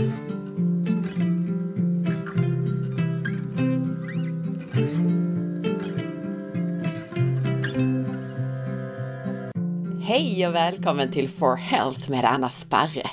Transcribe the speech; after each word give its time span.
Hej 0.00 0.08
och 10.46 10.54
välkommen 10.54 11.12
till 11.12 11.28
For 11.28 11.56
Health 11.56 12.10
med 12.10 12.24
Anna 12.24 12.50
Sparre. 12.50 13.10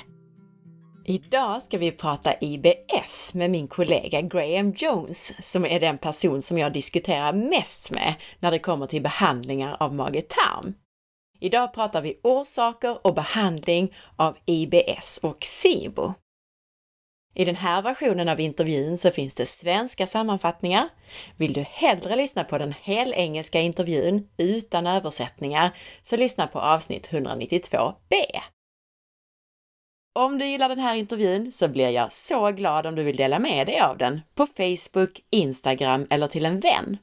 Idag 1.04 1.62
ska 1.62 1.78
vi 1.78 1.90
prata 1.90 2.34
IBS 2.40 3.34
med 3.34 3.50
min 3.50 3.68
kollega 3.68 4.20
Graham 4.20 4.72
Jones, 4.76 5.32
som 5.52 5.64
är 5.64 5.80
den 5.80 5.98
person 5.98 6.42
som 6.42 6.58
jag 6.58 6.72
diskuterar 6.72 7.32
mest 7.32 7.90
med 7.90 8.14
när 8.40 8.50
det 8.50 8.58
kommer 8.58 8.86
till 8.86 9.02
behandlingar 9.02 9.76
av 9.80 9.94
mage-tarm. 9.94 10.74
Idag 11.40 11.74
pratar 11.74 12.02
vi 12.02 12.20
orsaker 12.22 13.06
och 13.06 13.14
behandling 13.14 13.94
av 14.16 14.36
IBS 14.46 15.20
och 15.22 15.44
SIBO. 15.44 16.14
I 17.38 17.44
den 17.44 17.56
här 17.56 17.82
versionen 17.82 18.28
av 18.28 18.40
intervjun 18.40 18.98
så 18.98 19.10
finns 19.10 19.34
det 19.34 19.46
svenska 19.46 20.06
sammanfattningar. 20.06 20.88
Vill 21.36 21.52
du 21.52 21.60
hellre 21.60 22.16
lyssna 22.16 22.44
på 22.44 22.58
den 22.58 22.74
helengelska 22.82 23.60
intervjun 23.60 24.28
utan 24.36 24.86
översättningar 24.86 25.76
så 26.02 26.16
lyssna 26.16 26.46
på 26.46 26.60
avsnitt 26.60 27.08
192b. 27.10 27.94
Om 30.14 30.38
du 30.38 30.46
gillar 30.46 30.68
den 30.68 30.78
här 30.78 30.94
intervjun 30.94 31.52
så 31.52 31.68
blir 31.68 31.88
jag 31.88 32.12
så 32.12 32.50
glad 32.50 32.86
om 32.86 32.94
du 32.94 33.02
vill 33.02 33.16
dela 33.16 33.38
med 33.38 33.66
dig 33.66 33.80
av 33.80 33.98
den 33.98 34.20
på 34.34 34.46
Facebook, 34.46 35.20
Instagram 35.30 36.06
eller 36.10 36.26
till 36.26 36.46
en 36.46 36.60
vän. 36.60 36.96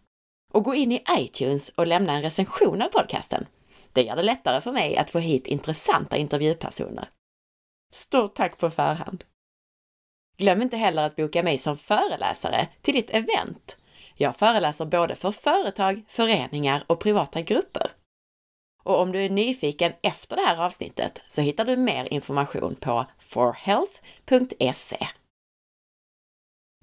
Och 0.54 0.64
gå 0.64 0.76
in 0.76 0.92
i 0.92 1.04
iTunes 1.20 1.70
och 1.70 1.88
lämna 1.88 2.14
en 2.14 2.22
recension 2.22 2.82
av 2.82 2.88
podcasten. 2.88 3.46
Det 3.94 4.04
gör 4.04 4.16
det 4.16 4.24
lättare 4.24 4.62
för 4.62 4.72
mig 4.72 4.98
att 4.98 5.10
få 5.10 5.20
hit 5.20 5.48
intressanta 5.48 6.18
intervjupersoner. 6.18 7.10
Stort 7.94 8.36
tack 8.36 8.58
på 8.58 8.70
förhand! 8.70 9.24
Glöm 10.38 10.62
inte 10.62 10.78
heller 10.78 11.04
att 11.04 11.16
boka 11.16 11.44
mig 11.44 11.58
som 11.58 11.78
föreläsare 11.78 12.68
till 12.82 12.94
ditt 12.94 13.10
event. 13.10 13.78
Jag 14.16 14.36
föreläser 14.36 14.86
både 14.86 15.16
för 15.16 15.32
företag, 15.32 16.04
föreningar 16.08 16.84
och 16.88 17.00
privata 17.00 17.42
grupper. 17.42 17.92
Och 18.84 19.00
om 19.00 19.12
du 19.12 19.26
är 19.26 19.30
nyfiken 19.30 19.94
efter 20.02 20.36
det 20.36 20.42
här 20.42 20.58
avsnittet 20.66 21.22
så 21.28 21.42
hittar 21.42 21.66
du 21.66 21.78
mer 21.78 22.14
information 22.14 22.76
på 22.76 23.06
forhealth.se. 23.20 25.08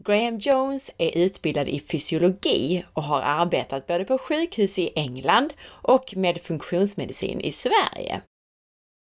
Graham 0.04 0.38
Jones 0.38 0.90
är 0.98 1.18
utbildad 1.18 1.68
i 1.68 1.80
fysiologi 1.80 2.84
och 2.92 3.02
har 3.02 3.20
arbetat 3.20 3.86
både 3.86 4.04
på 4.04 4.18
sjukhus 4.18 4.78
i 4.78 4.92
England 4.94 5.54
och 5.64 6.16
med 6.16 6.42
funktionsmedicin 6.42 7.40
i 7.40 7.52
Sverige. 7.52 8.22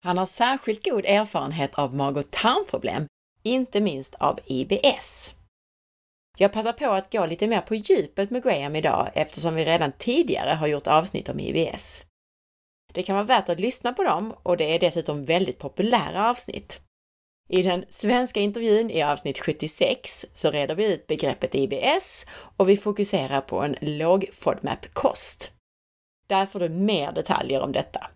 Han 0.05 0.19
har 0.19 0.27
särskilt 0.27 0.85
god 0.85 1.05
erfarenhet 1.07 1.75
av 1.75 1.95
mag 1.95 2.17
och 2.17 2.31
tarmproblem, 2.31 3.07
inte 3.43 3.81
minst 3.81 4.15
av 4.15 4.41
IBS. 4.47 5.35
Jag 6.39 6.53
passar 6.53 6.73
på 6.73 6.91
att 6.91 7.13
gå 7.13 7.27
lite 7.27 7.47
mer 7.47 7.61
på 7.61 7.75
djupet 7.75 8.31
med 8.31 8.43
Graham 8.43 8.77
idag 8.77 9.11
eftersom 9.15 9.55
vi 9.55 9.65
redan 9.65 9.93
tidigare 9.93 10.51
har 10.51 10.67
gjort 10.67 10.87
avsnitt 10.87 11.29
om 11.29 11.41
IBS. 11.41 12.05
Det 12.93 13.03
kan 13.03 13.17
vara 13.17 13.27
värt 13.27 13.49
att 13.49 13.61
lyssna 13.61 13.93
på 13.93 14.05
dem 14.05 14.35
och 14.43 14.57
det 14.57 14.75
är 14.75 14.79
dessutom 14.79 15.25
väldigt 15.25 15.59
populära 15.59 16.31
avsnitt. 16.31 16.81
I 17.49 17.63
den 17.63 17.85
svenska 17.89 18.41
intervjun 18.41 18.91
i 18.91 19.03
avsnitt 19.03 19.39
76 19.39 20.27
så 20.35 20.51
reder 20.51 20.75
vi 20.75 20.95
ut 20.95 21.07
begreppet 21.07 21.55
IBS 21.55 22.27
och 22.57 22.69
vi 22.69 22.77
fokuserar 22.77 23.41
på 23.41 23.63
en 23.63 23.77
låg 23.81 24.29
FODMAP-kost. 24.33 25.53
Där 26.27 26.47
får 26.47 26.61
du 26.61 26.69
mer 26.69 27.13
detaljer 27.13 27.61
om 27.61 27.73
detta. 27.73 28.11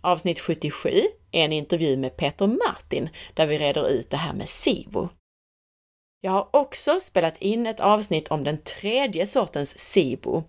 Avsnitt 0.00 0.38
77 0.38 0.90
är 1.32 1.44
en 1.44 1.52
intervju 1.52 1.96
med 1.96 2.16
Peter 2.16 2.46
Martin 2.46 3.08
där 3.34 3.46
vi 3.46 3.58
reder 3.58 3.88
ut 3.88 4.10
det 4.10 4.16
här 4.16 4.34
med 4.34 4.48
SIBO. 4.48 5.08
Jag 6.20 6.30
har 6.30 6.48
också 6.52 7.00
spelat 7.00 7.38
in 7.38 7.66
ett 7.66 7.80
avsnitt 7.80 8.28
om 8.28 8.44
den 8.44 8.58
tredje 8.58 9.26
sortens 9.26 9.78
SIBO, 9.78 10.42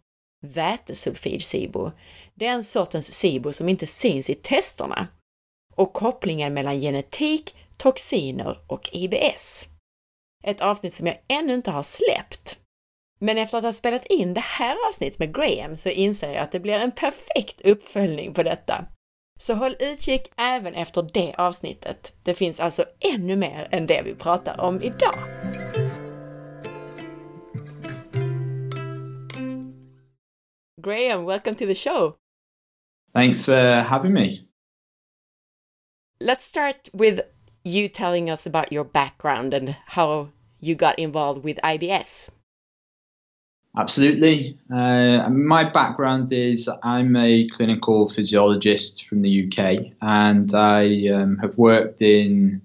vätesulfid-SIBO. 0.45 1.91
Den 2.33 2.63
sortens 2.63 3.13
SIBO 3.13 3.53
som 3.53 3.69
inte 3.69 3.87
syns 3.87 4.29
i 4.29 4.35
testerna 4.35 5.07
och 5.75 5.93
kopplingen 5.93 6.53
mellan 6.53 6.79
genetik, 6.79 7.55
toxiner 7.77 8.59
och 8.67 8.89
IBS. 8.91 9.67
Ett 10.43 10.61
avsnitt 10.61 10.93
som 10.93 11.07
jag 11.07 11.19
ännu 11.27 11.53
inte 11.53 11.71
har 11.71 11.83
släppt. 11.83 12.59
Men 13.19 13.37
efter 13.37 13.57
att 13.57 13.63
ha 13.63 13.73
spelat 13.73 14.05
in 14.05 14.33
det 14.33 14.43
här 14.43 14.77
avsnittet 14.89 15.19
med 15.19 15.35
Graham 15.35 15.75
så 15.75 15.89
inser 15.89 16.31
jag 16.31 16.37
att 16.43 16.51
det 16.51 16.59
blir 16.59 16.73
en 16.73 16.91
perfekt 16.91 17.61
uppföljning 17.61 18.33
på 18.33 18.43
detta. 18.43 18.85
Så 19.41 19.53
håll 19.53 19.75
utkik 19.79 20.31
även 20.37 20.73
efter 20.73 21.09
det 21.13 21.35
avsnittet. 21.37 22.13
Det 22.23 22.33
finns 22.33 22.59
alltså 22.59 22.85
ännu 23.13 23.35
mer 23.35 23.67
än 23.71 23.87
det 23.87 24.01
vi 24.01 24.15
pratar 24.15 24.61
om 24.61 24.81
idag. 24.81 25.15
Graham, 30.81 31.25
welcome 31.25 31.53
to 31.53 31.65
the 31.65 31.75
show. 31.75 32.15
Thanks 33.13 33.45
for 33.45 33.81
having 33.81 34.13
me. 34.13 34.37
Let's 36.19 36.43
start 36.43 36.89
with 36.93 37.21
you 37.63 37.89
telling 37.89 38.29
us 38.29 38.47
about 38.47 38.71
your 38.71 38.85
background 38.85 39.53
and 39.53 39.73
how 39.87 40.27
you 40.59 40.75
got 40.75 40.99
involved 40.99 41.45
with 41.45 41.59
IBS. 41.63 42.29
Absolutely. 43.77 44.57
Uh, 44.73 45.29
my 45.29 45.63
background 45.63 46.31
is 46.33 46.69
I'm 46.83 47.15
a 47.15 47.47
clinical 47.49 48.09
physiologist 48.09 49.05
from 49.05 49.21
the 49.21 49.45
UK 49.45 49.93
and 50.01 50.53
I 50.53 51.07
um, 51.13 51.37
have 51.37 51.57
worked 51.57 52.01
in 52.01 52.61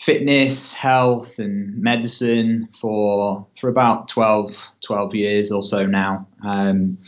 fitness, 0.00 0.72
health, 0.72 1.38
and 1.38 1.80
medicine 1.80 2.68
for 2.72 3.46
for 3.58 3.68
about 3.68 4.08
12, 4.08 4.70
12 4.80 5.14
years 5.14 5.52
or 5.52 5.62
so 5.62 5.86
now. 5.86 6.26
Um, 6.42 6.98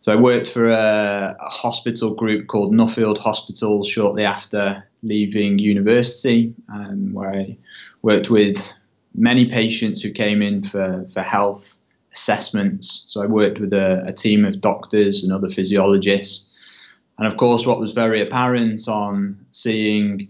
so 0.00 0.12
I 0.12 0.16
worked 0.16 0.50
for 0.50 0.70
a, 0.70 1.36
a, 1.40 1.48
hospital 1.48 2.14
group 2.14 2.46
called 2.46 2.74
Nuffield 2.74 3.16
Hospital 3.18 3.84
shortly 3.84 4.22
after 4.24 4.86
leaving 5.02 5.58
university, 5.58 6.54
um, 6.68 7.14
where 7.14 7.34
I 7.34 7.56
worked 8.02 8.28
with 8.28 8.74
many 9.14 9.46
patients 9.46 10.02
who 10.02 10.10
came 10.10 10.42
in 10.42 10.62
for, 10.62 11.06
for 11.14 11.22
health 11.22 11.78
assessments. 12.14 13.04
So 13.08 13.22
I 13.22 13.26
worked 13.26 13.58
with 13.60 13.72
a, 13.72 14.02
a 14.06 14.12
team 14.12 14.44
of 14.44 14.60
doctors 14.60 15.22
and 15.22 15.32
other 15.32 15.50
physiologists. 15.50 16.46
And 17.18 17.26
of 17.26 17.36
course, 17.36 17.66
what 17.66 17.80
was 17.80 17.92
very 17.92 18.20
apparent 18.22 18.88
on 18.88 19.44
seeing 19.50 20.28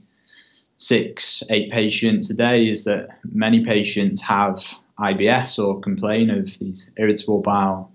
six, 0.76 1.42
eight 1.50 1.70
patients 1.70 2.30
a 2.30 2.34
day 2.34 2.68
is 2.68 2.84
that 2.84 3.08
many 3.32 3.64
patients 3.64 4.20
have 4.22 4.62
IBS 4.98 5.62
or 5.62 5.80
complain 5.80 6.30
of 6.30 6.58
these 6.58 6.92
irritable 6.96 7.40
bowel 7.40 7.92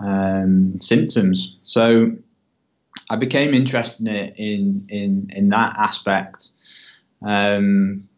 um, 0.00 0.80
symptoms. 0.80 1.56
So 1.60 2.12
I 3.08 3.16
became 3.16 3.54
interested 3.54 4.06
in 4.06 4.86
in 4.88 5.30
in, 5.30 5.48
that 5.50 5.76
aspect. 5.76 6.50
Um, 7.22 8.08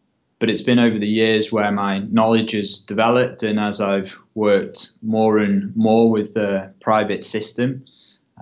but 0.43 0.49
it's 0.49 0.61
been 0.61 0.77
over 0.77 0.99
the 0.99 1.07
years 1.07 1.53
where 1.53 1.71
my 1.71 1.99
knowledge 2.11 2.51
has 2.51 2.79
developed, 2.79 3.43
and 3.43 3.57
as 3.57 3.79
I've 3.79 4.13
worked 4.35 4.91
more 5.01 5.37
and 5.37 5.73
more 5.73 6.11
with 6.11 6.33
the 6.33 6.69
private 6.81 7.23
system, 7.23 7.85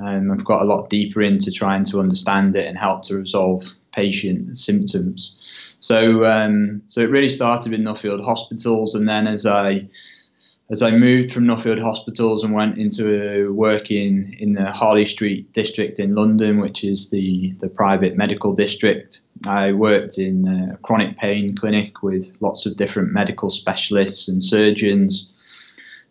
um, 0.04 0.32
I've 0.32 0.44
got 0.44 0.64
a 0.64 0.66
lot 0.66 0.90
deeper 0.90 1.22
into 1.22 1.52
trying 1.52 1.84
to 1.84 2.00
understand 2.00 2.56
it 2.56 2.66
and 2.66 2.76
help 2.76 3.04
to 3.04 3.18
resolve 3.18 3.66
patient 3.92 4.58
symptoms. 4.58 5.76
So, 5.80 6.26
um, 6.26 6.82
so 6.88 7.02
it 7.02 7.12
really 7.12 7.30
started 7.30 7.72
with 7.72 7.82
Nuffield 7.82 8.26
Hospitals, 8.26 8.96
and 8.96 9.08
then 9.08 9.28
as 9.28 9.46
I 9.46 9.88
as 10.72 10.82
I 10.82 10.92
moved 10.92 11.34
from 11.34 11.44
Nuffield 11.44 11.82
Hospitals 11.82 12.44
and 12.44 12.54
went 12.54 12.78
into 12.78 13.50
uh, 13.50 13.52
working 13.52 14.36
in 14.40 14.54
the 14.54 14.72
Harley 14.72 15.06
Street 15.06 15.52
district 15.52 16.00
in 16.00 16.16
London, 16.16 16.62
which 16.62 16.86
is 16.86 17.10
the, 17.10 17.54
the 17.60 17.68
private 17.68 18.16
medical 18.16 18.56
district, 18.56 19.20
I 19.48 19.74
worked 19.74 20.18
in 20.18 20.48
a 20.48 20.78
chronic 20.78 21.18
pain 21.18 21.56
clinic 21.56 22.04
with 22.04 22.32
lots 22.40 22.66
of 22.66 22.78
different 22.78 23.12
medical 23.12 23.50
specialists 23.50 24.30
and 24.30 24.42
surgeons. 24.42 25.30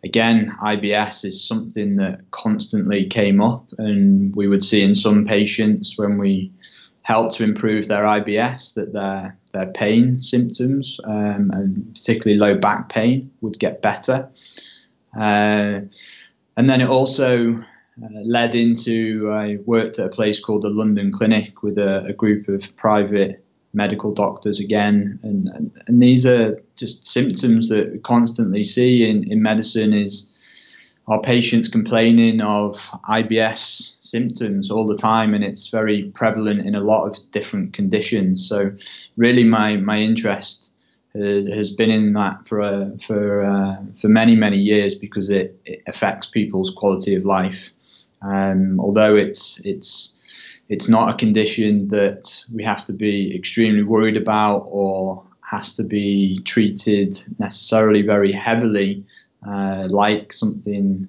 Again, 0.05 0.51
IBS 0.63 1.25
is 1.25 1.43
something 1.43 1.97
that 1.97 2.21
constantly 2.31 3.07
came 3.07 3.41
up, 3.41 3.65
and 3.79 4.35
we 4.37 4.47
would 4.47 4.63
see 4.63 4.83
in 4.83 4.95
some 4.95 5.25
patients 5.27 5.97
when 5.97 6.19
we 6.19 6.53
helped 7.11 7.35
to 7.35 7.43
improve 7.43 7.89
their 7.89 8.05
IBS 8.05 8.75
that 8.75 8.93
their 8.93 9.37
their 9.53 9.67
pain 9.73 10.15
symptoms 10.15 11.01
um, 11.05 11.51
and 11.53 11.93
particularly 11.93 12.39
low 12.39 12.55
back 12.57 12.89
pain 12.89 13.29
would 13.41 13.59
get 13.59 13.83
better. 13.83 14.29
Uh, 15.19 15.81
and 16.57 16.71
then 16.71 16.81
it 16.81 16.89
also 16.89 17.57
uh, 18.05 18.21
led 18.23 18.55
into 18.55 19.29
I 19.33 19.59
worked 19.67 19.99
at 19.99 20.07
a 20.07 20.17
place 20.19 20.39
called 20.39 20.63
the 20.63 20.69
London 20.69 21.11
Clinic 21.11 21.65
with 21.65 21.79
a, 21.79 22.05
a 22.05 22.13
group 22.13 22.47
of 22.47 22.63
private 22.77 23.45
medical 23.73 24.13
doctors 24.15 24.61
again, 24.61 25.19
and, 25.25 25.49
and, 25.49 25.83
and 25.89 26.01
these 26.01 26.25
are 26.27 26.63
just 26.77 27.07
symptoms 27.07 27.69
that 27.71 27.93
we 27.93 27.99
constantly 27.99 28.65
see 28.65 29.09
in, 29.09 29.31
in 29.33 29.43
medicine 29.43 29.93
is 29.93 30.30
our 31.11 31.21
patients 31.21 31.67
complaining 31.67 32.41
of 32.41 32.77
IBS 33.09 33.97
symptoms 34.01 34.71
all 34.71 34.87
the 34.87 34.95
time, 34.97 35.35
and 35.35 35.43
it's 35.43 35.67
very 35.69 36.05
prevalent 36.15 36.65
in 36.65 36.77
a 36.77 36.81
lot 36.81 37.05
of 37.07 37.19
different 37.33 37.75
conditions. 37.75 38.49
So, 38.49 38.71
really, 39.17 39.43
my 39.43 39.77
my 39.77 39.99
interest 39.99 40.73
has 41.15 41.73
been 41.73 41.91
in 41.91 42.13
that 42.13 42.47
for 42.47 42.63
uh, 42.63 42.91
for 43.05 43.45
uh, 43.45 43.77
for 44.01 44.09
many 44.09 44.37
many 44.37 44.57
years 44.57 44.95
because 44.95 45.29
it, 45.31 45.61
it, 45.65 45.83
affects 45.89 46.29
people's 46.29 46.71
quality 46.71 47.17
of 47.17 47.25
life. 47.25 47.71
Um, 48.23 48.79
although 48.79 49.17
it's 49.17 49.61
it's 49.65 50.15
it's 50.69 50.89
not 50.89 51.13
a 51.13 51.17
condition 51.17 51.89
that 51.89 52.45
we 52.55 52.63
have 52.63 52.85
to 52.85 52.93
be 52.93 53.35
extremely 53.35 53.83
worried 53.83 54.17
about 54.17 54.69
or 54.71 55.25
has 55.51 55.75
to 55.75 55.83
be 55.83 56.41
treated 56.45 57.19
necessarily 57.41 58.03
very 58.03 58.31
heavily, 58.31 59.05
uh, 59.47 59.87
like 59.91 60.33
something. 60.33 61.09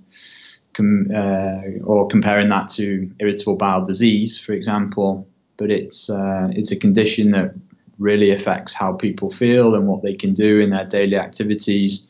Com- 0.74 1.12
uh, 1.14 1.84
or 1.84 2.08
comparing 2.08 2.48
that 2.48 2.70
to 2.70 3.12
irritable 3.20 3.58
bowel 3.58 3.86
disease, 3.86 4.40
for 4.40 4.54
example, 4.54 5.28
but 5.58 5.70
it's 5.70 6.10
uh, 6.10 6.48
it's 6.52 6.72
a 6.72 6.80
condition 6.80 7.32
that 7.32 7.54
really 8.00 8.32
affects 8.32 8.74
how 8.74 8.94
people 8.94 9.32
feel 9.32 9.76
and 9.76 9.88
what 9.88 10.02
they 10.02 10.16
can 10.16 10.34
do 10.34 10.60
in 10.60 10.72
their 10.72 10.86
daily 10.86 11.18
activities. 11.18 12.06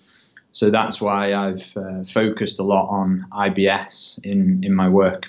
So 0.54 0.70
that's 0.70 1.00
why 1.00 1.34
I've 1.34 1.76
uh, 1.76 2.04
focused 2.04 2.60
a 2.60 2.64
lot 2.64 2.90
on 2.90 3.26
IBS 3.32 4.24
in, 4.24 4.64
in 4.64 4.74
my 4.74 4.90
work. 4.90 5.28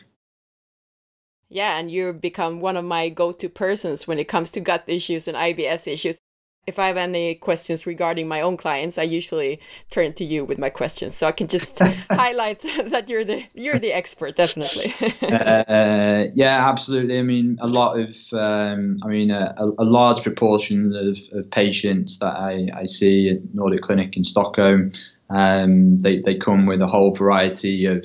Yeah, 1.49 1.79
and 1.79 1.91
you've 1.91 2.21
become 2.21 2.61
one 2.61 2.77
of 2.77 2.85
my 2.85 3.09
go 3.09 3.33
to 3.33 3.49
persons 3.49 4.07
when 4.07 4.19
it 4.19 4.27
comes 4.27 4.51
to 4.53 4.61
gut 4.61 4.85
issues 4.87 5.29
and 5.29 5.37
IBS 5.37 5.87
issues 5.87 6.19
if 6.67 6.79
I 6.79 6.87
have 6.87 6.97
any 6.97 7.35
questions 7.35 7.87
regarding 7.87 8.29
my 8.29 8.41
own 8.41 8.57
clients, 8.57 8.97
I 8.97 9.03
usually 9.03 9.59
turn 9.91 10.13
to 10.15 10.25
you 10.25 10.45
with 10.45 10.59
my 10.59 10.71
questions, 10.71 11.17
so 11.17 11.27
I 11.27 11.33
can 11.33 11.49
just 11.49 11.79
highlight 12.11 12.61
that 12.87 13.09
you're 13.09 13.25
the 13.25 13.45
you're 13.55 13.79
the 13.79 13.93
expert, 13.93 14.37
definitely. 14.37 14.95
uh, 15.23 16.27
yeah, 16.35 16.69
absolutely. 16.69 17.19
I 17.19 17.23
mean, 17.23 17.59
a 17.61 17.67
lot 17.67 17.99
of, 17.99 18.17
um, 18.33 18.97
I 19.05 19.09
mean, 19.09 19.31
a, 19.31 19.55
a, 19.79 19.85
large 19.85 20.23
proportion 20.23 20.95
of, 20.95 21.19
of 21.39 21.51
patients 21.51 22.19
that 22.21 22.35
I, 22.35 22.69
I 22.75 22.87
see 22.87 23.31
at 23.31 23.55
Nordic 23.55 23.83
Clinic 23.83 24.17
in 24.17 24.23
Stockholm, 24.23 24.93
um, 25.31 25.99
they 25.99 26.21
they 26.21 26.37
come 26.37 26.67
with 26.67 26.81
a 26.81 26.87
whole 26.87 27.13
variety 27.13 27.87
of 27.87 28.05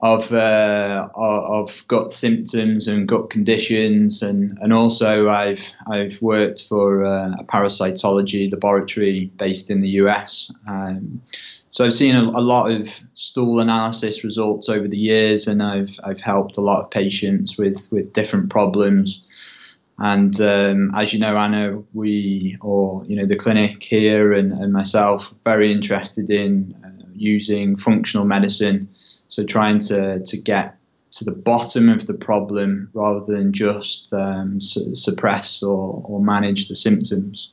of 0.00 0.32
uh, 0.32 1.08
of 1.14 1.82
gut 1.88 2.12
symptoms 2.12 2.86
and 2.86 3.08
gut 3.08 3.30
conditions, 3.30 4.22
and 4.22 4.56
and 4.60 4.72
also 4.72 5.28
I've 5.28 5.72
I've 5.90 6.22
worked 6.22 6.62
for 6.62 7.04
uh, 7.04 7.34
a 7.38 7.44
parasitology 7.44 8.50
laboratory 8.50 9.26
based 9.36 9.70
in 9.70 9.80
the 9.80 9.88
US. 10.00 10.52
Um, 10.68 11.20
so 11.70 11.84
I've 11.84 11.92
seen 11.92 12.14
a, 12.14 12.22
a, 12.22 12.40
lot 12.40 12.70
of 12.70 12.98
stool 13.14 13.60
analysis 13.60 14.24
results 14.24 14.68
over 14.68 14.88
the 14.88 14.96
years, 14.96 15.48
and 15.48 15.62
I've 15.62 15.98
I've 16.04 16.20
helped 16.20 16.56
a 16.56 16.62
lot 16.62 16.80
of 16.80 16.90
patients 16.90 17.58
with 17.58 17.88
with 17.90 18.12
different 18.12 18.50
problems. 18.50 19.22
And 20.00 20.40
um, 20.40 20.94
as 20.94 21.12
you 21.12 21.18
know, 21.18 21.36
Anna, 21.36 21.82
we 21.92 22.56
or 22.60 23.04
you 23.06 23.16
know 23.16 23.26
the 23.26 23.34
clinic 23.34 23.82
here 23.82 24.32
and, 24.32 24.52
and 24.52 24.72
myself 24.72 25.34
very 25.42 25.72
interested 25.72 26.30
in 26.30 26.76
uh, 26.84 27.04
using 27.14 27.76
functional 27.76 28.24
medicine 28.24 28.88
so 29.28 29.44
trying 29.44 29.78
to, 29.80 30.18
to 30.24 30.36
get 30.36 30.74
to 31.10 31.24
the 31.24 31.42
bottom 31.44 31.88
of 31.88 32.06
the 32.06 32.14
problem 32.14 32.90
rather 32.94 33.34
than 33.34 33.52
just 33.52 34.12
um, 34.12 34.60
su 34.60 34.94
suppress 34.94 35.62
or, 35.62 36.02
or 36.04 36.20
manage 36.24 36.68
the 36.68 36.74
symptoms. 36.74 37.52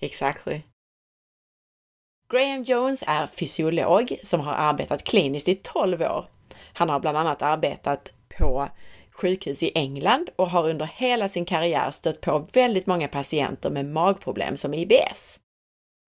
Exactly. 0.00 0.62
Graham 2.28 2.64
Jones 2.64 3.04
är 3.06 3.26
fysiolog 3.26 4.18
som 4.22 4.40
har 4.40 4.52
arbetat 4.52 5.04
kliniskt 5.04 5.48
i 5.48 5.54
12 5.54 6.02
år. 6.02 6.26
Han 6.72 6.88
har 6.88 7.00
bland 7.00 7.18
annat 7.18 7.42
arbetat 7.42 8.08
på 8.38 8.68
sjukhus 9.10 9.62
i 9.62 9.72
England 9.74 10.30
och 10.36 10.50
har 10.50 10.68
under 10.68 10.86
hela 10.86 11.28
sin 11.28 11.44
karriär 11.44 11.90
stött 11.90 12.20
på 12.20 12.46
väldigt 12.52 12.86
många 12.86 13.08
patienter 13.08 13.70
med 13.70 13.86
magproblem 13.86 14.56
som 14.56 14.74
IBS. 14.74 15.40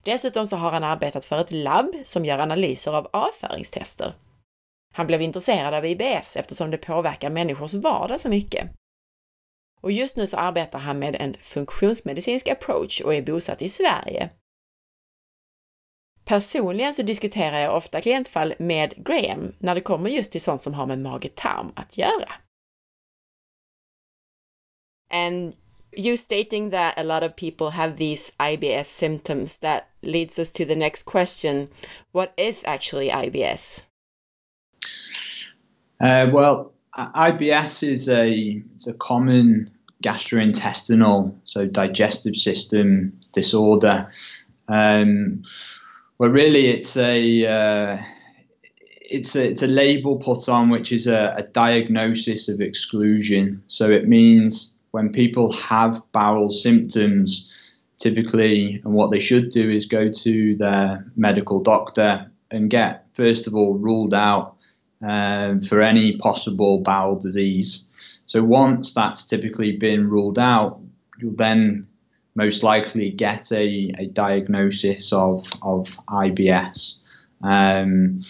Dessutom 0.07 0.47
så 0.47 0.57
har 0.57 0.71
han 0.71 0.85
arbetat 0.85 1.25
för 1.25 1.41
ett 1.41 1.51
labb 1.51 1.95
som 2.05 2.25
gör 2.25 2.39
analyser 2.39 2.93
av 2.93 3.09
avföringstester. 3.13 4.15
Han 4.95 5.07
blev 5.07 5.23
intresserad 5.23 5.75
av 5.75 5.87
IBS 5.87 6.37
eftersom 6.37 6.71
det 6.71 6.79
påverkar 6.79 7.31
människors 7.31 7.75
vardag 7.75 8.21
så 8.21 8.29
mycket. 8.29 8.71
Och 9.81 9.93
just 9.93 10.17
nu 10.17 10.27
så 10.27 10.37
arbetar 10.37 10.79
han 10.79 10.99
med 10.99 11.15
en 11.15 11.35
funktionsmedicinsk 11.35 12.49
approach 12.49 13.01
och 13.01 13.15
är 13.15 13.23
bosatt 13.23 13.63
i 13.63 13.69
Sverige. 13.69 14.31
Personligen 16.25 16.95
så 16.95 17.03
diskuterar 17.03 17.59
jag 17.59 17.77
ofta 17.77 18.01
klientfall 18.01 18.55
med 18.59 19.05
Graham 19.07 19.53
när 19.59 19.75
det 19.75 19.81
kommer 19.81 20.11
just 20.11 20.33
till 20.33 20.41
sånt 20.41 20.63
som 20.63 20.75
har 20.75 20.87
med 20.87 20.99
mage-tarm 20.99 21.73
att 21.77 21.99
göra. 21.99 22.33
And 25.11 25.55
you 25.97 26.17
stating 26.17 26.71
that 26.71 26.99
a 26.99 27.05
lot 27.05 27.23
of 27.23 27.37
people 27.37 27.71
have 27.71 27.97
these 27.97 28.31
IBS 28.39 28.87
symptoms 28.87 29.59
that 29.59 29.91
leads 30.03 30.39
us 30.39 30.51
to 30.53 30.65
the 30.65 30.77
next 30.77 31.05
question. 31.05 31.69
What 32.13 32.33
is 32.37 32.63
actually 32.67 33.09
IBS? 33.09 33.85
Uh, 36.01 36.29
well, 36.33 36.73
IBS 36.97 37.83
is 37.83 38.09
a 38.09 38.63
it's 38.75 38.87
a 38.87 38.95
common 38.95 39.71
gastrointestinal, 40.03 41.35
so 41.45 41.67
digestive 41.67 42.37
system 42.37 43.19
disorder. 43.33 44.09
Um, 44.69 45.43
well, 46.19 46.31
really, 46.31 46.69
it's 46.69 46.97
a 46.97 47.47
uh, 47.47 47.99
it's 49.01 49.37
a 49.37 49.51
it's 49.51 49.63
a 49.63 49.67
label 49.67 50.17
put 50.17 50.49
on 50.49 50.71
which 50.71 50.93
is 50.93 51.07
a, 51.07 51.35
a 51.39 51.43
diagnosis 51.43 52.49
of 52.49 52.61
exclusion. 52.61 53.63
So 53.69 53.91
it 53.91 54.09
means 54.09 54.76
when 54.97 55.13
people 55.13 55.53
have 55.53 56.01
bowel 56.13 56.51
symptoms, 56.51 57.51
typically, 57.99 58.81
and 58.83 58.95
what 58.95 59.11
they 59.11 59.19
should 59.19 59.51
do 59.51 59.69
is 59.69 59.85
go 59.85 60.11
to 60.11 60.57
their 60.57 61.05
medical 61.17 61.63
doctor 61.63 62.31
and 62.51 62.71
get, 62.71 63.05
first 63.13 63.47
of 63.47 63.55
all, 63.55 63.75
ruled 63.75 64.15
out 64.15 64.57
um, 65.07 65.63
for 65.63 65.83
any 65.83 66.17
possible 66.17 66.81
bowel 66.81 67.17
disease. 67.19 67.85
So 68.25 68.43
once 68.43 68.95
that's 68.95 69.29
typically 69.29 69.77
been 69.77 70.09
ruled 70.09 70.39
out, 70.39 70.81
you'll 71.19 71.37
then 71.37 71.87
most 72.35 72.63
likely 72.63 73.11
get 73.11 73.53
a, 73.53 73.93
a 73.99 74.07
diagnosis 74.07 75.13
of, 75.13 75.47
of 75.61 75.89
IBS. 76.09 76.95
Um, 77.43 78.23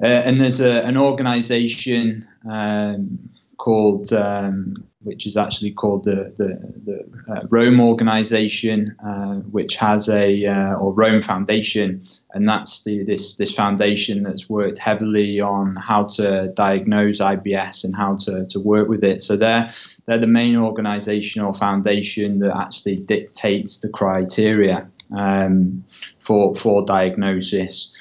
uh, 0.00 0.22
and 0.26 0.40
there's 0.40 0.60
a, 0.60 0.86
an 0.86 0.96
organization 0.96 2.24
um, 2.48 3.18
called 3.56 4.12
um, 4.12 4.87
which 5.02 5.26
is 5.26 5.36
actually 5.36 5.70
called 5.70 6.04
the 6.04 6.32
the, 6.36 6.58
the 6.84 7.32
uh, 7.32 7.46
Rome 7.50 7.80
organization, 7.80 8.96
uh, 9.04 9.36
which 9.50 9.76
has 9.76 10.08
a 10.08 10.46
uh, 10.46 10.74
or 10.74 10.92
Rome 10.92 11.22
Foundation, 11.22 12.02
and 12.34 12.48
that's 12.48 12.82
the 12.82 13.04
this 13.04 13.36
this 13.36 13.54
foundation 13.54 14.24
that's 14.24 14.48
worked 14.48 14.78
heavily 14.78 15.40
on 15.40 15.76
how 15.76 16.04
to 16.04 16.48
diagnose 16.54 17.20
IBS 17.20 17.84
and 17.84 17.94
how 17.94 18.16
to, 18.16 18.44
to 18.46 18.58
work 18.58 18.88
with 18.88 19.04
it. 19.04 19.22
So 19.22 19.36
they're 19.36 19.72
they're 20.06 20.18
the 20.18 20.26
main 20.26 20.56
organization 20.56 21.42
or 21.42 21.54
foundation 21.54 22.40
that 22.40 22.56
actually 22.56 22.96
dictates 22.96 23.78
the 23.80 23.88
criteria 23.88 24.88
um, 25.16 25.84
for 26.20 26.56
for 26.56 26.84
diagnosis. 26.84 27.92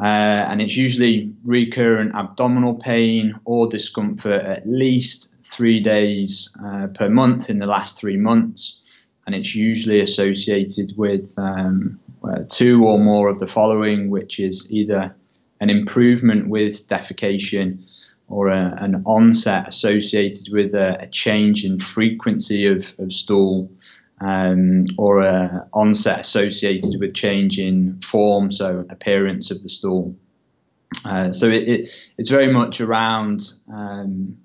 Uh, 0.00 0.46
and 0.48 0.62
it's 0.62 0.78
usually 0.78 1.30
recurrent 1.44 2.14
abdominal 2.14 2.74
pain 2.74 3.38
or 3.44 3.68
discomfort 3.68 4.42
at 4.42 4.66
least 4.66 5.29
three 5.42 5.80
days 5.80 6.50
uh, 6.64 6.88
per 6.88 7.08
month 7.08 7.50
in 7.50 7.58
the 7.58 7.66
last 7.66 7.98
three 7.98 8.16
months, 8.16 8.80
and 9.26 9.34
it's 9.34 9.54
usually 9.54 10.00
associated 10.00 10.92
with 10.96 11.32
um, 11.38 11.98
uh, 12.24 12.40
two 12.48 12.84
or 12.84 12.98
more 12.98 13.28
of 13.28 13.38
the 13.38 13.46
following, 13.46 14.10
which 14.10 14.40
is 14.40 14.70
either 14.70 15.14
an 15.60 15.70
improvement 15.70 16.48
with 16.48 16.86
defecation 16.86 17.84
or 18.28 18.48
a, 18.48 18.76
an 18.80 19.02
onset 19.06 19.66
associated 19.66 20.52
with 20.52 20.74
a, 20.74 21.02
a, 21.02 21.08
change 21.08 21.64
in 21.64 21.78
frequency 21.78 22.66
of, 22.66 22.94
of 22.98 23.12
stool. 23.12 23.70
Um, 24.22 24.84
or 24.98 25.22
an 25.22 25.62
onset 25.72 26.20
associated 26.20 27.00
with 27.00 27.14
change 27.14 27.58
in 27.58 27.98
form, 28.02 28.52
so 28.52 28.84
appearance 28.90 29.50
of 29.50 29.62
the 29.62 29.70
stool. 29.70 30.14
Uh, 31.04 31.32
so 31.32 31.46
it, 31.46 31.68
it, 31.68 31.90
it's 32.18 32.28
very 32.28 32.52
much 32.52 32.82
around 32.82 33.50
um, 33.72 34.36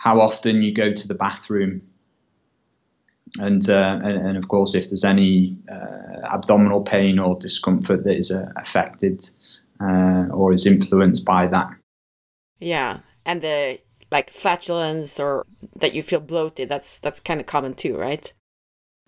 how 0.00 0.18
often 0.18 0.62
you 0.62 0.72
go 0.72 0.90
to 0.94 1.08
the 1.08 1.14
bathroom, 1.14 1.82
and 3.38 3.68
uh, 3.68 4.00
and, 4.02 4.16
and, 4.28 4.36
of 4.38 4.48
course 4.48 4.74
if 4.74 4.88
there's 4.88 5.04
any 5.04 5.58
uh, 5.70 6.26
abdominal 6.32 6.80
pain 6.80 7.18
or 7.18 7.36
discomfort 7.38 8.04
that 8.04 8.16
is 8.16 8.30
uh, 8.30 8.50
affected 8.56 9.22
uh, 9.78 10.24
or 10.32 10.54
is 10.54 10.64
influenced 10.64 11.26
by 11.26 11.46
that. 11.46 11.68
Yeah, 12.60 13.00
and 13.26 13.42
the 13.42 13.78
like 14.10 14.30
flatulence 14.30 15.20
or 15.20 15.44
that 15.76 15.92
you 15.92 16.02
feel 16.02 16.20
bloated. 16.20 16.70
That's 16.70 16.98
that's 16.98 17.20
kind 17.20 17.38
of 17.38 17.44
common 17.44 17.74
too, 17.74 17.94
right? 17.94 18.32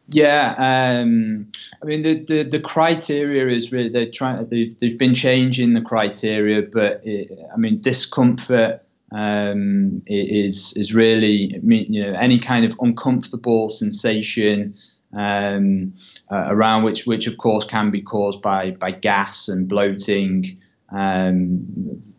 Yeah, 0.09 0.55
um, 0.59 1.49
I 1.83 1.87
mean 1.87 2.03
the, 2.03 2.23
the, 2.23 2.43
the 2.43 2.61
criteria 2.61 3.49
is 3.49 3.73
really 3.73 3.89
they're 3.89 4.11
trying 4.11 4.47
they've 4.51 4.79
they've 4.79 4.99
been 4.99 5.15
changing 5.15 5.73
the 5.73 5.81
criteria, 5.81 6.61
but 6.71 7.01
it, 7.03 7.31
I 7.51 7.57
mean 7.57 7.81
discomfort 7.81 8.85
um, 9.13 10.03
is 10.07 10.73
is 10.77 10.95
really 10.95 11.61
you 11.63 12.03
know 12.03 12.13
any 12.19 12.39
kind 12.39 12.65
of 12.65 12.77
uncomfortable 12.81 13.69
sensation 13.69 14.75
um, 15.15 15.93
uh, 16.31 16.47
around 16.49 16.85
which, 16.85 17.07
which 17.07 17.27
of 17.27 17.37
course 17.37 17.65
can 17.65 17.91
be 17.91 18.01
caused 18.01 18.41
by 18.41 18.71
by 18.73 18.91
gas 18.91 19.49
and 19.49 19.69
bloating 19.69 20.59
um, 20.91 21.67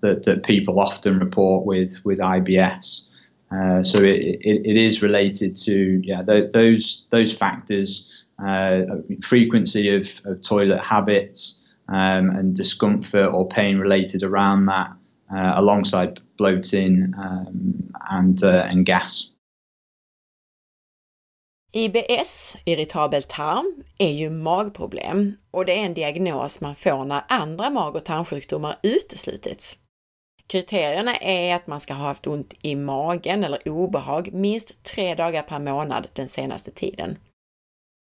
that, 0.01 0.23
that 0.23 0.43
people 0.43 0.79
often 0.79 1.19
report 1.19 1.65
with 1.65 2.03
with 2.05 2.19
IBS. 2.19 3.01
Uh, 3.51 3.83
so 3.83 3.99
it, 3.99 4.39
it, 4.41 4.65
it 4.65 4.77
is 4.77 5.01
related 5.01 5.55
to 5.55 6.01
yeah 6.03 6.23
th- 6.23 6.51
those 6.53 7.07
those 7.09 7.33
factors, 7.33 8.07
uh, 8.43 8.81
frequency 9.23 9.95
of, 9.95 10.21
of 10.25 10.41
toilet 10.41 10.81
habits 10.81 11.59
um, 11.89 12.29
and 12.31 12.55
discomfort 12.55 13.31
or 13.33 13.47
pain 13.47 13.77
related 13.77 14.23
around 14.23 14.65
that, 14.65 14.91
uh, 15.33 15.53
alongside 15.55 16.19
bloating 16.37 17.13
um, 17.17 17.93
and 18.09 18.43
uh, 18.43 18.71
and 18.71 18.85
gas. 18.85 19.33
IBS, 21.75 22.57
irritabel 22.65 23.23
tarm, 23.23 23.83
är 23.99 24.11
ju 24.11 24.29
magproblem 24.29 25.35
och 25.51 25.65
det 25.65 25.79
är 25.79 25.85
en 25.85 25.93
diagnos 25.93 26.61
man 26.61 26.75
får 26.75 27.05
när 27.05 27.23
andra 27.27 27.69
mag 27.69 27.95
och 27.95 28.05
tarmsjukdomar 28.05 28.79
uteslutits. 28.83 29.77
Kriterierna 30.47 31.15
är 31.15 31.55
att 31.55 31.67
man 31.67 31.79
ska 31.79 31.93
ha 31.93 32.05
haft 32.05 32.27
ont 32.27 32.53
i 32.61 32.75
magen 32.75 33.43
eller 33.43 33.67
obehag 33.69 34.33
minst 34.33 34.83
tre 34.83 35.15
dagar 35.15 35.43
per 35.43 35.59
månad 35.59 36.07
den 36.13 36.29
senaste 36.29 36.71
tiden. 36.71 37.17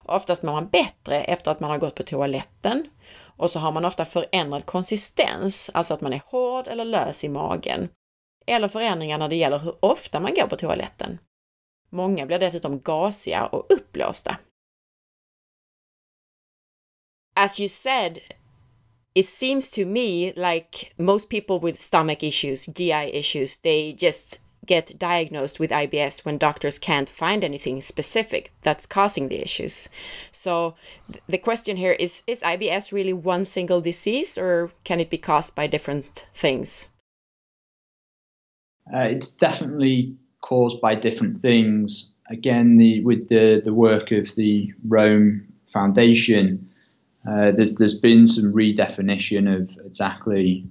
Oftast 0.05 0.43
mår 0.43 0.51
man 0.53 0.67
bättre 0.67 1.21
efter 1.21 1.51
att 1.51 1.59
man 1.59 1.71
har 1.71 1.77
gått 1.77 1.95
på 1.95 2.03
toaletten 2.03 2.88
och 3.13 3.51
så 3.51 3.59
har 3.59 3.71
man 3.71 3.85
ofta 3.85 4.05
förändrad 4.05 4.65
konsistens, 4.65 5.69
alltså 5.73 5.93
att 5.93 6.01
man 6.01 6.13
är 6.13 6.21
hård 6.25 6.67
eller 6.67 6.85
lös 6.85 7.23
i 7.23 7.29
magen. 7.29 7.89
Eller 8.45 8.67
förändringar 8.67 9.17
när 9.17 9.29
det 9.29 9.36
gäller 9.36 9.60
hur 9.60 9.75
ofta 9.79 10.19
man 10.19 10.33
går 10.33 10.48
på 10.48 10.55
toaletten. 10.55 11.19
Många 11.89 12.25
blir 12.25 12.39
dessutom 12.39 12.79
gasiga 12.79 13.45
och 13.45 13.65
uppblåsta. 13.69 14.38
As 17.36 17.60
you 17.60 17.69
said, 17.69 18.19
it 19.15 19.27
seems 19.27 19.71
to 19.71 19.86
me 19.86 20.33
like 20.36 20.93
most 20.98 21.29
people 21.29 21.60
with 21.60 21.81
stomach 21.81 22.24
issues, 22.24 22.65
GI 22.65 23.12
issues, 23.13 23.62
they 23.62 23.95
just 23.98 24.39
get 24.65 25.00
diagnosed 25.00 25.60
with 25.60 25.71
IBS 25.71 26.24
when 26.24 26.38
doctors 26.38 26.77
can't 26.77 27.10
find 27.10 27.43
anything 27.43 27.81
specific 27.81 28.51
that's 28.62 28.86
causing 28.86 29.27
the 29.27 29.41
issues. 29.41 29.89
So 30.31 30.75
th 31.12 31.21
the 31.27 31.38
question 31.38 31.77
here 31.77 31.95
is 32.00 32.21
is 32.27 32.41
IBS 32.41 32.93
really 32.93 33.13
one 33.13 33.45
single 33.45 33.81
disease 33.81 34.38
or 34.38 34.71
can 34.83 35.00
it 35.00 35.10
be 35.10 35.17
caused 35.17 35.55
by 35.55 35.67
different 35.67 36.27
things? 36.33 36.89
Uh, 38.93 39.07
it's 39.09 39.35
definitely 39.35 40.15
caused 40.41 40.81
by 40.81 40.95
different 40.95 41.38
things. 41.38 42.11
Again, 42.29 42.77
the, 42.77 43.03
with 43.03 43.29
the, 43.29 43.61
the 43.63 43.73
work 43.73 44.11
of 44.11 44.33
the 44.35 44.73
Rome 44.88 45.47
Foundation, 45.71 46.67
uh, 47.27 47.51
there's 47.51 47.75
there's 47.75 48.00
been 48.00 48.25
some 48.25 48.51
redefinition 48.51 49.53
of 49.53 49.77
exactly 49.85 50.65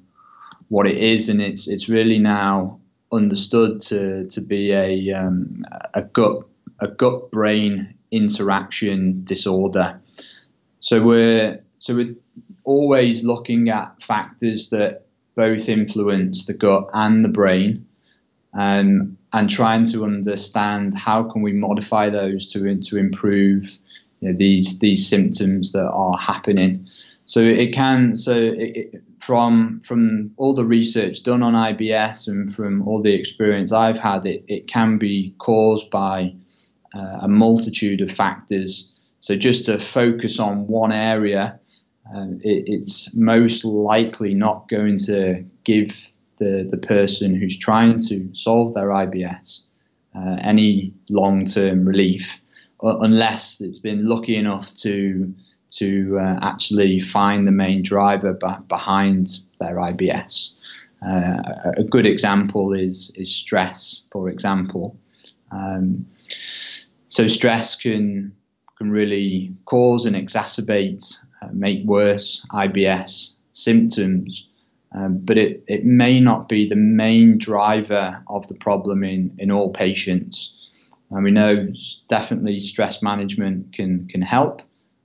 what 0.69 0.87
it 0.87 0.99
is, 0.99 1.29
and 1.29 1.40
it's 1.40 1.69
it's 1.69 1.88
really 1.88 2.19
now 2.19 2.81
understood 3.12 3.81
to 3.81 4.26
to 4.26 4.40
be 4.40 4.73
a 4.73 5.12
um, 5.12 5.55
a 5.95 6.02
gut 6.02 6.45
a 6.81 6.88
gut 6.88 7.31
brain 7.31 7.95
interaction 8.11 9.23
disorder. 9.25 10.00
So 10.81 11.02
we're 11.02 11.61
so 11.79 11.95
we're 11.95 12.17
always 12.64 13.25
looking 13.25 13.69
at 13.69 14.02
factors 14.02 14.71
that 14.71 15.07
both 15.37 15.69
influence 15.69 16.47
the 16.47 16.55
gut 16.55 16.88
and 16.95 17.25
the 17.25 17.29
brain, 17.29 17.87
um, 18.54 19.16
and 19.33 19.49
trying 19.49 19.85
to 19.85 20.04
understand 20.04 20.95
how 20.95 21.23
can 21.23 21.42
we 21.42 21.52
modify 21.52 22.11
those 22.11 22.50
to 22.52 22.76
to 22.76 22.97
improve 22.97 23.78
you 24.21 24.30
know, 24.30 24.37
these 24.37 24.78
these 24.80 25.07
symptoms 25.07 25.73
that 25.73 25.88
are 25.88 26.16
happening. 26.19 26.87
So 27.26 27.40
it 27.40 27.73
can 27.73 28.16
so 28.16 28.33
it, 28.37 28.76
it, 28.76 29.02
from 29.21 29.80
from 29.80 30.33
all 30.37 30.54
the 30.54 30.64
research 30.64 31.23
done 31.23 31.42
on 31.42 31.54
IBS 31.54 32.26
and 32.26 32.52
from 32.52 32.87
all 32.88 33.02
the 33.02 33.14
experience 33.14 33.73
I've 33.73 33.99
had, 33.99 34.26
it, 34.26 34.45
it 34.49 34.66
can 34.66 34.99
be 34.99 35.35
caused 35.38 35.90
by 35.90 36.35
uh, 36.95 37.19
a 37.23 37.28
multitude 37.28 38.00
of 38.00 38.11
factors. 38.11 38.90
So 39.21 39.37
just 39.37 39.66
to 39.66 39.78
focus 39.78 40.40
on 40.40 40.66
one 40.66 40.92
area, 40.92 41.61
uh, 42.12 42.26
it, 42.42 42.64
it's 42.66 43.14
most 43.14 43.64
likely 43.64 44.35
not 44.35 44.69
going 44.69 44.97
to 45.07 45.45
give 45.62 46.12
the, 46.40 46.66
the 46.68 46.76
person 46.76 47.35
who's 47.35 47.56
trying 47.56 48.00
to 48.09 48.28
solve 48.35 48.75
their 48.75 48.88
IBS 48.88 49.61
uh, 50.16 50.37
any 50.40 50.92
long 51.09 51.44
term 51.44 51.85
relief 51.85 52.40
unless 52.82 53.61
it's 53.61 53.78
been 53.78 54.06
lucky 54.06 54.37
enough 54.37 54.75
to 54.75 55.32
to 55.68 56.18
uh, 56.18 56.38
actually 56.42 56.99
find 56.99 57.47
the 57.47 57.52
main 57.52 57.82
driver 57.82 58.32
b- 58.32 58.49
behind 58.68 59.38
their 59.61 59.76
IBS. 59.76 60.50
Uh, 61.06 61.73
a 61.76 61.85
good 61.85 62.06
example 62.06 62.73
is 62.73 63.12
is 63.14 63.32
stress, 63.32 64.02
for 64.11 64.28
example. 64.28 64.97
Um, 65.52 66.06
so 67.09 67.26
stress 67.28 67.76
can 67.76 68.32
can 68.78 68.90
really 68.90 69.54
cause 69.66 70.06
and 70.06 70.16
exacerbate, 70.16 71.18
uh, 71.42 71.49
make 71.52 71.85
worse 71.85 72.44
IBS 72.52 73.35
symptoms 73.52 74.47
um, 74.92 75.18
but 75.23 75.38
it, 75.38 75.64
it 75.68 75.85
may 75.85 76.18
not 76.20 76.49
be 76.49 76.68
the 76.68 76.76
main 76.76 77.38
driver 77.38 78.23
of 78.28 78.47
the 78.49 78.54
problem 78.54 79.04
in, 79.04 79.35
in 79.38 79.50
all 79.50 79.70
patients. 79.70 80.70
And 81.11 81.25
we 81.25 81.30
know 81.30 81.68
definitely 82.09 82.59
stress 82.59 83.02
management 83.02 83.73
can, 83.73 84.09
can 84.09 84.23
help, 84.23 84.62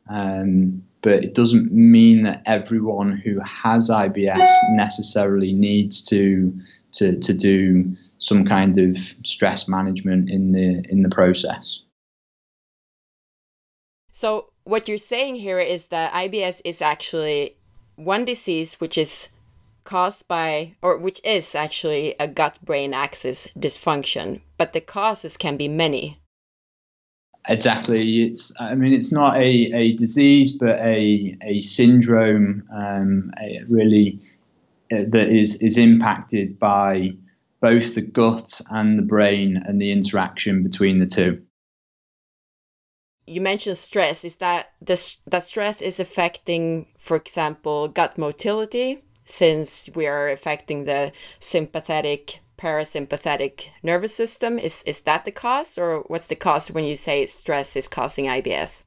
um, 0.10 0.84
but 1.02 1.24
it 1.24 1.36
doesn't 1.36 1.72
mean 1.72 2.24
that 2.24 2.42
everyone 2.46 3.16
who 3.16 3.40
has 3.42 3.90
IBS 3.90 4.50
necessarily 4.72 5.54
needs 5.54 6.02
to, 6.04 6.54
to, 6.94 7.20
to 7.20 7.34
do 7.34 7.96
some 8.18 8.46
kind 8.46 8.80
of 8.80 8.98
stress 9.24 9.68
management 9.68 10.30
in 10.30 10.52
the, 10.52 10.84
in 10.90 11.04
the 11.04 11.10
process. 11.10 11.82
So, 14.12 14.50
what 14.64 14.88
you're 14.88 14.98
saying 14.98 15.36
here 15.36 15.60
is 15.60 15.88
that 15.88 16.14
IBS 16.14 16.62
is 16.64 16.82
actually 16.82 17.58
one 17.96 18.26
disease 18.26 18.76
which 18.76 18.98
is 18.98 19.30
caused 19.86 20.28
by, 20.28 20.76
or 20.82 20.98
which 20.98 21.22
is 21.24 21.56
actually 21.56 22.16
a 22.20 22.28
gut 22.28 22.58
brain 22.64 22.94
axis 22.94 23.48
dysfunction, 23.58 24.42
but 24.58 24.74
the 24.74 24.82
causes 24.82 25.38
can 25.38 25.56
be 25.56 25.68
many. 25.68 26.20
Exactly. 27.48 28.24
It's, 28.24 28.52
I 28.60 28.76
mean, 28.76 28.92
it's 28.94 29.12
not 29.12 29.38
a, 29.38 29.72
a 29.74 29.94
disease, 29.94 30.58
but 30.58 30.80
a, 30.80 31.38
a 31.44 31.62
syndrome 31.62 32.68
um, 32.76 33.32
a 33.40 33.62
really 33.70 34.20
uh, 34.92 35.06
that 35.10 35.30
is, 35.30 35.62
is 35.62 35.78
impacted 35.78 36.60
by 36.60 37.12
both 37.62 37.96
the 37.96 38.02
gut 38.02 38.62
and 38.72 38.98
the 38.98 39.04
brain 39.04 39.62
and 39.66 39.80
the 39.80 39.92
interaction 39.92 40.64
between 40.64 41.00
the 41.00 41.06
two. 41.06 41.42
You 43.28 43.42
mentioned 43.42 43.78
stress. 43.78 44.24
Is 44.24 44.36
that 44.38 44.74
the 44.80 45.02
that 45.26 45.44
stress 45.44 45.82
is 45.82 46.00
affecting, 46.00 46.88
for 47.00 47.18
example, 47.18 47.88
gut 47.88 48.20
motility, 48.20 49.02
since 49.26 49.90
we 49.96 50.08
are 50.08 50.30
affecting 50.30 50.86
the 50.86 51.12
sympathetic 51.40 52.42
parasympathetic 52.58 53.68
nervous 53.84 54.16
system 54.16 54.58
is 54.58 54.82
is 54.86 55.02
that 55.02 55.26
the 55.26 55.32
cause 55.32 55.78
or 55.78 56.04
what's 56.08 56.28
the 56.28 56.36
cause 56.36 56.72
when 56.72 56.86
you 56.86 56.96
say 56.96 57.26
stress 57.26 57.76
is 57.76 57.88
causing 57.88 58.26
IBS 58.26 58.86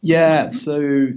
yeah 0.00 0.48
so 0.48 1.08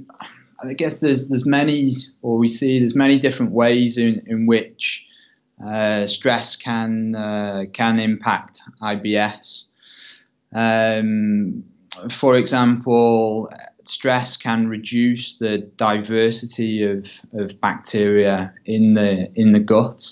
I 0.64 0.74
guess 0.74 1.00
there's 1.00 1.30
there's 1.30 1.46
many 1.46 1.96
or 2.22 2.38
we 2.38 2.48
see 2.50 2.80
there's 2.80 2.96
many 2.96 3.20
different 3.20 3.52
ways 3.52 3.98
in 3.98 4.22
in 4.26 4.48
which 4.48 5.06
uh, 5.66 6.06
stress 6.08 6.56
can 6.56 7.16
uh, 7.16 7.66
can 7.72 8.00
impact 8.00 8.62
IBS 8.82 9.66
um, 10.54 11.64
for 12.10 12.36
example 12.36 13.50
stress 13.90 14.38
can 14.38 14.68
reduce 14.68 15.38
the 15.38 15.60
diversity 15.78 16.84
of, 16.84 17.10
of 17.34 17.60
bacteria 17.62 18.54
in 18.66 18.94
the 18.94 19.32
in 19.36 19.52
the 19.52 19.60
gut. 19.60 20.12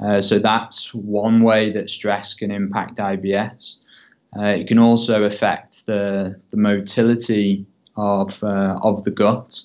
Uh, 0.00 0.20
so 0.20 0.38
that's 0.38 0.92
one 0.94 1.42
way 1.42 1.70
that 1.72 1.88
stress 1.88 2.34
can 2.34 2.50
impact 2.50 2.98
IBS. 2.98 3.76
Uh, 4.36 4.46
it 4.46 4.66
can 4.66 4.78
also 4.78 5.24
affect 5.24 5.86
the 5.86 6.40
the 6.50 6.56
motility 6.56 7.66
of 7.96 8.42
uh, 8.42 8.78
of 8.82 9.02
the 9.04 9.10
gut. 9.10 9.62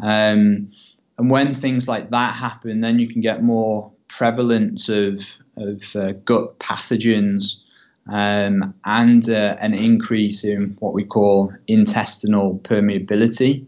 Um, 0.00 0.70
and 1.18 1.30
when 1.30 1.54
things 1.54 1.88
like 1.88 2.10
that 2.10 2.34
happen, 2.34 2.80
then 2.80 2.98
you 2.98 3.08
can 3.08 3.20
get 3.20 3.42
more 3.42 3.92
prevalence 4.08 4.88
of 4.88 5.38
of 5.56 5.96
uh, 5.96 6.12
gut 6.24 6.58
pathogens 6.58 7.61
um, 8.08 8.74
and 8.84 9.28
uh, 9.28 9.56
an 9.60 9.74
increase 9.74 10.44
in 10.44 10.76
what 10.80 10.92
we 10.92 11.04
call 11.04 11.52
intestinal 11.68 12.58
permeability, 12.64 13.64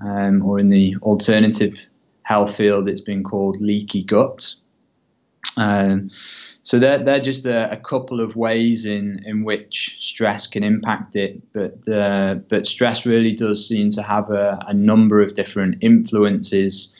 um, 0.00 0.44
or 0.44 0.58
in 0.58 0.68
the 0.68 0.96
alternative 1.02 1.78
health 2.22 2.54
field, 2.54 2.88
it's 2.88 3.00
been 3.00 3.24
called 3.24 3.60
leaky 3.60 4.02
gut. 4.02 4.54
Um, 5.56 6.10
so 6.62 6.78
they're, 6.78 6.98
they're 6.98 7.20
just 7.20 7.46
a, 7.46 7.72
a, 7.72 7.76
couple 7.78 8.20
of 8.20 8.36
ways 8.36 8.84
in, 8.84 9.22
in 9.24 9.42
which 9.42 9.96
stress 10.00 10.46
can 10.46 10.62
impact 10.62 11.16
it, 11.16 11.40
but 11.54 11.88
uh, 11.88 12.34
but 12.34 12.66
stress 12.66 13.06
really 13.06 13.32
does 13.32 13.66
seem 13.66 13.88
to 13.90 14.02
have 14.02 14.30
a, 14.30 14.62
a 14.68 14.74
number 14.74 15.20
of 15.20 15.32
different 15.32 15.78
influences. 15.80 16.94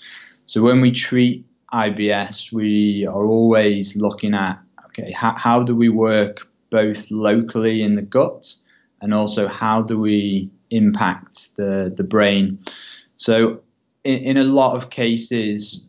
So 0.47 0.63
when 0.63 0.81
we 0.81 0.91
treat 0.91 1.45
IBS, 1.73 2.51
we 2.51 3.07
are 3.07 3.27
always 3.27 3.95
looking 3.95 4.33
at 4.33 4.59
okay, 4.87 5.13
how, 5.13 5.37
how 5.37 5.63
do 5.63 5.77
we 5.77 5.91
work 5.91 6.48
both 6.71 7.11
locally 7.11 7.83
in 7.83 7.97
the 7.97 8.03
gut 8.03 8.55
and 9.01 9.15
also 9.15 9.49
how 9.49 9.83
do 9.83 9.99
we 9.99 10.51
impact 10.71 11.57
the, 11.57 11.93
the 11.97 12.05
brain. 12.05 12.59
So 13.17 13.61
in, 14.05 14.19
in 14.19 14.37
a 14.37 14.45
lot 14.45 14.77
of 14.77 14.91
cases, 14.91 15.89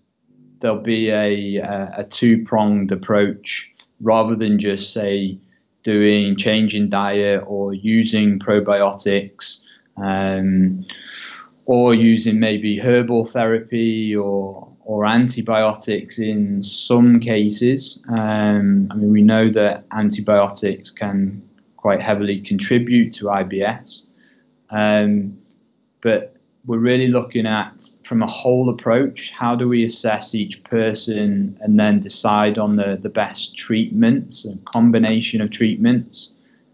there'll 0.60 0.82
be 0.82 1.10
a, 1.10 1.58
a, 1.58 1.94
a 1.98 2.04
two 2.04 2.44
pronged 2.44 2.92
approach 2.92 3.74
rather 4.02 4.36
than 4.36 4.60
just 4.60 4.94
say 4.94 5.38
doing 5.84 6.36
changing 6.36 6.90
diet 6.90 7.44
or 7.48 7.74
using 7.74 8.40
probiotics 8.40 9.60
um, 9.98 10.86
or 11.66 11.94
using 11.94 12.40
maybe 12.40 12.78
herbal 12.80 13.26
therapy 13.26 14.16
or 14.16 14.72
or 14.90 15.06
antibiotics 15.06 16.18
in 16.18 16.64
some 16.64 17.20
cases. 17.20 18.00
Um, 18.10 18.88
I 18.90 18.96
mean, 18.96 19.12
we 19.12 19.22
know 19.22 19.52
that 19.52 19.86
antibiotics 19.92 20.90
can 20.90 21.48
quite 21.78 22.02
heavily 22.02 22.40
contribute 22.40 23.14
to 23.14 23.26
IBS, 23.26 24.02
um, 24.72 25.38
but 26.02 26.38
we're 26.66 26.80
really 26.80 27.08
looking 27.08 27.46
at 27.46 27.88
from 28.04 28.24
a 28.24 28.28
whole 28.28 28.68
approach 28.68 29.30
how 29.30 29.56
do 29.56 29.70
we 29.70 29.84
assess 29.84 30.34
each 30.34 30.64
person 30.64 31.56
and 31.62 31.80
then 31.80 32.00
decide 32.00 32.58
on 32.58 32.76
the, 32.76 32.98
the 33.00 33.10
best 33.10 33.56
treatments 33.56 34.44
and 34.44 34.66
combination 34.66 35.40
of 35.40 35.52
treatments? 35.52 36.32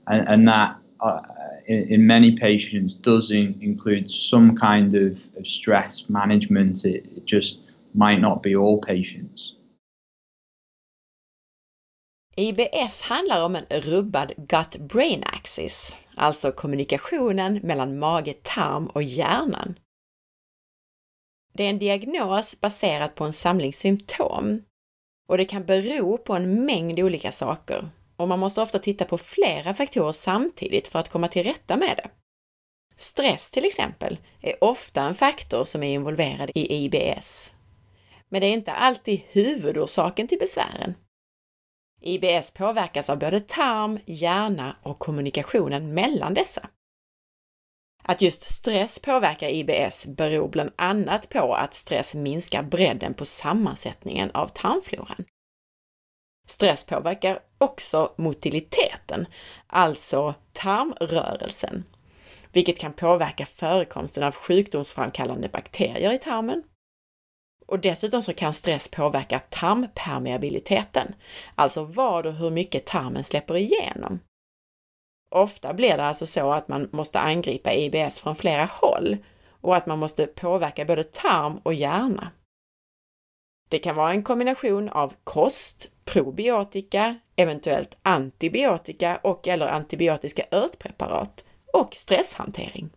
And, 0.07 0.25
and 0.25 0.47
that 0.47 0.77
uh, 1.01 1.19
in, 1.67 1.83
in, 1.89 2.07
many 2.07 2.31
patients 2.31 2.93
does 2.93 3.29
in, 3.29 3.59
include 3.59 4.09
some 4.09 4.55
kind 4.55 4.95
of, 4.95 5.27
of 5.35 5.45
stress 5.45 6.09
management. 6.09 6.85
It, 6.85 7.05
it 7.17 7.25
just 7.25 7.59
might 7.95 8.21
not 8.21 8.43
be 8.43 8.55
all 8.55 8.81
patients 8.81 9.55
IBS 12.37 13.01
handlar 13.01 13.45
om 13.45 13.55
en 13.55 13.65
rubbad 13.69 14.31
gut-brain 14.37 15.23
axis, 15.25 15.95
alltså 16.15 16.51
kommunikationen 16.51 17.59
mellan 17.63 17.99
mage, 17.99 18.33
tarm 18.33 18.87
och 18.87 19.03
hjärnan. 19.03 19.79
Det 21.53 21.63
är 21.63 21.69
en 21.69 21.79
diagnos 21.79 22.61
baserad 22.61 23.15
på 23.15 23.23
en 23.23 23.33
samling 23.33 23.73
symptom 23.73 24.61
och 25.27 25.37
det 25.37 25.45
kan 25.45 25.65
bero 25.65 26.17
på 26.17 26.33
en 26.33 26.65
mängd 26.65 26.99
olika 26.99 27.31
saker 27.31 27.89
och 28.15 28.27
man 28.27 28.39
måste 28.39 28.61
ofta 28.61 28.79
titta 28.79 29.05
på 29.05 29.17
flera 29.17 29.73
faktorer 29.73 30.11
samtidigt 30.11 30.87
för 30.87 30.99
att 30.99 31.09
komma 31.09 31.27
till 31.27 31.43
rätta 31.43 31.77
med 31.77 31.97
det. 31.97 32.09
Stress 32.97 33.51
till 33.51 33.65
exempel 33.65 34.17
är 34.41 34.63
ofta 34.63 35.01
en 35.01 35.15
faktor 35.15 35.63
som 35.63 35.83
är 35.83 35.93
involverad 35.93 36.51
i 36.55 36.85
IBS. 36.85 37.54
Men 38.29 38.41
det 38.41 38.47
är 38.47 38.53
inte 38.53 38.71
alltid 38.71 39.21
huvudorsaken 39.27 40.27
till 40.27 40.39
besvären. 40.39 40.95
IBS 42.01 42.51
påverkas 42.51 43.09
av 43.09 43.19
både 43.19 43.39
tarm, 43.39 43.99
hjärna 44.05 44.75
och 44.83 44.99
kommunikationen 44.99 45.93
mellan 45.93 46.33
dessa. 46.33 46.69
Att 48.03 48.21
just 48.21 48.43
stress 48.43 48.99
påverkar 48.99 49.49
IBS 49.49 50.05
beror 50.05 50.47
bland 50.47 50.71
annat 50.75 51.29
på 51.29 51.55
att 51.55 51.73
stress 51.73 52.13
minskar 52.13 52.63
bredden 52.63 53.13
på 53.13 53.25
sammansättningen 53.25 54.31
av 54.31 54.47
tarmfloran. 54.47 55.25
Stress 56.47 56.83
påverkar 56.83 57.39
också 57.57 58.13
motiliteten, 58.17 59.25
alltså 59.67 60.35
tarmrörelsen, 60.53 61.83
vilket 62.51 62.79
kan 62.79 62.93
påverka 62.93 63.45
förekomsten 63.45 64.23
av 64.23 64.35
sjukdomsframkallande 64.35 65.49
bakterier 65.49 66.13
i 66.13 66.17
tarmen. 66.17 66.63
Och 67.65 67.79
dessutom 67.79 68.21
så 68.21 68.33
kan 68.33 68.53
stress 68.53 68.87
påverka 68.87 69.39
tarmpermeabiliteten, 69.39 71.15
alltså 71.55 71.83
vad 71.83 72.25
och 72.25 72.33
hur 72.33 72.49
mycket 72.49 72.85
tarmen 72.85 73.23
släpper 73.23 73.55
igenom. 73.57 74.19
Ofta 75.35 75.73
blir 75.73 75.97
det 75.97 76.05
alltså 76.05 76.25
så 76.25 76.51
att 76.51 76.67
man 76.67 76.89
måste 76.91 77.19
angripa 77.19 77.73
IBS 77.73 78.19
från 78.19 78.35
flera 78.35 78.69
håll 78.71 79.17
och 79.61 79.75
att 79.75 79.85
man 79.85 79.99
måste 79.99 80.27
påverka 80.27 80.85
både 80.85 81.03
tarm 81.03 81.57
och 81.63 81.73
hjärna. 81.73 82.31
Det 83.69 83.79
kan 83.79 83.95
vara 83.95 84.11
en 84.11 84.23
kombination 84.23 84.89
av 84.89 85.13
kost, 85.23 85.91
probiotika, 86.05 87.19
eventuellt 87.35 87.97
antibiotika 88.01 89.19
och 89.23 89.47
eller 89.47 89.67
antibiotiska 89.67 90.45
örtpreparat 90.51 91.45
och 91.73 91.93
stresshantering. 91.95 92.89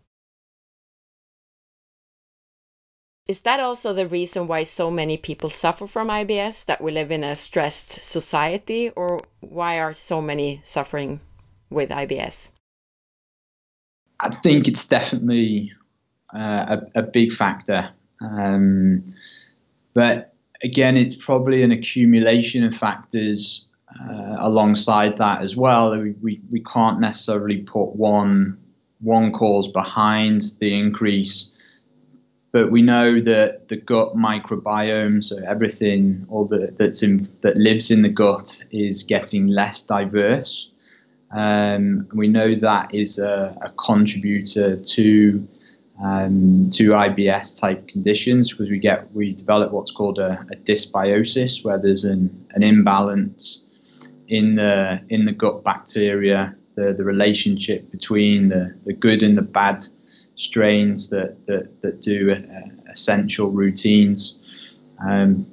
Is 3.29 3.43
that 3.43 3.61
also 3.61 3.93
the 3.93 4.07
reason 4.07 4.47
why 4.47 4.63
so 4.63 4.91
many 4.91 5.19
people 5.19 5.51
suffer 5.51 5.87
from 5.87 6.09
IBS, 6.09 6.65
that 6.65 6.81
we 6.81 6.91
live 6.91 7.13
in 7.13 7.23
a 7.23 7.37
stressed 7.37 7.93
society, 8.03 8.89
or 8.97 9.21
why 9.41 9.79
are 9.79 9.93
so 9.93 10.23
many 10.23 10.63
suffering 10.65 11.21
with 11.69 11.91
IBS? 11.91 12.53
I 14.21 14.31
think 14.31 14.67
it's 14.67 14.89
definitely 14.89 15.71
uh, 16.35 16.79
a, 16.95 17.01
a, 17.01 17.03
big 17.03 17.31
factor. 17.31 17.91
Um, 18.23 19.05
but 19.93 20.35
again, 20.63 20.97
it's 20.97 21.15
probably 21.15 21.63
an 21.63 21.71
accumulation 21.71 22.65
of 22.65 22.75
factors 22.75 23.67
uh, 24.01 24.37
alongside 24.39 25.19
that 25.19 25.43
as 25.43 25.55
well. 25.55 25.97
We, 25.99 26.13
we, 26.23 26.41
we 26.51 26.63
can't 26.65 26.99
necessarily 26.99 27.59
put 27.59 27.95
one 27.95 28.59
one 29.01 29.33
cause 29.33 29.69
behind 29.69 30.43
the 30.59 30.77
increase, 30.77 31.53
but 32.53 32.71
we 32.71 32.83
know 32.83 33.21
that 33.21 33.69
the 33.69 33.77
gut 33.77 34.17
microbiome, 34.17 35.23
so 35.23 35.39
everything 35.47 36.27
all 36.31 36.47
the, 36.47 36.75
that's 36.79 37.03
in, 37.03 37.29
that 37.43 37.57
lives 37.57 37.91
in 37.91 38.03
the 38.03 38.09
gut, 38.09 38.65
is 38.71 39.03
getting 39.03 39.49
less 39.49 39.83
diverse. 39.83 40.71
Um, 41.31 42.09
we 42.15 42.27
know 42.27 42.55
that 42.55 42.95
is 42.95 43.19
a, 43.19 43.57
a 43.61 43.71
contributor 43.71 44.77
to 44.77 45.47
um, 46.03 46.65
to 46.71 46.91
IBS 46.91 47.61
type 47.61 47.89
conditions 47.89 48.53
because 48.53 48.71
we 48.71 48.79
get 48.79 49.13
we 49.13 49.33
develop 49.33 49.73
what's 49.73 49.91
called 49.91 50.19
a, 50.19 50.47
a 50.53 50.57
dysbiosis 50.57 51.65
where 51.65 51.77
there's 51.77 52.05
an, 52.05 52.47
an 52.53 52.63
imbalance 52.63 53.65
in 54.29 54.55
the 54.55 55.03
in 55.09 55.25
the 55.25 55.33
gut 55.33 55.65
bacteria 55.65 56.55
the, 56.77 56.93
the 56.93 57.03
relationship 57.03 57.91
between 57.91 58.49
the, 58.49 58.73
the 58.87 58.93
good 58.93 59.23
and 59.23 59.37
the 59.37 59.43
bad 59.43 59.85
strains 60.39 61.11
that 61.11 61.47
that, 61.47 61.83
that 61.83 62.01
do 62.01 62.33
uh, 62.33 62.91
essential 62.91 63.51
routines 63.51 64.39
um, 65.07 65.47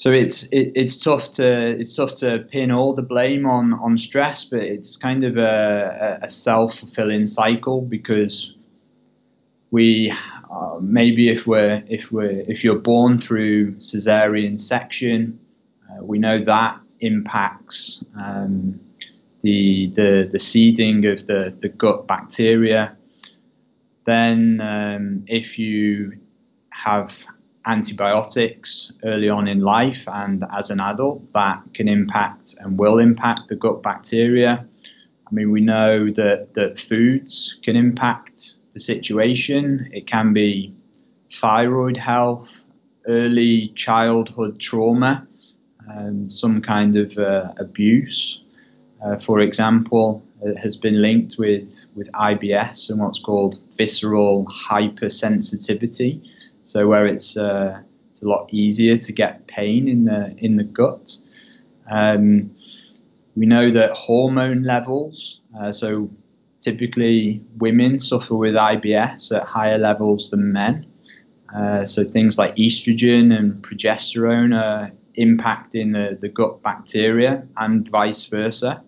so 0.00 0.12
it's 0.12 0.44
it, 0.44 0.72
it's 0.74 0.96
tough 0.96 1.30
to 1.32 1.46
it's 1.78 1.94
tough 1.94 2.14
to 2.16 2.38
pin 2.50 2.70
all 2.70 2.94
the 2.94 3.02
blame 3.02 3.44
on 3.44 3.74
on 3.74 3.98
stress, 3.98 4.46
but 4.46 4.60
it's 4.60 4.96
kind 4.96 5.24
of 5.24 5.36
a, 5.36 6.20
a 6.22 6.30
self 6.30 6.78
fulfilling 6.78 7.26
cycle 7.26 7.82
because 7.82 8.54
we 9.70 10.10
uh, 10.50 10.78
maybe 10.80 11.28
if 11.28 11.46
we're 11.46 11.84
if 11.86 12.10
we're 12.12 12.44
if 12.48 12.64
you're 12.64 12.78
born 12.78 13.18
through 13.18 13.72
cesarean 13.74 14.58
section, 14.58 15.38
uh, 15.90 16.02
we 16.02 16.18
know 16.18 16.42
that 16.46 16.80
impacts 17.00 18.02
um, 18.18 18.80
the 19.42 19.92
the 19.96 20.30
the 20.32 20.38
seeding 20.38 21.04
of 21.04 21.26
the 21.26 21.54
the 21.60 21.68
gut 21.68 22.06
bacteria. 22.06 22.96
Then 24.10 24.60
um, 24.60 25.24
if 25.28 25.56
you 25.56 26.18
have 26.70 27.24
antibiotics 27.64 28.90
early 29.04 29.28
on 29.28 29.46
in 29.46 29.60
life 29.60 30.08
and 30.08 30.42
as 30.58 30.70
an 30.70 30.80
adult, 30.80 31.32
that 31.32 31.62
can 31.74 31.86
impact 31.86 32.56
and 32.58 32.76
will 32.76 32.98
impact 32.98 33.42
the 33.46 33.54
gut 33.54 33.84
bacteria. 33.84 34.66
I 35.26 35.30
mean, 35.32 35.52
we 35.52 35.60
know 35.60 36.10
that, 36.10 36.54
that 36.54 36.80
foods 36.80 37.54
can 37.62 37.76
impact 37.76 38.54
the 38.74 38.80
situation. 38.80 39.88
It 39.92 40.08
can 40.08 40.32
be 40.32 40.74
thyroid 41.32 41.96
health, 41.96 42.66
early 43.06 43.68
childhood 43.76 44.58
trauma, 44.58 45.24
and 45.86 46.32
some 46.32 46.60
kind 46.60 46.96
of 46.96 47.16
uh, 47.16 47.52
abuse. 47.58 48.42
Uh, 49.04 49.18
for 49.18 49.38
example, 49.38 50.20
has 50.62 50.76
been 50.76 51.00
linked 51.02 51.36
with, 51.38 51.80
with 51.94 52.10
IBS 52.12 52.90
and 52.90 53.00
what's 53.00 53.18
called 53.18 53.58
visceral 53.76 54.46
hypersensitivity 54.46 56.22
so 56.62 56.86
where 56.86 57.06
it's 57.06 57.36
uh, 57.36 57.80
it's 58.10 58.22
a 58.22 58.28
lot 58.28 58.48
easier 58.52 58.96
to 58.96 59.12
get 59.12 59.46
pain 59.46 59.88
in 59.88 60.04
the 60.04 60.34
in 60.38 60.56
the 60.56 60.64
gut. 60.64 61.16
Um, 61.90 62.54
we 63.36 63.46
know 63.46 63.70
that 63.72 63.92
hormone 63.92 64.62
levels, 64.62 65.40
uh, 65.58 65.72
so 65.72 66.10
typically 66.60 67.42
women 67.58 68.00
suffer 68.00 68.34
with 68.34 68.54
IBS 68.54 69.34
at 69.34 69.44
higher 69.44 69.78
levels 69.78 70.30
than 70.30 70.52
men. 70.52 70.86
Uh, 71.54 71.84
so 71.84 72.04
things 72.04 72.38
like 72.38 72.54
estrogen 72.56 73.36
and 73.36 73.62
progesterone 73.62 74.54
are 74.54 74.92
impacting 75.18 75.92
the, 75.92 76.16
the 76.20 76.28
gut 76.28 76.62
bacteria 76.62 77.46
and 77.56 77.88
vice 77.88 78.26
versa. 78.26 78.82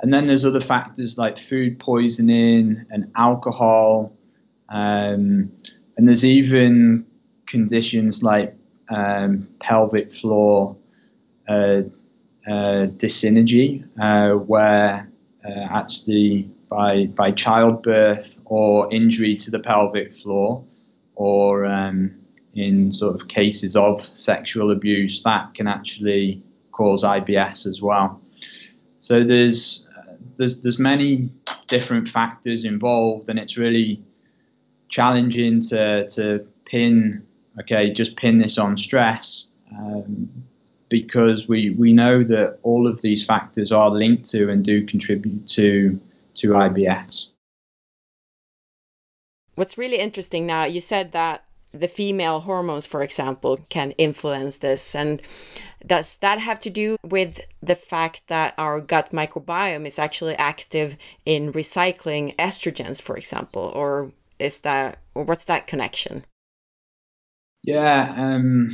And 0.00 0.14
then 0.14 0.26
there's 0.26 0.44
other 0.44 0.60
factors 0.60 1.18
like 1.18 1.38
food 1.38 1.78
poisoning 1.78 2.86
and 2.90 3.10
alcohol. 3.16 4.16
Um, 4.68 5.50
and 5.96 6.06
there's 6.06 6.24
even 6.24 7.06
conditions 7.46 8.22
like 8.22 8.54
um, 8.90 9.48
pelvic 9.60 10.12
floor 10.12 10.76
uh, 11.48 11.82
uh, 12.46 12.86
dyssynergy, 12.96 13.84
uh, 14.00 14.38
where 14.38 15.10
uh, 15.44 15.66
actually 15.70 16.48
by, 16.68 17.06
by 17.06 17.32
childbirth 17.32 18.38
or 18.44 18.92
injury 18.92 19.34
to 19.36 19.50
the 19.50 19.58
pelvic 19.58 20.14
floor, 20.14 20.64
or 21.14 21.66
um, 21.66 22.14
in 22.54 22.92
sort 22.92 23.20
of 23.20 23.28
cases 23.28 23.74
of 23.74 24.04
sexual 24.16 24.70
abuse, 24.70 25.22
that 25.22 25.54
can 25.54 25.66
actually 25.66 26.42
cause 26.70 27.02
IBS 27.02 27.66
as 27.66 27.82
well. 27.82 28.20
So 29.00 29.24
there's 29.24 29.87
there's 30.38 30.62
there's 30.62 30.78
many 30.78 31.30
different 31.66 32.08
factors 32.08 32.64
involved, 32.64 33.28
and 33.28 33.38
it's 33.38 33.58
really 33.58 34.02
challenging 34.88 35.60
to 35.60 36.08
to 36.08 36.46
pin 36.64 37.26
okay 37.60 37.92
just 37.92 38.16
pin 38.16 38.38
this 38.38 38.56
on 38.56 38.78
stress 38.78 39.46
um, 39.76 40.30
because 40.88 41.46
we 41.48 41.70
we 41.70 41.92
know 41.92 42.22
that 42.22 42.58
all 42.62 42.86
of 42.86 43.02
these 43.02 43.26
factors 43.26 43.70
are 43.70 43.90
linked 43.90 44.24
to 44.30 44.48
and 44.48 44.64
do 44.64 44.86
contribute 44.86 45.46
to 45.48 46.00
to 46.34 46.48
IBS. 46.48 47.26
What's 49.56 49.76
really 49.76 49.98
interesting 49.98 50.46
now, 50.46 50.64
you 50.64 50.80
said 50.80 51.10
that 51.12 51.44
the 51.72 51.88
female 51.88 52.40
hormones, 52.40 52.86
for 52.86 53.02
example, 53.02 53.58
can 53.68 53.92
influence 53.92 54.58
this. 54.58 54.94
And 54.94 55.20
does 55.86 56.16
that 56.18 56.38
have 56.38 56.60
to 56.60 56.70
do 56.70 56.96
with 57.02 57.40
the 57.62 57.74
fact 57.74 58.22
that 58.28 58.54
our 58.58 58.80
gut 58.80 59.12
microbiome 59.12 59.86
is 59.86 59.98
actually 59.98 60.34
active 60.36 60.96
in 61.24 61.52
recycling 61.52 62.34
estrogens, 62.36 63.00
for 63.02 63.16
example? 63.16 63.70
Or 63.74 64.12
is 64.38 64.60
that, 64.62 64.98
or 65.14 65.24
what's 65.24 65.44
that 65.44 65.66
connection? 65.66 66.24
Yeah, 67.62 68.14
um, 68.16 68.70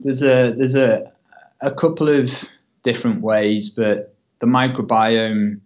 there's 0.00 0.22
a 0.22 0.54
there's 0.56 0.74
a 0.74 1.12
a 1.60 1.70
couple 1.70 2.08
of 2.08 2.48
different 2.82 3.20
ways, 3.20 3.68
but 3.68 4.14
the 4.40 4.46
microbiome 4.46 5.60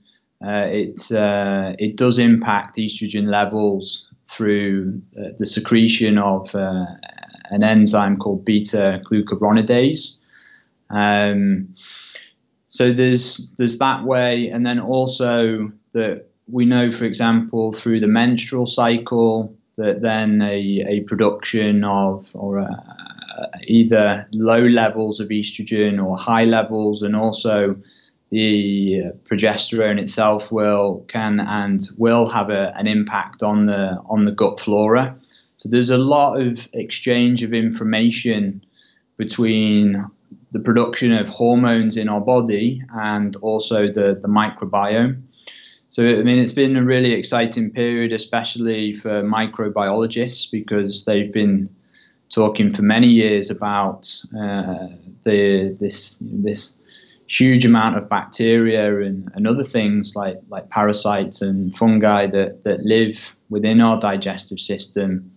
uh, 0.45 0.67
it 0.67 1.11
uh, 1.13 1.75
it 1.79 1.97
does 1.97 2.19
impact 2.19 2.77
estrogen 2.77 3.29
levels 3.29 4.09
through 4.27 5.01
uh, 5.19 5.31
the 5.39 5.47
secretion 5.47 6.19
of 6.19 6.55
uh, 6.55 6.87
an 7.51 7.63
enzyme 7.63 8.17
called 8.17 8.45
beta 8.45 9.01
glucuronidase. 9.05 10.15
Um, 10.91 11.75
so 12.69 12.93
there's 12.93 13.49
there's 13.57 13.79
that 13.79 14.05
way, 14.05 14.49
and 14.49 14.67
then 14.67 14.81
also 14.81 15.73
that 15.93 16.27
we 16.49 16.65
know, 16.65 16.93
for 16.93 17.05
example, 17.05 17.73
through 17.73 18.01
the 18.01 18.09
menstrual 18.09 18.67
cycle, 18.67 19.57
that 19.77 20.03
then 20.03 20.43
a, 20.43 20.85
a 20.87 21.01
production 21.01 21.85
of 21.85 22.31
or 22.35 22.59
a, 22.59 22.85
either 23.67 24.29
low 24.33 24.61
levels 24.61 25.21
of 25.21 25.29
estrogen 25.29 26.05
or 26.05 26.17
high 26.17 26.45
levels, 26.45 27.03
and 27.03 27.17
also 27.17 27.77
the 28.31 29.13
progesterone 29.25 30.01
itself 30.01 30.51
will 30.51 31.05
can 31.09 31.41
and 31.41 31.89
will 31.97 32.29
have 32.29 32.51
a, 32.51 32.77
an 32.77 32.87
impact 32.87 33.43
on 33.43 33.67
the 33.67 34.01
on 34.09 34.25
the 34.25 34.33
gut 34.33 34.61
flora. 34.61 35.17
So 35.57 35.69
there's 35.69 35.91
a 35.91 35.99
lot 35.99 36.41
of 36.41 36.69
exchange 36.73 37.43
of 37.43 37.55
information 37.55 38.65
between 39.17 40.05
the 40.53 40.61
production 40.61 41.13
of 41.13 41.29
hormones 41.29 41.97
in 41.97 42.09
our 42.09 42.21
body 42.21 42.83
and 42.93 43.35
also 43.37 43.87
the, 43.87 44.19
the 44.21 44.29
microbiome. 44.29 45.23
So 45.89 46.03
I 46.03 46.23
mean 46.23 46.39
it's 46.39 46.53
been 46.53 46.77
a 46.77 46.85
really 46.85 47.13
exciting 47.13 47.71
period, 47.71 48.13
especially 48.13 48.93
for 48.93 49.23
microbiologists, 49.23 50.51
because 50.51 51.05
they've 51.05 51.33
been 51.33 51.71
talking 52.29 52.73
for 52.73 52.83
many 52.83 53.07
years 53.07 53.51
about 53.51 54.13
uh, 54.37 54.89
the 55.25 55.77
this 55.81 56.19
this 56.21 56.75
huge 57.29 57.65
amount 57.65 57.97
of 57.97 58.09
bacteria 58.09 59.01
and, 59.01 59.31
and 59.35 59.47
other 59.47 59.65
things 59.65 60.15
like, 60.15 60.39
like 60.49 60.71
parasites 60.71 61.43
and 61.43 61.77
fungi 61.77 62.27
that, 62.27 62.63
that 62.65 62.85
live 62.85 63.35
within 63.49 63.81
our 63.81 63.99
digestive 63.99 64.61
system 64.61 65.31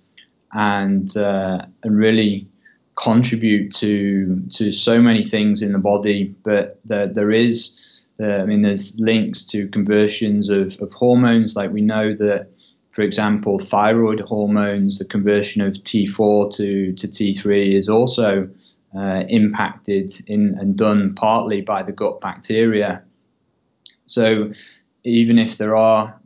and 0.54 1.16
uh, 1.18 1.66
and 1.84 1.98
really 1.98 2.48
contribute 2.96 3.74
to 3.74 4.42
to 4.52 4.72
so 4.72 5.02
many 5.02 5.24
things 5.24 5.62
in 5.62 5.74
the 5.74 5.80
body. 5.80 6.36
But 6.44 6.80
there, 6.86 7.08
there 7.08 7.32
is, 7.32 7.78
uh, 8.20 8.26
I 8.26 8.46
mean, 8.46 8.62
there's 8.62 9.00
links 9.00 9.46
to 9.52 9.68
conversions 9.70 10.50
of, 10.50 10.80
of 10.82 10.92
hormones. 10.92 11.56
Like 11.56 11.72
we 11.72 11.82
know 11.82 12.14
that, 12.16 12.50
for 12.92 13.02
example, 13.02 13.60
thyroid 13.60 14.20
hormones, 14.20 15.00
the 15.00 15.06
conversion 15.06 15.62
of 15.62 15.74
T4 15.74 16.54
to 16.56 16.94
to 16.94 17.08
T3 17.08 17.76
is 17.76 17.90
also 17.90 18.50
uh, 18.96 19.24
impacted 19.30 20.14
in 20.28 20.56
and 20.60 20.78
done 20.78 21.14
partly 21.16 21.62
by 21.62 21.84
the 21.84 21.92
gut 21.92 22.22
bacteria. 22.22 23.04
So 24.06 24.52
even 25.04 25.38
if 25.38 25.58
there 25.58 25.76
are 25.76 26.20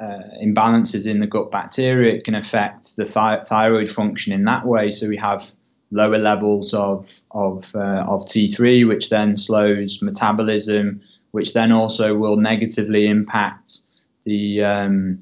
uh, 0.00 0.22
imbalances 0.42 1.06
in 1.06 1.20
the 1.20 1.26
gut 1.26 1.50
bacteria, 1.50 2.14
it 2.14 2.24
can 2.24 2.34
affect 2.34 2.96
the 2.96 3.04
thi- 3.04 3.44
thyroid 3.46 3.90
function 3.90 4.32
in 4.32 4.44
that 4.44 4.66
way. 4.66 4.90
So 4.90 5.08
we 5.08 5.16
have 5.16 5.52
lower 5.90 6.18
levels 6.18 6.74
of 6.74 7.12
of 7.30 7.74
uh, 7.74 8.04
of 8.08 8.26
T3, 8.26 8.84
which 8.84 9.10
then 9.10 9.36
slows 9.36 10.02
metabolism, 10.02 11.00
which 11.30 11.52
then 11.52 11.72
also 11.72 12.14
will 12.14 12.36
negatively 12.36 13.06
impact 13.06 13.78
the 14.24 14.64
um, 14.64 15.18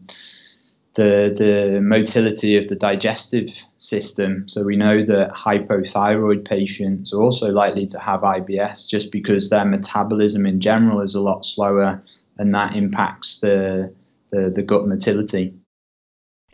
the 0.94 1.35
the 1.37 1.81
motility 1.81 2.57
of 2.57 2.68
the 2.68 2.76
digestive 2.76 3.48
system. 3.76 4.48
So 4.48 4.62
we 4.62 4.76
know 4.76 5.05
that 5.05 5.31
hypothyroid 5.31 6.44
patients 6.44 7.12
are 7.12 7.20
also 7.20 7.48
likely 7.48 7.87
to 7.87 7.98
have 7.98 8.20
IBS 8.20 8.88
just 8.88 9.11
because 9.11 9.48
their 9.48 9.64
metabolism 9.64 10.44
in 10.46 10.61
general 10.61 11.00
is 11.00 11.14
a 11.14 11.20
lot 11.20 11.44
slower, 11.44 12.02
and 12.38 12.55
that 12.55 12.76
impacts 12.76 13.38
the 13.38 13.94
the, 14.31 14.52
the 14.55 14.62
gut 14.62 14.87
motility. 14.87 15.55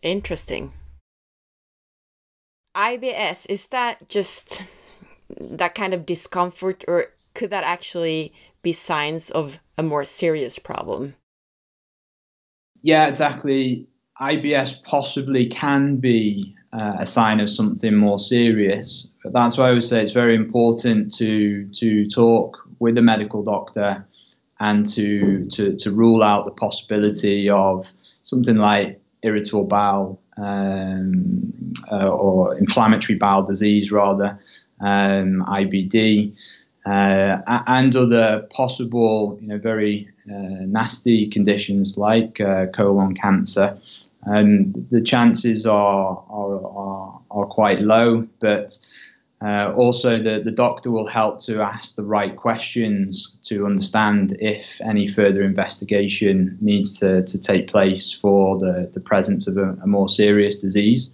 Interesting. 0.02 0.72
IBS 2.76 3.46
is 3.48 3.68
that 3.68 4.08
just 4.08 4.62
that 5.40 5.74
kind 5.74 5.92
of 5.92 6.06
discomfort, 6.06 6.84
or 6.86 7.06
could 7.34 7.50
that 7.50 7.64
actually 7.64 8.32
be 8.62 8.72
signs 8.72 9.30
of 9.30 9.58
a 9.76 9.82
more 9.82 10.04
serious 10.04 10.58
problem? 10.60 11.14
Yeah, 12.82 13.08
exactly 13.08 13.88
IBS 14.20 14.82
possibly 14.82 15.46
can 15.46 15.96
be 15.96 16.54
uh, 16.72 16.96
a 16.98 17.06
sign 17.06 17.40
of 17.40 17.48
something 17.48 17.94
more 17.94 18.18
serious. 18.18 19.06
But 19.22 19.32
that's 19.32 19.56
why 19.56 19.68
I 19.68 19.72
would 19.72 19.84
say 19.84 20.02
it's 20.02 20.12
very 20.12 20.34
important 20.34 21.14
to 21.16 21.66
to 21.66 22.06
talk 22.08 22.58
with 22.78 22.98
a 22.98 23.02
medical 23.02 23.42
doctor 23.42 24.04
and 24.60 24.84
to 24.94 25.46
to, 25.50 25.76
to 25.76 25.92
rule 25.92 26.22
out 26.22 26.46
the 26.46 26.52
possibility 26.52 27.48
of 27.48 27.90
something 28.24 28.56
like 28.56 29.00
irritable 29.22 29.64
bowel 29.64 30.20
um, 30.36 31.52
uh, 31.90 32.08
or 32.08 32.56
inflammatory 32.56 33.18
bowel 33.18 33.44
disease, 33.44 33.90
rather 33.90 34.38
um, 34.80 35.44
IBD. 35.48 36.34
Uh, 36.86 37.42
and 37.66 37.94
other 37.96 38.46
possible, 38.50 39.36
you 39.42 39.48
know, 39.48 39.58
very 39.58 40.08
uh, 40.30 40.64
nasty 40.64 41.28
conditions 41.28 41.98
like 41.98 42.40
uh, 42.40 42.64
colon 42.68 43.14
cancer 43.14 43.78
and 44.22 44.86
the 44.90 45.00
chances 45.00 45.66
are 45.66 46.24
are, 46.28 46.66
are, 46.66 47.20
are 47.30 47.46
quite 47.46 47.80
low, 47.80 48.26
but 48.40 48.78
uh, 49.40 49.72
also 49.76 50.20
the, 50.20 50.42
the 50.44 50.50
doctor 50.50 50.90
will 50.90 51.06
help 51.06 51.38
to 51.38 51.62
ask 51.62 51.94
the 51.94 52.02
right 52.02 52.36
questions 52.36 53.38
to 53.42 53.66
understand 53.66 54.36
if 54.40 54.80
any 54.80 55.06
further 55.06 55.42
investigation 55.42 56.58
needs 56.60 56.98
to, 56.98 57.22
to 57.22 57.40
take 57.40 57.68
place 57.68 58.12
for 58.12 58.58
the, 58.58 58.90
the 58.92 59.00
presence 59.00 59.46
of 59.46 59.56
a, 59.56 59.70
a 59.82 59.86
more 59.86 60.08
serious 60.08 60.58
disease. 60.58 61.12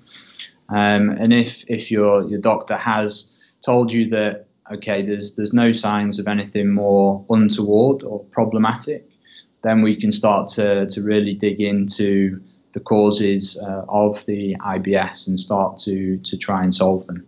Um, 0.70 1.10
and 1.10 1.34
if, 1.34 1.64
if 1.68 1.90
your, 1.90 2.26
your 2.26 2.40
doctor 2.40 2.76
has 2.76 3.30
told 3.62 3.92
you 3.92 4.08
that, 4.08 4.46
okay, 4.72 5.04
there's, 5.04 5.36
there's 5.36 5.52
no 5.52 5.72
signs 5.72 6.18
of 6.18 6.26
anything 6.26 6.72
more 6.72 7.22
untoward 7.28 8.02
or 8.04 8.24
problematic, 8.30 9.06
then 9.62 9.82
we 9.82 10.00
can 10.00 10.10
start 10.10 10.48
to, 10.48 10.86
to 10.86 11.02
really 11.02 11.34
dig 11.34 11.60
into 11.60 12.40
the 12.74 12.80
causes 12.80 13.56
uh, 13.56 13.84
of 13.88 14.24
the 14.24 14.56
IBS 14.76 15.28
and 15.28 15.40
start 15.40 15.76
to, 15.76 16.18
to 16.24 16.36
try 16.36 16.62
and 16.62 16.74
solve 16.74 17.06
them. 17.06 17.26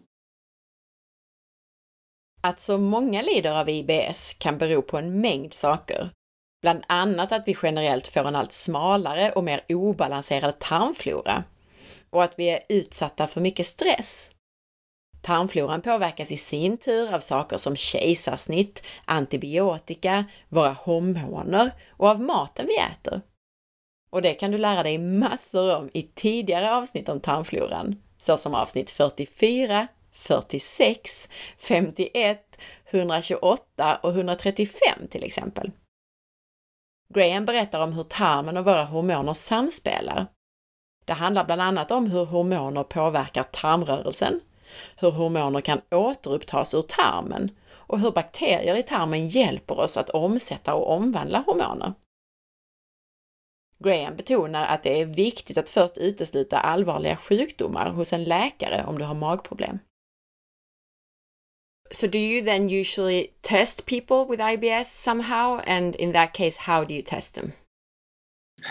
Att 2.41 2.61
så 2.61 2.79
många 2.79 3.23
lider 3.23 3.61
av 3.61 3.69
IBS 3.69 4.35
kan 4.39 4.59
bero 4.59 4.83
på 4.83 4.99
en 4.99 5.21
mängd 5.21 5.55
saker. 5.55 6.11
Bland 6.63 6.83
annat 6.87 7.33
att 7.33 7.49
vi 7.49 7.57
generellt 7.63 8.07
får 8.07 8.25
en 8.25 8.37
allt 8.37 8.53
smalare 8.53 9.33
och 9.33 9.45
mer 9.45 9.65
obalanserad 9.69 10.59
tarmflora 10.59 11.45
och 12.11 12.25
att 12.25 12.35
vi 12.39 12.51
är 12.51 12.61
utsatta 12.69 13.27
för 13.27 13.41
mycket 13.41 13.67
stress. 13.67 14.31
Tarmfloran 15.23 15.83
påverkas 15.83 16.31
i 16.31 16.37
sin 16.37 16.77
tur 16.77 17.15
av 17.15 17.21
saker 17.21 17.57
som 17.57 17.77
kejsarsnitt, 17.77 18.83
antibiotika, 19.05 20.25
våra 20.49 20.73
hormoner 20.73 21.71
och 21.91 22.09
av 22.09 22.21
maten 22.21 22.67
vi 22.67 22.79
äter. 22.79 23.21
Och 24.11 24.23
det 24.23 24.35
kan 24.35 24.51
du 24.51 24.59
lära 24.59 24.83
dig 24.83 24.99
massor 24.99 25.77
om 25.77 25.91
i 25.95 26.03
tidigare 26.03 26.75
avsnitt 26.75 27.09
om 27.09 27.21
tarmfloran, 27.21 28.03
såsom 28.19 28.55
avsnitt 28.55 28.91
44, 28.91 29.89
46, 30.13 31.29
51, 31.59 32.59
128 32.91 33.99
och 34.03 34.11
135 34.11 35.09
till 35.11 35.25
exempel. 35.25 35.71
Graham 37.15 37.45
berättar 37.45 37.83
om 37.83 37.93
hur 37.93 38.03
tarmen 38.03 38.57
och 38.57 38.65
våra 38.65 38.85
hormoner 38.85 39.33
samspelar. 39.33 40.27
Det 41.05 41.13
handlar 41.13 41.45
bland 41.45 41.63
annat 41.63 41.91
om 41.91 42.11
hur 42.11 42.25
hormoner 42.25 42.83
påverkar 42.83 43.43
tarmrörelsen, 43.43 44.41
hur 44.97 45.11
hormoner 45.11 45.61
kan 45.61 45.81
återupptas 45.91 46.75
ur 46.75 46.83
tarmen 46.83 47.51
och 47.69 48.01
hur 48.01 48.11
bakterier 48.11 48.77
i 48.77 48.83
tarmen 48.83 49.29
hjälper 49.29 49.81
oss 49.81 49.97
att 49.97 50.11
omsätta 50.11 50.75
och 50.75 50.93
omvandla 50.93 51.43
hormoner. 51.47 51.93
Graham 53.79 54.17
betonar 54.17 54.67
att 54.67 54.83
det 54.83 55.01
är 55.01 55.05
viktigt 55.05 55.59
att 55.59 55.71
först 55.71 55.99
utesluta 55.99 56.61
allvarliga 56.61 57.17
sjukdomar 57.17 57.91
hos 57.91 58.13
en 58.13 58.25
läkare 58.25 58.85
om 58.87 58.99
du 58.99 59.05
har 59.05 59.15
magproblem. 59.15 59.79
So 61.93 62.07
do 62.07 62.19
you 62.19 62.43
then 62.43 62.69
usually 62.69 63.29
test 63.43 63.87
people 63.87 64.27
with 64.29 64.41
IBS 64.41 64.89
somehow? 64.89 65.61
And 65.67 65.95
in 65.97 66.13
that 66.13 66.33
case, 66.33 66.57
how 66.59 66.85
do 66.85 66.95
you 66.95 67.03
test 67.03 67.35
them? 67.35 67.53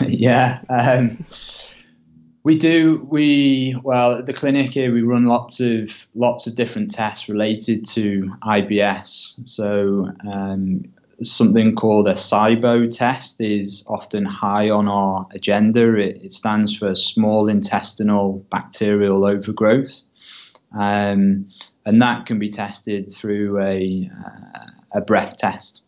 yeah. 0.06 0.58
Um, 0.68 1.24
we 2.44 2.56
do. 2.56 3.06
We 3.10 3.76
well 3.82 4.12
at 4.12 4.26
the 4.26 4.32
clinic 4.32 4.74
here 4.74 4.92
we 4.92 5.02
run 5.02 5.24
lots 5.24 5.60
of 5.60 6.06
lots 6.14 6.46
of 6.46 6.54
different 6.54 6.90
tests 6.90 7.28
related 7.28 7.84
to 7.94 8.30
IBS. 8.42 9.48
So 9.48 10.10
um, 10.30 10.84
something 11.22 11.74
called 11.74 12.08
a 12.08 12.12
SIBO 12.12 12.94
test 12.94 13.40
is 13.40 13.84
often 13.88 14.24
high 14.24 14.70
on 14.70 14.88
our 14.88 15.26
agenda. 15.32 15.94
It, 15.94 16.22
it 16.22 16.32
stands 16.32 16.76
for 16.76 16.94
small 16.94 17.48
intestinal 17.48 18.44
bacterial 18.50 19.24
overgrowth. 19.24 20.00
Um, 20.78 21.48
and 21.86 22.02
that 22.02 22.26
can 22.26 22.38
be 22.38 22.48
tested 22.48 23.12
through 23.12 23.60
a, 23.60 24.10
uh, 24.12 24.98
a 24.98 25.00
breath 25.00 25.36
test. 25.38 25.86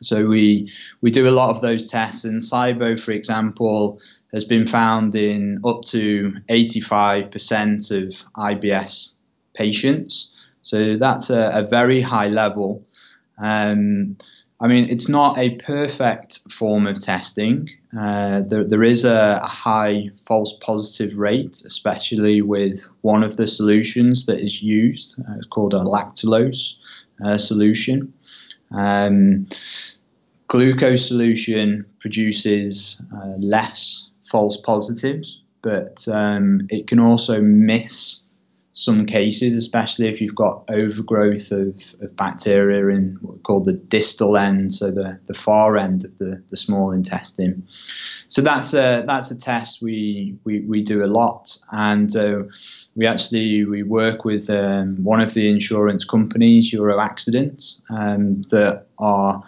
So 0.00 0.26
we 0.26 0.72
we 1.00 1.10
do 1.10 1.28
a 1.28 1.30
lot 1.30 1.50
of 1.50 1.60
those 1.60 1.86
tests, 1.86 2.24
and 2.24 2.40
SIBO, 2.40 3.00
for 3.00 3.10
example, 3.10 4.00
has 4.32 4.44
been 4.44 4.66
found 4.66 5.14
in 5.14 5.60
up 5.64 5.82
to 5.86 6.34
85% 6.48 7.90
of 7.90 8.24
IBS 8.36 9.16
patients. 9.54 10.30
So 10.62 10.96
that's 10.96 11.30
a, 11.30 11.50
a 11.54 11.62
very 11.66 12.00
high 12.00 12.28
level. 12.28 12.86
Um, 13.40 14.16
I 14.60 14.66
mean, 14.66 14.88
it's 14.90 15.08
not 15.08 15.38
a 15.38 15.50
perfect 15.56 16.40
form 16.50 16.86
of 16.86 17.00
testing. 17.00 17.70
Uh, 17.96 18.42
there, 18.46 18.64
there 18.64 18.82
is 18.82 19.04
a, 19.04 19.40
a, 19.42 19.46
high 19.46 20.10
false 20.26 20.52
positive 20.60 21.16
rate, 21.16 21.62
especially 21.64 22.42
with 22.42 22.84
one 23.02 23.22
of 23.22 23.36
the 23.36 23.46
solutions 23.46 24.26
that 24.26 24.40
is 24.40 24.60
used. 24.60 25.20
Uh, 25.20 25.34
it's 25.36 25.46
called 25.46 25.74
a 25.74 25.84
lactulose 25.84 26.74
uh, 27.24 27.38
solution. 27.38 28.12
Um, 28.72 29.46
glucose 30.48 31.06
solution 31.06 31.86
produces 32.00 33.00
uh, 33.14 33.34
less 33.38 34.08
false 34.22 34.56
positives, 34.56 35.40
but 35.62 36.06
um, 36.08 36.66
it 36.68 36.88
can 36.88 36.98
also 36.98 37.40
miss 37.40 38.20
some 38.78 39.06
cases, 39.06 39.56
especially 39.56 40.06
if 40.06 40.20
you've 40.20 40.36
got 40.36 40.62
overgrowth 40.68 41.50
of, 41.50 41.96
of 42.00 42.14
bacteria 42.14 42.94
in 42.94 43.18
what 43.20 43.34
we 43.34 43.40
call 43.40 43.60
the 43.60 43.72
distal 43.72 44.36
end, 44.36 44.72
so 44.72 44.88
the, 44.92 45.18
the 45.26 45.34
far 45.34 45.76
end 45.76 46.04
of 46.04 46.16
the, 46.18 46.40
the 46.48 46.56
small 46.56 46.92
intestine. 46.92 47.66
So 48.28 48.40
that's 48.40 48.74
a 48.74 49.02
that's 49.04 49.32
a 49.32 49.38
test 49.38 49.82
we 49.82 50.38
we, 50.44 50.60
we 50.60 50.80
do 50.80 51.04
a 51.04 51.10
lot, 51.10 51.58
and 51.72 52.14
uh, 52.14 52.44
we 52.94 53.04
actually 53.04 53.64
we 53.64 53.82
work 53.82 54.24
with 54.24 54.48
um, 54.48 55.02
one 55.02 55.20
of 55.20 55.34
the 55.34 55.50
insurance 55.50 56.04
companies, 56.04 56.72
Euro 56.72 57.00
Accident, 57.00 57.74
um, 57.90 58.42
that 58.50 58.86
are 59.00 59.42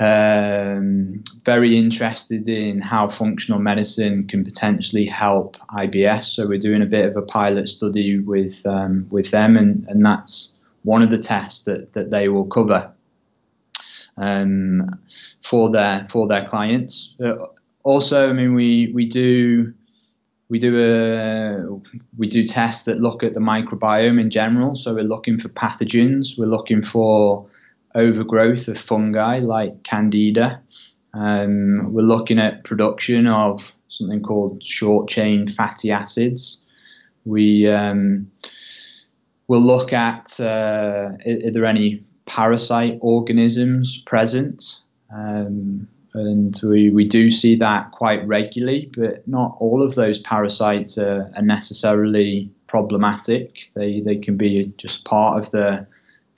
um, 0.00 1.22
very 1.44 1.76
interested 1.76 2.48
in 2.48 2.80
how 2.80 3.08
functional 3.08 3.60
medicine 3.60 4.26
can 4.26 4.42
potentially 4.42 5.04
help 5.04 5.58
IBS. 5.74 6.24
So 6.24 6.48
we're 6.48 6.58
doing 6.58 6.80
a 6.80 6.86
bit 6.86 7.06
of 7.06 7.16
a 7.16 7.22
pilot 7.22 7.68
study 7.68 8.18
with 8.18 8.64
um, 8.66 9.06
with 9.10 9.30
them, 9.30 9.58
and, 9.58 9.86
and 9.88 10.04
that's 10.04 10.54
one 10.84 11.02
of 11.02 11.10
the 11.10 11.18
tests 11.18 11.62
that, 11.62 11.92
that 11.92 12.10
they 12.10 12.30
will 12.30 12.46
cover 12.46 12.90
um, 14.16 14.88
for 15.42 15.70
their 15.70 16.08
for 16.10 16.26
their 16.26 16.46
clients. 16.46 17.14
Uh, 17.22 17.46
also, 17.82 18.30
I 18.30 18.32
mean, 18.32 18.54
we 18.54 18.90
we 18.94 19.04
do 19.04 19.74
we 20.48 20.58
do 20.58 20.80
a 20.80 21.66
we 22.16 22.26
do 22.26 22.46
tests 22.46 22.84
that 22.84 23.00
look 23.00 23.22
at 23.22 23.34
the 23.34 23.40
microbiome 23.40 24.18
in 24.18 24.30
general. 24.30 24.74
So 24.74 24.94
we're 24.94 25.04
looking 25.04 25.38
for 25.38 25.50
pathogens. 25.50 26.38
We're 26.38 26.46
looking 26.46 26.80
for 26.80 27.46
overgrowth 27.94 28.68
of 28.68 28.78
fungi 28.78 29.38
like 29.38 29.82
candida. 29.82 30.60
Um, 31.14 31.92
we're 31.92 32.02
looking 32.02 32.38
at 32.38 32.64
production 32.64 33.26
of 33.26 33.72
something 33.88 34.22
called 34.22 34.64
short 34.64 35.08
chain 35.08 35.48
fatty 35.48 35.90
acids. 35.90 36.60
We 37.24 37.68
um, 37.68 38.30
will 39.48 39.62
look 39.62 39.92
at 39.92 40.38
uh, 40.38 41.10
are 41.26 41.50
there 41.50 41.66
any 41.66 42.04
parasite 42.30 42.96
organisms 43.00 43.98
present. 44.06 44.80
Um, 45.12 45.88
and 46.14 46.58
we, 46.62 46.90
we 46.90 47.04
do 47.04 47.30
see 47.30 47.56
that 47.56 47.90
quite 47.90 48.26
regularly, 48.26 48.88
but 48.96 49.26
not 49.26 49.56
all 49.58 49.82
of 49.82 49.96
those 49.96 50.18
parasites 50.18 50.96
are, 50.96 51.30
are 51.34 51.42
necessarily 51.42 52.48
problematic. 52.68 53.70
They, 53.74 54.00
they 54.00 54.16
can 54.16 54.36
be 54.36 54.72
just 54.76 55.04
part 55.04 55.38
of 55.38 55.50
the 55.50 55.86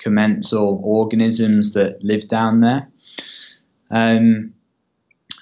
commensal 0.02 0.80
organisms 0.84 1.74
that 1.74 2.02
live 2.02 2.28
down 2.28 2.60
there. 2.60 2.88
Um, 3.90 4.54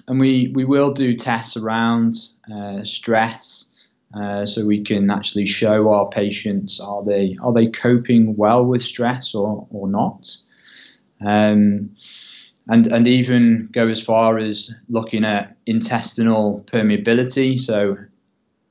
and 0.08 0.18
we, 0.18 0.52
we 0.54 0.64
will 0.64 0.92
do 0.92 1.14
tests 1.14 1.56
around 1.56 2.16
uh, 2.52 2.82
stress, 2.84 3.66
uh, 4.12 4.44
so 4.44 4.66
we 4.66 4.82
can 4.82 5.10
actually 5.10 5.46
show 5.46 5.92
our 5.92 6.08
patients 6.08 6.80
are 6.80 7.04
they 7.04 7.36
are 7.40 7.52
they 7.52 7.68
coping 7.68 8.34
well 8.36 8.64
with 8.64 8.82
stress 8.82 9.36
or 9.36 9.68
or 9.70 9.86
not, 9.86 10.28
um, 11.20 11.90
and 12.66 12.88
and 12.88 13.06
even 13.06 13.68
go 13.70 13.86
as 13.86 14.02
far 14.02 14.38
as 14.38 14.72
looking 14.88 15.24
at 15.24 15.56
intestinal 15.66 16.66
permeability. 16.72 17.56
So, 17.56 17.98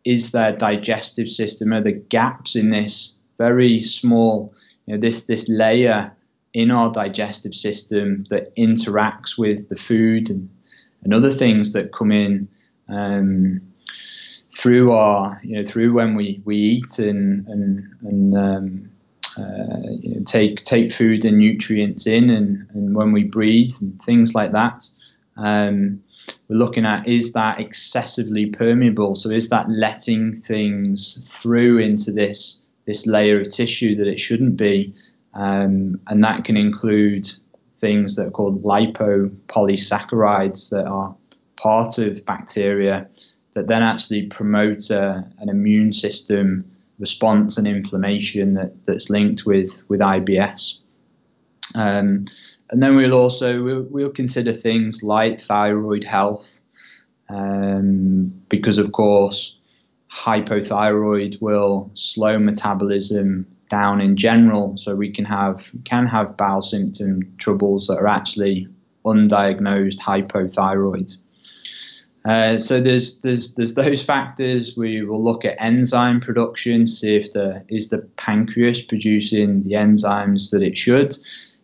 is 0.04 0.32
their 0.32 0.52
digestive 0.52 1.30
system 1.30 1.72
are 1.72 1.84
the 1.84 1.94
gaps 1.94 2.58
in 2.58 2.72
this 2.72 3.16
very 3.38 3.80
small 3.80 4.54
you 4.90 4.96
know, 4.96 5.00
this 5.00 5.28
this 5.28 5.48
layer 5.48 6.12
in 6.56 6.72
our 6.72 6.92
digestive 6.92 7.54
system 7.54 8.26
that 8.32 8.56
interacts 8.56 9.38
with 9.38 9.70
the 9.70 9.76
food 9.76 10.32
and, 10.32 10.50
and 11.04 11.14
other 11.14 11.30
things 11.30 11.74
that 11.74 11.94
come 11.94 12.12
in 12.12 12.50
um, 12.88 13.62
through 14.50 14.92
our 14.92 15.40
you 15.44 15.56
know 15.56 15.64
through 15.64 15.94
when 15.94 16.16
we, 16.16 16.42
we 16.44 16.56
eat 16.58 16.98
and 16.98 17.48
and, 17.48 17.88
and 18.02 18.36
um, 18.36 18.90
uh, 19.38 19.92
you 20.02 20.16
know, 20.16 20.24
take 20.26 20.58
take 20.64 20.92
food 20.92 21.24
and 21.24 21.38
nutrients 21.38 22.08
in 22.08 22.32
and, 22.32 22.68
and 22.74 22.96
when 22.96 23.12
we 23.12 23.24
breathe 23.24 23.76
and 23.82 24.02
things 24.02 24.34
like 24.34 24.54
that. 24.54 24.90
Um, 25.38 26.02
we're 26.48 26.58
looking 26.58 26.88
at 26.88 27.08
is 27.08 27.34
that 27.34 27.60
excessively 27.60 28.48
permeable? 28.48 29.14
So 29.14 29.30
is 29.30 29.50
that 29.50 29.70
letting 29.70 30.34
things 30.34 31.32
through 31.32 31.78
into 31.78 32.12
this 32.12 32.60
this 32.86 33.06
layer 33.06 33.42
of 33.42 33.50
tissue 33.50 33.96
that 33.96 34.08
it 34.08 34.20
shouldn't 34.20 34.58
be. 34.58 34.94
Um, 35.34 36.00
and 36.08 36.24
that 36.24 36.44
can 36.44 36.58
include 36.58 37.32
things 37.78 38.16
that 38.16 38.28
are 38.28 38.32
called 38.32 38.64
lipopolysaccharides 38.64 40.70
that 40.72 40.86
are 40.86 41.16
part 41.56 41.98
of 41.98 42.26
bacteria 42.26 43.08
that 43.54 43.68
then 43.68 43.84
actually 43.84 44.28
promote 44.28 44.90
a, 44.90 45.26
an 45.40 45.50
immune 45.50 45.94
system 45.94 46.70
response 47.00 47.58
and 47.58 47.68
inflammation 47.68 48.56
that, 48.56 48.74
that's 48.86 49.10
linked 49.10 49.46
with, 49.46 49.80
with 49.88 50.02
IBS. 50.02 50.76
Um, 51.76 52.26
and 52.72 52.84
then 52.84 52.96
we'll 52.96 53.14
also 53.14 53.64
we'll, 53.64 53.84
we'll, 53.84 54.10
consider 54.10 54.54
things 54.54 55.04
like 55.04 55.40
thyroid 55.40 56.04
health, 56.04 56.62
um, 57.30 58.34
because 58.50 58.80
of 58.80 58.92
course 58.92 59.59
hypothyroid 60.12 61.42
will 61.42 61.92
slow 61.94 62.40
metabolism 62.40 63.46
down 63.70 64.02
in 64.02 64.18
general. 64.18 64.78
So 64.78 64.96
we 64.96 65.12
can 65.12 65.26
have 65.26 65.72
can 65.86 66.06
have 66.08 66.38
bowel 66.38 66.62
symptom 66.62 67.34
troubles 67.38 67.88
that 67.88 67.98
are 67.98 68.08
actually 68.08 68.68
undiagnosed 69.06 70.00
hypothyroid. 70.00 71.16
Uh, 72.26 72.58
so 72.58 72.82
there's 72.82 73.22
there's 73.22 73.54
there's 73.54 73.76
those 73.76 74.04
factors. 74.04 74.76
We 74.76 75.04
will 75.04 75.24
look 75.24 75.46
at 75.46 75.56
enzyme 75.62 76.20
production, 76.20 76.86
see 76.86 77.16
if 77.16 77.32
the 77.32 77.64
is 77.70 77.90
the 77.90 78.00
pancreas 78.18 78.82
producing 78.82 79.64
the 79.64 79.74
enzymes 79.74 80.52
that 80.52 80.62
it 80.62 80.78
should. 80.78 81.16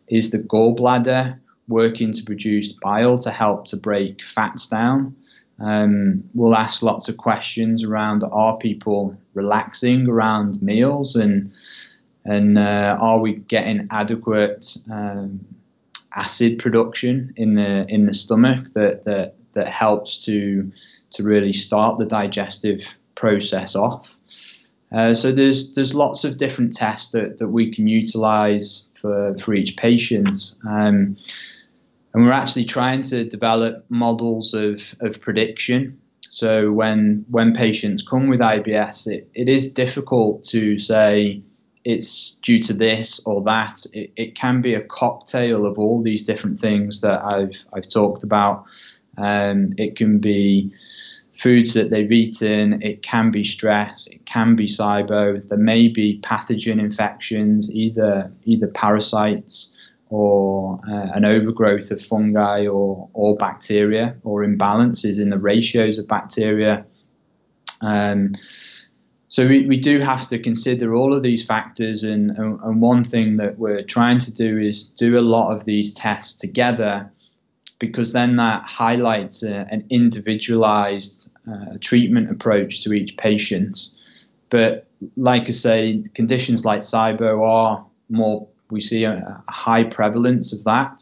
Is 0.07 0.29
the 0.29 0.39
gallbladder 0.39 1.39
working 1.67 2.11
to 2.13 2.23
produce 2.23 2.73
bile 2.73 3.17
to 3.17 3.31
help 3.31 3.65
to 3.67 3.77
break 3.77 4.23
fats 4.23 4.67
down? 4.67 5.15
Um, 5.59 6.23
we'll 6.33 6.55
ask 6.55 6.81
lots 6.81 7.07
of 7.07 7.17
questions 7.17 7.83
around 7.83 8.23
are 8.29 8.57
people 8.57 9.17
relaxing 9.33 10.07
around 10.07 10.61
meals 10.61 11.15
and 11.15 11.51
and 12.25 12.57
uh, 12.57 12.97
are 12.99 13.19
we 13.19 13.35
getting 13.35 13.87
adequate 13.91 14.77
um, 14.91 15.45
acid 16.13 16.59
production 16.59 17.33
in 17.37 17.55
the 17.55 17.85
in 17.87 18.05
the 18.05 18.13
stomach 18.13 18.73
that 18.73 19.05
that 19.05 19.35
that 19.53 19.67
helps 19.67 20.23
to 20.25 20.71
to 21.11 21.23
really 21.23 21.53
start 21.53 21.97
the 21.97 22.05
digestive 22.05 22.93
process 23.15 23.75
off. 23.75 24.17
Uh, 24.91 25.13
so 25.13 25.31
there's 25.31 25.73
there's 25.73 25.95
lots 25.95 26.23
of 26.23 26.37
different 26.37 26.75
tests 26.75 27.11
that, 27.11 27.39
that 27.39 27.47
we 27.47 27.73
can 27.73 27.87
utilize 27.87 28.83
for, 28.95 29.35
for 29.39 29.53
each 29.53 29.75
patient. 29.77 30.55
Um, 30.67 31.17
and 32.15 32.23
we're 32.23 32.31
actually 32.31 32.63
trying 32.63 33.01
to 33.01 33.25
develop 33.25 33.85
models 33.89 34.53
of, 34.53 34.95
of 35.01 35.19
prediction. 35.19 35.99
So 36.29 36.71
when 36.71 37.25
when 37.29 37.53
patients 37.53 38.01
come 38.01 38.29
with 38.29 38.39
IBS, 38.39 39.07
it, 39.07 39.29
it 39.33 39.49
is 39.49 39.73
difficult 39.73 40.43
to 40.45 40.79
say 40.79 41.43
it's 41.83 42.39
due 42.41 42.59
to 42.59 42.73
this 42.73 43.19
or 43.25 43.43
that. 43.43 43.85
It, 43.91 44.13
it 44.15 44.33
can 44.33 44.61
be 44.61 44.75
a 44.75 44.81
cocktail 44.81 45.65
of 45.65 45.77
all 45.77 46.01
these 46.01 46.23
different 46.23 46.57
things 46.57 47.01
that 47.01 47.21
I've 47.21 47.65
I've 47.73 47.89
talked 47.89 48.23
about. 48.23 48.63
Um, 49.17 49.73
it 49.77 49.97
can 49.97 50.19
be 50.19 50.71
foods 51.33 51.73
that 51.73 51.89
they've 51.89 52.13
eaten. 52.13 52.81
It 52.81 53.01
can 53.01 53.29
be 53.29 53.43
stress. 53.43 54.07
It 54.07 54.25
can 54.25 54.55
be 54.55 54.67
SIBO. 54.67 55.45
There 55.49 55.57
may 55.57 55.89
be 55.89 56.21
pathogen 56.21 56.79
infections, 56.79 57.69
either 57.73 58.31
either 58.45 58.67
parasites 58.67 59.73
or 60.09 60.79
uh, 60.87 61.07
an 61.13 61.25
overgrowth 61.25 61.91
of 61.91 62.01
fungi 62.01 62.67
or, 62.67 63.09
or 63.13 63.35
bacteria 63.37 64.15
or 64.23 64.43
imbalances 64.45 65.19
in 65.19 65.29
the 65.29 65.37
ratios 65.37 65.97
of 65.97 66.07
bacteria. 66.07 66.85
Um, 67.81 68.35
so 69.27 69.47
we, 69.47 69.65
we 69.65 69.77
do 69.77 69.99
have 69.99 70.27
to 70.29 70.39
consider 70.39 70.95
all 70.95 71.13
of 71.13 71.23
these 71.23 71.43
factors 71.43 72.03
and, 72.03 72.31
and, 72.31 72.59
and, 72.61 72.81
one 72.81 73.03
thing 73.03 73.35
that 73.37 73.57
we're 73.57 73.83
trying 73.83 74.19
to 74.19 74.33
do 74.33 74.57
is 74.57 74.89
do 74.89 75.17
a 75.17 75.21
lot 75.21 75.53
of 75.53 75.65
these 75.65 75.93
tests 75.93 76.39
together 76.39 77.11
because 77.79 78.13
then 78.13 78.37
that 78.37 78.63
highlights 78.63 79.43
a, 79.43 79.67
an 79.71 79.85
individualized 79.89 81.31
uh, 81.51 81.77
treatment 81.81 82.31
approach 82.31 82.83
to 82.83 82.93
each 82.93 83.17
patient. 83.17 83.89
But 84.49 84.87
like 85.17 85.47
I 85.47 85.51
say, 85.51 86.03
conditions 86.13 86.63
like 86.63 86.79
SIBO 86.81 87.41
are 87.43 87.85
more 88.09 88.47
we 88.75 88.81
see 88.81 89.05
a, 89.05 89.43
a 89.47 89.51
high 89.51 89.85
prevalence 89.85 90.51
of 90.51 90.63
that. 90.65 91.01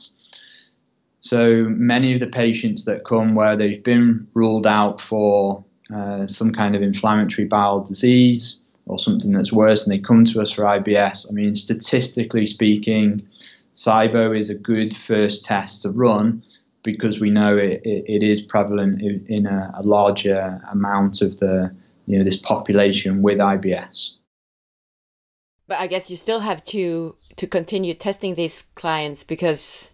So 1.20 1.66
many 1.70 2.14
of 2.14 2.20
the 2.20 2.28
patients 2.28 2.86
that 2.86 3.04
come 3.04 3.34
where 3.34 3.58
they've 3.58 3.84
been 3.84 4.28
ruled 4.36 4.68
out 4.68 5.02
for 5.02 5.66
uh, 5.94 6.28
some 6.28 6.54
kind 6.54 6.76
of 6.76 6.82
inflammatory 6.82 7.48
bowel 7.48 7.82
disease 7.84 8.60
or 8.86 9.00
something 9.00 9.32
that's 9.32 9.52
worse, 9.52 9.84
and 9.84 9.92
they 9.92 9.98
come 9.98 10.24
to 10.26 10.42
us 10.42 10.52
for 10.52 10.64
IBS. 10.64 11.28
I 11.30 11.32
mean, 11.34 11.56
statistically 11.56 12.46
speaking, 12.46 13.28
SIBO 13.74 14.38
is 14.38 14.50
a 14.50 14.56
good 14.56 14.96
first 14.96 15.44
test 15.44 15.82
to 15.82 15.90
run 15.90 16.44
because 16.84 17.20
we 17.20 17.30
know 17.30 17.58
it, 17.58 17.82
it, 17.84 18.04
it 18.08 18.24
is 18.24 18.42
prevalent 18.42 19.02
in, 19.02 19.26
in 19.28 19.46
a, 19.48 19.74
a 19.78 19.84
larger 19.84 20.62
amount 20.72 21.22
of 21.22 21.40
the 21.40 21.74
you 22.06 22.18
know 22.18 22.24
this 22.24 22.38
population 22.38 23.22
with 23.22 23.40
IBS. 23.40 24.12
But 25.74 25.80
I 25.80 25.88
guess 25.88 26.12
you 26.12 26.18
still 26.18 26.42
have 26.42 26.64
to 26.66 27.16
to 27.36 27.48
continue 27.48 27.96
testing 27.96 28.36
these 28.36 28.66
clients 28.76 29.24
because 29.24 29.92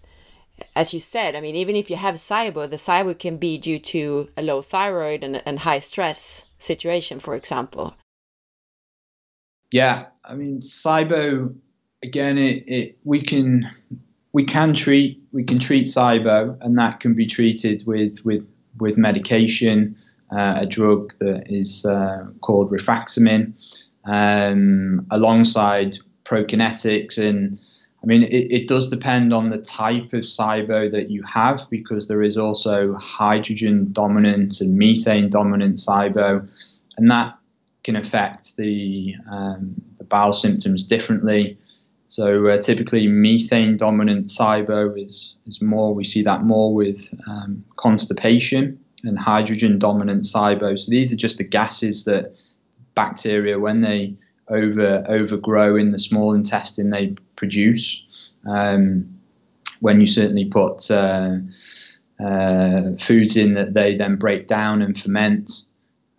as 0.75 0.93
you 0.93 0.99
said, 0.99 1.35
I 1.35 1.39
mean, 1.39 1.55
even 1.55 1.77
if 1.77 1.89
you 1.89 1.95
have 1.95 2.15
SIBO, 2.15 2.69
the 2.69 2.75
SIBO 2.75 3.17
can 3.17 3.37
be 3.37 3.57
due 3.57 3.79
to 3.79 4.27
a 4.35 4.41
low 4.41 4.61
thyroid 4.61 5.23
and, 5.23 5.41
and 5.45 5.59
high 5.59 5.79
stress 5.79 6.47
situation, 6.57 7.21
for 7.21 7.33
example. 7.33 7.93
Yeah, 9.71 10.07
I 10.25 10.35
mean, 10.35 10.59
SIBO, 10.59 11.55
again, 12.03 12.37
it, 12.37 12.67
it 12.67 12.97
we 13.05 13.23
can 13.23 13.71
we 14.33 14.43
can 14.43 14.73
treat 14.73 15.23
we 15.31 15.45
can 15.45 15.59
treat 15.59 15.85
SIBO, 15.85 16.57
and 16.59 16.77
that 16.77 16.99
can 16.99 17.13
be 17.13 17.25
treated 17.25 17.87
with 17.87 18.17
with 18.25 18.45
with 18.81 18.97
medication, 18.97 19.95
uh, 20.29 20.55
a 20.57 20.65
drug 20.65 21.13
that 21.19 21.43
is 21.49 21.85
uh, 21.85 22.25
called 22.41 22.69
rifaximin 22.69 23.53
um, 24.05 25.05
alongside 25.11 25.97
prokinetics. 26.25 27.17
And 27.17 27.59
I 28.03 28.05
mean, 28.05 28.23
it, 28.23 28.51
it, 28.51 28.67
does 28.67 28.89
depend 28.89 29.33
on 29.33 29.49
the 29.49 29.57
type 29.57 30.13
of 30.13 30.21
SIBO 30.21 30.91
that 30.91 31.09
you 31.09 31.23
have 31.23 31.67
because 31.69 32.07
there 32.07 32.23
is 32.23 32.37
also 32.37 32.95
hydrogen 32.95 33.91
dominant 33.91 34.61
and 34.61 34.77
methane 34.77 35.29
dominant 35.29 35.77
SIBO, 35.77 36.47
and 36.97 37.11
that 37.11 37.35
can 37.83 37.95
affect 37.95 38.55
the, 38.57 39.15
um, 39.29 39.75
the 39.97 40.03
bowel 40.03 40.33
symptoms 40.33 40.83
differently. 40.83 41.57
So 42.07 42.47
uh, 42.47 42.57
typically, 42.57 43.07
methane 43.07 43.77
dominant 43.77 44.27
SIBO 44.27 44.99
is, 45.03 45.35
is 45.45 45.61
more, 45.61 45.93
we 45.93 46.03
see 46.03 46.23
that 46.23 46.43
more 46.43 46.73
with 46.73 47.13
um, 47.27 47.63
constipation 47.77 48.79
and 49.03 49.17
hydrogen 49.17 49.77
dominant 49.77 50.23
SIBO. 50.23 50.77
So 50.77 50.89
these 50.89 51.13
are 51.13 51.15
just 51.15 51.37
the 51.37 51.43
gases 51.43 52.05
that 52.05 52.33
bacteria 53.01 53.57
when 53.59 53.81
they 53.81 54.01
over 54.49 55.05
overgrow 55.07 55.75
in 55.75 55.91
the 55.91 55.99
small 56.09 56.33
intestine 56.33 56.89
they 56.89 57.15
produce. 57.35 57.85
Um, 58.47 59.19
when 59.81 60.01
you 60.01 60.07
certainly 60.07 60.45
put 60.45 60.91
uh, 60.91 61.37
uh, 62.19 62.81
foods 62.99 63.37
in 63.37 63.53
that 63.53 63.73
they 63.73 63.95
then 63.95 64.15
break 64.17 64.47
down 64.47 64.81
and 64.81 64.99
ferment. 64.99 65.49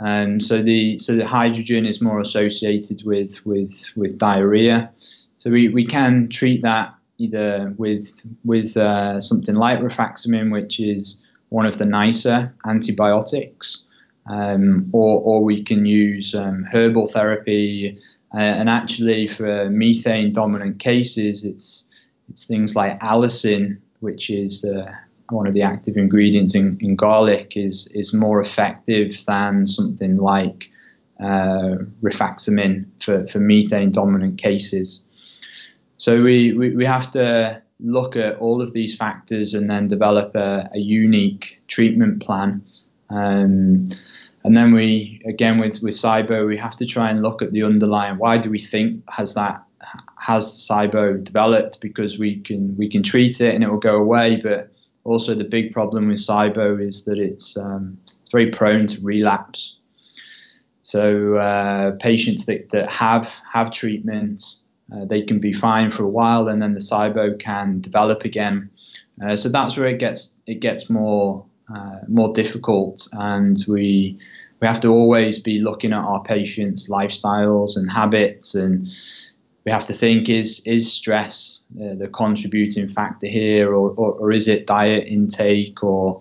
Um, 0.00 0.40
so 0.40 0.62
the 0.62 0.98
so 0.98 1.14
the 1.14 1.26
hydrogen 1.26 1.84
is 1.84 2.00
more 2.00 2.20
associated 2.20 3.02
with 3.04 3.32
with 3.44 3.74
with 3.96 4.18
diarrhea. 4.18 4.90
So 5.36 5.50
we, 5.50 5.68
we 5.68 5.86
can 5.86 6.28
treat 6.28 6.62
that 6.62 6.94
either 7.18 7.74
with 7.76 8.08
with 8.44 8.76
uh, 8.76 9.20
something 9.20 9.56
like 9.56 9.80
rifaximin, 9.80 10.50
which 10.50 10.80
is 10.80 11.22
one 11.50 11.66
of 11.66 11.76
the 11.78 11.86
nicer 11.86 12.54
antibiotics, 12.64 13.84
um, 14.30 14.88
or, 14.92 15.20
or 15.22 15.42
we 15.42 15.62
can 15.62 15.84
use 15.84 16.34
um, 16.34 16.64
herbal 16.72 17.08
therapy. 17.08 17.98
Uh, 18.32 18.38
and 18.38 18.68
actually, 18.70 19.26
for 19.26 19.68
methane 19.70 20.32
dominant 20.32 20.78
cases, 20.78 21.44
it's, 21.44 21.84
it's 22.28 22.46
things 22.46 22.76
like 22.76 22.98
allicin, 23.00 23.76
which 23.98 24.30
is 24.30 24.64
uh, 24.64 24.92
one 25.30 25.48
of 25.48 25.54
the 25.54 25.62
active 25.62 25.96
ingredients 25.96 26.54
in, 26.54 26.78
in 26.80 26.94
garlic, 26.94 27.54
is, 27.56 27.88
is 27.88 28.14
more 28.14 28.40
effective 28.40 29.24
than 29.26 29.66
something 29.66 30.16
like 30.16 30.70
uh, 31.18 31.76
rifaximin 32.02 32.86
for, 33.00 33.26
for 33.26 33.40
methane 33.40 33.90
dominant 33.90 34.38
cases. 34.38 35.02
So 35.96 36.22
we, 36.22 36.52
we, 36.52 36.76
we 36.76 36.86
have 36.86 37.10
to 37.12 37.60
look 37.80 38.14
at 38.14 38.36
all 38.36 38.62
of 38.62 38.72
these 38.74 38.96
factors 38.96 39.54
and 39.54 39.68
then 39.68 39.88
develop 39.88 40.36
a, 40.36 40.70
a 40.72 40.78
unique 40.78 41.60
treatment 41.66 42.22
plan. 42.22 42.62
Um, 43.10 43.88
and 44.44 44.56
then 44.56 44.72
we, 44.72 45.20
again, 45.26 45.58
with, 45.58 45.82
with 45.82 45.94
SIBO, 45.94 46.46
we 46.46 46.56
have 46.56 46.76
to 46.76 46.86
try 46.86 47.10
and 47.10 47.22
look 47.22 47.42
at 47.42 47.52
the 47.52 47.62
underlying. 47.62 48.16
Why 48.16 48.38
do 48.38 48.50
we 48.50 48.58
think 48.58 49.02
has 49.10 49.34
that 49.34 49.62
has 50.18 50.46
SIBO 50.46 51.22
developed? 51.22 51.80
Because 51.80 52.18
we 52.18 52.40
can 52.40 52.74
we 52.76 52.88
can 52.88 53.02
treat 53.02 53.40
it 53.40 53.54
and 53.54 53.62
it 53.62 53.70
will 53.70 53.78
go 53.78 53.96
away. 53.96 54.40
But 54.42 54.72
also 55.04 55.34
the 55.34 55.44
big 55.44 55.72
problem 55.72 56.08
with 56.08 56.18
SIBO 56.18 56.86
is 56.86 57.04
that 57.04 57.18
it's 57.18 57.56
um, 57.58 57.98
very 58.32 58.50
prone 58.50 58.86
to 58.86 59.00
relapse. 59.02 59.76
So 60.82 61.36
uh, 61.36 61.92
patients 62.00 62.46
that, 62.46 62.70
that 62.70 62.90
have 62.90 63.40
have 63.52 63.70
treatment, 63.70 64.42
uh, 64.90 65.04
they 65.04 65.20
can 65.20 65.38
be 65.38 65.52
fine 65.52 65.90
for 65.90 66.04
a 66.04 66.08
while, 66.08 66.48
and 66.48 66.62
then 66.62 66.72
the 66.72 66.80
SIBO 66.80 67.38
can 67.38 67.80
develop 67.82 68.24
again. 68.24 68.70
Uh, 69.22 69.36
so 69.36 69.50
that's 69.50 69.76
where 69.76 69.88
it 69.88 69.98
gets 69.98 70.40
it 70.46 70.60
gets 70.60 70.88
more 70.88 71.44
uh, 71.74 71.98
more 72.08 72.32
difficult, 72.32 73.08
and 73.12 73.64
we 73.68 74.18
we 74.60 74.66
have 74.66 74.80
to 74.80 74.88
always 74.88 75.38
be 75.38 75.58
looking 75.58 75.92
at 75.92 76.04
our 76.04 76.22
patients' 76.22 76.88
lifestyles 76.90 77.76
and 77.76 77.90
habits, 77.90 78.54
and 78.54 78.88
we 79.64 79.72
have 79.72 79.84
to 79.86 79.92
think: 79.92 80.28
is 80.28 80.62
is 80.66 80.92
stress 80.92 81.62
uh, 81.76 81.94
the 81.94 82.08
contributing 82.08 82.88
factor 82.88 83.26
here, 83.26 83.74
or, 83.74 83.90
or, 83.90 84.12
or 84.12 84.32
is 84.32 84.48
it 84.48 84.66
diet 84.66 85.06
intake, 85.06 85.82
or 85.82 86.20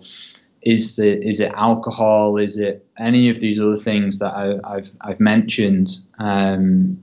is 0.62 0.98
it 0.98 1.22
is 1.22 1.40
it 1.40 1.52
alcohol? 1.52 2.36
Is 2.36 2.56
it 2.56 2.86
any 2.98 3.28
of 3.30 3.40
these 3.40 3.60
other 3.60 3.76
things 3.76 4.18
that 4.18 4.32
I, 4.32 4.76
have 4.76 4.92
I've 5.00 5.20
mentioned? 5.20 5.90
Um, 6.18 7.02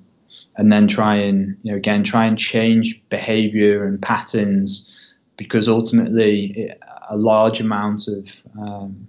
and 0.58 0.72
then 0.72 0.88
try 0.88 1.16
and 1.16 1.56
you 1.64 1.72
know 1.72 1.78
again 1.78 2.04
try 2.04 2.26
and 2.26 2.38
change 2.38 3.00
behavior 3.10 3.86
and 3.86 4.02
patterns 4.02 4.90
because 5.38 5.68
ultimately 5.68 6.72
a 7.10 7.18
large 7.18 7.60
amount 7.60 8.08
of 8.08 8.44
um, 8.60 9.06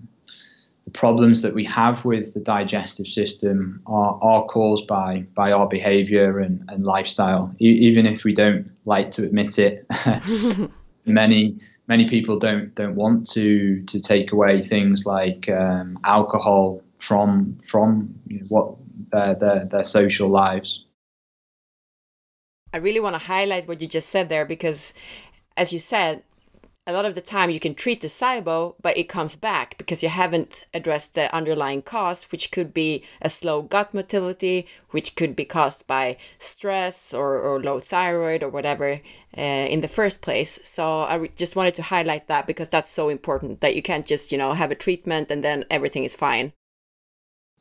the 0.84 0.90
problems 0.90 1.42
that 1.42 1.54
we 1.54 1.64
have 1.64 2.04
with 2.04 2.32
the 2.34 2.40
digestive 2.40 3.06
system 3.06 3.82
are, 3.86 4.18
are 4.22 4.44
caused 4.46 4.86
by 4.86 5.24
by 5.34 5.52
our 5.52 5.68
behavior 5.68 6.38
and, 6.38 6.64
and 6.68 6.84
lifestyle. 6.84 7.54
E- 7.60 7.78
even 7.88 8.06
if 8.06 8.24
we 8.24 8.32
don't 8.32 8.70
like 8.84 9.10
to 9.12 9.24
admit 9.24 9.58
it 9.58 9.86
many 11.04 11.58
many 11.88 12.08
people 12.08 12.38
don't 12.38 12.74
don't 12.74 12.94
want 12.94 13.28
to 13.30 13.82
to 13.84 13.98
take 13.98 14.32
away 14.32 14.62
things 14.62 15.04
like 15.06 15.48
um, 15.48 15.98
alcohol 16.04 16.82
from 17.00 17.56
from 17.66 18.14
you 18.26 18.38
know, 18.38 18.46
what 18.48 18.74
their, 19.10 19.34
their 19.34 19.64
their 19.64 19.84
social 19.84 20.28
lives. 20.28 20.84
I 22.72 22.76
really 22.76 23.00
want 23.00 23.14
to 23.14 23.18
highlight 23.18 23.66
what 23.66 23.80
you 23.80 23.86
just 23.86 24.10
said 24.10 24.28
there 24.28 24.44
because 24.44 24.92
as 25.58 25.72
you 25.72 25.78
said 25.78 26.22
a 26.88 26.92
lot 26.92 27.04
of 27.04 27.14
the 27.14 27.20
time 27.20 27.50
you 27.50 27.60
can 27.60 27.74
treat 27.74 28.00
the 28.00 28.08
SIBO, 28.08 28.74
but 28.80 28.96
it 28.96 29.10
comes 29.10 29.36
back 29.36 29.76
because 29.76 30.02
you 30.02 30.08
haven't 30.08 30.64
addressed 30.72 31.14
the 31.14 31.32
underlying 31.36 31.82
cause, 31.82 32.24
which 32.32 32.50
could 32.50 32.72
be 32.72 33.04
a 33.20 33.28
slow 33.28 33.60
gut 33.60 33.92
motility, 33.92 34.66
which 34.88 35.14
could 35.14 35.36
be 35.36 35.44
caused 35.44 35.86
by 35.86 36.16
stress 36.38 37.12
or, 37.12 37.38
or 37.38 37.62
low 37.62 37.78
thyroid 37.78 38.42
or 38.42 38.48
whatever 38.48 39.02
uh, 39.36 39.40
in 39.40 39.82
the 39.82 39.86
first 39.86 40.22
place. 40.22 40.58
So 40.64 41.02
I 41.02 41.26
just 41.36 41.56
wanted 41.56 41.74
to 41.74 41.82
highlight 41.82 42.26
that 42.28 42.46
because 42.46 42.70
that's 42.70 42.88
so 42.88 43.10
important 43.10 43.60
that 43.60 43.76
you 43.76 43.82
can't 43.82 44.06
just, 44.06 44.32
you 44.32 44.38
know, 44.38 44.54
have 44.54 44.70
a 44.70 44.74
treatment 44.74 45.30
and 45.30 45.44
then 45.44 45.66
everything 45.68 46.04
is 46.04 46.14
fine. 46.14 46.54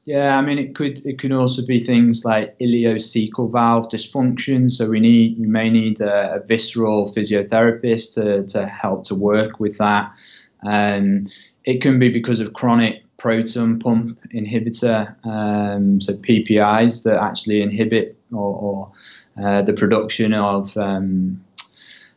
Yeah, 0.07 0.37
I 0.37 0.41
mean, 0.41 0.57
it 0.57 0.73
could 0.73 1.05
it 1.05 1.19
could 1.19 1.33
also 1.33 1.65
be 1.65 1.79
things 1.79 2.23
like 2.23 2.57
ileocecal 2.59 3.51
valve 3.51 3.89
dysfunction. 3.89 4.71
So 4.71 4.87
we 4.87 5.01
need 5.01 5.37
we 5.37 5.47
may 5.47 5.69
need 5.69 5.99
a, 5.99 6.35
a 6.35 6.39
visceral 6.39 7.11
physiotherapist 7.13 8.13
to, 8.13 8.45
to 8.53 8.67
help 8.67 9.03
to 9.07 9.15
work 9.15 9.59
with 9.59 9.77
that. 9.79 10.09
Um, 10.65 11.25
it 11.65 11.81
can 11.81 11.99
be 11.99 12.07
because 12.07 12.39
of 12.39 12.53
chronic 12.53 13.03
proton 13.17 13.79
pump 13.79 14.17
inhibitor, 14.33 15.13
um, 15.25 15.99
so 15.99 16.13
PPIs 16.13 17.03
that 17.03 17.21
actually 17.21 17.61
inhibit 17.61 18.17
or, 18.31 18.55
or 18.55 18.91
uh, 19.43 19.61
the 19.61 19.73
production 19.73 20.33
of 20.33 20.77
um, 20.77 21.43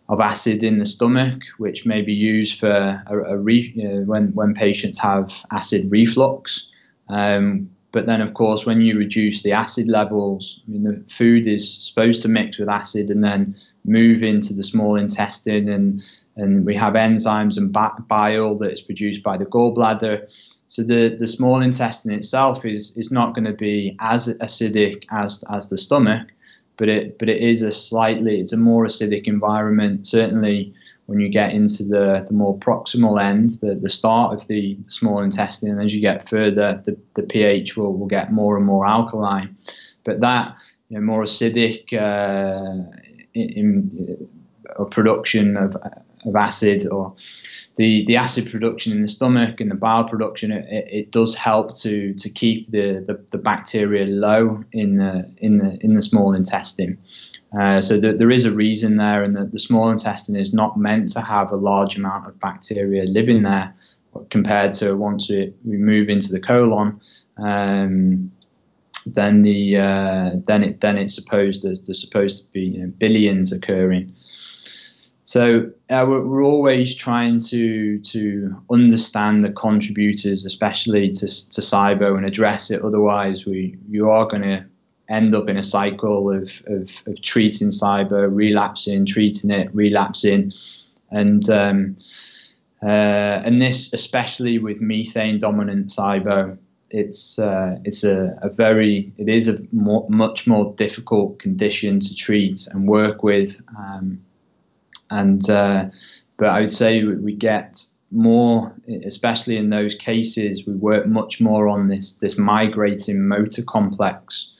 of 0.09 0.21
acid 0.21 0.63
in 0.63 0.79
the 0.79 0.87
stomach, 0.87 1.43
which 1.59 1.85
may 1.87 2.03
be 2.03 2.13
used 2.13 2.61
for 2.61 2.71
a, 2.71 3.05
a 3.11 3.37
re, 3.37 3.73
you 3.75 3.89
know, 3.89 4.03
when 4.03 4.29
when 4.35 4.55
patients 4.55 5.01
have 5.01 5.33
acid 5.51 5.91
reflux. 5.91 6.69
Um, 7.09 7.69
but 7.93 8.07
then, 8.07 8.21
of 8.21 8.35
course, 8.35 8.65
when 8.65 8.81
you 8.81 8.97
reduce 8.97 9.43
the 9.43 9.53
acid 9.53 9.89
levels, 9.89 10.61
I 10.67 10.71
mean, 10.71 10.85
the 10.85 11.03
food 11.13 11.47
is 11.47 11.87
supposed 11.87 12.23
to 12.23 12.29
mix 12.29 12.59
with 12.59 12.69
acid 12.69 13.11
and 13.11 13.25
then 13.25 13.57
move 13.85 14.23
into 14.23 14.55
the 14.55 14.63
small 14.63 14.97
intestine, 14.97 15.69
and 15.69 16.03
and 16.37 16.65
we 16.65 16.77
have 16.77 16.95
enzymes 16.95 17.57
and 17.57 17.73
bile 17.73 18.57
that 18.59 18.73
is 18.73 18.81
produced 18.81 19.23
by 19.23 19.37
the 19.37 19.45
gallbladder. 19.47 20.27
So 20.69 20.85
the, 20.85 21.17
the 21.19 21.27
small 21.27 21.61
intestine 21.61 22.13
itself 22.13 22.65
is 22.65 22.97
is 22.97 23.11
not 23.11 23.35
going 23.35 23.47
to 23.47 23.53
be 23.53 23.97
as 23.99 24.29
acidic 24.39 25.05
as 25.11 25.45
as 25.51 25.69
the 25.69 25.79
stomach, 25.79 26.29
but 26.77 26.89
it 26.89 27.19
but 27.19 27.29
it 27.29 27.43
is 27.43 27.61
a 27.63 27.73
slightly 27.73 28.41
it's 28.41 28.53
a 28.53 28.57
more 28.57 28.87
acidic 28.87 29.27
environment. 29.27 30.07
Certainly, 30.07 30.73
when 31.11 31.19
you 31.19 31.29
get 31.29 31.53
into 31.53 31.83
the, 31.83 32.25
the 32.29 32.33
more 32.33 32.57
proximal 32.57 33.21
end, 33.21 33.51
the, 33.61 33.75
the 33.75 33.89
start 33.89 34.33
of 34.33 34.47
the 34.47 34.79
small 34.85 35.19
intestine, 35.19 35.73
and 35.73 35.83
as 35.85 35.93
you 35.93 36.01
get 36.01 36.29
further, 36.29 36.81
the, 36.85 36.97
the 37.17 37.25
pH 37.25 37.77
will, 37.77 37.99
will 37.99 38.07
get 38.07 38.33
more 38.33 38.57
and 38.57 38.65
more 38.65 38.87
alkaline. 38.87 39.57
But 40.05 40.21
that 40.21 40.55
you 40.89 40.97
know, 40.97 41.05
more 41.05 41.25
acidic 41.25 41.93
uh, 41.93 42.97
in, 43.35 43.49
in 43.51 44.29
production 44.93 45.57
of, 45.57 45.75
of 45.75 46.37
acid 46.37 46.87
or 46.87 47.17
the, 47.75 48.05
the 48.07 48.15
acid 48.15 48.49
production 48.49 48.93
in 48.93 49.03
the 49.03 49.09
stomach 49.09 49.61
and 49.61 49.69
the 49.69 49.75
bile 49.75 50.05
production, 50.05 50.53
it, 50.53 50.65
it 50.93 51.11
does 51.11 51.35
help 51.35 51.75
to, 51.81 52.15
to 52.15 52.31
keep 52.31 52.71
the, 52.71 53.05
the, 53.05 53.21
the 53.33 53.39
bacteria 53.39 54.07
low 54.07 54.63
in 54.71 54.99
the, 54.99 55.29
in 55.39 55.59
the, 55.59 55.77
in 55.81 55.95
the 55.95 56.03
small 56.03 56.35
intestine. 56.35 56.99
Uh, 57.59 57.81
so 57.81 57.99
the, 57.99 58.13
there 58.13 58.31
is 58.31 58.45
a 58.45 58.53
reason 58.53 58.97
there, 58.97 59.25
and 59.25 59.37
that 59.37 59.53
the 59.53 59.59
small 59.59 59.91
intestine 59.91 60.37
is 60.37 60.55
not 60.55 60.79
meant 60.79 61.09
to 61.09 61.21
have 61.21 61.51
a 61.51 61.57
large 61.57 61.97
amount 61.97 62.27
of 62.27 62.39
bacteria 62.39 63.05
living 63.05 63.43
there 63.43 63.75
compared 64.31 64.73
to 64.75 64.95
once 64.97 65.29
we, 65.29 65.53
we 65.65 65.77
move 65.77 66.09
into 66.09 66.33
the 66.33 66.41
colon. 66.41 67.01
Um, 67.39 68.31
then 69.07 69.43
the 69.43 69.79
uh, 69.79 70.31
then 70.47 70.63
it 70.63 70.81
then 70.81 70.99
it's 70.99 71.15
supposed 71.15 71.63
there's, 71.63 71.81
there's 71.83 72.01
supposed 72.01 72.43
to 72.43 72.53
be 72.53 72.61
you 72.61 72.81
know, 72.81 72.93
billions 72.99 73.53
occurring. 73.53 74.15
So 75.25 75.71
uh, 75.91 76.05
we're, 76.09 76.27
we're, 76.27 76.45
always 76.45 76.95
trying 76.95 77.39
to 77.51 77.99
to 78.01 78.63
understand 78.71 79.43
the 79.43 79.53
contributors, 79.53 80.45
especially 80.45 81.11
to 81.13 81.27
to 81.27 81.61
SIBO, 81.61 82.17
and 82.17 82.27
address 82.27 82.71
it. 82.71 82.83
Otherwise, 82.83 83.47
we 83.47 83.79
you 83.89 84.11
are 84.11 84.27
going 84.27 84.43
to 84.43 84.65
end 85.11 85.35
up 85.35 85.49
in 85.49 85.57
a 85.57 85.63
cycle 85.63 86.31
of, 86.31 86.63
of, 86.67 87.03
of 87.07 87.21
treating 87.23 87.69
SIBO, 87.69 88.29
relapsing, 88.33 89.05
treating 89.05 89.51
it, 89.51 89.75
relapsing, 89.75 90.53
and 91.11 91.49
um, 91.51 91.97
uh, 92.83 93.43
and 93.45 93.61
this 93.61 93.93
especially 93.93 94.59
with 94.59 94.81
methane 94.81 95.39
dominant 95.39 95.89
SIBO, 95.89 96.57
it's 96.91 97.39
uh, 97.39 97.77
it's 97.85 98.05
a, 98.05 98.39
a, 98.43 98.49
very 98.49 99.13
it 99.19 99.29
is 99.29 99.49
a 99.49 99.59
more, 99.73 100.07
much 100.09 100.47
more 100.47 100.73
difficult 100.77 101.39
condition 101.41 102.01
to 102.01 102.15
treat 102.15 102.67
and 102.73 102.87
work 102.89 103.23
with, 103.23 103.61
um, 103.77 104.21
and 105.11 105.51
uh, 105.51 105.87
but 106.37 106.49
I 106.49 106.61
would 106.61 106.73
say 106.73 107.03
we 107.05 107.35
get 107.35 107.85
more, 108.13 108.75
especially 109.05 109.57
in 109.57 109.71
those 109.71 109.95
cases, 109.95 110.67
we 110.67 110.75
work 110.75 111.07
much 111.07 111.41
more 111.41 111.69
on 111.69 111.89
this 111.89 112.19
this 112.19 112.39
migrating 112.39 113.27
motor 113.27 113.63
complex 113.67 114.53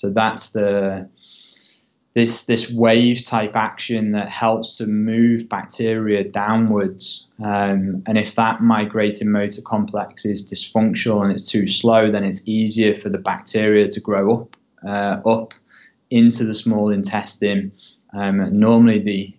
so 0.00 0.08
that's 0.08 0.52
the 0.52 1.06
this 2.14 2.46
this 2.46 2.70
wave 2.70 3.22
type 3.22 3.54
action 3.54 4.12
that 4.12 4.30
helps 4.30 4.78
to 4.78 4.86
move 4.86 5.46
bacteria 5.48 6.24
downwards. 6.24 7.26
Um, 7.38 8.02
and 8.06 8.16
if 8.16 8.34
that 8.36 8.62
migrating 8.62 9.30
motor 9.30 9.60
complex 9.60 10.24
is 10.24 10.50
dysfunctional 10.50 11.22
and 11.22 11.32
it's 11.32 11.46
too 11.46 11.66
slow, 11.66 12.10
then 12.10 12.24
it's 12.24 12.48
easier 12.48 12.94
for 12.94 13.10
the 13.10 13.18
bacteria 13.18 13.88
to 13.88 14.00
grow 14.00 14.40
up 14.40 14.56
uh, 14.88 15.28
up 15.28 15.52
into 16.10 16.44
the 16.44 16.54
small 16.54 16.88
intestine. 16.88 17.70
Um, 18.14 18.58
normally, 18.58 19.00
the 19.00 19.34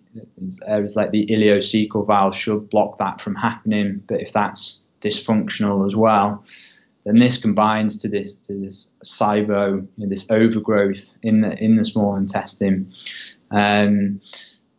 areas 0.64 0.94
like 0.94 1.10
the 1.10 1.26
ileocecal 1.26 2.06
valve 2.06 2.36
should 2.36 2.70
block 2.70 2.98
that 2.98 3.20
from 3.20 3.34
happening, 3.34 4.00
but 4.06 4.20
if 4.20 4.32
that's 4.32 4.80
dysfunctional 5.00 5.84
as 5.88 5.96
well, 5.96 6.44
then 7.04 7.16
this 7.16 7.40
combines 7.40 7.98
to 7.98 8.08
this 8.08 8.34
to 8.36 8.54
this 8.54 8.90
SIBO, 9.04 9.86
you 9.96 10.04
know, 10.04 10.08
this 10.08 10.30
overgrowth 10.30 11.14
in 11.22 11.40
the 11.40 11.56
in 11.62 11.76
the 11.76 11.84
small 11.84 12.16
intestine. 12.16 12.92
Um, 13.50 14.20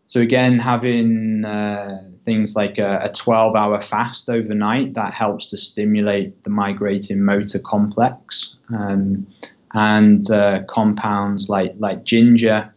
so 0.06 0.22
again, 0.22 0.60
having 0.60 1.44
uh, 1.44 2.04
things 2.24 2.56
like 2.56 2.78
a, 2.78 3.00
a 3.04 3.10
12-hour 3.10 3.80
fast 3.80 4.30
overnight 4.30 4.94
that 4.94 5.14
helps 5.14 5.50
to 5.50 5.58
stimulate 5.58 6.44
the 6.44 6.50
migrating 6.50 7.24
motor 7.24 7.60
complex, 7.60 8.56
um, 8.74 9.28
and 9.74 10.30
uh, 10.30 10.62
compounds 10.68 11.50
like 11.50 11.74
like 11.78 12.04
ginger 12.04 12.74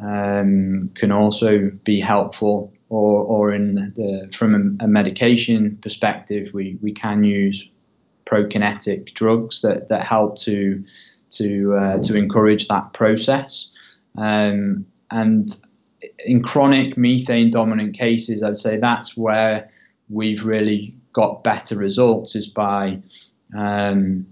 um, 0.00 0.90
can 0.94 1.12
also 1.12 1.70
be 1.84 2.00
helpful. 2.00 2.72
Or, 2.90 3.22
or 3.22 3.52
in 3.52 3.74
the, 3.74 4.34
from 4.34 4.78
a, 4.80 4.84
a 4.84 4.88
medication 4.88 5.76
perspective, 5.82 6.54
we, 6.54 6.78
we 6.80 6.90
can 6.90 7.22
use 7.22 7.68
prokinetic 8.28 9.14
drugs 9.14 9.62
that, 9.62 9.88
that 9.88 10.02
help 10.02 10.36
to 10.36 10.84
to 11.30 11.74
uh, 11.74 11.98
to 12.02 12.16
encourage 12.16 12.68
that 12.68 12.92
process. 12.92 13.70
Um, 14.16 14.86
and 15.10 15.54
in 16.24 16.42
chronic 16.42 16.96
methane 16.96 17.50
dominant 17.50 17.96
cases, 17.96 18.42
I'd 18.42 18.58
say 18.58 18.76
that's 18.76 19.16
where 19.16 19.70
we've 20.08 20.44
really 20.44 20.94
got 21.12 21.44
better 21.44 21.76
results 21.76 22.36
is 22.36 22.48
by 22.48 23.00
um, 23.56 24.26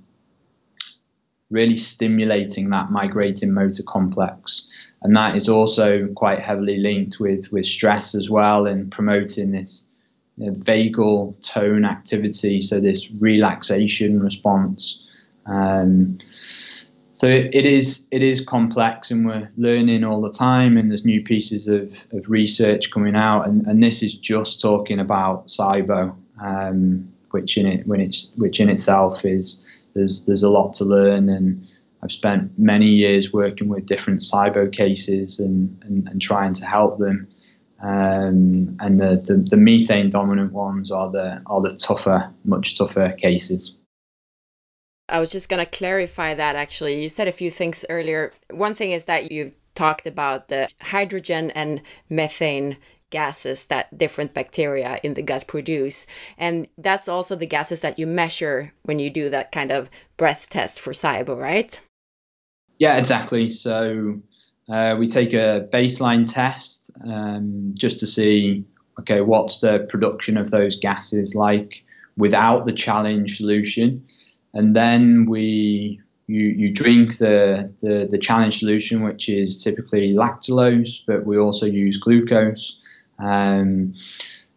really 1.51 1.77
stimulating 1.77 2.71
that 2.71 2.91
migrating 2.91 3.53
motor 3.53 3.83
complex. 3.83 4.67
And 5.03 5.15
that 5.15 5.37
is 5.37 5.49
also 5.49 6.09
quite 6.15 6.41
heavily 6.41 6.79
linked 6.79 7.21
with, 7.21 7.51
with 7.53 7.65
stress 7.65 8.15
as 8.15 8.29
well 8.29 8.67
and 8.67 8.91
promoting 8.91 9.53
this 9.53 9.86
you 10.37 10.51
know, 10.51 10.53
vagal 10.57 11.41
tone 11.47 11.85
activity, 11.85 12.61
so 12.61 12.81
this 12.81 13.11
relaxation 13.13 14.21
response. 14.21 15.03
Um, 15.47 16.19
so 17.15 17.29
it, 17.29 17.55
it 17.55 17.65
is 17.65 18.07
it 18.11 18.23
is 18.23 18.45
complex, 18.45 19.11
and 19.11 19.27
we're 19.27 19.51
learning 19.57 20.05
all 20.05 20.21
the 20.21 20.31
time. 20.31 20.77
And 20.77 20.91
there's 20.91 21.05
new 21.05 21.23
pieces 21.23 21.67
of, 21.67 21.91
of 22.13 22.29
research 22.29 22.91
coming 22.91 23.17
out, 23.17 23.49
and, 23.49 23.67
and 23.67 23.83
this 23.83 24.03
is 24.03 24.15
just 24.15 24.61
talking 24.61 25.01
about 25.01 25.47
SIBO, 25.47 26.15
um, 26.43 27.11
which 27.31 27.57
in 27.57 27.67
it 27.67 27.87
when 27.87 28.01
it's 28.01 28.31
which 28.37 28.61
in 28.61 28.69
itself 28.69 29.25
is 29.25 29.59
there's 29.95 30.27
there's 30.27 30.43
a 30.43 30.51
lot 30.51 30.75
to 30.75 30.85
learn 30.85 31.29
and. 31.29 31.67
I've 32.03 32.13
spent 32.13 32.57
many 32.57 32.87
years 32.87 33.33
working 33.33 33.69
with 33.69 33.87
different 33.87 34.21
SIBO 34.21 34.71
cases 34.71 35.41
and, 35.41 35.77
and, 35.83 36.07
and 36.07 36.21
trying 36.21 36.53
to 36.53 36.65
help 36.65 36.99
them 36.99 37.27
um, 37.87 38.77
and 38.81 39.01
the, 39.01 39.23
the, 39.25 39.37
the, 39.49 39.57
methane 39.57 40.11
dominant 40.11 40.53
ones 40.53 40.91
are 40.91 41.09
the 41.09 41.41
are 41.47 41.61
the 41.61 41.71
tougher, 41.77 42.33
much 42.45 42.77
tougher 42.77 43.15
cases. 43.17 43.79
I 45.09 45.21
was 45.21 45.31
just 45.31 45.49
going 45.49 45.65
to 45.65 45.71
clarify 45.71 46.35
that 46.35 46.57
actually. 46.57 47.01
You 47.01 47.09
said 47.09 47.29
a 47.29 47.33
few 47.33 47.49
things 47.49 47.85
earlier. 47.89 48.33
One 48.51 48.75
thing 48.75 48.91
is 48.91 49.05
that 49.05 49.31
you've 49.31 49.53
talked 49.77 50.05
about 50.05 50.49
the 50.49 50.69
hydrogen 50.81 51.53
and 51.53 51.81
methane 52.11 52.77
gases 53.11 53.67
that 53.67 53.97
different 53.97 54.35
bacteria 54.35 54.99
in 55.05 55.15
the 55.15 55.23
gut 55.23 55.47
produce. 55.47 56.09
And 56.37 56.67
that's 56.77 57.07
also 57.07 57.37
the 57.37 57.47
gases 57.47 57.83
that 57.83 58.01
you 58.01 58.07
measure 58.09 58.73
when 58.83 58.99
you 58.99 59.11
do 59.11 59.31
that 59.31 59.53
kind 59.53 59.71
of 59.71 59.89
breath 60.17 60.51
test 60.51 60.81
for 60.81 60.93
SIBO, 60.93 61.39
right? 61.39 61.79
Yeah, 62.79 62.99
exactly. 62.99 63.49
So 63.49 64.21
uh, 64.71 64.97
we 64.99 65.07
take 65.07 65.33
a 65.33 65.69
baseline 65.73 66.31
test 66.31 66.91
um, 67.09 67.73
just 67.75 68.01
to 68.01 68.07
see, 68.07 68.65
okay, 69.01 69.21
what's 69.21 69.61
the 69.61 69.87
production 69.89 70.37
of 70.37 70.51
those 70.51 70.77
gases 70.77 71.35
like 71.35 71.85
without 72.17 72.67
the 72.67 72.73
challenge 72.73 73.37
solution, 73.37 74.05
and 74.55 74.75
then 74.75 75.27
we 75.27 76.01
you, 76.29 76.47
you 76.47 76.73
drink 76.73 77.19
the, 77.19 77.73
the, 77.83 78.09
the 78.11 78.19
challenge 78.19 78.59
solution, 78.59 79.03
which 79.03 79.29
is 79.29 79.63
typically 79.63 80.15
lactulose, 80.15 81.03
but 81.07 81.25
we 81.25 81.39
also 81.39 81.67
use 81.67 81.99
glucose. 81.99 82.79
Um, 83.19 83.95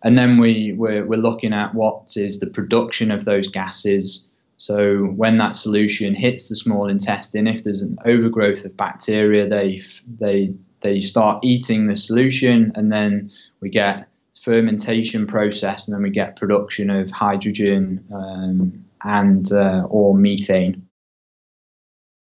and 0.04 0.18
then 0.18 0.38
we, 0.38 0.74
we're, 0.74 1.06
we're 1.06 1.20
looking 1.20 1.54
at 1.54 1.76
what 1.76 2.14
is 2.16 2.40
the 2.40 2.48
production 2.48 3.12
of 3.12 3.26
those 3.26 3.48
gases. 3.48 4.26
So 4.60 5.06
when 5.06 5.38
that 5.38 5.56
solution 5.56 6.14
hits 6.14 6.50
the 6.50 6.56
small 6.58 6.90
intestine, 6.90 7.48
if 7.48 7.64
there's 7.64 7.82
an 7.82 7.98
overgrowth 8.04 8.66
of 8.66 8.76
bacteria, 8.76 9.48
they, 9.48 9.82
they, 10.20 10.54
they 10.82 11.00
start 11.00 11.40
eating 11.46 11.88
the 11.88 11.96
solution, 11.96 12.74
and 12.76 12.92
then 12.92 13.32
we 13.62 13.70
get 13.70 14.10
fermentation 14.38 15.28
process, 15.28 15.88
and 15.88 15.96
then 15.96 16.04
we 16.04 16.10
get 16.10 16.36
production 16.36 16.90
of 16.90 17.10
hydrogen 17.10 18.04
um, 18.14 18.86
and 19.06 19.50
uh, 19.54 19.84
or 19.90 20.14
methane. 20.14 20.86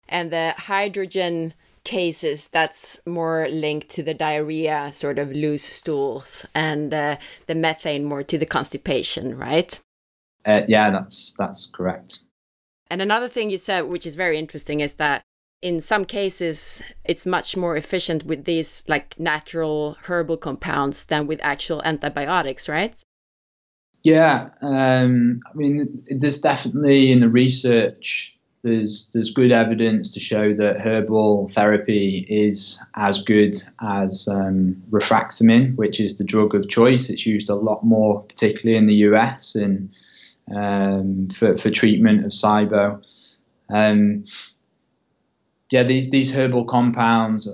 And 0.07 0.31
the 0.31 0.53
hydrogen 0.57 1.53
cases 1.83 2.47
that's 2.47 2.97
more 3.05 3.49
linked 3.49 3.89
to 3.89 4.03
the 4.03 4.13
diarrhea 4.13 4.91
sort 4.93 5.19
of 5.19 5.33
loose 5.33 5.63
stools 5.63 6.45
and 6.55 6.93
uh, 6.93 7.17
the 7.47 7.55
methane 7.55 8.05
more 8.05 8.23
to 8.23 8.37
the 8.37 8.45
constipation 8.45 9.35
right 9.35 9.79
uh, 10.45 10.61
yeah 10.67 10.89
that's 10.91 11.33
that's 11.37 11.65
correct 11.67 12.19
and 12.89 13.01
another 13.01 13.27
thing 13.27 13.49
you 13.49 13.57
said 13.57 13.81
which 13.81 14.05
is 14.05 14.15
very 14.15 14.37
interesting 14.37 14.79
is 14.79 14.95
that 14.95 15.23
in 15.61 15.79
some 15.79 16.05
cases 16.05 16.81
it's 17.05 17.25
much 17.25 17.55
more 17.55 17.75
efficient 17.77 18.25
with 18.25 18.45
these 18.45 18.83
like 18.87 19.19
natural 19.19 19.97
herbal 20.03 20.37
compounds 20.37 21.05
than 21.05 21.27
with 21.27 21.39
actual 21.43 21.81
antibiotics 21.85 22.67
right 22.67 23.03
yeah 24.03 24.49
um, 24.61 25.41
i 25.51 25.55
mean 25.55 26.03
there's 26.09 26.41
definitely 26.41 27.11
in 27.11 27.19
the 27.19 27.29
research 27.29 28.35
there's 28.63 29.09
there's 29.13 29.31
good 29.31 29.51
evidence 29.51 30.11
to 30.11 30.19
show 30.19 30.53
that 30.53 30.79
herbal 30.79 31.47
therapy 31.49 32.25
is 32.29 32.79
as 32.95 33.21
good 33.21 33.55
as 33.81 34.27
um, 34.27 34.81
rifaximin, 34.91 35.75
which 35.75 35.99
is 35.99 36.17
the 36.17 36.23
drug 36.23 36.53
of 36.53 36.69
choice. 36.69 37.09
It's 37.09 37.25
used 37.25 37.49
a 37.49 37.55
lot 37.55 37.83
more, 37.83 38.21
particularly 38.21 38.77
in 38.77 38.85
the 38.85 38.95
US, 39.09 39.55
and 39.55 39.89
um, 40.55 41.27
for 41.29 41.57
for 41.57 41.69
treatment 41.69 42.25
of 42.25 42.31
SIBO. 42.31 43.03
Um, 43.69 44.25
yeah, 45.71 45.83
these 45.83 46.09
these 46.09 46.33
herbal 46.33 46.65
compounds 46.65 47.49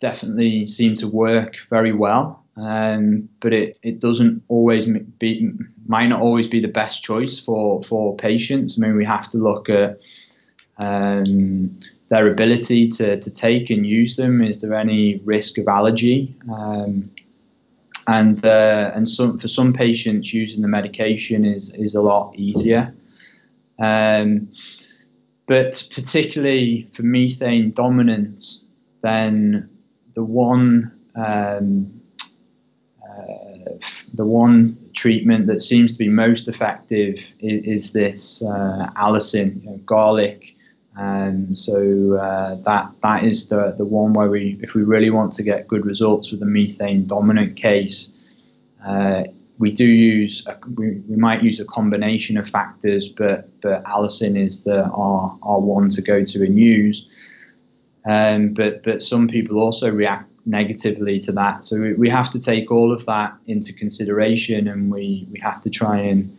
definitely 0.00 0.66
seem 0.66 0.94
to 0.96 1.08
work 1.08 1.56
very 1.70 1.92
well, 1.92 2.44
um, 2.56 3.28
but 3.40 3.52
it, 3.52 3.78
it 3.82 4.00
doesn't 4.00 4.42
always 4.48 4.86
be 5.18 5.50
might 5.86 6.08
not 6.08 6.20
always 6.20 6.46
be 6.46 6.60
the 6.60 6.68
best 6.68 7.02
choice 7.04 7.38
for 7.38 7.82
for 7.84 8.16
patients. 8.16 8.76
I 8.76 8.86
mean, 8.86 8.96
we 8.96 9.04
have 9.04 9.30
to 9.30 9.38
look 9.38 9.68
at 9.68 10.00
um, 10.78 11.78
their 12.08 12.30
ability 12.30 12.88
to, 12.88 13.18
to 13.18 13.32
take 13.32 13.70
and 13.70 13.86
use 13.86 14.16
them. 14.16 14.42
Is 14.42 14.60
there 14.60 14.74
any 14.74 15.20
risk 15.24 15.58
of 15.58 15.68
allergy? 15.68 16.34
Um, 16.52 17.04
and 18.06 18.44
uh, 18.44 18.92
and 18.94 19.08
some, 19.08 19.38
for 19.38 19.48
some 19.48 19.72
patients, 19.72 20.32
using 20.32 20.62
the 20.62 20.68
medication 20.68 21.44
is, 21.44 21.74
is 21.74 21.94
a 21.94 22.00
lot 22.00 22.34
easier. 22.36 22.94
Um, 23.78 24.48
but 25.46 25.86
particularly 25.94 26.88
for 26.92 27.02
methane 27.02 27.72
dominant, 27.72 28.44
then 29.02 29.68
the 30.14 30.24
one 30.24 30.92
um, 31.14 32.00
uh, 33.02 33.70
the 34.14 34.24
one 34.24 34.78
treatment 34.94 35.46
that 35.46 35.60
seems 35.60 35.92
to 35.92 35.98
be 35.98 36.08
most 36.08 36.48
effective 36.48 37.18
is, 37.40 37.64
is 37.64 37.92
this 37.92 38.42
uh, 38.42 38.90
allicin, 38.96 39.62
you 39.62 39.70
know, 39.70 39.76
garlic 39.78 40.53
um, 40.96 41.54
so 41.56 42.14
uh, 42.14 42.54
that 42.62 42.90
that 43.02 43.24
is 43.24 43.48
the 43.48 43.74
the 43.76 43.84
one 43.84 44.12
where 44.12 44.30
we, 44.30 44.58
if 44.62 44.74
we 44.74 44.82
really 44.82 45.10
want 45.10 45.32
to 45.32 45.42
get 45.42 45.66
good 45.66 45.84
results 45.84 46.30
with 46.30 46.40
a 46.42 46.46
methane 46.46 47.06
dominant 47.06 47.56
case, 47.56 48.10
uh, 48.86 49.24
we 49.58 49.72
do 49.72 49.86
use 49.86 50.46
a, 50.46 50.56
we, 50.76 51.02
we 51.08 51.16
might 51.16 51.42
use 51.42 51.58
a 51.58 51.64
combination 51.64 52.36
of 52.36 52.48
factors, 52.48 53.08
but 53.08 53.48
but 53.60 53.82
allicin 53.84 54.36
is 54.36 54.62
the 54.62 54.84
our, 54.84 55.36
our 55.42 55.60
one 55.60 55.88
to 55.90 56.02
go 56.02 56.24
to 56.24 56.44
and 56.44 56.58
use. 56.58 57.08
Um, 58.06 58.54
but 58.54 58.84
but 58.84 59.02
some 59.02 59.26
people 59.26 59.58
also 59.58 59.90
react 59.90 60.30
negatively 60.46 61.18
to 61.20 61.32
that, 61.32 61.64
so 61.64 61.80
we, 61.80 61.94
we 61.94 62.08
have 62.08 62.30
to 62.30 62.38
take 62.38 62.70
all 62.70 62.92
of 62.92 63.04
that 63.06 63.34
into 63.48 63.72
consideration, 63.72 64.68
and 64.68 64.92
we 64.92 65.26
we 65.32 65.40
have 65.40 65.60
to 65.62 65.70
try 65.70 65.98
and 65.98 66.36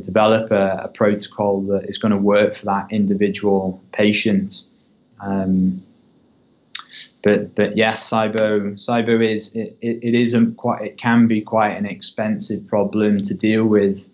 develop 0.00 0.50
a, 0.50 0.82
a, 0.84 0.88
protocol 0.88 1.62
that 1.62 1.88
is 1.88 1.98
going 1.98 2.12
to 2.12 2.18
work 2.18 2.56
for 2.56 2.64
that 2.64 2.86
individual 2.90 3.82
patient. 3.92 4.64
Um, 5.20 5.82
but 7.22 7.54
but 7.54 7.76
yes, 7.76 8.08
SIBO 8.10 8.74
SIBO 8.74 9.34
is 9.34 9.54
it, 9.54 9.76
it, 9.80 9.98
it 10.02 10.14
isn't 10.14 10.56
quite 10.56 10.82
it 10.82 10.98
can 10.98 11.26
be 11.28 11.40
quite 11.40 11.72
an 11.72 11.86
expensive 11.86 12.66
problem 12.66 13.22
to 13.22 13.34
deal 13.34 13.64
with. 13.66 14.08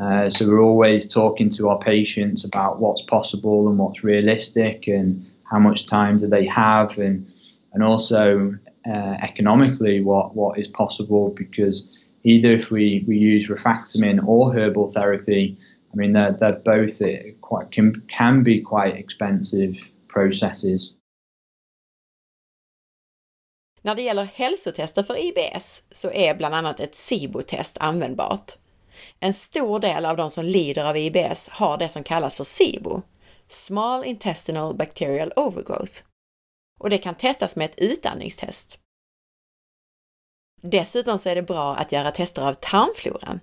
Uh, 0.00 0.30
so 0.30 0.46
we're 0.46 0.62
always 0.62 1.12
talking 1.12 1.48
to 1.48 1.68
our 1.68 1.78
patients 1.78 2.44
about 2.44 2.78
what's 2.78 3.02
possible 3.02 3.68
and 3.68 3.78
what's 3.78 4.04
realistic 4.04 4.86
and 4.86 5.24
how 5.44 5.58
much 5.58 5.86
time 5.86 6.16
do 6.16 6.26
they 6.26 6.46
have 6.46 6.98
and 6.98 7.30
and 7.72 7.82
also 7.82 8.56
uh, 8.88 9.16
economically 9.22 10.00
what 10.00 10.34
what 10.34 10.58
is 10.58 10.68
possible 10.68 11.30
because 11.30 11.84
either 12.28 12.58
if 12.58 12.70
we, 12.70 13.04
we 13.08 13.16
use 13.16 13.48
rifaximin 13.48 14.20
or 14.26 14.52
herbal 14.52 14.92
therapy, 14.92 15.56
I 15.92 15.96
mean, 15.96 16.12
they're, 16.12 16.36
they're 16.38 16.62
both 16.64 17.00
uh, 17.00 17.32
quite 17.40 17.70
can, 17.70 18.02
can 18.08 18.42
be 18.42 18.60
quite 18.60 18.94
expensive 18.94 19.76
processes. 20.08 20.92
När 23.82 23.94
det 23.94 24.02
gäller 24.02 24.24
hälsotester 24.24 25.02
för 25.02 25.16
IBS 25.18 25.82
så 25.90 26.10
är 26.10 26.34
bland 26.34 26.54
annat 26.54 26.80
ett 26.80 26.94
SIBO-test 26.94 27.78
användbart. 27.78 28.52
En 29.20 29.34
stor 29.34 29.80
del 29.80 30.04
av 30.04 30.16
de 30.16 30.30
som 30.30 30.44
lider 30.44 30.84
av 30.84 30.96
IBS 30.96 31.48
har 31.48 31.78
det 31.78 31.88
som 31.88 32.02
kallas 32.04 32.34
för 32.34 32.44
SIBO, 32.44 33.02
Small 33.46 34.04
Intestinal 34.04 34.74
Bacterial 34.74 35.32
Overgrowth. 35.36 36.02
Och 36.80 36.90
det 36.90 36.98
kan 36.98 37.14
testas 37.14 37.56
med 37.56 37.64
ett 37.64 37.80
utandningstest. 37.80 38.78
Dessutom 40.60 41.18
så 41.18 41.28
är 41.28 41.34
det 41.34 41.42
bra 41.42 41.76
att 41.76 41.92
göra 41.92 42.10
tester 42.10 42.42
av 42.42 42.54
tarmfloran. 42.54 43.40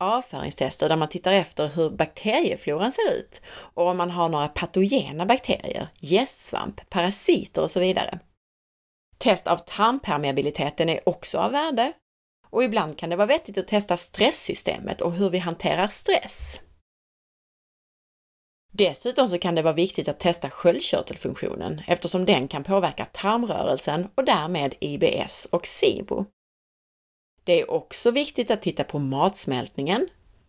Avföringstester 0.00 0.88
där 0.88 0.96
man 0.96 1.08
tittar 1.08 1.32
efter 1.32 1.68
hur 1.68 1.90
bakteriefloran 1.90 2.92
ser 2.92 3.12
ut 3.18 3.42
och 3.48 3.86
om 3.86 3.96
man 3.96 4.10
har 4.10 4.28
några 4.28 4.48
patogena 4.48 5.26
bakterier, 5.26 5.88
gästsvamp, 6.00 6.90
parasiter 6.90 7.62
och 7.62 7.70
så 7.70 7.80
vidare. 7.80 8.18
Test 9.18 9.46
av 9.46 9.56
tarmpermeabiliteten 9.56 10.88
är 10.88 11.08
också 11.08 11.38
av 11.38 11.52
värde 11.52 11.92
och 12.50 12.64
ibland 12.64 12.98
kan 12.98 13.10
det 13.10 13.16
vara 13.16 13.26
vettigt 13.26 13.58
att 13.58 13.68
testa 13.68 13.96
stresssystemet 13.96 15.00
och 15.00 15.12
hur 15.12 15.30
vi 15.30 15.38
hanterar 15.38 15.86
stress. 15.86 16.60
Dessutom 18.74 19.28
så 19.28 19.38
kan 19.38 19.54
det 19.54 19.62
vara 19.62 19.74
viktigt 19.74 20.08
att 20.08 20.20
testa 20.20 20.50
sköldkörtelfunktionen 20.50 21.82
eftersom 21.86 22.24
den 22.24 22.48
kan 22.48 22.64
påverka 22.64 23.04
tarmrörelsen 23.04 24.08
och 24.14 24.24
därmed 24.24 24.74
IBS 24.80 25.48
och 25.50 25.66
SIBO. 25.66 26.24
Det 27.44 27.60
är 27.60 27.70
också 27.70 28.10
viktigt 28.10 28.50
att 28.50 28.62
titta 28.62 28.84
på 28.84 28.98
matsmältningen. 28.98 30.08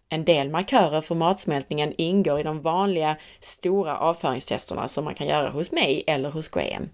En 0.09 0.25
del 0.25 0.49
markörer 0.49 1.01
för 1.01 1.15
matsmältningen 1.15 1.93
ingår 1.97 2.39
i 2.39 2.43
de 2.43 2.61
vanliga 2.61 3.17
stora 3.39 3.97
avföringstesterna 3.97 4.87
som 4.87 5.05
man 5.05 5.15
kan 5.15 5.27
göra 5.27 5.49
hos 5.49 5.71
mig 5.71 6.03
eller 6.07 6.31
hos 6.31 6.47
Graham. 6.47 6.89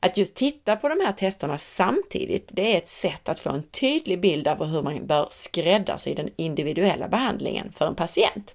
Att 0.00 0.18
just 0.18 0.36
titta 0.36 0.76
på 0.76 0.88
de 0.88 1.00
här 1.00 1.12
testerna 1.12 1.58
samtidigt, 1.58 2.48
det 2.52 2.74
är 2.74 2.78
ett 2.78 2.88
sätt 2.88 3.28
att 3.28 3.40
få 3.40 3.50
en 3.50 3.62
tydlig 3.62 4.20
bild 4.20 4.48
av 4.48 4.64
hur 4.64 4.82
man 4.82 5.06
bör 5.06 5.28
skräddarsy 5.30 6.14
den 6.14 6.30
individuella 6.36 7.08
behandlingen 7.08 7.72
för 7.72 7.86
en 7.86 7.94
patient. 7.94 8.54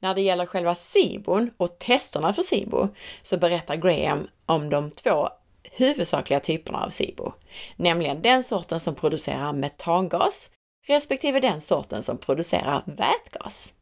När 0.00 0.14
det 0.14 0.20
gäller 0.20 0.46
själva 0.46 0.74
SIBOn 0.74 1.50
och 1.56 1.78
testerna 1.78 2.32
för 2.32 2.42
SIBO 2.42 2.88
så 3.22 3.36
berättar 3.36 3.76
Graham 3.76 4.28
om 4.46 4.70
de 4.70 4.90
två 4.90 5.28
huvudsakliga 5.72 6.40
typerna 6.40 6.84
av 6.84 6.88
SIBO, 6.88 7.32
nämligen 7.76 8.22
den 8.22 8.44
sorten 8.44 8.80
som 8.80 8.94
producerar 8.94 9.52
metangas 9.52 10.50
respektive 10.86 11.40
den 11.40 11.60
sorten 11.60 12.02
som 12.02 12.18
producerar 12.18 12.82
vätgas. 12.86 13.72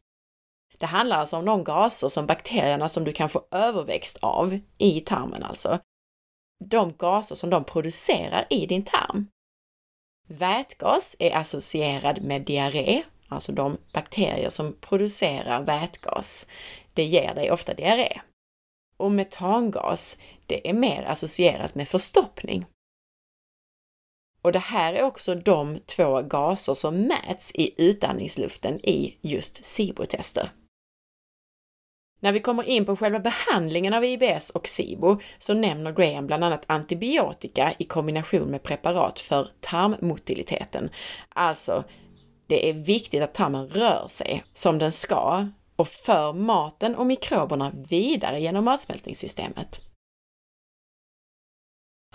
Det 0.77 0.85
handlar 0.85 1.17
alltså 1.17 1.37
om 1.37 1.45
de 1.45 1.63
gaser 1.63 2.09
som 2.09 2.25
bakterierna 2.25 2.89
som 2.89 3.03
du 3.03 3.11
kan 3.11 3.29
få 3.29 3.45
överväxt 3.51 4.17
av 4.21 4.59
i 4.77 5.01
tarmen 5.01 5.43
alltså. 5.43 5.79
De 6.65 6.93
gaser 6.93 7.35
som 7.35 7.49
de 7.49 7.63
producerar 7.63 8.47
i 8.49 8.65
din 8.65 8.83
tarm. 8.83 9.27
Vätgas 10.27 11.15
är 11.19 11.35
associerad 11.35 12.21
med 12.21 12.41
diarré, 12.41 13.03
alltså 13.29 13.51
de 13.51 13.77
bakterier 13.93 14.49
som 14.49 14.75
producerar 14.81 15.63
vätgas. 15.63 16.47
Det 16.93 17.03
ger 17.03 17.35
dig 17.35 17.51
ofta 17.51 17.73
diarré. 17.73 18.21
Och 18.97 19.11
metangas, 19.11 20.17
det 20.45 20.69
är 20.69 20.73
mer 20.73 21.03
associerat 21.03 21.75
med 21.75 21.87
förstoppning. 21.87 22.65
Och 24.41 24.51
det 24.51 24.59
här 24.59 24.93
är 24.93 25.03
också 25.03 25.35
de 25.35 25.79
två 25.79 26.21
gaser 26.21 26.73
som 26.73 27.01
mäts 27.01 27.51
i 27.53 27.89
utandningsluften 27.89 28.85
i 28.85 29.17
just 29.21 29.65
SIBO-tester. 29.65 30.49
När 32.21 32.31
vi 32.31 32.39
kommer 32.39 32.63
in 32.63 32.85
på 32.85 32.95
själva 32.95 33.19
behandlingen 33.19 33.93
av 33.93 34.05
IBS 34.05 34.49
och 34.49 34.67
SIBO 34.67 35.19
så 35.39 35.53
nämner 35.53 35.91
Graham 35.91 36.27
bland 36.27 36.43
annat 36.43 36.63
antibiotika 36.67 37.73
i 37.79 37.83
kombination 37.83 38.51
med 38.51 38.63
preparat 38.63 39.19
för 39.19 39.49
tarmmotiliteten. 39.59 40.89
Alltså, 41.29 41.83
det 42.49 42.69
är 42.69 42.73
viktigt 42.73 43.21
att 43.21 43.33
tarmen 43.33 43.67
rör 43.67 44.07
sig 44.07 44.43
som 44.53 44.79
den 44.79 44.91
ska 44.91 45.47
och 45.75 45.87
för 45.87 46.33
maten 46.33 46.95
och 46.95 47.05
mikroberna 47.05 47.71
vidare 47.89 48.41
genom 48.41 48.65
matsmältningssystemet. 48.65 49.81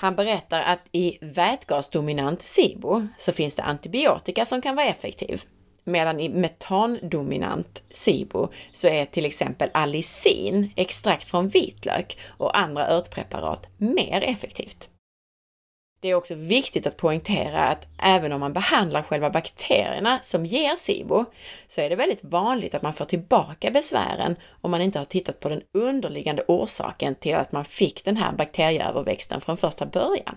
Han 0.00 0.16
berättar 0.16 0.60
att 0.60 0.80
i 0.92 1.18
vätgasdominant 1.20 2.42
SIBO 2.42 3.06
så 3.18 3.32
finns 3.32 3.54
det 3.54 3.62
antibiotika 3.62 4.46
som 4.46 4.62
kan 4.62 4.76
vara 4.76 4.86
effektiv. 4.86 5.42
Medan 5.84 6.20
i 6.20 6.28
metandominant 6.28 7.82
SIBO 7.90 8.48
så 8.72 8.88
är 8.88 9.04
till 9.04 9.26
exempel 9.26 9.70
allicin, 9.74 10.72
extrakt 10.76 11.24
från 11.24 11.48
vitlök 11.48 12.18
och 12.38 12.58
andra 12.58 12.88
örtpreparat 12.88 13.66
mer 13.76 14.20
effektivt. 14.20 14.88
Det 16.04 16.10
är 16.10 16.14
också 16.14 16.34
viktigt 16.34 16.86
att 16.86 16.96
poängtera 16.96 17.64
att 17.64 17.86
även 17.98 18.32
om 18.32 18.40
man 18.40 18.52
behandlar 18.52 19.02
själva 19.02 19.30
bakterierna 19.30 20.18
som 20.22 20.46
ger 20.46 20.76
SIBO, 20.76 21.24
så 21.68 21.80
är 21.80 21.90
det 21.90 21.96
väldigt 21.96 22.24
vanligt 22.24 22.74
att 22.74 22.82
man 22.82 22.94
får 22.94 23.04
tillbaka 23.04 23.70
besvären 23.70 24.36
om 24.60 24.70
man 24.70 24.82
inte 24.82 24.98
har 24.98 25.06
tittat 25.06 25.40
på 25.40 25.48
den 25.48 25.62
underliggande 25.72 26.44
orsaken 26.48 27.14
till 27.14 27.34
att 27.34 27.52
man 27.52 27.64
fick 27.64 28.04
den 28.04 28.16
här 28.16 28.32
bakterieöverväxten 28.32 29.40
från 29.40 29.56
första 29.56 29.86
början. 29.86 30.36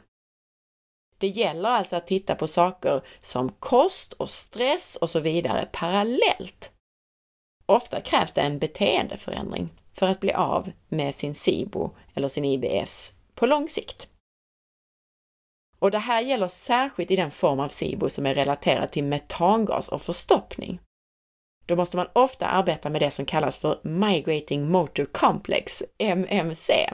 Det 1.17 1.27
gäller 1.27 1.69
alltså 1.69 1.95
att 1.95 2.07
titta 2.07 2.35
på 2.35 2.47
saker 2.47 3.01
som 3.19 3.49
kost 3.49 4.13
och 4.13 4.29
stress 4.29 4.95
och 4.95 5.09
så 5.09 5.19
vidare 5.19 5.67
parallellt. 5.71 6.71
Ofta 7.65 8.01
krävs 8.01 8.33
det 8.33 8.41
en 8.41 8.59
beteendeförändring 8.59 9.69
för 9.93 10.07
att 10.07 10.19
bli 10.19 10.33
av 10.33 10.71
med 10.89 11.15
sin 11.15 11.35
SIBO 11.35 11.91
eller 12.13 12.27
sin 12.27 12.45
IBS 12.45 13.11
på 13.35 13.45
lång 13.45 13.67
sikt. 13.69 14.07
Och 15.79 15.91
det 15.91 15.97
här 15.97 16.21
gäller 16.21 16.47
särskilt 16.47 17.11
i 17.11 17.15
den 17.15 17.31
form 17.31 17.59
av 17.59 17.69
SIBO 17.69 18.09
som 18.09 18.25
är 18.25 18.33
relaterad 18.33 18.91
till 18.91 19.03
metangas 19.03 19.89
och 19.89 20.01
förstoppning. 20.01 20.79
Då 21.65 21.75
måste 21.75 21.97
man 21.97 22.07
ofta 22.13 22.45
arbeta 22.45 22.89
med 22.89 23.01
det 23.01 23.11
som 23.11 23.25
kallas 23.25 23.57
för 23.57 23.79
Migrating 23.83 24.71
Motor 24.71 25.05
Complex, 25.05 25.83
MMC, 25.97 26.93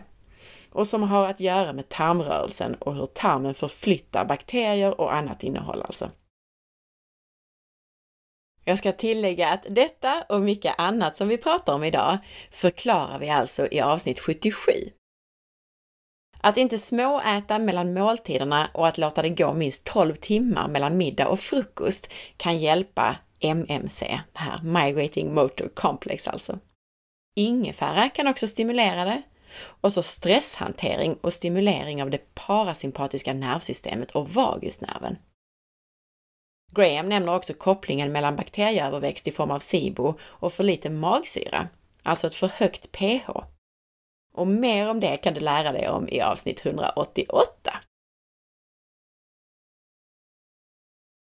och 0.71 0.87
som 0.87 1.03
har 1.03 1.27
att 1.27 1.39
göra 1.39 1.73
med 1.73 1.89
tarmrörelsen 1.89 2.75
och 2.75 2.95
hur 2.95 3.05
tarmen 3.05 3.53
förflyttar 3.53 4.25
bakterier 4.25 5.01
och 5.01 5.13
annat 5.13 5.43
innehåll 5.43 5.81
alltså. 5.81 6.11
Jag 8.65 8.77
ska 8.77 8.91
tillägga 8.91 9.49
att 9.49 9.65
detta 9.69 10.25
och 10.29 10.41
mycket 10.41 10.75
annat 10.77 11.17
som 11.17 11.27
vi 11.27 11.37
pratar 11.37 11.73
om 11.73 11.83
idag 11.83 12.17
förklarar 12.51 13.19
vi 13.19 13.29
alltså 13.29 13.67
i 13.71 13.81
avsnitt 13.81 14.19
77. 14.19 14.71
Att 16.45 16.57
inte 16.57 16.77
småäta 16.77 17.59
mellan 17.59 17.93
måltiderna 17.93 18.69
och 18.73 18.87
att 18.87 18.97
låta 18.97 19.21
det 19.21 19.29
gå 19.29 19.53
minst 19.53 19.83
12 19.83 20.15
timmar 20.15 20.67
mellan 20.67 20.97
middag 20.97 21.27
och 21.27 21.39
frukost 21.39 22.13
kan 22.37 22.59
hjälpa 22.59 23.17
MMC, 23.39 24.21
det 24.33 24.39
här 24.39 24.61
Migrating 24.63 25.33
Motor 25.33 25.67
Complex 25.67 26.27
alltså. 26.27 26.59
Ingefära 27.35 28.09
kan 28.09 28.27
också 28.27 28.47
stimulera 28.47 29.05
det. 29.05 29.21
Och 29.81 29.93
så 29.93 30.03
stresshantering 30.03 31.17
och 31.21 31.33
stimulering 31.33 32.03
av 32.03 32.09
det 32.09 32.35
parasympatiska 32.35 33.33
nervsystemet 33.33 34.11
och 34.11 34.29
vagusnerven. 34.29 35.17
Graham 36.71 37.09
nämner 37.09 37.35
också 37.35 37.53
kopplingen 37.53 38.11
mellan 38.11 38.35
bakterieöverväxt 38.35 39.27
i 39.27 39.31
form 39.31 39.51
av 39.51 39.59
SIBO 39.59 40.13
och 40.21 40.53
för 40.53 40.63
lite 40.63 40.89
magsyra, 40.89 41.67
alltså 42.03 42.27
ett 42.27 42.35
för 42.35 42.47
högt 42.47 42.91
pH. 42.91 43.29
Och 44.33 44.47
mer 44.47 44.89
om 44.89 44.99
det 44.99 45.17
kan 45.17 45.33
du 45.33 45.39
lära 45.39 45.71
dig 45.71 45.89
om 45.89 46.09
i 46.09 46.21
avsnitt 46.21 46.65
188. 46.65 47.71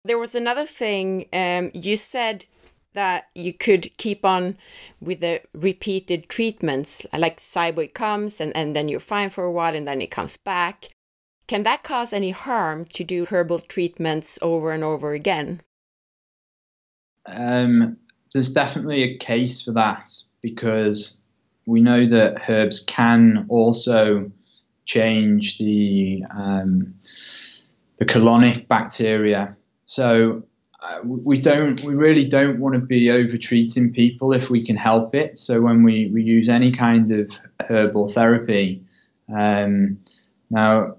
There 0.08 0.18
was 0.20 0.36
another 0.36 0.66
thing 0.66 1.28
um, 1.34 1.72
you 1.74 1.98
said 1.98 2.46
that 2.94 3.26
you 3.36 3.54
could 3.54 3.98
keep 3.98 4.26
on 4.26 4.58
with 5.00 5.20
the 5.20 5.42
repeated 5.54 6.28
treatments 6.30 7.06
like 7.18 7.40
cyboid 7.40 7.94
comes 7.94 8.42
and, 8.42 8.56
and 8.56 8.76
then 8.76 8.90
you're 8.90 9.00
fine 9.00 9.30
for 9.30 9.44
a 9.44 9.52
while 9.52 9.76
and 9.76 9.88
then 9.88 10.02
it 10.02 10.12
comes 10.12 10.38
back. 10.38 10.90
Can 11.48 11.64
that 11.64 11.84
cause 11.84 12.14
any 12.14 12.32
harm 12.32 12.86
to 12.86 13.04
do 13.04 13.26
herbal 13.26 13.60
treatments 13.60 14.40
over 14.42 14.72
and 14.72 14.84
over 14.84 15.14
again? 15.14 15.62
Um, 17.26 17.98
there's 18.34 18.54
definitely 18.54 19.04
a 19.04 19.18
case 19.18 19.62
for 19.62 19.72
that 19.74 20.10
because 20.42 21.19
we 21.70 21.82
know 21.82 22.10
that 22.10 22.50
herbs 22.50 22.80
can 22.80 23.46
also 23.48 24.32
change 24.86 25.60
the 25.60 26.24
um, 26.36 26.96
the 27.98 28.06
colonic 28.06 28.68
bacteria. 28.68 29.56
So 29.86 30.44
uh, 30.82 31.00
we 31.04 31.40
don't 31.40 31.80
we 31.84 31.94
really 31.94 32.28
don't 32.28 32.60
want 32.60 32.74
to 32.74 32.82
be 32.82 33.12
over 33.12 33.38
treating 33.38 33.94
people 33.94 34.34
if 34.34 34.50
we 34.50 34.66
can 34.66 34.78
help 34.78 35.14
it. 35.14 35.38
So 35.38 35.62
when 35.62 35.84
we, 35.84 36.10
we 36.12 36.24
use 36.24 36.50
any 36.50 36.72
kind 36.72 37.12
of 37.12 37.32
herbal 37.68 38.10
therapy, 38.10 38.84
um, 39.32 40.00
now 40.50 40.96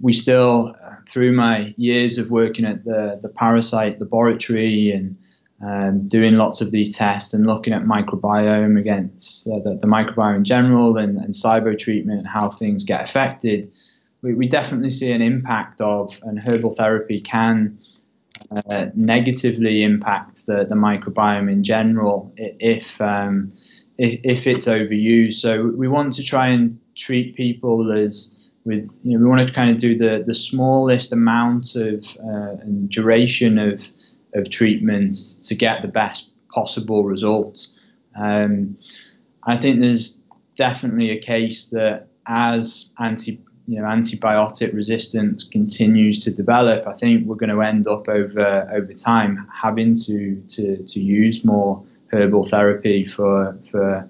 we 0.00 0.12
still 0.12 0.76
through 1.08 1.32
my 1.32 1.74
years 1.76 2.18
of 2.18 2.30
working 2.30 2.64
at 2.64 2.84
the 2.84 3.18
the 3.22 3.28
parasite 3.28 3.98
laboratory 3.98 4.92
and 4.92 5.16
um, 5.64 6.08
doing 6.08 6.34
lots 6.34 6.60
of 6.60 6.72
these 6.72 6.96
tests 6.96 7.32
and 7.32 7.46
looking 7.46 7.72
at 7.72 7.84
microbiome 7.84 8.78
against 8.78 9.48
uh, 9.48 9.58
the, 9.60 9.78
the, 9.80 9.86
microbiome 9.86 10.36
in 10.36 10.44
general 10.44 10.98
and, 10.98 11.16
and 11.16 11.32
SIBO 11.32 11.78
treatment 11.78 12.18
and 12.18 12.28
how 12.28 12.50
things 12.50 12.84
get 12.84 13.02
affected, 13.02 13.72
we, 14.20 14.34
we 14.34 14.46
definitely 14.46 14.90
see 14.90 15.10
an 15.10 15.22
impact 15.22 15.80
of 15.80 16.20
and 16.24 16.38
herbal 16.38 16.74
therapy 16.74 17.18
can 17.18 17.78
uh, 18.68 18.86
negatively 18.94 19.82
impact 19.82 20.44
the, 20.46 20.66
the 20.68 20.74
microbiome 20.74 21.50
in 21.50 21.64
general 21.64 22.30
if, 22.36 23.00
um, 23.00 23.50
if, 23.96 24.20
if 24.22 24.46
it's 24.46 24.66
overused. 24.66 25.34
So 25.34 25.72
we 25.74 25.88
want 25.88 26.12
to 26.14 26.22
try 26.22 26.48
and 26.48 26.78
treat 26.94 27.36
people 27.36 27.90
as 27.90 28.36
with 28.64 28.98
you 29.02 29.12
know 29.12 29.22
we 29.22 29.28
want 29.28 29.46
to 29.46 29.52
kind 29.52 29.70
of 29.70 29.76
do 29.76 29.96
the 29.98 30.24
the 30.26 30.34
smallest 30.34 31.12
amount 31.12 31.76
of 31.76 32.04
uh, 32.18 32.56
and 32.62 32.88
duration 32.88 33.58
of 33.58 33.86
of 34.34 34.50
treatments 34.50 35.36
to 35.36 35.54
get 35.54 35.82
the 35.82 35.88
best 35.88 36.30
possible 36.50 37.04
result. 37.04 37.66
Um, 38.16 38.78
I 39.42 39.56
think 39.56 39.80
there's 39.80 40.20
definitely 40.54 41.10
a 41.10 41.20
case 41.20 41.68
that 41.70 42.08
as 42.26 42.92
anti 42.98 43.40
you 43.66 43.80
know 43.80 43.86
antibiotic 43.86 44.74
resistance 44.74 45.44
continues 45.44 46.22
to 46.24 46.30
develop, 46.30 46.86
I 46.86 46.94
think 46.94 47.26
we're 47.26 47.36
going 47.36 47.50
to 47.50 47.62
end 47.62 47.86
up 47.86 48.08
over 48.08 48.70
over 48.72 48.92
time 48.92 49.46
having 49.52 49.94
to 50.06 50.42
to, 50.48 50.84
to 50.84 51.00
use 51.00 51.44
more 51.44 51.84
herbal 52.08 52.44
therapy 52.44 53.06
for 53.06 53.58
for 53.70 54.08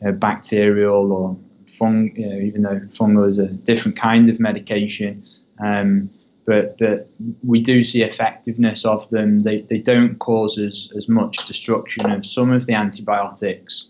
you 0.00 0.06
know, 0.06 0.12
bacterial 0.12 1.12
or 1.12 1.36
fung, 1.78 2.14
you 2.14 2.28
know, 2.28 2.36
even 2.36 2.62
though 2.62 2.80
fungal 2.92 3.28
is 3.28 3.38
a 3.38 3.48
different 3.48 3.96
kind 3.96 4.28
of 4.28 4.38
medication. 4.38 5.24
Um, 5.58 6.10
but 6.44 6.78
but 6.78 7.08
we 7.44 7.60
do 7.60 7.84
see 7.84 8.02
effectiveness 8.02 8.84
of 8.84 9.08
them. 9.10 9.40
They, 9.40 9.62
they 9.62 9.78
don't 9.78 10.18
cause 10.18 10.58
as, 10.58 10.90
as 10.96 11.08
much 11.08 11.46
destruction 11.46 12.10
of 12.10 12.26
some 12.26 12.50
of 12.50 12.66
the 12.66 12.74
antibiotics. 12.74 13.86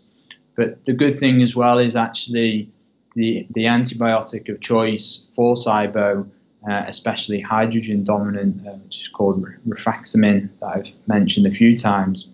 But 0.55 0.85
the 0.85 0.93
good 0.93 1.19
thing 1.19 1.43
as 1.43 1.57
well 1.57 1.79
is 1.79 1.97
actually 1.97 2.69
the, 3.15 3.47
the 3.51 3.65
antibiotic 3.65 4.49
of 4.49 4.61
choice 4.61 5.21
for 5.35 5.55
SIBO, 5.55 6.29
uh, 6.69 6.85
especially 6.87 7.41
hydrogen 7.41 8.05
dominant, 8.05 8.67
uh, 8.67 8.73
which 8.73 9.01
is 9.01 9.09
called 9.09 9.47
rifaximin, 9.67 10.51
that 10.61 10.67
I've 10.67 10.89
mentioned 11.07 11.47
a 11.47 11.51
few 11.51 11.77
times. 11.77 12.29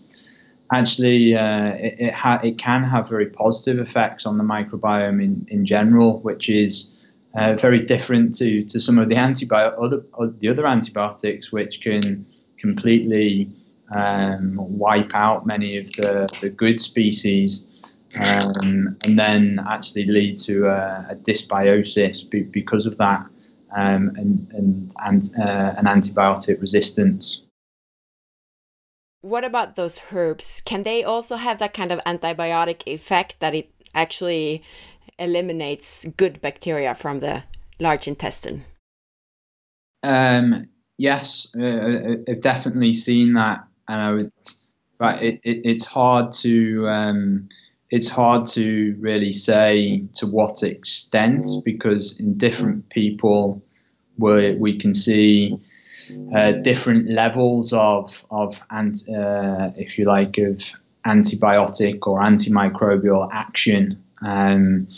Actually, 0.72 1.34
uh, 1.34 1.68
it, 1.74 1.96
it, 1.98 2.14
ha- 2.14 2.40
it 2.42 2.58
can 2.58 2.84
have 2.84 3.08
very 3.08 3.26
positive 3.26 3.78
effects 3.78 4.26
on 4.26 4.36
the 4.36 4.44
microbiome 4.44 5.22
in, 5.22 5.46
in 5.48 5.64
general, 5.64 6.20
which 6.20 6.50
is 6.50 6.90
uh, 7.34 7.54
very 7.54 7.80
different 7.80 8.34
to, 8.34 8.64
to 8.64 8.80
some 8.80 8.98
of 8.98 9.08
the 9.08 9.14
antibiotic 9.14 9.74
other, 9.82 10.30
the 10.38 10.48
other 10.48 10.66
antibiotics, 10.66 11.52
which 11.52 11.80
can 11.80 12.26
completely 12.58 13.50
um, 13.90 14.56
wipe 14.56 15.14
out 15.14 15.46
many 15.46 15.78
of 15.78 15.86
the, 15.92 16.28
the 16.40 16.50
good 16.50 16.80
species, 16.80 17.64
um, 18.16 18.96
and 19.04 19.18
then 19.18 19.60
actually 19.68 20.06
lead 20.06 20.38
to 20.38 20.66
a, 20.66 21.06
a 21.10 21.16
dysbiosis 21.16 22.28
be, 22.28 22.42
because 22.42 22.86
of 22.86 22.96
that 22.98 23.26
um, 23.76 24.12
and, 24.16 24.48
and, 24.52 24.92
and 25.04 25.22
uh, 25.38 25.74
an 25.76 25.84
antibiotic 25.84 26.60
resistance. 26.60 27.42
What 29.20 29.44
about 29.44 29.76
those 29.76 30.00
herbs? 30.12 30.62
Can 30.64 30.84
they 30.84 31.02
also 31.02 31.36
have 31.36 31.58
that 31.58 31.74
kind 31.74 31.92
of 31.92 32.00
antibiotic 32.06 32.82
effect 32.86 33.40
that 33.40 33.54
it 33.54 33.70
actually 33.94 34.62
eliminates 35.18 36.06
good 36.16 36.40
bacteria 36.40 36.94
from 36.94 37.20
the 37.20 37.42
large 37.80 38.08
intestine? 38.08 38.64
Um, 40.02 40.68
yes, 40.96 41.48
uh, 41.58 42.16
I've 42.28 42.40
definitely 42.40 42.92
seen 42.92 43.34
that, 43.34 43.64
and 43.88 44.00
I 44.00 44.12
would. 44.12 44.32
But 44.98 45.22
it, 45.22 45.40
it, 45.44 45.60
it's 45.64 45.84
hard 45.84 46.32
to 46.32 46.88
um, 46.88 47.48
it's 47.90 48.08
hard 48.08 48.46
to 48.46 48.96
really 48.98 49.32
say 49.32 50.04
to 50.16 50.26
what 50.26 50.62
extent 50.62 51.48
because 51.64 52.18
in 52.18 52.36
different 52.36 52.88
people 52.90 53.62
we 54.18 54.54
we 54.56 54.76
can 54.76 54.92
see 54.92 55.58
uh, 56.34 56.52
different 56.52 57.08
levels 57.08 57.72
of 57.72 58.24
of 58.30 58.60
ant, 58.70 59.08
uh, 59.08 59.70
if 59.76 59.98
you 59.98 60.04
like 60.04 60.36
of 60.38 60.62
antibiotic 61.06 62.06
or 62.06 62.18
antimicrobial 62.18 63.28
action. 63.32 64.02
Um, 64.22 64.88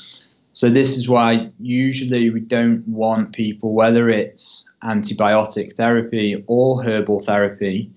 so 0.53 0.69
this 0.69 0.97
is 0.97 1.09
why 1.09 1.51
usually 1.61 2.31
we 2.31 2.41
don't 2.41 2.87
want 2.89 3.33
people, 3.33 3.73
whether 3.73 4.09
it's 4.09 4.69
antibiotic 4.83 5.75
therapy 5.75 6.43
or 6.47 6.83
herbal 6.83 7.21
therapy, 7.21 7.91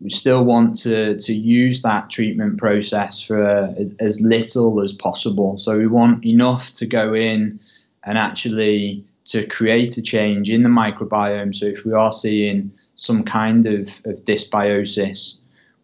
we 0.00 0.10
still 0.10 0.44
want 0.44 0.76
to, 0.80 1.16
to 1.18 1.32
use 1.32 1.82
that 1.82 2.10
treatment 2.10 2.58
process 2.58 3.22
for 3.22 3.42
uh, 3.42 3.72
as, 3.78 3.94
as, 4.00 4.20
little 4.20 4.82
as 4.82 4.92
possible. 4.92 5.56
So 5.58 5.78
we 5.78 5.86
want 5.86 6.26
enough 6.26 6.72
to 6.74 6.86
go 6.86 7.14
in 7.14 7.58
and 8.02 8.18
actually 8.18 9.04
to 9.26 9.46
create 9.46 9.96
a 9.96 10.02
change 10.02 10.50
in 10.50 10.62
the 10.62 10.68
microbiome. 10.68 11.54
So 11.54 11.66
if 11.66 11.86
we 11.86 11.92
are 11.92 12.12
seeing 12.12 12.70
some 12.96 13.24
kind 13.24 13.64
of, 13.64 13.88
of 14.04 14.24
dysbiosis, 14.24 15.36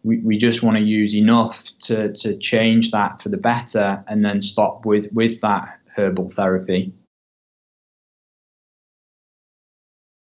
we, 0.03 0.21
we 0.23 0.35
just 0.35 0.63
want 0.63 0.77
to 0.77 0.83
use 0.83 1.17
enough 1.17 1.57
to, 1.87 2.13
to 2.13 2.37
change 2.39 2.91
that 2.91 3.21
for 3.21 3.29
the 3.29 3.37
better 3.37 4.03
and 4.07 4.25
then 4.25 4.41
stop 4.41 4.85
with, 4.85 5.07
with 5.11 5.41
that 5.41 5.69
herbal 5.95 6.29
therapy. 6.29 6.91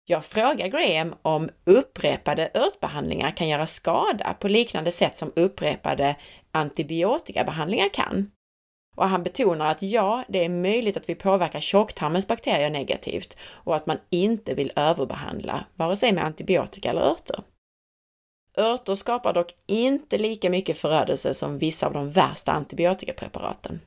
Jag 0.10 0.26
frågar 0.26 0.68
Graham 0.68 1.16
om 1.22 1.50
upprepade 1.66 2.50
örtbehandlingar 2.54 3.32
kan 3.32 3.48
göra 3.48 3.68
skada 3.68 4.34
på 4.34 4.48
liknande 4.48 4.92
sätt 4.92 5.16
som 5.16 5.32
upprepade 5.36 6.16
antibiotikabehandlingar 6.52 7.90
kan. 7.94 8.32
Och 8.96 9.10
han 9.10 9.24
betonar 9.24 9.72
att 9.72 9.82
ja, 9.82 10.24
det 10.30 10.46
är 10.46 10.50
möjligt 10.50 10.98
att 10.98 11.10
vi 11.10 11.16
påverkar 11.16 11.60
tjocktarmens 11.60 12.28
bakterier 12.28 12.70
negativt 12.70 13.38
och 13.42 13.76
att 13.76 13.86
man 13.86 13.98
inte 14.10 14.54
vill 14.54 14.72
överbehandla, 14.76 15.66
vare 15.76 15.96
sig 15.96 16.12
med 16.12 16.24
antibiotika 16.24 16.90
eller 16.90 17.02
örter. 17.02 17.44
Örter 18.58 18.96
skapar 18.96 19.34
dock 19.34 19.56
inte 19.66 20.18
lika 20.18 20.50
mycket 20.50 20.78
förödelse 20.78 21.34
som 21.34 21.58
vissa 21.58 21.88
av 21.88 21.94
de 21.94 22.12
värsta 22.12 22.52
antibiotikapreparaten. 22.52 23.82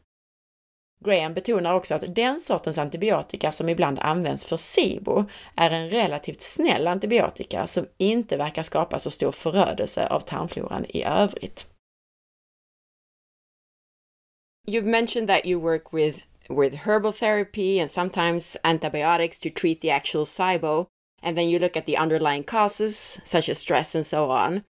Graham 1.04 1.34
betonar 1.34 1.74
också 1.74 1.94
att 1.94 2.14
den 2.14 2.40
sortens 2.40 2.78
antibiotika 2.78 3.52
som 3.52 3.68
ibland 3.68 3.98
används 3.98 4.44
för 4.44 4.56
SIBO 4.56 5.24
är 5.56 5.70
en 5.70 5.90
relativt 5.90 6.40
snäll 6.40 6.86
antibiotika 6.86 7.66
som 7.66 7.86
inte 7.98 8.36
verkar 8.36 8.62
skapa 8.62 8.98
så 8.98 9.10
stor 9.10 9.32
förödelse 9.32 10.06
av 10.06 10.20
tarmfloran 10.20 10.84
i 10.88 11.04
övrigt. 11.04 11.66
You've 14.68 14.82
mentioned 14.82 15.28
that 15.28 15.46
you 15.46 15.60
work 15.60 15.92
with 15.92 16.20
with 16.48 16.74
herbal 16.74 17.12
therapy 17.12 17.80
and 17.80 17.90
sometimes 17.90 18.56
antibiotics 18.62 19.40
to 19.40 19.50
treat 19.50 19.80
the 19.80 19.90
actual 19.90 20.26
SIBO, 20.26 20.86
and 21.22 21.36
then 21.36 21.48
you 21.48 21.58
look 21.58 21.76
at 21.76 21.86
the 21.86 21.96
underlying 21.96 22.44
causes 22.44 23.20
such 23.24 23.48
as 23.48 23.58
stress 23.58 23.94
and 23.94 24.06
so 24.06 24.30
on. 24.30 24.64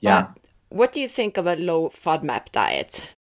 Yeah. 0.00 0.22
But 0.22 0.48
what 0.68 0.92
do 0.92 1.00
you 1.00 1.08
think 1.08 1.36
of 1.36 1.46
a 1.46 1.56
low 1.56 1.88
FODMAP 1.88 2.50
diet? 2.52 3.14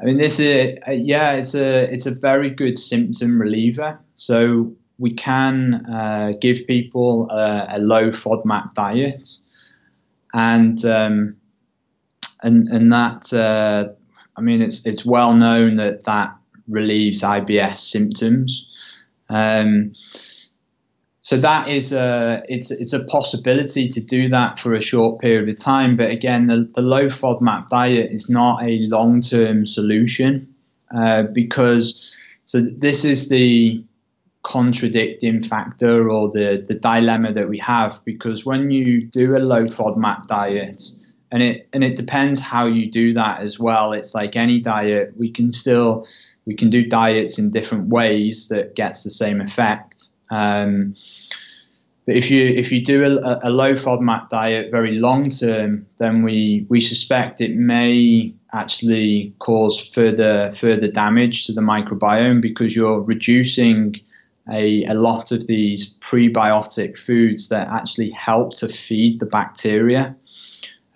I 0.00 0.04
mean, 0.04 0.18
this 0.18 0.40
is 0.40 0.78
yeah, 0.88 1.32
it's 1.32 1.54
a 1.54 1.92
it's 1.92 2.06
a 2.06 2.14
very 2.14 2.50
good 2.50 2.76
symptom 2.76 3.40
reliever. 3.40 3.98
So 4.14 4.72
we 4.98 5.12
can 5.12 5.86
uh, 5.86 6.32
give 6.40 6.66
people 6.66 7.28
a, 7.30 7.68
a, 7.72 7.78
low 7.78 8.10
FODMAP 8.10 8.72
diet, 8.74 9.28
and 10.32 10.82
um, 10.84 11.36
and 12.42 12.66
and 12.68 12.92
that 12.92 13.32
uh, 13.32 13.92
I 14.36 14.40
mean, 14.40 14.62
it's 14.62 14.86
it's 14.86 15.04
well 15.04 15.34
known 15.34 15.76
that 15.76 16.04
that 16.04 16.34
relieves 16.66 17.22
IBS 17.22 17.78
symptoms. 17.78 18.66
Um, 19.28 19.92
so 21.22 21.36
that 21.36 21.68
is 21.68 21.92
a 21.92 22.42
it's 22.48 22.70
it's 22.70 22.92
a 22.92 23.04
possibility 23.04 23.88
to 23.88 24.00
do 24.00 24.28
that 24.30 24.58
for 24.58 24.74
a 24.74 24.80
short 24.80 25.20
period 25.20 25.48
of 25.48 25.58
time. 25.58 25.96
But 25.96 26.10
again, 26.10 26.46
the, 26.46 26.68
the 26.74 26.80
low 26.80 27.06
FODMAP 27.06 27.66
diet 27.68 28.10
is 28.10 28.30
not 28.30 28.62
a 28.62 28.78
long 28.88 29.20
term 29.20 29.66
solution 29.66 30.54
uh, 30.94 31.24
because 31.24 32.10
so 32.46 32.60
this 32.62 33.04
is 33.04 33.28
the 33.28 33.84
contradicting 34.42 35.42
factor 35.42 36.10
or 36.10 36.30
the 36.30 36.64
the 36.66 36.74
dilemma 36.74 37.34
that 37.34 37.50
we 37.50 37.58
have 37.58 38.00
because 38.06 38.46
when 38.46 38.70
you 38.70 39.04
do 39.04 39.36
a 39.36 39.40
low 39.40 39.64
FODMAP 39.64 40.26
diet 40.26 40.82
and 41.30 41.42
it 41.42 41.68
and 41.72 41.84
it 41.84 41.96
depends 41.96 42.40
how 42.40 42.66
you 42.66 42.90
do 42.90 43.12
that 43.12 43.40
as 43.40 43.58
well. 43.58 43.92
It's 43.92 44.14
like 44.14 44.36
any 44.36 44.60
diet, 44.60 45.12
we 45.18 45.30
can 45.30 45.52
still 45.52 46.06
we 46.46 46.54
can 46.56 46.70
do 46.70 46.86
diets 46.86 47.38
in 47.38 47.50
different 47.50 47.88
ways 47.88 48.48
that 48.48 48.74
gets 48.74 49.02
the 49.02 49.10
same 49.10 49.42
effect. 49.42 50.06
Um, 50.30 50.94
but 52.06 52.16
if 52.16 52.30
you 52.30 52.46
if 52.46 52.72
you 52.72 52.82
do 52.82 53.04
a, 53.04 53.38
a 53.42 53.50
low 53.50 53.74
FODMAP 53.74 54.30
diet 54.30 54.70
very 54.70 54.98
long 54.98 55.28
term, 55.28 55.86
then 55.98 56.22
we 56.22 56.66
we 56.68 56.80
suspect 56.80 57.40
it 57.40 57.54
may 57.54 58.32
actually 58.52 59.32
cause 59.38 59.80
further 59.88 60.52
further 60.52 60.90
damage 60.90 61.46
to 61.46 61.52
the 61.52 61.60
microbiome 61.60 62.40
because 62.40 62.74
you're 62.74 63.00
reducing 63.00 63.94
a, 64.50 64.82
a 64.84 64.94
lot 64.94 65.30
of 65.30 65.46
these 65.46 65.94
prebiotic 66.00 66.98
foods 66.98 67.48
that 67.50 67.68
actually 67.68 68.10
help 68.10 68.54
to 68.54 68.68
feed 68.68 69.20
the 69.20 69.26
bacteria. 69.26 70.16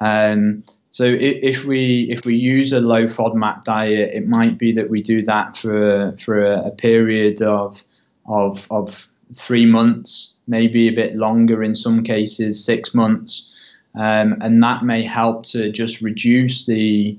Um, 0.01 0.65
so 0.91 1.05
if, 1.05 1.65
we 1.65 2.09
if 2.11 2.25
we 2.25 2.37
use 2.37 2.73
a 2.73 2.81
low 2.81 3.07
FODMAP 3.07 3.65
diet, 3.65 4.15
it 4.15 4.29
might 4.29 4.59
be 4.59 4.73
that 4.73 4.91
we 4.91 5.03
do 5.03 5.25
that 5.25 5.57
for 5.57 6.17
for 6.19 6.45
a, 6.45 6.67
a 6.67 6.71
period 6.71 7.43
of 7.43 7.83
of 8.27 8.67
of 8.71 9.09
three 9.37 9.67
months, 9.67 10.35
maybe 10.47 10.89
a 10.89 10.93
bit 10.93 11.17
longer 11.17 11.63
in 11.63 11.75
some 11.75 12.03
cases, 12.03 12.65
six 12.65 12.95
months, 12.95 13.51
um, 13.95 14.37
and 14.41 14.63
that 14.63 14.85
may 14.85 15.03
help 15.03 15.45
to 15.45 15.71
just 15.71 16.01
reduce 16.01 16.67
the 16.67 17.19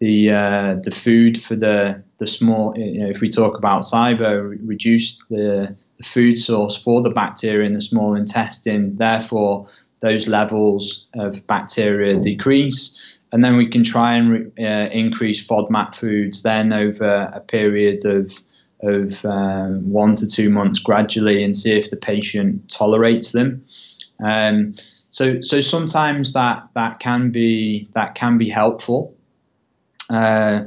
the 0.00 0.30
uh, 0.30 0.74
the 0.82 0.90
food 0.90 1.40
for 1.40 1.56
the 1.56 2.02
the 2.18 2.26
small. 2.26 2.76
You 2.76 3.00
know, 3.00 3.10
if 3.10 3.20
we 3.20 3.28
talk 3.28 3.56
about 3.56 3.82
SIBO, 3.82 4.58
reduce 4.64 5.18
the, 5.28 5.76
the 5.98 6.04
food 6.04 6.36
source 6.36 6.76
for 6.76 7.02
the 7.02 7.10
bacteria 7.10 7.66
in 7.66 7.74
the 7.74 7.82
small 7.82 8.14
intestine. 8.14 8.96
Therefore, 8.96 9.68
those 10.00 10.26
levels 10.26 11.06
of 11.14 11.46
bacteria 11.46 12.18
decrease. 12.18 12.94
And 13.32 13.44
then 13.44 13.56
we 13.56 13.68
can 13.68 13.84
try 13.84 14.14
and 14.14 14.50
uh, 14.58 14.88
increase 14.90 15.46
FODMAP 15.46 15.94
foods 15.94 16.42
then 16.42 16.72
over 16.72 17.30
a 17.32 17.40
period 17.40 18.04
of 18.04 18.32
of 18.82 19.24
um, 19.24 19.90
one 19.90 20.14
to 20.16 20.26
two 20.26 20.50
months 20.50 20.78
gradually 20.78 21.42
and 21.42 21.54
see 21.54 21.72
if 21.78 21.90
the 21.90 21.96
patient 21.96 22.68
tolerates 22.70 23.32
them. 23.32 23.64
Um, 24.24 24.72
so 25.10 25.40
so 25.42 25.60
sometimes 25.60 26.32
that 26.34 26.68
that 26.74 27.00
can 27.00 27.30
be 27.30 27.88
that 27.94 28.14
can 28.14 28.38
be 28.38 28.48
helpful, 28.48 29.14
uh, 30.08 30.64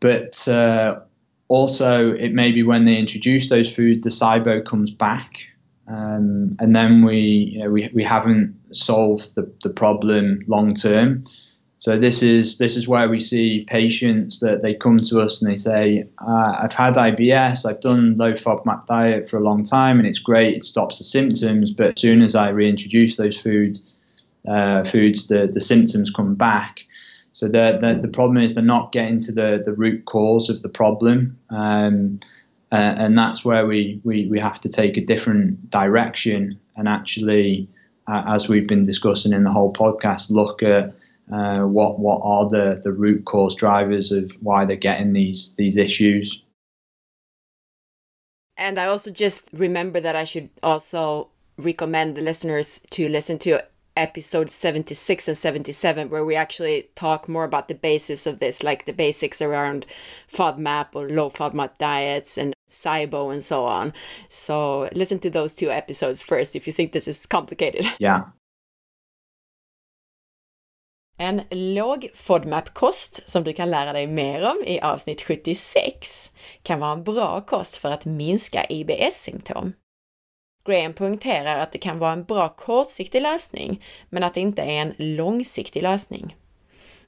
but 0.00 0.46
uh, 0.48 1.00
also 1.48 2.12
it 2.12 2.32
may 2.32 2.50
be 2.50 2.62
when 2.62 2.84
they 2.84 2.96
introduce 2.96 3.48
those 3.48 3.72
foods, 3.72 4.02
the 4.02 4.10
SIBO 4.10 4.66
comes 4.66 4.90
back, 4.90 5.46
um, 5.86 6.56
and 6.58 6.74
then 6.74 7.04
we 7.04 7.18
you 7.52 7.58
know, 7.60 7.70
we 7.70 7.90
we 7.94 8.02
haven't 8.02 8.54
solved 8.72 9.34
the, 9.36 9.50
the 9.62 9.70
problem 9.70 10.42
long 10.48 10.74
term. 10.74 11.24
So 11.84 11.98
this 11.98 12.22
is 12.22 12.56
this 12.56 12.78
is 12.78 12.88
where 12.88 13.10
we 13.10 13.20
see 13.20 13.66
patients 13.68 14.40
that 14.40 14.62
they 14.62 14.72
come 14.72 14.96
to 15.00 15.20
us 15.20 15.42
and 15.42 15.50
they 15.50 15.56
say, 15.56 16.06
uh, 16.26 16.56
"I've 16.62 16.72
had 16.72 16.94
IBS, 16.94 17.66
I've 17.66 17.82
done 17.82 18.16
low 18.16 18.32
FODMAP 18.32 18.86
diet 18.86 19.28
for 19.28 19.36
a 19.36 19.42
long 19.42 19.62
time, 19.62 19.98
and 19.98 20.08
it's 20.08 20.18
great. 20.18 20.56
It 20.56 20.62
stops 20.62 20.96
the 20.96 21.04
symptoms, 21.04 21.72
but 21.72 21.88
as 21.88 22.00
soon 22.00 22.22
as 22.22 22.34
I 22.34 22.48
reintroduce 22.48 23.16
those 23.16 23.38
foods, 23.38 23.84
uh, 24.48 24.84
foods, 24.84 25.26
the 25.26 25.46
the 25.46 25.60
symptoms 25.60 26.10
come 26.10 26.34
back." 26.34 26.80
So 27.32 27.48
the, 27.48 27.78
the 27.78 27.98
the 28.00 28.08
problem 28.08 28.38
is 28.38 28.54
they're 28.54 28.64
not 28.64 28.90
getting 28.92 29.18
to 29.18 29.32
the 29.32 29.62
the 29.62 29.74
root 29.74 30.06
cause 30.06 30.48
of 30.48 30.62
the 30.62 30.70
problem, 30.70 31.38
um, 31.50 32.18
uh, 32.72 32.94
and 32.96 33.18
that's 33.18 33.44
where 33.44 33.66
we, 33.66 34.00
we 34.04 34.26
we 34.28 34.40
have 34.40 34.58
to 34.62 34.70
take 34.70 34.96
a 34.96 35.04
different 35.04 35.68
direction 35.68 36.58
and 36.78 36.88
actually 36.88 37.68
as 38.08 38.48
we've 38.48 38.66
been 38.66 38.82
discussing 38.82 39.32
in 39.32 39.44
the 39.44 39.50
whole 39.50 39.72
podcast, 39.72 40.30
look 40.30 40.62
at 40.62 40.94
uh, 41.32 41.60
what 41.60 41.98
what 41.98 42.20
are 42.22 42.48
the, 42.48 42.80
the 42.82 42.92
root 42.92 43.24
cause 43.24 43.54
drivers 43.54 44.12
of 44.12 44.30
why 44.40 44.64
they're 44.64 44.76
getting 44.76 45.12
these 45.12 45.54
these 45.56 45.76
issues. 45.76 46.42
And 48.56 48.78
I 48.78 48.86
also 48.86 49.10
just 49.10 49.48
remember 49.52 50.00
that 50.00 50.14
I 50.14 50.24
should 50.24 50.48
also 50.62 51.28
recommend 51.56 52.16
the 52.16 52.22
listeners 52.22 52.80
to 52.90 53.08
listen 53.08 53.38
to 53.40 53.62
episode 53.96 54.50
76 54.50 55.28
and 55.28 55.38
77 55.38 56.10
where 56.10 56.24
we 56.24 56.34
actually 56.34 56.88
talk 56.96 57.28
more 57.28 57.44
about 57.44 57.68
the 57.68 57.74
basis 57.74 58.26
of 58.26 58.40
this 58.40 58.62
like 58.62 58.86
the 58.86 58.92
basics 58.92 59.40
around 59.40 59.86
FODMAP 60.28 60.88
or 60.94 61.08
low 61.08 61.30
FODMAP 61.30 61.78
diets 61.78 62.36
and 62.36 62.54
SIBO 62.68 63.32
and 63.32 63.42
so 63.42 63.64
on. 63.64 63.92
So 64.28 64.88
listen 64.94 65.20
to 65.20 65.30
those 65.30 65.54
two 65.54 65.70
episodes 65.70 66.22
first 66.22 66.56
if 66.56 66.66
you 66.66 66.72
think 66.72 66.92
this 66.92 67.06
is 67.06 67.24
complicated. 67.26 67.86
Yeah. 68.00 68.24
En 71.16 71.42
låg 71.50 72.10
FODMAP-kost 72.14 73.28
som 73.28 73.44
du 73.44 73.52
kan 73.52 73.70
lära 73.70 73.92
dig 73.92 74.06
mer 74.06 74.42
om 74.42 74.64
i 74.66 74.80
avsnitt 74.80 75.22
76 75.22 76.30
kan 76.62 76.80
vara 76.80 76.92
en 76.92 77.04
bra 77.04 77.40
kost 77.40 77.76
för 77.76 77.90
att 77.90 78.04
minska 78.04 78.66
IBS-symptom. 78.68 79.72
Graham 80.66 80.94
poängterar 80.94 81.58
att 81.58 81.72
det 81.72 81.78
kan 81.78 81.98
vara 81.98 82.12
en 82.12 82.24
bra 82.24 82.48
kortsiktig 82.48 83.22
lösning, 83.22 83.84
men 84.08 84.24
att 84.24 84.34
det 84.34 84.40
inte 84.40 84.62
är 84.62 84.80
en 84.80 84.94
långsiktig 84.98 85.82
lösning. 85.82 86.36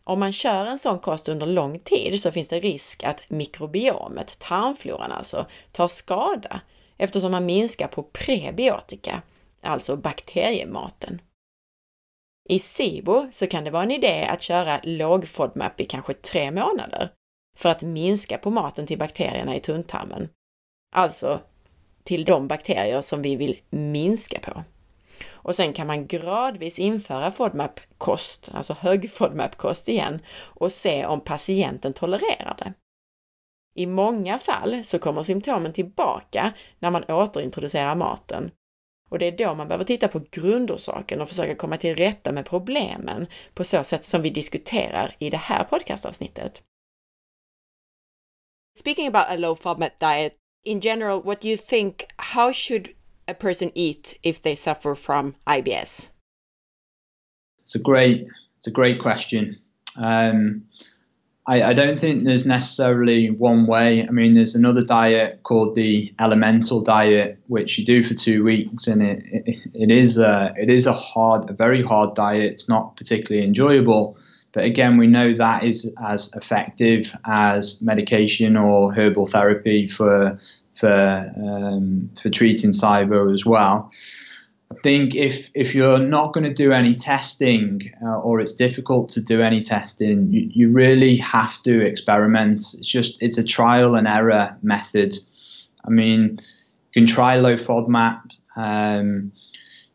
Om 0.04 0.20
man 0.20 0.32
kör 0.32 0.66
en 0.66 0.78
sån 0.78 0.98
kost 0.98 1.28
under 1.28 1.46
lång 1.46 1.78
tid 1.78 2.22
så 2.22 2.32
finns 2.32 2.48
det 2.48 2.60
risk 2.60 3.04
att 3.04 3.30
mikrobiomet, 3.30 4.38
tarmfloran 4.38 5.12
alltså, 5.12 5.46
tar 5.72 5.88
skada 5.88 6.60
eftersom 6.96 7.32
man 7.32 7.46
minskar 7.46 7.88
på 7.88 8.02
prebiotika, 8.02 9.22
alltså 9.62 9.96
bakteriematen. 9.96 11.20
I 12.48 12.58
SIBO 12.58 13.28
så 13.30 13.46
kan 13.46 13.64
det 13.64 13.70
vara 13.70 13.82
en 13.82 13.90
idé 13.90 14.26
att 14.30 14.42
köra 14.42 14.80
låg 14.82 15.28
FODMAP 15.28 15.80
i 15.80 15.84
kanske 15.84 16.14
tre 16.14 16.50
månader 16.50 17.10
för 17.58 17.68
att 17.68 17.82
minska 17.82 18.38
på 18.38 18.50
maten 18.50 18.86
till 18.86 18.98
bakterierna 18.98 19.56
i 19.56 19.60
tunntarmen. 19.60 20.28
Alltså 20.96 21.40
till 22.04 22.24
de 22.24 22.48
bakterier 22.48 23.00
som 23.00 23.22
vi 23.22 23.36
vill 23.36 23.58
minska 23.70 24.40
på. 24.40 24.64
Och 25.28 25.54
sen 25.56 25.72
kan 25.72 25.86
man 25.86 26.06
gradvis 26.06 26.78
införa 26.78 27.30
FODMAP-kost, 27.30 28.50
alltså 28.54 28.76
hög 28.80 29.10
FODMAP-kost 29.10 29.88
igen, 29.88 30.20
och 30.38 30.72
se 30.72 31.06
om 31.06 31.20
patienten 31.20 31.92
tolererar 31.92 32.56
det. 32.58 32.72
I 33.74 33.86
många 33.86 34.38
fall 34.38 34.84
så 34.84 34.98
kommer 34.98 35.22
symptomen 35.22 35.72
tillbaka 35.72 36.52
när 36.78 36.90
man 36.90 37.04
återintroducerar 37.04 37.94
maten. 37.94 38.50
Och 39.10 39.18
det 39.18 39.26
är 39.26 39.32
då 39.32 39.54
man 39.54 39.68
behöver 39.68 39.84
titta 39.84 40.08
på 40.08 40.20
grundorsaken 40.30 41.20
och 41.20 41.28
försöka 41.28 41.54
komma 41.54 41.76
till 41.76 41.94
rätta 41.94 42.32
med 42.32 42.46
problemen 42.46 43.26
på 43.54 43.64
så 43.64 43.84
sätt 43.84 44.04
som 44.04 44.22
vi 44.22 44.30
diskuterar 44.30 45.16
i 45.18 45.30
det 45.30 45.36
här 45.36 45.64
podcastavsnittet. 45.64 46.62
Speaking 48.78 49.06
about 49.06 49.26
a 49.28 49.36
low 49.36 49.54
FODMAP 49.54 49.98
diet, 49.98 50.34
in 50.64 50.80
general, 50.80 51.22
what 51.22 51.40
do 51.40 51.48
you 51.48 51.56
think? 51.56 52.04
How 52.16 52.52
should 52.52 52.88
a 53.26 53.34
person 53.34 53.70
eat 53.74 54.18
if 54.22 54.42
they 54.42 54.56
suffer 54.56 54.94
from 54.94 55.34
IBS? 55.46 56.10
It's 57.62 57.74
a 57.74 57.82
great, 57.84 58.26
it's 58.58 58.66
a 58.66 58.70
great 58.70 59.02
question. 59.02 59.56
Um, 59.98 60.68
I, 61.48 61.62
I, 61.62 61.74
don't 61.74 61.98
think 61.98 62.24
there's 62.24 62.44
necessarily 62.44 63.30
one 63.30 63.66
way. 63.66 64.06
I 64.06 64.10
mean, 64.10 64.34
there's 64.34 64.56
another 64.56 64.82
diet 64.82 65.44
called 65.44 65.76
the 65.76 66.12
elemental 66.18 66.82
diet, 66.82 67.38
which 67.46 67.78
you 67.78 67.84
do 67.84 68.02
for 68.02 68.14
two 68.14 68.42
weeks, 68.42 68.88
and 68.88 69.00
it 69.00 69.22
it, 69.32 69.58
it 69.74 69.90
is 69.90 70.18
a 70.18 70.52
it 70.56 70.68
is 70.70 70.86
a 70.86 70.92
hard, 70.92 71.48
a 71.48 71.52
very 71.52 71.82
hard 71.82 72.14
diet. 72.14 72.50
It's 72.50 72.68
not 72.68 72.96
particularly 72.96 73.46
enjoyable, 73.46 74.18
but 74.52 74.64
again, 74.64 74.96
we 74.96 75.06
know 75.06 75.34
that 75.34 75.62
is 75.62 75.94
as 76.04 76.32
effective 76.34 77.14
as 77.26 77.80
medication 77.80 78.56
or 78.56 78.92
herbal 78.92 79.26
therapy 79.26 79.86
for 79.86 80.40
for 80.74 81.30
um, 81.36 82.10
for 82.20 82.28
treating 82.28 82.70
SIBO 82.70 83.32
as 83.32 83.46
well. 83.46 83.92
I 84.72 84.74
think 84.82 85.14
if 85.14 85.50
if 85.54 85.74
you're 85.74 85.98
not 85.98 86.32
going 86.32 86.44
to 86.44 86.52
do 86.52 86.72
any 86.72 86.94
testing 86.94 87.92
uh, 88.02 88.18
or 88.18 88.40
it's 88.40 88.54
difficult 88.54 89.08
to 89.10 89.22
do 89.22 89.40
any 89.40 89.60
testing, 89.60 90.32
you, 90.32 90.50
you 90.52 90.72
really 90.72 91.16
have 91.16 91.62
to 91.62 91.84
experiment. 91.84 92.62
It's 92.74 92.86
just 92.86 93.22
it's 93.22 93.38
a 93.38 93.44
trial 93.44 93.94
and 93.94 94.08
error 94.08 94.56
method. 94.62 95.14
I 95.84 95.90
mean, 95.90 96.38
you 96.92 97.02
can 97.02 97.06
try 97.06 97.36
low 97.36 97.54
FODMAP. 97.54 98.22
Um, 98.56 99.32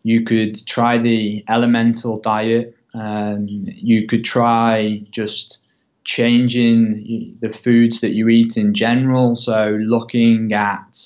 you 0.03 0.23
could 0.23 0.65
try 0.65 0.97
the 0.97 1.43
elemental 1.49 2.17
diet. 2.19 2.75
Um, 2.93 3.45
you 3.47 4.07
could 4.07 4.23
try 4.23 5.03
just 5.11 5.59
changing 6.03 7.37
the 7.41 7.51
foods 7.51 8.01
that 8.01 8.11
you 8.11 8.29
eat 8.29 8.57
in 8.57 8.73
general. 8.73 9.35
So, 9.35 9.77
looking 9.81 10.53
at 10.53 10.97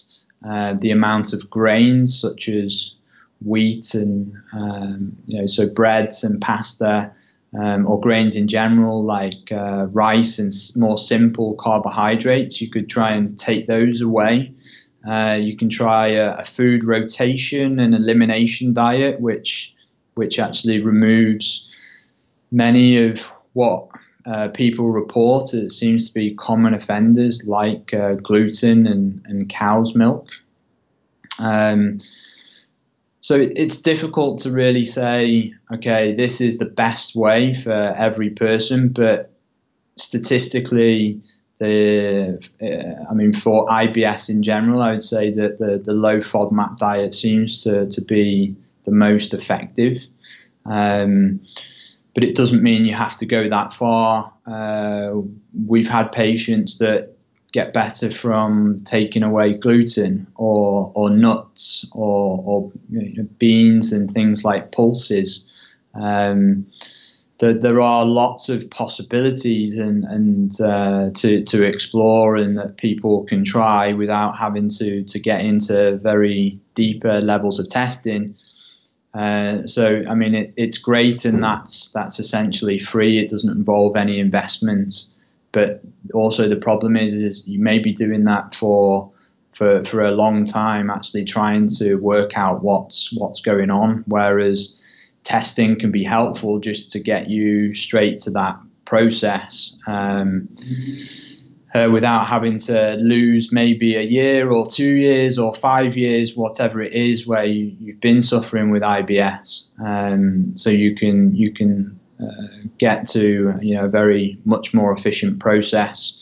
uh, 0.47 0.75
the 0.79 0.91
amount 0.91 1.33
of 1.33 1.49
grains, 1.49 2.19
such 2.19 2.47
as 2.47 2.93
wheat 3.45 3.93
and 3.93 4.33
um, 4.53 5.15
you 5.25 5.39
know, 5.39 5.47
so 5.47 5.69
breads 5.69 6.23
and 6.23 6.41
pasta, 6.41 7.11
um, 7.57 7.87
or 7.87 7.99
grains 7.99 8.35
in 8.35 8.47
general, 8.47 9.03
like 9.03 9.51
uh, 9.51 9.87
rice 9.91 10.39
and 10.39 10.51
more 10.75 10.97
simple 10.97 11.55
carbohydrates. 11.55 12.61
You 12.61 12.69
could 12.69 12.89
try 12.89 13.11
and 13.11 13.37
take 13.37 13.67
those 13.67 14.01
away. 14.01 14.53
Uh, 15.07 15.37
you 15.39 15.55
can 15.55 15.69
try 15.69 16.07
a, 16.07 16.37
a, 16.37 16.43
food 16.43 16.83
rotation 16.83 17.79
and 17.79 17.93
elimination 17.93 18.73
diet, 18.73 19.21
which 19.21 19.73
which 20.15 20.39
actually 20.39 20.81
removes 20.81 21.67
many 22.51 22.97
of 22.97 23.31
what 23.53 23.87
uh, 24.25 24.47
people 24.49 24.89
report 24.89 25.53
it 25.53 25.71
seems 25.71 26.07
to 26.07 26.13
be 26.13 26.33
common 26.35 26.73
offenders 26.73 27.45
like 27.47 27.93
uh, 27.93 28.13
gluten 28.15 28.87
and, 28.87 29.21
and 29.25 29.49
cow's 29.49 29.93
milk. 29.93 30.27
Um, 31.39 31.99
so 33.25 33.39
it's 33.55 33.77
difficult 33.77 34.37
to 34.41 34.51
really 34.51 34.85
say, 34.85 35.51
okay, 35.73 36.13
this 36.13 36.39
is 36.41 36.59
the 36.59 36.67
best 36.67 37.15
way 37.15 37.55
for 37.55 37.71
every 37.73 38.29
person, 38.29 38.89
but 38.89 39.31
statistically, 39.95 41.19
the 41.57 42.37
uh, 42.61 43.09
I 43.09 43.15
mean, 43.15 43.33
for 43.33 43.65
IBS 43.65 44.29
in 44.29 44.43
general, 44.43 44.79
I 44.79 44.91
would 44.91 45.01
say 45.01 45.31
that 45.31 45.57
the, 45.57 45.81
the 45.83 45.93
low 45.93 46.19
FODMAP 46.19 46.77
diet 46.77 47.15
seems 47.15 47.63
to, 47.63 47.89
to 47.89 48.01
be 48.03 48.55
the 48.83 48.91
most 48.91 49.33
effective. 49.33 50.05
Um, 50.67 51.39
but 52.13 52.23
it 52.23 52.35
doesn't 52.35 52.61
mean 52.61 52.85
you 52.85 52.93
have 52.93 53.17
to 53.17 53.25
go 53.25 53.49
that 53.49 53.73
far. 53.73 54.31
Uh, 54.45 55.13
we've 55.65 55.89
had 55.89 56.11
patients 56.11 56.77
that 56.77 57.14
get 57.55 57.71
better 57.71 58.11
from 58.11 58.75
taking 58.83 59.23
away 59.23 59.53
gluten 59.53 60.27
or, 60.35 60.91
or 60.93 61.09
nuts 61.09 61.89
or, 61.93 62.43
or 62.45 62.71
you 62.89 63.15
know, 63.15 63.29
beans 63.39 63.93
and 63.93 64.11
things 64.11 64.43
like 64.43 64.73
pulses. 64.73 65.47
Um, 65.93 66.67
the, 67.39 67.53
there 67.53 67.79
are 67.79 68.03
lots 68.03 68.49
of 68.49 68.69
possibilities 68.69 69.79
and, 69.79 70.03
and 70.03 70.59
uh, 70.59 71.11
to, 71.15 71.43
to 71.45 71.63
explore 71.63 72.35
and 72.35 72.57
that 72.57 72.75
people 72.75 73.23
can 73.23 73.45
try 73.45 73.93
without 73.93 74.37
having 74.37 74.67
to, 74.67 75.05
to 75.05 75.17
get 75.17 75.39
into 75.39 75.95
very 75.95 76.59
deeper 76.73 77.21
levels 77.21 77.57
of 77.57 77.69
testing. 77.69 78.35
Uh, 79.13 79.65
so 79.65 80.03
I 80.09 80.13
mean, 80.13 80.35
it, 80.35 80.53
it's 80.57 80.77
great, 80.77 81.23
and 81.23 81.41
that's 81.41 81.89
that's 81.93 82.19
essentially 82.19 82.79
free. 82.79 83.17
It 83.17 83.29
doesn't 83.29 83.57
involve 83.57 83.95
any 83.95 84.19
investment, 84.19 85.05
but 85.55 85.81
also 86.13 86.49
the 86.49 86.57
problem 86.57 86.97
is, 86.97 87.13
is 87.13 87.47
you 87.47 87.59
may 87.59 87.79
be 87.79 87.93
doing 87.93 88.25
that 88.25 88.53
for 88.53 89.09
for 89.53 89.85
for 89.85 90.01
a 90.01 90.11
long 90.11 90.43
time, 90.43 90.89
actually 90.89 91.23
trying 91.23 91.69
to 91.79 91.95
work 91.95 92.37
out 92.37 92.61
what's 92.61 93.13
what's 93.13 93.39
going 93.39 93.71
on. 93.71 94.03
Whereas 94.05 94.75
testing 95.23 95.79
can 95.79 95.91
be 95.91 96.03
helpful 96.03 96.59
just 96.59 96.91
to 96.91 96.99
get 96.99 97.29
you 97.29 97.73
straight 97.73 98.17
to 98.19 98.31
that 98.31 98.59
process. 98.83 99.75
Um, 99.87 100.49
mm-hmm 100.55 101.35
uh, 101.75 101.89
without 101.91 102.25
having 102.25 102.57
to 102.57 102.95
lose 103.01 103.51
maybe 103.51 103.97
a 103.97 104.01
year 104.01 104.49
or 104.49 104.65
two 104.65 104.93
years 104.93 105.37
or 105.37 105.53
five 105.53 105.97
years, 105.97 106.35
whatever 106.35 106.81
it 106.81 106.93
is, 106.93 107.27
where 107.27 107.43
you, 107.43 107.91
have 107.91 107.99
been 107.99 108.21
suffering 108.21 108.69
with 108.71 108.81
IBS. 108.81 109.65
Um, 109.85 110.55
so 110.55 110.69
you 110.69 110.95
can 110.95 111.35
you 111.35 111.51
can 111.51 111.99
get 112.77 113.07
to 113.07 113.53
you 113.61 113.75
know 113.75 113.85
a 113.85 113.89
very 113.89 114.37
much 114.45 114.73
more 114.73 114.93
efficient 114.93 115.39
process 115.39 116.17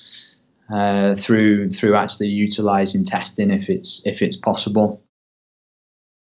uh, 0.74 1.16
through 1.16 1.72
through 1.72 1.96
actually 1.96 2.28
utilizing 2.28 3.04
testing 3.04 3.52
if 3.52 3.70
it's 3.70 4.02
if 4.06 4.22
it's 4.22 4.36
possible. 4.36 5.02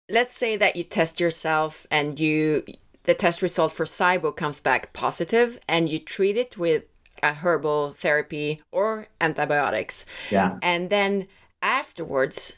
Let's 0.10 0.34
say 0.34 0.56
that 0.58 0.76
you 0.76 0.84
test 0.84 1.20
yourself 1.20 1.86
and 1.92 2.20
you 2.20 2.64
the 3.04 3.14
test 3.14 3.42
result 3.42 3.72
for 3.72 3.86
SIBO 3.86 4.36
comes 4.36 4.60
back 4.60 4.94
positive 4.94 5.60
and 5.68 5.90
you 5.92 6.00
treat 6.00 6.38
it 6.38 6.58
with 6.58 6.84
a 7.24 7.34
herbal 7.34 7.96
therapy 7.98 8.62
or 8.72 9.08
antibiotics. 9.20 10.06
Yeah. 10.30 10.60
And 10.62 10.90
then 10.90 11.28
afterwards, 11.62 12.58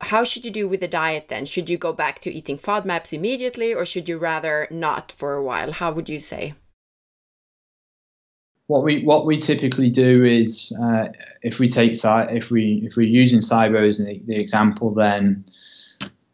how 0.00 0.24
should 0.24 0.44
you 0.44 0.50
do 0.50 0.68
with 0.68 0.80
the 0.80 0.88
diet 0.88 1.28
then? 1.28 1.46
Should 1.46 1.70
you 1.70 1.78
go 1.78 1.92
back 1.92 2.18
to 2.20 2.32
eating 2.32 2.58
FODMAPs 2.58 3.12
immediately 3.12 3.72
or 3.74 3.86
should 3.86 4.08
you 4.08 4.18
rather 4.18 4.68
not 4.70 5.10
for 5.12 5.34
a 5.34 5.42
while? 5.42 5.72
How 5.72 5.92
would 5.92 6.08
you 6.08 6.20
say? 6.20 6.54
What 8.66 8.82
we 8.82 9.04
what 9.04 9.26
we 9.26 9.38
typically 9.38 9.90
do 9.90 10.24
is 10.24 10.76
uh, 10.82 11.08
if 11.42 11.60
we 11.60 11.68
take 11.68 11.92
if 11.94 12.50
we 12.50 12.82
if 12.84 12.96
we're 12.96 13.06
using 13.06 13.38
SIBO 13.38 13.88
as 13.88 13.98
the, 13.98 14.20
the 14.26 14.36
example, 14.36 14.92
then 14.92 15.44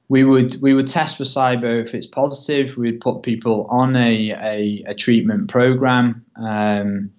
we 0.09 0.25
would 0.25 0.57
we 0.63 0.73
would 0.73 0.87
test 0.87 1.19
for 1.19 1.25
SIBO 1.25 1.83
if 1.83 1.95
it's 1.95 2.07
positive. 2.07 2.79
We'd 2.79 3.03
put 3.03 3.23
people 3.23 3.67
on 3.71 3.95
a 3.97 4.31
a, 4.31 4.85
a 4.89 4.95
treatment 4.95 5.49
program. 5.51 6.25
Um, 6.37 7.11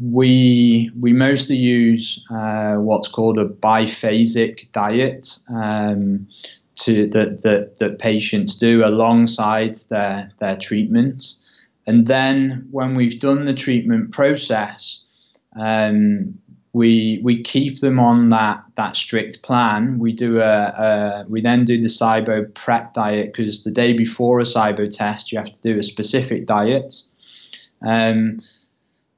we 0.00 0.90
we 0.98 1.12
mostly 1.12 1.56
use 1.56 2.24
uh, 2.30 2.74
what's 2.74 3.08
called 3.08 3.38
a 3.38 3.46
biphasic 3.46 4.70
diet 4.72 5.38
um, 5.48 6.26
to 6.76 7.06
that, 7.08 7.42
that 7.42 7.76
that 7.78 7.98
patients 7.98 8.56
do 8.56 8.84
alongside 8.84 9.76
their 9.88 10.32
their 10.40 10.56
treatment, 10.56 11.34
and 11.86 12.06
then 12.06 12.66
when 12.70 12.94
we've 12.96 13.20
done 13.20 13.44
the 13.44 13.54
treatment 13.54 14.10
process, 14.10 15.04
um, 15.54 16.36
we 16.72 17.20
we 17.22 17.42
keep 17.42 17.78
them 17.78 18.00
on 18.00 18.30
that 18.30 18.64
that 18.76 18.96
strict 18.96 19.42
plan. 19.44 20.00
We 20.00 20.12
do 20.12 20.40
a, 20.40 20.64
a 20.66 21.24
we 21.28 21.40
then 21.40 21.64
do 21.64 21.80
the 21.80 21.88
SIBO 21.88 22.52
prep 22.54 22.92
diet 22.92 23.32
because 23.32 23.62
the 23.62 23.70
day 23.70 23.92
before 23.92 24.40
a 24.40 24.44
SIBO 24.44 24.94
test 24.94 25.30
you 25.30 25.38
have 25.38 25.54
to 25.54 25.60
do 25.62 25.78
a 25.78 25.82
specific 25.82 26.44
diet. 26.44 27.02
Um, 27.82 28.40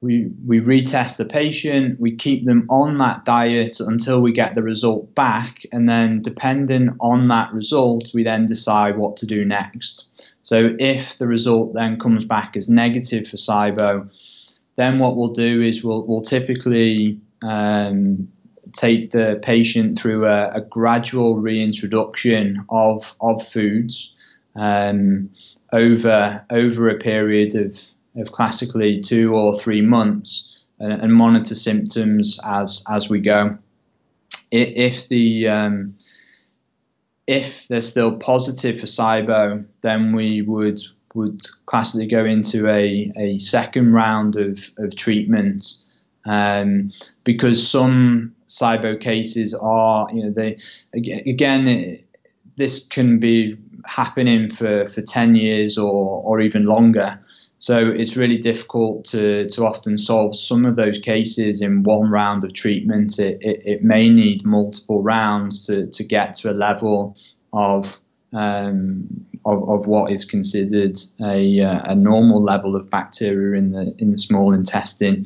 we 0.01 0.31
we 0.45 0.61
retest 0.61 1.17
the 1.17 1.25
patient, 1.25 1.99
we 1.99 2.15
keep 2.15 2.45
them 2.45 2.65
on 2.69 2.97
that 2.97 3.25
diet 3.25 3.79
until 3.79 4.21
we 4.21 4.31
get 4.31 4.55
the 4.55 4.63
result 4.63 5.13
back, 5.13 5.65
and 5.73 5.89
then 5.89 6.21
depending 6.21 6.95
on 7.01 7.27
that 7.27 7.51
result, 7.53 8.11
we 8.13 8.23
then 8.23 8.45
decide 8.45 8.97
what 8.97 9.17
to 9.17 9.25
do 9.25 9.43
next. 9.43 10.09
So 10.41 10.75
if 10.79 11.17
the 11.17 11.27
result 11.27 11.73
then 11.73 11.99
comes 11.99 12.23
back 12.23 12.55
as 12.55 12.69
negative 12.69 13.27
for 13.27 13.35
SIBO, 13.35 14.09
then 14.77 14.99
what 14.99 15.17
we'll 15.17 15.33
do 15.33 15.61
is 15.61 15.83
we'll 15.83 16.05
we'll 16.07 16.21
typically 16.21 17.19
um, 17.41 18.29
take 18.71 19.11
the 19.11 19.39
patient 19.41 19.99
through 19.99 20.25
a, 20.25 20.51
a, 20.51 20.61
gradual 20.61 21.41
reintroduction 21.41 22.65
of 22.69 23.15
of 23.19 23.45
foods 23.45 24.13
um, 24.55 25.29
over 25.73 26.45
over 26.49 26.89
a 26.89 26.97
period 26.97 27.55
of 27.55 27.79
of 28.19 28.31
classically 28.31 28.99
two 29.01 29.33
or 29.33 29.57
three 29.57 29.81
months 29.81 30.65
and, 30.79 30.93
and 30.93 31.13
monitor 31.13 31.55
symptoms 31.55 32.39
as 32.43 32.83
as 32.89 33.09
we 33.09 33.19
go. 33.19 33.57
If 34.51 35.07
the 35.09 35.47
um, 35.47 35.95
if 37.27 37.67
they're 37.67 37.81
still 37.81 38.17
positive 38.17 38.79
for 38.79 38.87
SIBO, 38.87 39.65
then 39.81 40.15
we 40.15 40.41
would 40.41 40.79
would 41.13 41.41
classically 41.65 42.07
go 42.07 42.25
into 42.25 42.67
a, 42.67 43.11
a 43.17 43.39
second 43.39 43.93
round 43.93 44.35
of, 44.35 44.69
of 44.77 44.95
treatment 44.95 45.75
um, 46.25 46.91
because 47.23 47.67
some 47.67 48.35
SIBO 48.47 48.99
cases 48.99 49.53
are, 49.53 50.07
you 50.13 50.23
know, 50.23 50.31
they 50.31 50.57
again, 50.93 51.67
it, 51.67 52.05
this 52.57 52.85
can 52.85 53.19
be 53.19 53.57
happening 53.85 54.49
for, 54.49 54.87
for 54.87 55.01
10 55.01 55.35
years 55.35 55.77
or, 55.77 56.21
or 56.23 56.41
even 56.41 56.65
longer. 56.65 57.19
So 57.59 57.89
it's 57.89 58.15
really 58.15 58.37
difficult 58.37 59.03
to, 59.05 59.47
to 59.49 59.65
often 59.65 59.97
solve 59.97 60.35
some 60.37 60.65
of 60.65 60.77
those 60.77 60.97
cases 60.97 61.61
in 61.61 61.83
one 61.83 62.09
round 62.09 62.45
of 62.45 62.53
treatment. 62.53 63.19
It, 63.19 63.37
it, 63.41 63.61
it 63.65 63.83
may 63.83 64.07
need 64.09 64.45
multiple 64.45 65.03
rounds 65.03 65.67
to, 65.67 65.87
to 65.87 66.03
get 66.03 66.35
to 66.35 66.51
a 66.51 66.53
level 66.53 67.17
of, 67.51 67.97
um, 68.31 69.25
of, 69.45 69.69
of 69.69 69.87
what 69.87 70.09
is 70.09 70.23
considered 70.23 70.97
a, 71.21 71.59
uh, 71.59 71.91
a 71.91 71.95
normal 71.95 72.41
level 72.41 72.77
of 72.77 72.89
bacteria 72.89 73.59
in 73.59 73.73
the, 73.73 73.93
in 73.97 74.13
the 74.13 74.17
small 74.17 74.53
intestine. 74.53 75.25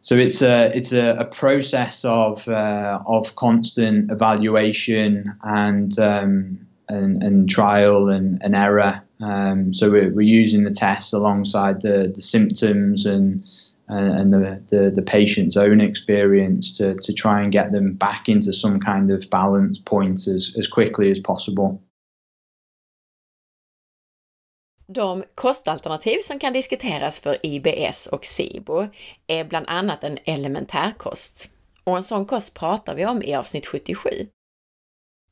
So 0.00 0.16
it's 0.16 0.42
a 0.42 0.72
it's 0.74 0.92
a, 0.92 1.16
a 1.18 1.24
process 1.24 2.04
of 2.04 2.48
uh, 2.48 3.00
of 3.06 3.34
constant 3.34 4.10
evaluation 4.10 5.34
and 5.42 5.98
um, 5.98 6.66
and, 6.88 7.22
and 7.22 7.50
trial 7.50 8.08
and, 8.08 8.40
and 8.42 8.54
error 8.54 9.02
um, 9.20 9.74
so 9.74 9.90
we're, 9.90 10.10
we're 10.10 10.20
using 10.22 10.64
the 10.64 10.70
tests 10.70 11.12
alongside 11.12 11.80
the, 11.80 12.12
the 12.14 12.22
symptoms 12.22 13.06
and 13.06 13.44
and 13.88 14.32
the, 14.32 14.62
the, 14.68 14.90
the, 14.90 15.02
patient's 15.02 15.56
own 15.56 15.80
experience 15.80 16.76
to, 16.76 16.94
to 16.94 17.12
try 17.12 17.40
and 17.40 17.52
get 17.52 17.72
them 17.72 17.94
back 17.94 18.28
into 18.28 18.52
some 18.52 18.78
kind 18.80 19.10
of 19.10 19.30
balance 19.30 19.78
point 19.78 20.26
as, 20.28 20.54
as 20.58 20.68
quickly 20.68 21.10
as 21.10 21.18
possible. 21.18 21.80
De 24.92 25.24
kostalternativ 25.34 26.18
som 26.22 26.38
kan 26.38 26.52
diskuteras 26.52 27.20
för 27.20 27.36
IBS 27.42 28.06
och 28.06 28.24
SIBO 28.24 28.86
är 29.26 29.44
bland 29.44 29.66
annat 29.68 30.04
en 30.04 30.18
elementärkost. 30.24 31.50
Och 31.84 31.96
en 31.96 32.02
sån 32.02 32.24
kost 32.24 32.54
pratar 32.54 32.94
vi 32.94 33.06
om 33.06 33.22
i 33.22 33.34
avsnitt 33.34 33.66
77. 33.66 34.08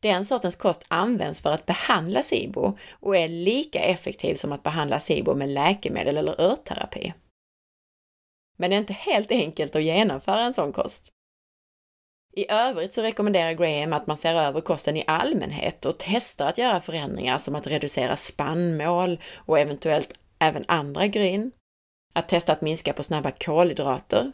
Den 0.06 0.24
sortens 0.24 0.56
kost 0.56 0.84
används 0.88 1.40
för 1.40 1.52
att 1.52 1.66
behandla 1.66 2.22
SIBO 2.22 2.78
och 2.90 3.16
är 3.16 3.28
lika 3.28 3.80
effektiv 3.80 4.34
som 4.34 4.52
att 4.52 4.62
behandla 4.62 5.00
SIBO 5.00 5.34
med 5.34 5.48
läkemedel 5.48 6.16
eller 6.16 6.40
örtterapi. 6.40 7.14
Men 8.56 8.70
det 8.70 8.76
är 8.76 8.78
inte 8.78 8.92
helt 8.92 9.30
enkelt 9.30 9.76
att 9.76 9.82
genomföra 9.82 10.40
en 10.40 10.54
sån 10.54 10.72
kost. 10.72 11.08
I 12.36 12.50
övrigt 12.50 12.94
så 12.94 13.02
rekommenderar 13.02 13.52
Graham 13.52 13.92
att 13.92 14.06
man 14.06 14.16
ser 14.16 14.34
över 14.34 14.60
kosten 14.60 14.96
i 14.96 15.04
allmänhet 15.06 15.86
och 15.86 15.98
testar 15.98 16.46
att 16.46 16.58
göra 16.58 16.80
förändringar 16.80 17.38
som 17.38 17.54
att 17.54 17.66
reducera 17.66 18.16
spannmål 18.16 19.20
och 19.34 19.58
eventuellt 19.58 20.12
även 20.38 20.64
andra 20.68 21.06
gryn, 21.06 21.52
att 22.14 22.28
testa 22.28 22.52
att 22.52 22.60
minska 22.60 22.92
på 22.92 23.02
snabba 23.02 23.30
kolhydrater, 23.30 24.32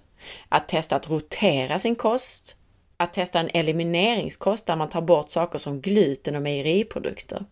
att 0.48 0.68
testa 0.68 0.96
att 0.96 1.10
rotera 1.10 1.78
sin 1.78 1.96
kost 1.96 2.56
att 3.02 3.12
testa 3.14 3.40
en 3.40 3.50
elimineringskost 3.54 4.66
där 4.66 4.76
man 4.76 4.88
tar 4.88 5.02
bort 5.02 5.28
saker 5.28 5.58
som 5.58 5.80
gluten 5.80 6.36
och 6.36 6.42
mejeriprodukter. 6.42 7.44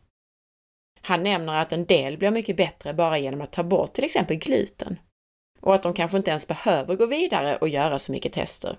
Han 1.00 1.22
nämner 1.22 1.58
att 1.58 1.72
en 1.72 1.84
del 1.84 2.18
blir 2.18 2.30
mycket 2.30 2.56
bättre 2.56 2.94
bara 2.94 3.18
genom 3.18 3.40
att 3.40 3.52
ta 3.52 3.62
bort 3.62 3.92
till 3.92 4.04
exempel 4.04 4.36
gluten 4.36 4.98
och 5.60 5.74
att 5.74 5.82
de 5.82 5.94
kanske 5.94 6.16
inte 6.16 6.30
ens 6.30 6.48
behöver 6.48 6.96
gå 6.96 7.06
vidare 7.06 7.56
och 7.56 7.68
göra 7.68 7.98
så 7.98 8.12
mycket 8.12 8.32
tester. 8.32 8.78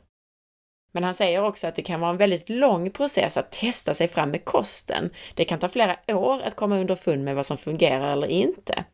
Men 0.91 1.03
han 1.03 1.13
säger 1.13 1.43
också 1.43 1.67
att 1.67 1.75
det 1.75 1.81
kan 1.81 1.99
vara 1.99 2.11
en 2.11 2.17
väldigt 2.17 2.49
lång 2.49 2.91
process 2.91 3.37
att 3.37 3.51
testa 3.51 3.93
sig 3.93 4.07
fram 4.07 4.31
med 4.31 4.45
kosten. 4.45 5.09
Det 5.35 5.45
kan 5.45 5.59
ta 5.59 5.69
flera 5.69 5.97
år 6.07 6.41
att 6.41 6.55
komma 6.55 6.77
underfund 6.79 7.23
med 7.23 7.35
vad 7.35 7.45
som 7.45 7.57
fungerar 7.57 8.13
eller 8.13 8.27
inte, 8.27 8.85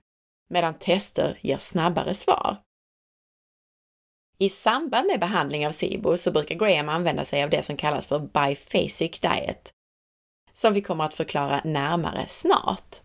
medan 0.50 0.80
tester 0.80 1.38
ger 1.42 1.58
snabbare 1.58 2.14
svar. 2.14 2.58
I 4.40 4.50
samband 4.50 5.08
med 5.08 5.20
behandling 5.20 5.68
av 5.68 5.72
SIBO 5.72 6.18
så 6.18 6.32
brukar 6.32 6.56
Graham 6.56 6.90
använda 6.90 7.26
sig 7.26 7.44
av 7.44 7.50
det 7.50 7.64
som 7.64 7.78
kallas 7.78 8.06
för 8.06 8.20
biphasic 8.20 9.20
diet, 9.20 9.72
som 10.54 10.74
vi 10.74 10.82
kommer 10.82 11.04
att 11.04 11.14
förklara 11.14 11.62
närmare 11.64 12.28
snart. 12.28 13.02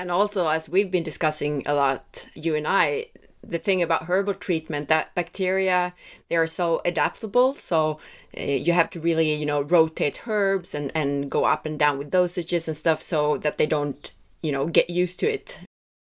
And 0.00 0.10
also, 0.10 0.46
as 0.46 0.68
we've 0.68 0.90
been 0.90 1.04
discussing 1.04 1.62
a 1.66 1.74
lot, 1.74 2.28
you 2.34 2.56
and 2.56 2.66
I, 2.66 3.04
the 3.42 3.58
thing 3.58 3.82
about 3.82 4.04
herbal 4.04 4.34
treatment 4.34 4.88
that 4.88 5.14
bacteria 5.14 5.94
they 6.28 6.36
are 6.36 6.46
so 6.46 6.80
adaptable 6.84 7.54
so 7.54 7.98
uh, 8.36 8.42
you 8.42 8.72
have 8.72 8.90
to 8.90 9.00
really 9.00 9.32
you 9.32 9.46
know 9.46 9.62
rotate 9.62 10.26
herbs 10.26 10.74
and 10.74 10.92
and 10.94 11.30
go 11.30 11.44
up 11.44 11.64
and 11.64 11.78
down 11.78 11.96
with 11.96 12.10
dosages 12.10 12.68
and 12.68 12.76
stuff 12.76 13.00
so 13.00 13.38
that 13.38 13.56
they 13.56 13.66
don't 13.66 14.12
you 14.42 14.52
know 14.52 14.66
get 14.66 14.90
used 14.90 15.18
to 15.18 15.26
it 15.32 15.58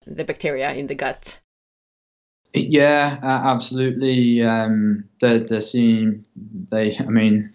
the 0.07 0.25
bacteria 0.25 0.73
in 0.73 0.89
the 0.89 0.95
gut 0.95 1.39
yeah, 2.55 3.19
uh, 3.23 3.49
absolutely. 3.55 4.43
Um, 4.43 5.05
the 5.21 5.39
the 5.39 5.61
scene, 5.61 6.25
they, 6.71 6.97
I 6.99 7.05
mean, 7.05 7.53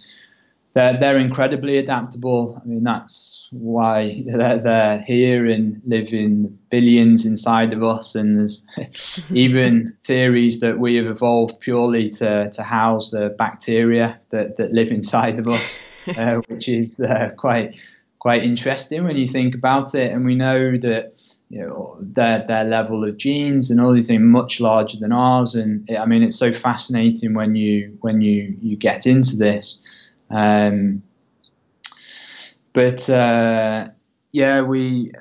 they're 0.73 0.99
they're 0.99 1.19
incredibly 1.19 1.77
adaptable. 1.77 2.59
I 2.61 2.65
mean, 2.67 2.83
that's 2.83 3.47
why 3.51 4.23
they're, 4.25 4.59
they're 4.59 5.01
here 5.01 5.45
and 5.45 5.81
live 5.85 6.13
in 6.13 6.57
billions 6.69 7.25
inside 7.25 7.73
of 7.73 7.83
us. 7.83 8.15
And 8.15 8.39
there's 8.39 8.65
even 9.31 9.95
theories 10.03 10.59
that 10.61 10.79
we 10.79 10.95
have 10.95 11.07
evolved 11.07 11.59
purely 11.59 12.09
to 12.11 12.49
to 12.49 12.63
house 12.63 13.11
the 13.11 13.29
bacteria 13.37 14.19
that 14.31 14.57
that 14.57 14.71
live 14.71 14.89
inside 14.89 15.37
of 15.37 15.47
us, 15.47 15.79
uh, 16.17 16.41
which 16.47 16.67
is 16.67 16.99
uh, 16.99 17.31
quite 17.37 17.75
quite 18.19 18.43
interesting 18.43 19.03
when 19.03 19.15
you 19.15 19.27
think 19.27 19.53
about 19.53 19.93
it. 19.93 20.11
And 20.11 20.25
we 20.25 20.35
know 20.35 20.75
that 20.77 21.16
you 21.49 21.59
know 21.59 21.97
their 21.99 22.45
their 22.47 22.63
level 22.63 23.03
of 23.03 23.17
genes 23.17 23.71
and 23.71 23.79
all 23.79 23.93
these 23.93 24.07
things 24.07 24.21
much 24.21 24.59
larger 24.59 24.97
than 24.99 25.11
ours 25.11 25.55
and 25.55 25.89
it, 25.89 25.97
I 25.99 26.05
mean 26.05 26.23
it's 26.23 26.35
so 26.35 26.51
fascinating 26.51 27.33
when 27.33 27.55
you 27.55 27.97
when 28.01 28.21
you 28.21 28.55
you 28.61 28.75
get 28.75 29.07
into 29.07 29.37
this 29.37 29.77
um, 30.29 31.01
but 32.73 33.09
uh, 33.09 33.87
yeah 34.33 34.61
we 34.61 35.11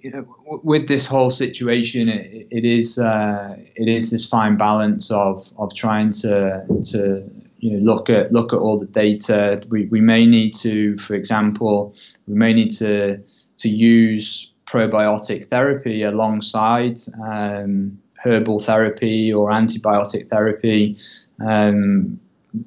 you 0.00 0.10
know, 0.10 0.60
with 0.62 0.88
this 0.88 1.06
whole 1.06 1.30
situation 1.30 2.08
it, 2.08 2.46
it 2.50 2.64
is 2.64 2.98
uh, 2.98 3.54
it 3.76 3.88
is 3.88 4.10
this 4.10 4.28
fine 4.28 4.56
balance 4.56 5.10
of 5.10 5.52
of 5.58 5.74
trying 5.74 6.10
to 6.10 6.64
to 6.82 7.30
you 7.64 7.70
know 7.70 7.94
look 7.94 8.10
at 8.10 8.30
look 8.30 8.52
at 8.52 8.58
all 8.58 8.78
the 8.78 8.86
data. 8.86 9.60
We, 9.70 9.86
we 9.86 10.00
may 10.02 10.26
need 10.26 10.54
to, 10.56 10.98
for 10.98 11.14
example, 11.14 11.94
we 12.26 12.34
may 12.34 12.52
need 12.52 12.70
to 12.72 13.18
to 13.56 13.68
use 13.68 14.50
probiotic 14.74 15.46
therapy 15.46 16.02
alongside 16.02 16.98
um, 17.22 17.96
herbal 18.14 18.58
therapy 18.58 19.32
or 19.32 19.50
antibiotic 19.50 20.28
therapy. 20.28 20.96
Um, 21.40 22.18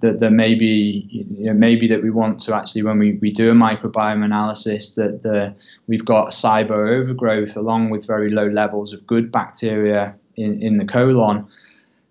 that 0.02 0.20
there 0.20 0.32
may 0.32 0.54
be 0.54 1.08
you 1.10 1.46
know, 1.46 1.54
maybe 1.54 1.88
that 1.88 2.04
we 2.04 2.10
want 2.10 2.40
to 2.40 2.54
actually 2.54 2.84
when 2.84 3.00
we, 3.00 3.14
we 3.22 3.32
do 3.32 3.50
a 3.50 3.54
microbiome 3.54 4.24
analysis 4.24 4.92
that 4.92 5.24
the 5.24 5.56
we've 5.88 6.04
got 6.04 6.32
SIBO 6.32 7.02
overgrowth 7.02 7.56
along 7.56 7.90
with 7.90 8.06
very 8.06 8.30
low 8.30 8.48
levels 8.48 8.92
of 8.92 9.08
good 9.08 9.32
bacteria 9.32 10.14
in, 10.36 10.62
in 10.62 10.78
the 10.78 10.84
colon 10.84 11.48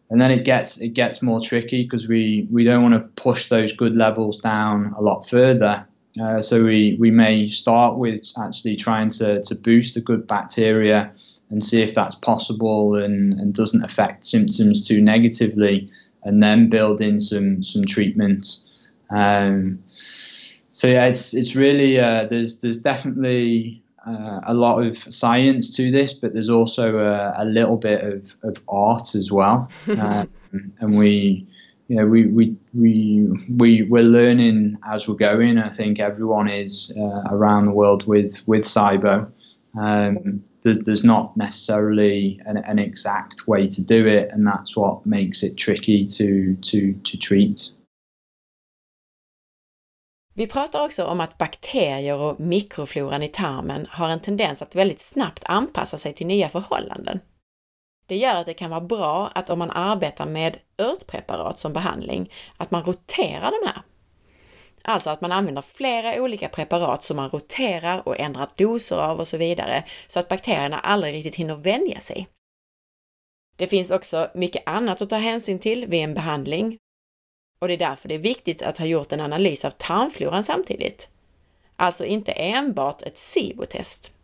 and 0.09 0.23
then 0.23 0.31
it 0.31 0.45
gets 0.45 0.81
it 0.81 0.95
gets 0.95 1.21
more 1.21 1.41
tricky 1.41 1.83
because 1.83 2.09
we 2.09 2.49
we 2.51 2.65
don't 2.65 2.83
want 2.83 2.95
to 2.95 3.23
push 3.23 3.51
those 3.51 3.73
good 3.73 3.95
levels 3.95 4.39
down 4.39 4.95
a 4.97 5.03
lot 5.03 5.29
further 5.29 5.87
uh, 6.21 6.41
so 6.41 6.64
we 6.64 6.97
we 6.99 7.11
may 7.11 7.49
start 7.49 7.99
with 7.99 8.33
actually 8.39 8.77
trying 8.77 9.11
to 9.11 9.43
to 9.43 9.55
boost 9.55 9.95
the 9.95 10.01
good 10.01 10.27
bacteria 10.27 11.12
and 11.51 11.62
see 11.62 11.81
if 11.81 11.95
that's 11.95 12.17
possible 12.17 12.97
and, 12.97 13.35
and 13.35 13.55
doesn't 13.55 13.85
affect 13.85 14.25
symptoms 14.25 14.87
too 14.87 15.01
negatively 15.01 15.89
and 16.25 16.43
then 16.43 16.69
build 16.69 17.01
in 17.01 17.21
some 17.21 17.62
some 17.62 17.85
treatment. 17.85 18.59
Um, 19.11 19.83
so 20.71 20.89
yeah, 20.89 21.07
it's 21.07 21.33
it's 21.33 21.55
really 21.55 21.99
uh, 21.99 22.27
there's 22.27 22.61
there's 22.61 22.79
definitely 22.79 23.83
uh, 24.07 24.41
a 24.47 24.55
lot 24.55 24.83
of 24.83 24.99
science 25.12 25.75
to 25.77 25.91
this, 25.91 26.12
but 26.12 26.33
there's 26.33 26.51
also 26.51 26.99
a, 26.99 27.35
a 27.39 27.45
little 27.45 27.77
bit 27.77 28.05
of, 28.05 28.37
of 28.43 28.62
art 28.69 29.14
as 29.14 29.31
well, 29.33 29.71
um, 29.89 30.29
and 30.81 30.99
we. 30.99 31.47
You 31.89 31.97
know, 31.97 32.07
we, 32.07 32.26
we, 32.26 32.57
we, 32.74 33.28
we, 33.49 33.82
we're 33.82 34.03
learning 34.03 34.76
as 34.84 35.07
we're 35.07 35.14
going. 35.14 35.59
I 35.59 35.70
think 35.70 36.01
everyone 36.01 36.49
is 36.49 36.93
uh, 36.97 37.22
around 37.30 37.66
the 37.66 37.70
world 37.70 38.07
with, 38.09 38.37
with 38.47 38.64
SIBO. 38.64 39.30
Um, 39.78 40.43
there's, 40.62 40.78
there's 40.80 41.05
not 41.05 41.37
necessarily 41.37 42.41
an, 42.47 42.57
an, 42.57 42.78
exact 42.78 43.47
way 43.47 43.66
to 43.68 43.84
do 43.84 44.07
it, 44.07 44.30
and 44.32 44.47
that's 44.47 44.76
what 44.76 45.07
makes 45.07 45.43
it 45.43 45.57
tricky 45.57 46.05
to, 46.07 46.57
to, 46.62 46.93
to 47.05 47.16
treat. 47.18 47.72
Vi 50.34 50.47
pratar 50.47 50.84
också 50.84 51.05
om 51.05 51.20
att 51.20 51.39
bakterier 51.39 52.16
och 52.16 52.41
mikrofloran 52.41 53.22
i 53.22 53.28
tarmen 53.28 53.87
har 53.91 54.09
en 54.09 54.20
tendens 54.20 54.62
att 54.62 54.76
väldigt 54.76 55.01
snabbt 55.01 55.45
anpassa 55.47 55.99
sig 55.99 56.12
till 56.12 56.26
nya 56.26 56.49
förhållanden. 56.49 57.20
Det 58.07 58.17
gör 58.17 58.35
att 58.35 58.47
det 58.47 58.55
kan 58.55 58.71
vara 58.71 58.81
bra 58.81 59.31
att 59.35 59.51
om 59.51 59.59
man 59.59 59.71
arbetar 59.71 60.27
med 60.27 60.59
örtpreparat 60.79 61.59
som 61.59 61.73
behandling, 61.73 62.33
att 62.57 62.71
man 62.71 62.85
roterar 62.85 63.51
de 63.51 63.67
här 63.67 63.83
Alltså 64.89 65.11
att 65.11 65.21
man 65.21 65.33
använder 65.33 65.63
flera 65.63 66.23
olika 66.23 66.49
preparat 66.49 67.05
som 67.05 67.17
man 67.17 67.31
roterar 67.31 68.09
och 68.09 68.21
ändrar 68.21 68.49
doser 68.57 68.97
av 68.97 69.21
och 69.21 69.29
så 69.29 69.37
vidare, 69.37 69.85
så 70.07 70.21
att 70.21 70.29
bakterierna 70.29 70.79
aldrig 70.79 71.15
riktigt 71.15 71.35
hinner 71.35 71.57
vänja 71.57 72.01
sig. 72.01 72.29
Det 73.57 73.67
finns 73.67 73.91
också 73.91 74.31
mycket 74.35 74.63
annat 74.67 75.03
att 75.03 75.11
ta 75.11 75.17
hänsyn 75.17 75.59
till 75.59 75.87
vid 75.87 76.05
en 76.05 76.15
behandling 76.15 76.79
och 77.59 77.69
det 77.69 77.75
är 77.75 77.79
därför 77.79 78.09
det 78.09 78.15
är 78.15 78.19
viktigt 78.19 78.63
att 78.63 78.79
ha 78.79 78.87
gjort 78.87 79.13
en 79.13 79.21
analys 79.21 79.65
av 79.65 79.71
tarmfloran 79.71 80.45
samtidigt. 80.45 81.09
Alltså 81.77 82.05
inte 82.05 82.33
enbart 82.33 83.03
ett 83.03 83.19
SIBO-test. 83.19 84.16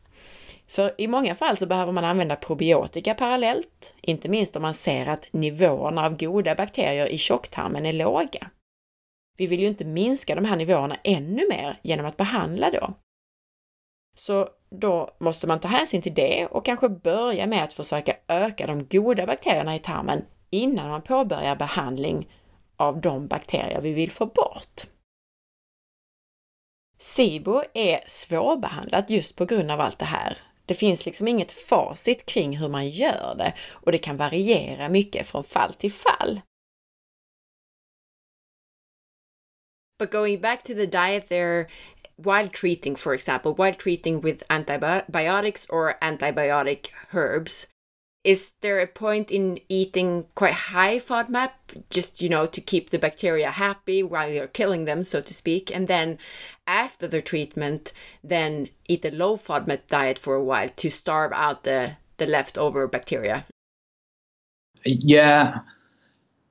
För 0.72 0.94
i 0.98 1.08
många 1.08 1.34
fall 1.34 1.56
så 1.56 1.66
behöver 1.66 1.92
man 1.92 2.04
använda 2.04 2.36
probiotika 2.36 3.14
parallellt, 3.14 3.94
inte 4.00 4.28
minst 4.28 4.56
om 4.56 4.62
man 4.62 4.74
ser 4.74 5.06
att 5.06 5.32
nivåerna 5.32 6.06
av 6.06 6.16
goda 6.16 6.54
bakterier 6.54 7.06
i 7.06 7.18
tjocktarmen 7.18 7.86
är 7.86 7.92
låga. 7.92 8.50
Vi 9.36 9.46
vill 9.46 9.60
ju 9.60 9.66
inte 9.66 9.84
minska 9.84 10.34
de 10.34 10.44
här 10.44 10.56
nivåerna 10.56 10.96
ännu 11.04 11.48
mer 11.48 11.80
genom 11.82 12.06
att 12.06 12.16
behandla 12.16 12.70
då. 12.70 12.94
Så 14.16 14.48
då 14.70 15.10
måste 15.18 15.46
man 15.46 15.60
ta 15.60 15.68
hänsyn 15.68 16.02
till 16.02 16.14
det 16.14 16.46
och 16.46 16.64
kanske 16.64 16.88
börja 16.88 17.46
med 17.46 17.64
att 17.64 17.72
försöka 17.72 18.16
öka 18.28 18.66
de 18.66 18.86
goda 18.86 19.26
bakterierna 19.26 19.74
i 19.76 19.78
tarmen 19.78 20.24
innan 20.50 20.88
man 20.88 21.02
påbörjar 21.02 21.56
behandling 21.56 22.28
av 22.76 23.00
de 23.00 23.26
bakterier 23.26 23.80
vi 23.80 23.92
vill 23.92 24.10
få 24.10 24.26
bort. 24.26 24.82
SIBO 26.98 27.62
är 27.74 28.00
svårbehandlat 28.06 29.10
just 29.10 29.36
på 29.36 29.44
grund 29.44 29.70
av 29.70 29.80
allt 29.80 29.98
det 29.98 30.04
här. 30.04 30.38
Det 30.66 30.74
finns 30.74 31.06
liksom 31.06 31.28
inget 31.28 31.52
facit 31.52 32.26
kring 32.26 32.56
hur 32.56 32.68
man 32.68 32.88
gör 32.88 33.34
det 33.38 33.54
och 33.70 33.92
det 33.92 33.98
kan 33.98 34.16
variera 34.16 34.88
mycket 34.88 35.26
från 35.26 35.44
fall 35.44 35.74
till 35.74 35.92
fall. 35.92 36.40
But 39.98 40.10
going 40.10 40.40
back 40.40 40.62
to 40.62 40.74
the 40.74 40.86
diet 40.86 41.28
there, 41.28 41.68
while 42.16 42.48
treating, 42.48 42.96
for 42.96 43.14
example, 43.14 43.54
while 43.54 43.74
treating 43.74 44.20
with 44.20 44.42
antibiotics 44.48 45.66
or 45.68 45.94
antibiotic 46.00 46.90
herbs, 47.10 47.68
is 48.24 48.52
there 48.60 48.78
a 48.78 48.86
point 48.86 49.30
in 49.30 49.58
eating 49.68 50.26
quite 50.34 50.52
high 50.52 50.98
FODMAP 50.98 51.50
just 51.90 52.22
you 52.22 52.28
know 52.28 52.46
to 52.46 52.60
keep 52.60 52.90
the 52.90 52.98
bacteria 52.98 53.50
happy 53.50 54.02
while 54.02 54.30
you're 54.30 54.46
killing 54.46 54.84
them 54.84 55.02
so 55.02 55.20
to 55.20 55.34
speak 55.34 55.74
and 55.74 55.88
then 55.88 56.18
after 56.66 57.08
the 57.08 57.20
treatment 57.20 57.92
then 58.22 58.68
eat 58.88 59.04
a 59.04 59.10
low 59.10 59.36
FODMAP 59.36 59.86
diet 59.88 60.18
for 60.18 60.34
a 60.34 60.44
while 60.44 60.68
to 60.68 60.90
starve 60.90 61.32
out 61.32 61.64
the 61.64 61.96
the 62.18 62.26
leftover 62.26 62.86
bacteria? 62.86 63.44
Yeah. 64.84 65.60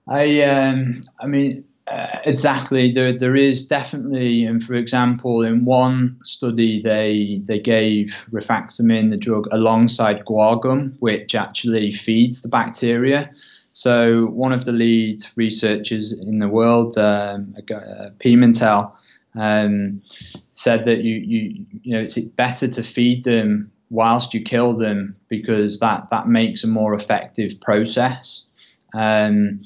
I 0.08 0.42
um 0.42 1.02
i 1.20 1.28
mean 1.28 1.64
uh, 1.92 2.20
exactly. 2.26 2.92
There, 2.92 3.18
there 3.18 3.36
is 3.36 3.68
definitely, 3.68 4.46
and 4.46 4.64
for 4.64 4.76
example, 4.76 5.44
in 5.44 5.66
one 5.66 6.18
study, 6.24 6.82
they 6.82 7.42
they 7.44 7.60
gave 7.60 8.26
rifaximin, 8.32 9.10
the 9.10 9.18
drug, 9.18 9.48
alongside 9.52 10.24
guar 10.26 10.62
gum, 10.62 10.96
which 11.00 11.36
actually 11.36 11.92
feeds 11.92 12.42
the 12.42 12.50
bacteria. 12.50 13.30
So 13.74 14.28
one 14.28 14.54
of 14.54 14.64
the 14.66 14.72
lead 14.72 15.24
researchers 15.36 16.14
in 16.14 16.40
the 16.40 16.48
world, 16.48 16.98
um, 16.98 17.54
uh, 17.58 18.12
Pimentel, 18.20 18.94
um, 19.36 20.02
said 20.54 20.86
that 20.86 21.04
you 21.04 21.16
you 21.16 21.66
you 21.84 21.94
know 21.94 22.02
it's 22.02 22.18
better 22.20 22.70
to 22.70 22.84
feed 22.84 23.26
them 23.26 23.70
whilst 23.90 24.34
you 24.34 24.42
kill 24.42 24.78
them 24.78 25.18
because 25.28 25.80
that 25.80 26.10
that 26.10 26.30
makes 26.30 26.64
a 26.64 26.68
more 26.68 26.94
effective 26.94 27.60
process. 27.60 28.46
Um, 28.94 29.62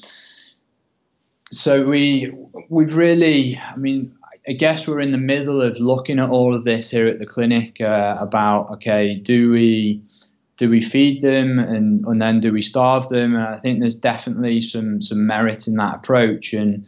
so 1.52 1.86
we 1.86 2.34
we've 2.70 2.96
really, 2.96 3.58
I 3.58 3.76
mean, 3.76 4.16
I 4.48 4.54
guess 4.54 4.88
we're 4.88 5.00
in 5.00 5.12
the 5.12 5.18
middle 5.18 5.62
of 5.62 5.80
looking 5.80 6.20
at 6.20 6.30
all 6.30 6.56
of 6.56 6.64
this 6.64 6.90
here 6.90 7.08
at 7.08 7.20
the 7.20 7.26
clinic 7.26 7.82
uh, 7.82 8.18
about 8.20 8.72
okay, 8.72 9.16
do 9.16 9.52
we 9.52 10.02
do 10.58 10.70
we 10.70 10.82
feed 10.82 11.22
them 11.22 11.60
and 11.60 12.06
and 12.06 12.22
then 12.22 12.40
do 12.40 12.52
we 12.52 12.62
starve 12.62 13.10
them? 13.10 13.36
And 13.36 13.44
I 13.44 13.58
think 13.58 13.80
there's 13.80 13.96
definitely 13.96 14.62
some 14.62 15.02
some 15.02 15.26
merit 15.26 15.68
in 15.68 15.76
that 15.76 15.96
approach 15.96 16.54
and. 16.54 16.86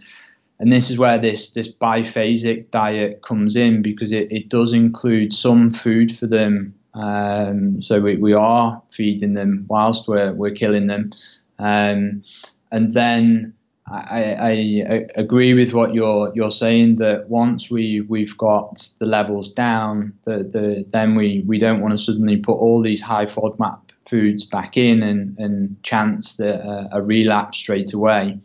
And 0.60 0.74
this 0.74 0.90
is 0.90 0.98
where 0.98 1.20
this 1.20 1.52
this 1.52 1.72
biphasic 1.72 2.72
diet 2.72 3.22
comes 3.22 3.56
in 3.56 3.84
because 3.84 4.12
it, 4.12 4.32
it 4.32 4.50
does 4.50 4.74
include 4.74 5.32
some 5.32 5.72
food 5.72 6.18
for 6.18 6.26
them. 6.26 6.74
Um, 6.96 7.80
so 7.80 8.02
we, 8.02 8.16
we 8.16 8.34
are 8.34 8.82
feeding 8.90 9.34
them 9.34 9.66
whilst 9.68 10.08
we're, 10.08 10.34
we're 10.34 10.56
killing 10.56 10.88
them. 10.88 11.12
Um, 11.60 12.24
and 12.72 12.92
then 12.94 13.54
I, 13.90 14.84
I, 14.90 15.08
agree 15.16 15.54
with 15.54 15.74
what 15.74 15.94
you're 15.94 16.32
you're 16.36 16.52
saying 16.52 16.98
that 16.98 17.30
once 17.30 17.72
we 17.72 18.02
we've 18.02 18.38
got 18.38 18.86
the 19.00 19.06
levels 19.06 19.50
down, 19.50 20.14
the, 20.24 20.40
the 20.40 20.86
then 20.90 21.16
we, 21.16 21.44
we 21.48 21.58
don't 21.58 21.80
want 21.80 21.94
to 21.94 21.98
suddenly 21.98 22.36
put 22.36 22.58
all 22.58 22.82
these 22.82 23.02
high 23.02 23.26
FODMAP 23.26 23.80
foods 24.06 24.44
back 24.44 24.76
in 24.76 25.04
and, 25.04 25.38
and 25.40 25.82
chance 25.84 26.40
uh, 26.40 26.90
a 26.92 27.02
relapse 27.02 27.58
straight 27.58 27.94
away. 27.94 28.40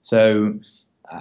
So 0.00 0.58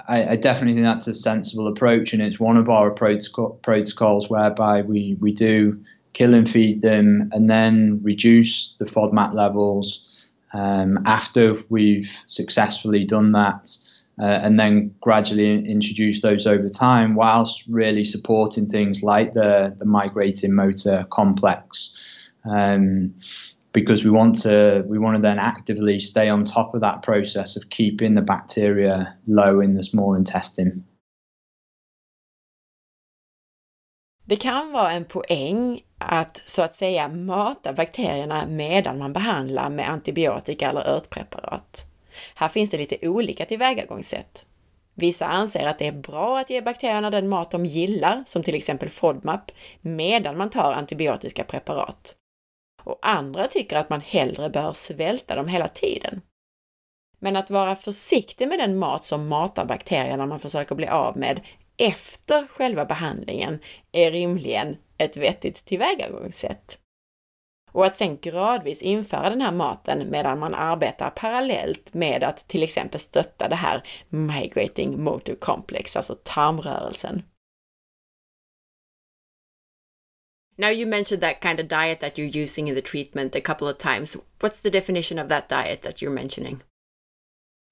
I, 0.07 0.29
I, 0.31 0.35
definitely 0.35 0.73
think 0.73 0.85
that's 0.85 1.07
a 1.07 1.13
sensible 1.13 1.67
approach, 1.67 2.13
and 2.13 2.21
it's 2.21 2.39
one 2.39 2.57
of 2.57 2.69
our 2.69 2.91
protocols 2.91 4.29
whereby 4.29 4.81
we, 4.81 5.17
we 5.19 5.31
do 5.31 5.83
kill 6.13 6.33
and 6.33 6.49
feed 6.49 6.81
them 6.81 7.29
and 7.33 7.49
then 7.49 7.99
reduce 8.03 8.73
the 8.79 8.85
FODMAP 8.85 9.33
levels 9.33 10.06
um, 10.53 10.99
after 11.05 11.55
we've 11.69 12.17
successfully 12.27 13.05
done 13.05 13.31
that, 13.33 13.69
uh, 14.19 14.25
and 14.25 14.59
then 14.59 14.95
gradually 15.01 15.65
introduce 15.69 16.21
those 16.21 16.47
over 16.47 16.69
time, 16.69 17.15
whilst 17.15 17.65
really 17.67 18.03
supporting 18.03 18.67
things 18.67 19.03
like 19.03 19.33
the 19.33 19.75
the 19.77 19.85
migrating 19.85 20.53
motor 20.53 21.05
complex. 21.09 21.93
Um, 22.43 23.13
because 23.73 24.03
we 24.03 24.09
want 24.09 24.41
to 24.41 24.83
we 24.87 24.97
want 24.97 25.15
to 25.15 25.21
then 25.21 25.37
actively 25.37 25.99
stay 25.99 26.29
on 26.29 26.43
top 26.45 26.73
of 26.73 26.81
that 26.81 27.03
process 27.03 27.55
of 27.55 27.69
keeping 27.69 28.15
the 28.15 28.21
bacteria 28.21 29.15
low 29.27 29.61
in 29.61 29.75
the 29.75 29.83
small 29.83 30.15
intestine. 30.15 30.83
Det 34.25 34.35
kan 34.35 34.71
vara 34.71 34.91
en 34.91 35.05
poäng 35.05 35.79
att 35.97 36.41
så 36.45 36.61
att 36.61 36.75
säga 36.75 37.07
mata 37.07 37.73
bakterierna 37.73 38.45
medan 38.47 38.97
man 38.97 39.13
behandlar 39.13 39.69
med 39.69 39.89
antibiotika 39.89 40.69
eller 40.69 40.87
örtpreparat. 40.87 41.85
Här 42.35 42.47
finns 42.47 42.69
det 42.69 42.77
lite 42.77 43.07
olika 43.07 43.45
tillvägagångssätt. 43.45 44.45
Vissa 44.93 45.25
anser 45.25 45.67
att 45.67 45.79
det 45.79 45.87
är 45.87 45.91
bra 45.91 46.39
att 46.39 46.49
ge 46.49 46.61
bakterierna 46.61 47.09
den 47.09 47.29
mat 47.29 47.51
de 47.51 47.65
gillar, 47.65 48.23
som 48.27 48.43
till 48.43 48.55
exempel 48.55 48.89
FODMAP, 48.89 49.51
medan 49.81 50.37
man 50.37 50.49
tar 50.49 50.71
antibiotiska 50.71 51.43
preparat. 51.43 52.15
Och 52.83 52.99
andra 53.01 53.47
tycker 53.47 53.75
att 53.75 53.89
man 53.89 54.01
hellre 54.01 54.49
bör 54.49 54.73
svälta 54.73 55.35
dem 55.35 55.47
hela 55.47 55.67
tiden. 55.67 56.21
Men 57.19 57.35
att 57.35 57.49
vara 57.49 57.75
försiktig 57.75 58.47
med 58.47 58.59
den 58.59 58.77
mat 58.77 59.03
som 59.03 59.27
matar 59.27 59.65
bakterierna 59.65 60.25
man 60.25 60.39
försöker 60.39 60.75
bli 60.75 60.87
av 60.87 61.17
med 61.17 61.41
efter 61.77 62.47
själva 62.47 62.85
behandlingen 62.85 63.59
är 63.91 64.11
rimligen 64.11 64.77
ett 64.97 65.17
vettigt 65.17 65.65
tillvägagångssätt. 65.65 66.77
Och 67.71 67.85
att 67.85 67.95
sen 67.95 68.17
gradvis 68.17 68.81
införa 68.81 69.29
den 69.29 69.41
här 69.41 69.51
maten 69.51 70.09
medan 70.09 70.39
man 70.39 70.55
arbetar 70.55 71.09
parallellt 71.09 71.93
med 71.93 72.23
att 72.23 72.47
till 72.47 72.63
exempel 72.63 72.99
stötta 72.99 73.47
det 73.47 73.55
här 73.55 73.83
migrating 74.09 75.03
motor 75.03 75.35
complex, 75.35 75.95
alltså 75.95 76.15
tarmrörelsen. 76.23 77.23
Now 80.59 80.71
you 80.71 80.85
mentioned 80.85 81.21
that 81.21 81.41
kind 81.41 81.59
of 81.59 81.67
diet 81.67 81.99
that 81.99 82.17
you're 82.17 82.43
using 82.43 82.67
in 82.67 82.75
the 82.75 82.81
treatment 82.81 83.35
a 83.35 83.41
couple 83.41 83.67
of 83.67 83.77
times. 83.77 84.17
What's 84.39 84.61
the 84.63 84.69
definition 84.69 85.19
of 85.19 85.29
that 85.29 85.49
diet 85.49 85.81
that 85.81 86.01
you're 86.01 86.09
mentioning? 86.13 86.61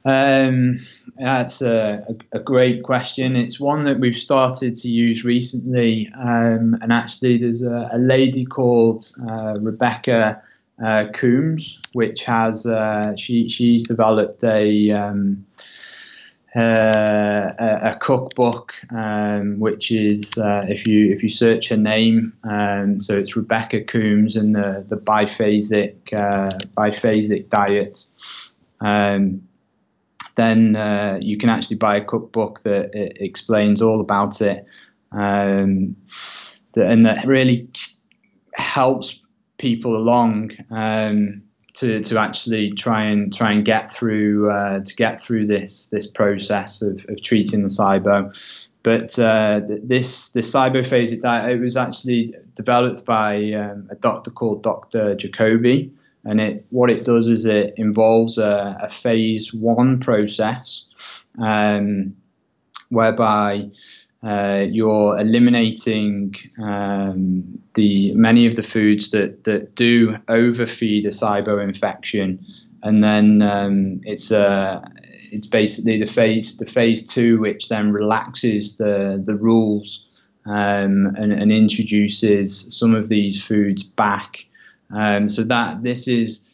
Um, 0.06 0.80
that's 1.18 1.64
a, 1.64 2.06
a, 2.32 2.40
great 2.40 2.84
question. 2.84 3.36
It's 3.36 3.60
one 3.60 3.86
that 3.86 4.00
we've 4.00 4.16
started 4.16 4.76
to 4.78 4.88
use 4.88 5.26
recently, 5.26 6.12
um, 6.16 6.78
and 6.82 6.94
actually, 6.94 7.40
there's 7.40 7.64
a, 7.64 7.90
a 7.92 7.98
lady 7.98 8.46
called 8.46 9.10
uh, 9.28 9.56
Rebecca 9.60 10.44
uh, 10.80 11.06
Coomes, 11.14 11.80
which 11.94 12.24
has 12.26 12.68
uh, 12.68 13.16
she 13.16 13.50
she's 13.50 13.88
developed 13.88 14.44
a 14.44 14.92
um, 14.92 15.44
uh, 16.56 17.54
a, 17.58 17.80
a, 17.84 17.98
cookbook, 18.00 18.74
um, 18.92 19.60
which 19.60 19.92
is 19.92 20.38
uh, 20.38 20.66
if 20.70 20.86
you 20.86 21.08
if 21.08 21.24
you 21.24 21.30
search 21.30 21.70
her 21.70 21.78
name, 21.78 22.32
um, 22.44 23.00
so 23.00 23.18
it's 23.18 23.36
Rebecca 23.36 23.82
Coomes 23.82 24.36
and 24.36 24.54
the 24.54 24.86
the 24.88 24.98
biphasic 24.98 26.14
uh, 26.14 26.56
biphasic 26.78 27.50
diet. 27.50 28.06
Um, 28.82 29.45
then 30.36 30.76
uh, 30.76 31.20
you 31.22 31.38
can 31.38 31.50
actually 31.50 31.78
buy 31.78 31.98
a 31.98 32.04
cookbook 32.04 32.62
that 32.62 32.92
explains 32.94 33.82
all 33.82 34.02
about 34.02 34.42
it, 34.42 34.66
um, 35.12 35.96
and 36.76 37.06
that 37.06 37.26
really 37.26 37.70
helps 38.54 39.22
people 39.58 39.96
along 39.96 40.52
um, 40.72 41.42
to 41.74 42.02
to 42.02 42.20
actually 42.20 42.72
try 42.72 43.06
and 43.06 43.34
try 43.34 43.52
and 43.52 43.66
get 43.66 43.92
through 43.92 44.52
uh, 44.52 44.80
to 44.80 44.96
get 44.96 45.22
through 45.22 45.48
this 45.48 45.88
this 45.88 46.08
process 46.08 46.82
of, 46.82 47.06
of 47.10 47.22
treating 47.22 47.62
the 47.62 47.70
SIBO. 47.70 48.34
But 48.84 49.18
uh, 49.18 49.62
this 49.66 50.30
this 50.30 50.52
phase 50.52 51.18
diet 51.18 51.52
it 51.52 51.60
was 51.60 51.78
actually 51.78 52.34
developed 52.56 53.06
by 53.06 53.52
um, 53.54 53.88
a 53.92 53.96
doctor 53.96 54.32
called 54.32 54.64
Dr. 54.64 55.16
Jacobi, 55.16 55.92
and 56.24 56.42
it 56.42 56.66
what 56.70 56.90
it 56.90 57.04
does 57.04 57.28
is 57.28 57.46
it 57.46 57.74
involves 57.78 58.38
a, 58.38 58.78
a 58.82 58.90
phase 58.90 59.54
one 59.54 60.00
process 60.00 60.86
um, 61.40 62.16
whereby 62.90 63.70
uh, 64.24 64.66
you're 64.68 65.20
eliminating 65.20 66.34
um, 66.64 67.62
the 67.76 68.12
many 68.14 68.48
of 68.48 68.56
the 68.56 68.64
foods 68.64 69.12
that, 69.12 69.44
that 69.44 69.76
do 69.76 70.18
overfeed 70.30 71.06
a 71.06 71.10
SIBO 71.10 71.64
infection, 71.64 72.44
and 72.82 73.04
then 73.04 73.42
um, 73.42 74.02
it's 74.04 74.32
a 74.32 74.48
uh, 74.48 74.86
it's 75.32 75.48
basically 75.48 76.00
the 76.00 76.12
phase 76.12 76.58
the 76.58 76.66
phase 76.66 77.08
two 77.08 77.40
which 77.40 77.70
then 77.70 77.92
relaxes 77.92 78.78
the 78.78 79.22
the 79.24 79.36
rules 79.36 80.05
um, 80.46 81.08
and, 81.18 81.32
and 81.32 81.52
introduces 81.52 82.78
some 82.78 82.94
of 82.94 83.08
these 83.08 83.44
foods 83.44 83.84
back 83.84 84.46
um, 84.94 85.28
so 85.28 85.44
that 85.44 85.84
this 85.84 86.08
is 86.08 86.46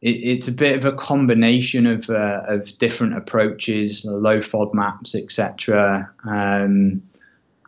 it, 0.00 0.10
it's 0.10 0.48
a 0.48 0.52
bit 0.52 0.76
of 0.76 0.84
a 0.84 0.96
combination 0.96 1.86
of 1.86 2.10
uh, 2.10 2.42
of 2.46 2.76
different 2.78 3.16
approaches, 3.16 4.04
low 4.04 4.38
FODMAPs, 4.38 5.14
etc. 5.14 6.10
Um, 6.24 7.02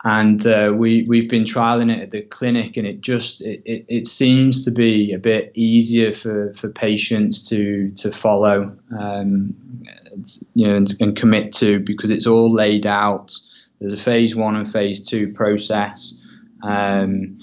and 0.03 0.45
uh, 0.45 0.71
we 0.75 1.03
we've 1.07 1.29
been 1.29 1.45
trialing 1.45 1.91
it 1.91 2.03
at 2.03 2.11
the 2.11 2.21
clinic, 2.21 2.77
and 2.77 2.85
it 2.85 3.01
just 3.01 3.41
it, 3.41 3.61
it, 3.65 3.85
it, 3.87 4.07
seems 4.07 4.63
to 4.65 4.71
be 4.71 5.13
a 5.13 5.17
bit 5.17 5.51
easier 5.55 6.11
for, 6.11 6.53
for 6.53 6.69
patients 6.69 7.41
to 7.49 7.89
to 7.91 8.11
follow, 8.11 8.75
um, 8.99 9.55
you 10.53 10.67
know, 10.67 10.75
and, 10.75 10.93
and, 10.99 11.17
commit 11.17 11.51
to 11.53 11.79
because 11.79 12.11
it's 12.11 12.27
all 12.27 12.53
laid 12.53 12.85
out. 12.85 13.33
There's 13.79 13.93
a 13.93 13.97
phase 13.97 14.35
one 14.35 14.55
and 14.55 14.71
phase 14.71 15.05
two 15.05 15.33
process. 15.33 16.13
Um, 16.63 17.37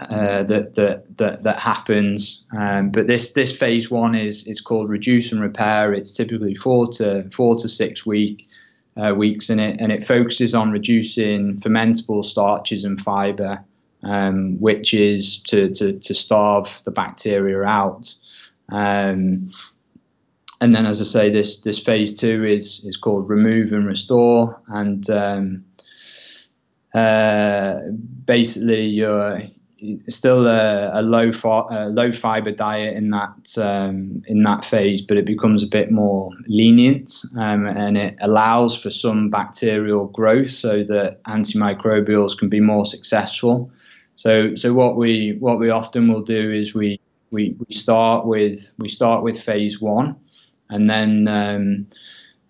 uh, 0.00 0.42
that 0.42 0.74
that 0.74 1.16
that 1.16 1.42
that 1.44 1.58
happens. 1.58 2.44
Um, 2.56 2.90
but 2.90 3.06
this 3.06 3.32
this 3.32 3.56
phase 3.56 3.90
one 3.90 4.14
is 4.14 4.46
is 4.46 4.60
called 4.60 4.88
reduce 4.88 5.32
and 5.32 5.40
repair. 5.40 5.92
It's 5.92 6.14
typically 6.14 6.54
four 6.54 6.90
to 6.94 7.28
four 7.30 7.56
to 7.58 7.68
six 7.68 8.04
week 8.04 8.48
uh, 8.96 9.14
weeks 9.14 9.50
in 9.50 9.60
it, 9.60 9.80
and 9.80 9.92
it 9.92 10.02
focuses 10.02 10.54
on 10.54 10.70
reducing 10.70 11.56
fermentable 11.58 12.24
starches 12.24 12.84
and 12.84 13.00
fiber, 13.00 13.62
um, 14.02 14.60
which 14.60 14.94
is 14.94 15.38
to, 15.42 15.70
to 15.74 15.98
to 15.98 16.14
starve 16.14 16.80
the 16.84 16.90
bacteria 16.90 17.62
out. 17.62 18.12
Um, 18.70 19.50
and 20.60 20.74
then, 20.74 20.86
as 20.86 21.00
I 21.00 21.04
say, 21.04 21.30
this 21.30 21.60
this 21.60 21.78
phase 21.78 22.18
two 22.18 22.44
is 22.44 22.84
is 22.84 22.96
called 22.96 23.28
remove 23.28 23.72
and 23.72 23.86
restore, 23.86 24.60
and 24.68 25.08
um, 25.10 25.64
uh, 26.94 27.80
basically 28.24 28.86
you're 28.86 29.42
still 30.08 30.46
a, 30.46 31.00
a 31.00 31.02
low 31.02 31.30
a 31.70 31.88
low 31.88 32.12
fiber 32.12 32.50
diet 32.50 32.96
in 32.96 33.10
that 33.10 33.58
um, 33.58 34.22
in 34.26 34.42
that 34.44 34.64
phase, 34.64 35.02
but 35.02 35.16
it 35.16 35.26
becomes 35.26 35.62
a 35.62 35.66
bit 35.66 35.90
more 35.90 36.30
lenient 36.46 37.10
um, 37.36 37.66
and 37.66 37.96
it 37.96 38.16
allows 38.20 38.80
for 38.80 38.90
some 38.90 39.30
bacterial 39.30 40.06
growth 40.06 40.50
so 40.50 40.84
that 40.84 41.22
antimicrobials 41.24 42.38
can 42.38 42.48
be 42.48 42.60
more 42.60 42.86
successful. 42.86 43.70
So 44.14 44.54
so 44.54 44.72
what 44.72 44.96
we 44.96 45.36
what 45.40 45.58
we 45.58 45.70
often 45.70 46.08
will 46.08 46.22
do 46.22 46.52
is 46.52 46.74
we 46.74 47.00
we, 47.30 47.56
we 47.58 47.74
start 47.74 48.26
with 48.26 48.72
we 48.78 48.88
start 48.88 49.24
with 49.24 49.40
phase 49.40 49.80
one, 49.80 50.16
and 50.74 50.90
then. 50.90 51.28
Um, 51.28 51.86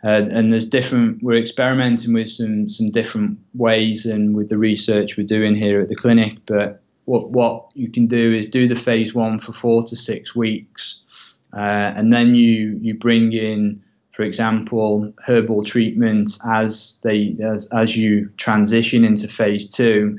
uh, 0.05 0.29
and 0.31 0.53
there's 0.53 0.69
different. 0.69 1.23
We're 1.23 1.39
experimenting 1.39 2.13
with 2.13 2.29
some 2.29 2.69
some 2.69 2.91
different 2.91 3.39
ways, 3.55 4.05
and 4.05 4.37
with 4.37 4.51
the 4.51 4.59
research 4.59 5.17
we're 5.17 5.27
doing 5.27 5.55
here 5.55 5.81
at 5.81 5.89
the 5.89 5.97
clinic. 5.97 6.37
But 6.45 6.83
what 7.07 7.31
what 7.31 7.69
you 7.75 7.91
can 7.91 8.07
do 8.07 8.35
is 8.35 8.47
do 8.47 8.69
the 8.69 8.77
phase 8.77 9.15
one 9.15 9.39
for 9.39 9.53
four 9.53 9.83
to 9.85 9.97
six 9.97 10.37
weeks, 10.37 11.01
uh, 11.55 11.93
and 11.97 12.13
then 12.13 12.35
you 12.35 12.79
you 12.83 12.95
bring 12.95 13.33
in, 13.33 13.83
for 14.13 14.25
example, 14.25 15.11
herbal 15.27 15.65
treatments 15.65 16.39
as 16.47 17.01
they 17.03 17.37
as 17.43 17.71
as 17.73 17.97
you 17.97 18.29
transition 18.37 19.05
into 19.05 19.27
phase 19.27 19.71
two, 19.71 20.19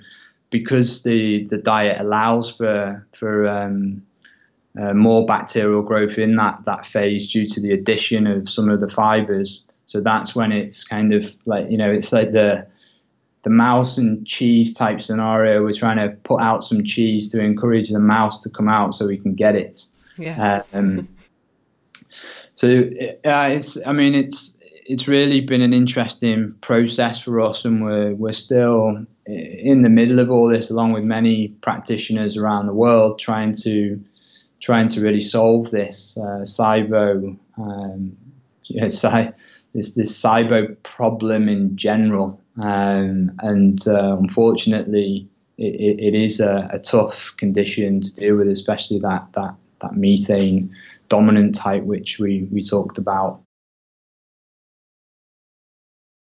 because 0.50 1.04
the 1.04 1.46
the 1.46 1.60
diet 1.60 2.00
allows 2.00 2.50
for 2.50 3.06
for 3.14 3.48
um, 3.48 4.02
uh, 4.80 4.94
more 4.94 5.26
bacterial 5.26 5.82
growth 5.82 6.18
in 6.18 6.36
that 6.36 6.64
that 6.66 6.86
phase 6.86 7.32
due 7.32 7.46
to 7.48 7.62
the 7.62 7.72
addition 7.72 8.28
of 8.28 8.50
some 8.50 8.70
of 8.70 8.80
the 8.80 8.88
fibers. 8.88 9.62
So 9.86 10.02
that's 10.02 10.36
when 10.36 10.52
it's 10.52 10.84
kind 10.84 11.14
of 11.14 11.36
like 11.46 11.70
you 11.70 11.78
know 11.78 11.92
it's 11.92 12.12
like 12.12 12.32
the 12.32 12.68
the 13.44 13.50
mouse 13.52 13.98
and 13.98 14.26
cheese 14.26 14.74
type 14.74 15.02
scenario. 15.02 15.64
We're 15.64 15.74
trying 15.74 15.98
to 15.98 16.16
put 16.24 16.42
out 16.42 16.64
some 16.64 16.84
cheese 16.84 17.32
to 17.32 17.42
encourage 17.42 17.90
the 17.90 18.00
mouse 18.00 18.42
to 18.42 18.50
come 18.50 18.68
out 18.68 18.96
so 18.96 19.06
we 19.06 19.18
can 19.18 19.36
get 19.36 19.56
it. 19.56 19.86
Yeah. 20.18 20.64
Um, 20.74 21.08
so 22.56 22.68
uh, 22.70 23.50
it's, 23.52 23.78
I 23.86 23.92
mean, 23.92 24.16
it's 24.16 24.60
it's 24.88 25.08
really 25.08 25.42
been 25.42 25.62
an 25.62 25.74
interesting 25.74 26.56
process 26.62 27.22
for 27.22 27.40
us, 27.40 27.66
and 27.66 27.84
we're 27.84 28.14
we're 28.16 28.34
still 28.34 29.06
in 29.28 29.82
the 29.82 29.90
middle 29.90 30.20
of 30.20 30.30
all 30.30 30.50
this, 30.50 30.70
along 30.70 30.94
with 30.94 31.04
many 31.04 31.50
practitioners 31.62 32.38
around 32.38 32.66
the 32.66 32.74
world, 32.74 33.20
trying 33.20 33.54
to 33.62 34.04
trying 34.62 34.88
to 34.88 35.02
really 35.02 35.20
solve 35.20 35.72
this 35.72 36.18
uh, 36.18 36.42
SIBO, 36.44 37.38
um, 37.58 38.18
you 38.66 38.82
know, 38.82 38.90
cy- 39.02 39.34
this 39.74 39.94
this 39.94 40.24
SIBO 40.24 40.82
problem 40.84 41.50
in 41.50 41.78
general. 41.78 42.42
Um, 42.58 43.32
and 43.40 43.86
uh, 43.88 44.18
unfortunately, 44.18 45.28
it, 45.58 46.00
it 46.00 46.16
is 46.16 46.40
a, 46.40 46.70
a, 46.72 46.80
tough 46.80 47.34
condition 47.38 48.02
to 48.02 48.16
deal 48.16 48.36
with, 48.38 48.48
especially 48.48 49.00
that, 49.00 49.28
that, 49.34 49.56
that 49.82 49.96
methane 49.96 50.74
dominant 51.10 51.56
type 51.56 51.84
which 51.84 52.18
we, 52.20 52.48
we 52.52 52.62
talked 52.62 52.98
about. 52.98 53.42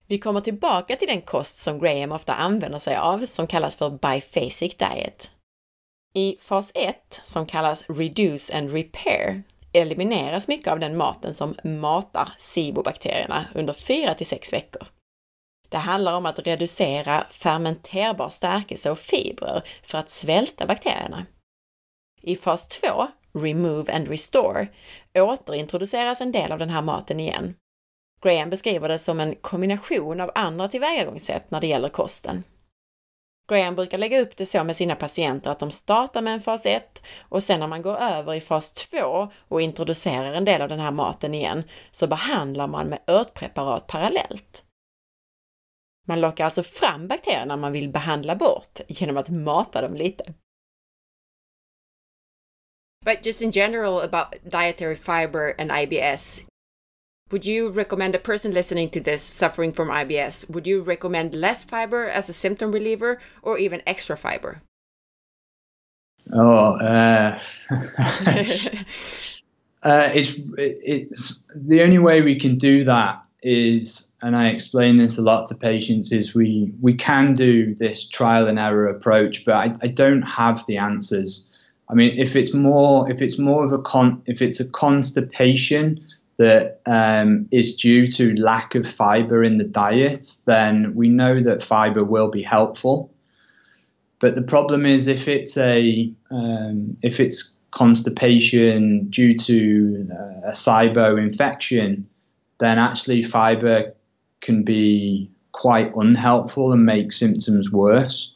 Vi 0.08 0.18
kommer 0.18 0.42
tillbaka 0.42 0.96
till 0.96 1.08
den 1.08 1.22
kost 1.22 1.58
som 1.58 1.80
Graham 1.80 2.12
ofta 2.12 2.34
använder 2.34 2.80
sig 2.80 2.98
av, 2.98 3.20
som 3.20 3.48
kallas 3.48 3.76
för 3.76 3.90
biphasic 3.90 4.76
diet. 4.76 5.30
I 6.14 6.38
fas 6.40 6.72
1, 6.76 7.20
som 7.24 7.46
kallas 7.46 7.90
Reduce 7.90 8.58
and 8.58 8.72
Repair, 8.74 9.44
elimineras 9.74 10.48
mycket 10.48 10.68
av 10.68 10.80
den 10.80 10.98
maten 10.98 11.34
som 11.34 11.56
matar 11.64 12.34
SIBO-bakterierna 12.38 13.46
under 13.56 13.74
4 13.74 14.14
till 14.14 14.28
6 14.28 14.54
veckor. 14.54 14.88
Det 15.70 15.78
handlar 15.78 16.14
om 16.14 16.26
att 16.26 16.40
reducera 16.40 17.28
fermenterbar 17.30 18.30
stärkelse 18.30 18.92
och 18.92 19.00
fibrer 19.00 19.64
för 19.84 19.98
att 19.98 20.10
svälta 20.10 20.66
bakterierna. 20.66 21.26
I 22.22 22.36
fas 22.36 22.68
2, 22.68 23.08
Remove 23.34 23.94
and 23.94 24.08
Restore, 24.08 24.68
återintroduceras 25.14 26.22
en 26.22 26.32
del 26.32 26.52
av 26.52 26.60
den 26.60 26.70
här 26.70 26.82
maten 26.82 27.20
igen. 27.20 27.56
Graham 28.22 28.50
beskriver 28.50 28.90
det 28.90 29.00
som 29.00 29.20
en 29.20 29.36
kombination 29.36 30.22
av 30.22 30.32
andra 30.36 30.68
tillvägagångssätt 30.68 31.52
när 31.52 31.62
det 31.62 31.68
gäller 31.68 31.90
kosten. 31.90 32.44
Graham 33.50 33.76
brukar 33.76 33.98
lägga 33.98 34.22
upp 34.22 34.38
det 34.38 34.46
så 34.46 34.64
med 34.64 34.76
sina 34.76 34.96
patienter 34.96 35.52
att 35.52 35.60
de 35.60 35.72
startar 35.72 36.22
med 36.22 36.34
en 36.34 36.42
fas 36.42 36.66
1 36.66 37.04
och 37.20 37.44
sen 37.44 37.60
när 37.60 37.68
man 37.68 37.82
går 37.82 37.96
över 37.98 38.34
i 38.34 38.42
fas 38.42 38.74
2 38.74 39.32
och 39.48 39.62
introducerar 39.62 40.34
en 40.34 40.46
del 40.46 40.62
av 40.62 40.70
den 40.70 40.80
här 40.80 40.92
maten 40.92 41.34
igen 41.34 41.64
så 41.92 42.08
behandlar 42.08 42.68
man 42.68 42.88
med 42.88 43.00
örtpreparat 43.08 43.88
parallellt. 43.88 44.64
Man 46.08 46.22
lockar 46.22 46.46
alltså 46.46 46.64
fram 46.64 47.08
bakterierna 47.08 47.58
man 47.58 47.72
vill 47.72 47.90
behandla 47.90 48.36
bort 48.36 48.80
genom 48.88 49.18
att 49.18 49.30
mata 49.30 49.82
dem 49.82 49.96
lite. 49.96 50.34
But 53.06 53.26
just 53.26 53.42
in 53.42 53.52
general 53.52 54.02
about 54.02 54.36
dietary 54.44 54.96
fiber 54.96 55.56
and 55.58 55.72
IBS, 55.72 56.49
would 57.32 57.46
you 57.46 57.70
recommend 57.70 58.16
a 58.16 58.20
person 58.20 58.54
listening 58.54 58.90
to 58.90 59.00
this 59.00 59.22
suffering 59.22 59.72
from 59.72 59.90
IBS, 59.90 60.50
would 60.50 60.66
you 60.66 60.82
recommend 60.82 61.34
less 61.34 61.64
fiber 61.64 62.10
as 62.10 62.30
a 62.30 62.34
symptom 62.34 62.72
reliever 62.72 63.20
or 63.42 63.58
even 63.58 63.82
extra 63.86 64.18
fiber? 64.18 64.62
Oh, 66.32 66.76
uh, 66.76 67.40
uh, 69.84 70.10
it's 70.14 70.40
it's 70.58 71.44
the 71.56 71.82
only 71.82 71.98
way 71.98 72.22
we 72.22 72.40
can 72.40 72.58
do 72.58 72.84
that 72.84 73.24
is, 73.42 74.14
and 74.22 74.36
I 74.36 74.50
explain 74.50 74.98
this 74.98 75.18
a 75.18 75.22
lot 75.22 75.48
to 75.48 75.56
patients, 75.56 76.12
is 76.12 76.36
we 76.36 76.72
we 76.82 76.94
can 76.94 77.34
do 77.34 77.74
this 77.76 78.08
trial 78.08 78.48
and 78.48 78.60
error 78.60 78.88
approach, 78.88 79.46
but 79.46 79.56
I, 79.56 79.74
I 79.82 79.88
don't 79.88 80.22
have 80.22 80.66
the 80.68 80.78
answers. 80.78 81.48
I 81.90 81.96
mean, 81.96 82.16
if 82.18 82.36
it's 82.36 82.54
more 82.54 83.10
if 83.10 83.22
it's 83.22 83.40
more 83.40 83.66
of 83.66 83.72
a 83.72 83.80
con 83.80 84.22
if 84.28 84.42
it's 84.42 84.60
a 84.60 84.70
constipation 84.70 86.00
that 86.40 86.80
um, 86.86 87.48
is 87.52 87.76
due 87.76 88.08
to 88.08 88.34
lack 88.36 88.74
of 88.74 88.90
fiber 88.90 89.44
in 89.44 89.58
the 89.58 89.66
diet, 89.66 90.26
then 90.46 90.96
we 90.96 91.10
know 91.10 91.44
that 91.44 91.62
fiber 91.62 92.02
will 92.02 92.32
be 92.32 92.42
helpful. 92.42 93.14
But 94.20 94.36
the 94.36 94.42
problem 94.42 94.86
is 94.86 95.08
if 95.08 95.28
it's 95.28 95.58
a 95.58 96.12
um, 96.32 96.96
if 97.04 97.20
it's 97.20 97.58
constipation 97.72 99.10
due 99.10 99.34
to 99.36 100.08
uh, 100.12 100.48
a 100.48 100.52
SIBO 100.52 101.22
infection, 101.22 102.08
then 102.60 102.80
actually 102.80 103.22
fiber 103.22 103.94
can 104.40 104.64
be 104.64 105.30
quite 105.52 105.94
unhelpful 105.94 106.72
and 106.72 106.86
make 106.86 107.12
symptoms 107.12 107.70
worse. 107.70 108.34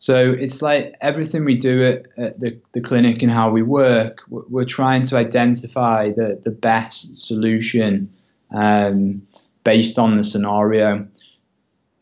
So 0.00 0.32
it's 0.32 0.62
like 0.62 0.96
everything 1.02 1.44
we 1.44 1.56
do 1.56 1.84
at, 1.84 2.06
at 2.16 2.40
the, 2.40 2.58
the 2.72 2.80
clinic 2.80 3.22
and 3.22 3.30
how 3.30 3.50
we 3.50 3.60
work, 3.60 4.22
we're 4.30 4.64
trying 4.64 5.02
to 5.02 5.16
identify 5.18 6.08
the, 6.08 6.40
the 6.42 6.50
best 6.50 7.26
solution 7.26 8.10
um, 8.50 9.20
based 9.62 9.98
on 9.98 10.14
the 10.14 10.24
scenario. 10.24 11.06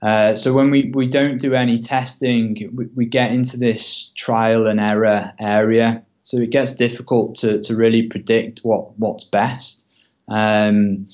Uh, 0.01 0.37
so 0.37 0.53
when 0.53 0.71
we, 0.71 0.93
we 0.95 1.09
don't 1.09 1.39
do 1.39 1.55
any 1.55 1.77
testing, 1.77 2.71
we, 2.73 2.87
we 2.95 3.05
get 3.05 3.33
into 3.33 3.57
this 3.57 4.13
trial 4.15 4.69
and 4.69 4.79
error 4.79 5.33
area. 5.41 6.05
So 6.23 6.37
it 6.37 6.51
gets 6.51 6.75
difficult 6.75 7.35
to, 7.37 7.61
to 7.63 7.75
really 7.75 8.05
predict 8.05 8.61
what, 8.61 8.97
what's 8.97 9.25
best. 9.25 9.89
Um, 10.29 11.09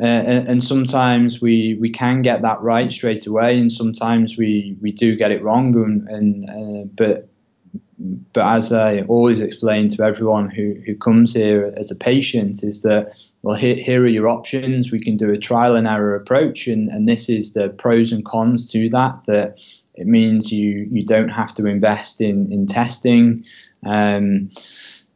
uh, 0.00 0.04
and, 0.04 0.62
sometimes 0.62 1.40
we, 1.40 1.76
we 1.80 1.90
can 1.90 2.22
get 2.22 2.42
that 2.42 2.60
right 2.60 2.92
straight 2.92 3.26
away, 3.26 3.58
and 3.58 3.70
sometimes 3.70 4.36
we, 4.36 4.76
we 4.80 4.92
do 4.92 5.16
get 5.16 5.32
it 5.32 5.42
wrong. 5.42 5.74
And, 5.74 6.08
and 6.08 6.50
uh, 6.50 6.84
but 6.94 7.28
but 8.32 8.46
as 8.46 8.72
I 8.72 9.00
always 9.02 9.40
explain 9.40 9.88
to 9.88 10.04
everyone 10.04 10.50
who, 10.50 10.74
who 10.86 10.94
comes 10.94 11.34
here 11.34 11.74
as 11.76 11.90
a 11.90 11.96
patient, 11.96 12.62
is 12.62 12.82
that 12.82 13.12
well, 13.42 13.56
here, 13.56 13.74
here 13.76 14.02
are 14.02 14.08
your 14.08 14.28
options. 14.28 14.92
We 14.92 15.00
can 15.00 15.16
do 15.16 15.32
a 15.32 15.38
trial 15.38 15.74
and 15.74 15.86
error 15.86 16.14
approach, 16.14 16.66
and, 16.66 16.88
and 16.90 17.08
this 17.08 17.28
is 17.28 17.52
the 17.52 17.68
pros 17.68 18.12
and 18.12 18.24
cons 18.24 18.70
to 18.72 18.88
that. 18.90 19.22
That 19.26 19.58
it 19.94 20.06
means 20.06 20.52
you 20.52 20.88
you 20.90 21.04
don't 21.04 21.28
have 21.28 21.54
to 21.54 21.66
invest 21.66 22.20
in 22.20 22.52
in 22.52 22.66
testing. 22.66 23.44
Um, 23.84 24.50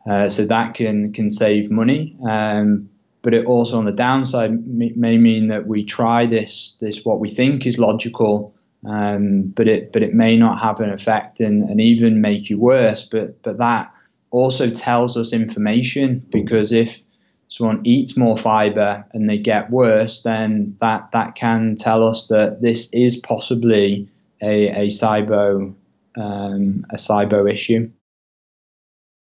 uh, 0.08 0.28
so 0.28 0.46
that 0.46 0.74
can 0.74 1.12
can 1.12 1.30
save 1.30 1.70
money. 1.70 2.16
Um, 2.28 2.88
but 3.22 3.34
it 3.34 3.46
also 3.46 3.78
on 3.78 3.84
the 3.84 3.92
downside 3.92 4.66
may 4.66 5.16
mean 5.16 5.46
that 5.46 5.66
we 5.66 5.84
try 5.84 6.26
this 6.26 6.76
this 6.80 7.04
what 7.04 7.20
we 7.20 7.28
think 7.28 7.66
is 7.66 7.78
logical 7.78 8.54
um, 8.84 9.42
but 9.54 9.68
it 9.68 9.92
but 9.92 10.02
it 10.02 10.14
may 10.14 10.36
not 10.36 10.60
have 10.60 10.80
an 10.80 10.90
effect 10.90 11.40
and, 11.40 11.68
and 11.68 11.80
even 11.80 12.20
make 12.20 12.50
you 12.50 12.58
worse. 12.58 13.02
But 13.02 13.40
but 13.42 13.58
that 13.58 13.92
also 14.30 14.70
tells 14.70 15.16
us 15.16 15.32
information 15.32 16.26
because 16.30 16.72
if 16.72 17.00
someone 17.48 17.80
eats 17.84 18.16
more 18.16 18.36
fiber 18.36 19.04
and 19.12 19.28
they 19.28 19.36
get 19.36 19.70
worse 19.70 20.22
then 20.22 20.74
that 20.80 21.10
that 21.12 21.34
can 21.34 21.74
tell 21.76 22.02
us 22.02 22.28
that 22.28 22.62
this 22.62 22.88
is 22.94 23.16
possibly 23.16 24.08
a, 24.40 24.68
a 24.68 24.86
SIBO 24.86 25.74
um, 26.16 26.86
a 26.90 26.96
SIBO 26.96 27.52
issue 27.52 27.90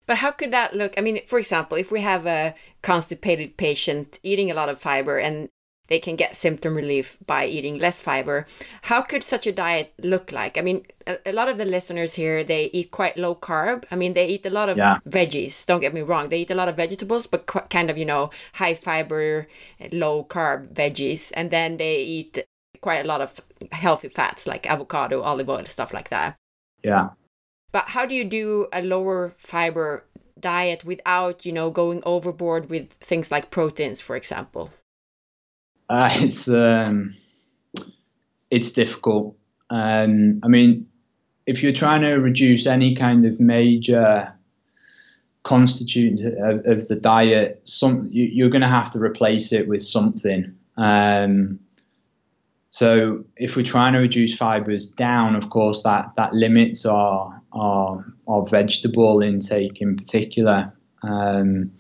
but 0.06 0.18
how 0.18 0.32
could 0.32 0.52
that 0.52 0.76
look? 0.76 0.94
I 0.98 1.02
mean, 1.02 1.26
for 1.26 1.40
example, 1.40 1.78
if 1.78 1.92
we 1.92 2.02
have 2.02 2.26
a 2.26 2.56
constipated 2.82 3.58
patient 3.58 4.20
eating 4.24 4.52
a 4.52 4.54
lot 4.54 4.70
of 4.70 4.80
fiber 4.80 5.18
and 5.18 5.50
they 5.88 6.00
can 6.00 6.16
get 6.16 6.36
symptom 6.36 6.76
relief 6.76 7.18
by 7.26 7.46
eating 7.46 7.78
less 7.78 8.02
fiber, 8.02 8.46
how 8.84 9.02
could 9.02 9.24
such 9.24 9.46
a 9.46 9.52
diet 9.52 9.94
look 10.02 10.32
like? 10.32 10.58
I 10.58 10.62
mean, 10.62 10.86
a, 11.26 11.32
lot 11.34 11.50
of 11.50 11.58
the 11.58 11.66
listeners 11.66 12.14
here, 12.16 12.44
they 12.44 12.70
eat 12.74 12.92
quite 12.92 13.18
low 13.18 13.36
carb. 13.36 13.84
I 13.92 13.96
mean, 13.96 14.14
they 14.14 14.28
eat 14.28 14.46
a 14.46 14.50
lot 14.50 14.70
of 14.70 14.78
yeah. 14.78 15.00
veggies, 15.08 15.66
don't 15.66 15.82
get 15.82 15.94
me 15.94 16.02
wrong. 16.02 16.30
They 16.30 16.42
eat 16.42 16.52
a 16.52 16.56
lot 16.56 16.70
of 16.70 16.78
vegetables, 16.78 17.28
but 17.28 17.46
kind 17.46 17.90
of, 17.90 17.98
you 17.98 18.06
know, 18.06 18.30
high 18.54 18.74
fiber, 18.74 19.48
low 19.92 20.24
carb 20.24 20.74
veggies. 20.74 21.32
And 21.36 21.52
then 21.52 21.78
they 21.78 21.98
eat 21.98 22.46
quite 22.80 23.04
a 23.04 23.08
lot 23.08 23.22
of 23.22 23.42
healthy 23.72 24.08
fats 24.10 24.48
like 24.48 24.70
avocado, 24.70 25.22
olive 25.22 25.50
oil, 25.50 25.66
stuff 25.66 25.94
like 25.94 26.10
that. 26.10 26.36
Yeah. 26.82 27.10
But 27.74 27.90
how 27.90 28.06
do 28.06 28.16
you 28.16 28.24
do 28.24 28.68
a 28.72 28.82
lower 28.82 29.34
fiber 29.36 30.06
diet 30.40 30.86
without, 30.86 31.46
you 31.46 31.52
know, 31.52 31.72
going 31.72 32.04
overboard 32.06 32.70
with 32.70 32.94
things 32.94 33.32
like 33.32 33.50
proteins, 33.50 34.00
for 34.00 34.16
example? 34.16 34.70
Uh, 35.90 36.10
it's 36.14 36.48
um, 36.48 37.16
it's 38.50 38.72
difficult. 38.72 39.36
Um, 39.70 40.40
I 40.44 40.48
mean, 40.48 40.88
if 41.48 41.64
you're 41.64 41.74
trying 41.74 42.02
to 42.02 42.14
reduce 42.14 42.68
any 42.68 42.96
kind 42.96 43.26
of 43.26 43.40
major 43.40 44.32
constituent 45.42 46.22
of, 46.22 46.66
of 46.66 46.88
the 46.88 46.96
diet, 46.96 47.60
some 47.64 48.08
you, 48.12 48.46
are 48.46 48.50
going 48.50 48.62
to 48.62 48.68
have 48.68 48.92
to 48.92 49.00
replace 49.00 49.52
it 49.52 49.68
with 49.68 49.82
something. 49.82 50.56
Um, 50.78 51.60
so 52.68 53.26
if 53.36 53.56
we're 53.56 53.64
trying 53.64 53.94
to 53.94 54.00
reduce 54.00 54.36
fibers 54.36 54.86
down, 54.86 55.36
of 55.36 55.50
course, 55.50 55.82
that 55.84 56.12
that 56.16 56.34
limits 56.34 56.86
our 56.86 57.42
our, 57.54 58.06
our 58.28 58.46
vegetable 58.48 59.22
intake 59.22 59.82
in 59.82 59.96
particular. 59.96 60.74
Um, 61.02 61.72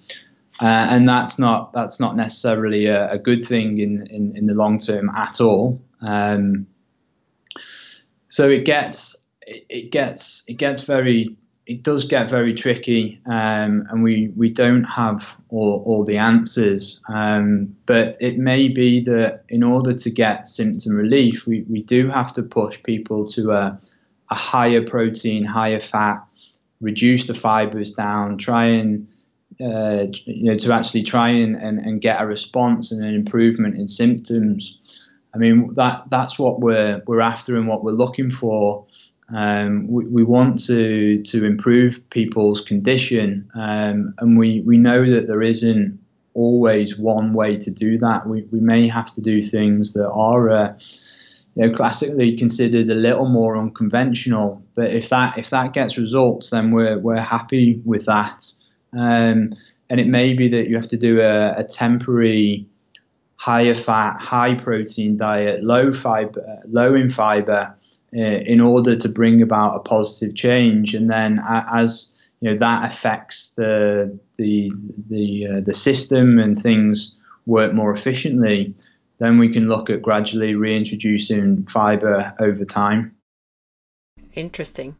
uh, 0.61 0.87
and 0.89 1.09
that's 1.09 1.39
not 1.39 1.73
that's 1.73 1.99
not 1.99 2.15
necessarily 2.15 2.85
a, 2.85 3.11
a 3.11 3.17
good 3.17 3.43
thing 3.43 3.79
in, 3.79 4.05
in, 4.11 4.35
in, 4.37 4.45
the 4.45 4.53
long 4.53 4.77
term 4.77 5.09
at 5.09 5.41
all. 5.41 5.81
Um, 6.01 6.67
so 8.27 8.49
it 8.49 8.63
gets 8.63 9.15
it, 9.41 9.65
it, 9.69 9.91
gets 9.91 10.43
it 10.47 10.53
gets 10.53 10.83
very 10.83 11.35
it 11.65 11.83
does 11.83 12.03
get 12.03 12.29
very 12.29 12.53
tricky, 12.53 13.21
um, 13.25 13.87
and 13.89 14.03
we, 14.03 14.33
we 14.35 14.49
don't 14.49 14.83
have 14.83 15.37
all, 15.49 15.81
all 15.85 16.03
the 16.03 16.17
answers. 16.17 16.99
Um, 17.07 17.75
but 17.85 18.17
it 18.19 18.37
may 18.37 18.67
be 18.67 18.99
that 19.01 19.45
in 19.47 19.63
order 19.63 19.93
to 19.93 20.09
get 20.09 20.47
symptom 20.47 20.93
relief, 20.93 21.47
we, 21.47 21.61
we 21.69 21.81
do 21.81 22.09
have 22.09 22.33
to 22.33 22.43
push 22.43 22.81
people 22.83 23.29
to 23.29 23.51
a, 23.51 23.79
a 24.33 24.35
higher 24.35 24.81
protein, 24.81 25.43
higher 25.43 25.79
fat, 25.79 26.17
reduce 26.81 27.27
the 27.27 27.35
fibers 27.35 27.91
down, 27.91 28.39
try 28.39 28.65
and 28.65 29.07
uh, 29.61 30.07
you 30.25 30.45
know 30.49 30.57
to 30.57 30.73
actually 30.73 31.03
try 31.03 31.29
and, 31.29 31.55
and, 31.55 31.77
and 31.79 32.01
get 32.01 32.19
a 32.19 32.25
response 32.25 32.91
and 32.91 33.05
an 33.05 33.13
improvement 33.13 33.75
in 33.75 33.87
symptoms. 33.87 34.79
I 35.35 35.37
mean 35.37 35.75
that 35.75 36.09
that's 36.09 36.39
what 36.39 36.61
we're 36.61 37.03
we're 37.05 37.21
after 37.21 37.55
and 37.57 37.67
what 37.67 37.83
we're 37.83 37.91
looking 38.03 38.31
for. 38.31 38.87
Um, 39.33 39.87
we, 39.87 40.05
we 40.05 40.23
want 40.23 40.65
to 40.65 41.21
to 41.21 41.45
improve 41.45 42.09
people's 42.09 42.59
condition, 42.59 43.47
um, 43.53 44.15
and 44.17 44.37
we, 44.39 44.61
we 44.61 44.77
know 44.77 45.07
that 45.13 45.27
there 45.27 45.43
isn't 45.43 45.99
always 46.33 46.97
one 46.97 47.33
way 47.33 47.55
to 47.57 47.71
do 47.71 47.99
that. 47.99 48.27
We, 48.27 48.41
we 48.51 48.59
may 48.59 48.87
have 48.87 49.13
to 49.13 49.21
do 49.21 49.43
things 49.43 49.93
that 49.93 50.09
are 50.09 50.49
uh, 50.49 50.73
you 51.55 51.67
know, 51.67 51.73
classically 51.73 52.35
considered 52.35 52.89
a 52.89 52.95
little 52.95 53.29
more 53.29 53.57
unconventional. 53.57 54.63
But 54.75 54.91
if 54.91 55.09
that 55.09 55.37
if 55.37 55.49
that 55.51 55.73
gets 55.73 55.97
results, 55.97 56.49
then 56.49 56.71
we're 56.71 56.99
we're 56.99 57.19
happy 57.21 57.81
with 57.85 58.05
that. 58.05 58.51
Um, 58.93 59.53
and 59.89 59.99
it 59.99 60.07
may 60.07 60.33
be 60.33 60.47
that 60.49 60.67
you 60.69 60.75
have 60.75 60.87
to 60.87 60.97
do 60.97 61.21
a, 61.21 61.53
a 61.57 61.63
temporary 61.63 62.67
higher 63.35 63.75
fat, 63.75 64.17
high 64.17 64.55
protein 64.55 65.17
diet, 65.17 65.63
low 65.63 65.91
fiber, 65.91 66.41
low 66.67 66.95
in 66.95 67.09
fiber, 67.09 67.75
uh, 68.15 68.19
in 68.21 68.61
order 68.61 68.95
to 68.95 69.09
bring 69.09 69.41
about 69.41 69.75
a 69.75 69.79
positive 69.79 70.35
change. 70.35 70.93
And 70.93 71.11
then 71.11 71.39
as 71.45 72.15
you 72.39 72.51
know 72.51 72.57
that 72.57 72.85
affects 72.85 73.53
the 73.55 74.17
the 74.37 74.71
the 75.09 75.47
uh, 75.47 75.61
the 75.65 75.73
system 75.73 76.39
and 76.39 76.59
things 76.59 77.15
work 77.45 77.73
more 77.73 77.93
efficiently, 77.93 78.73
then 79.19 79.37
we 79.37 79.51
can 79.51 79.67
look 79.67 79.89
at 79.89 80.01
gradually 80.01 80.55
reintroducing 80.55 81.65
fiber 81.67 82.33
over 82.39 82.65
time. 82.65 83.15
Interesting. 84.33 84.95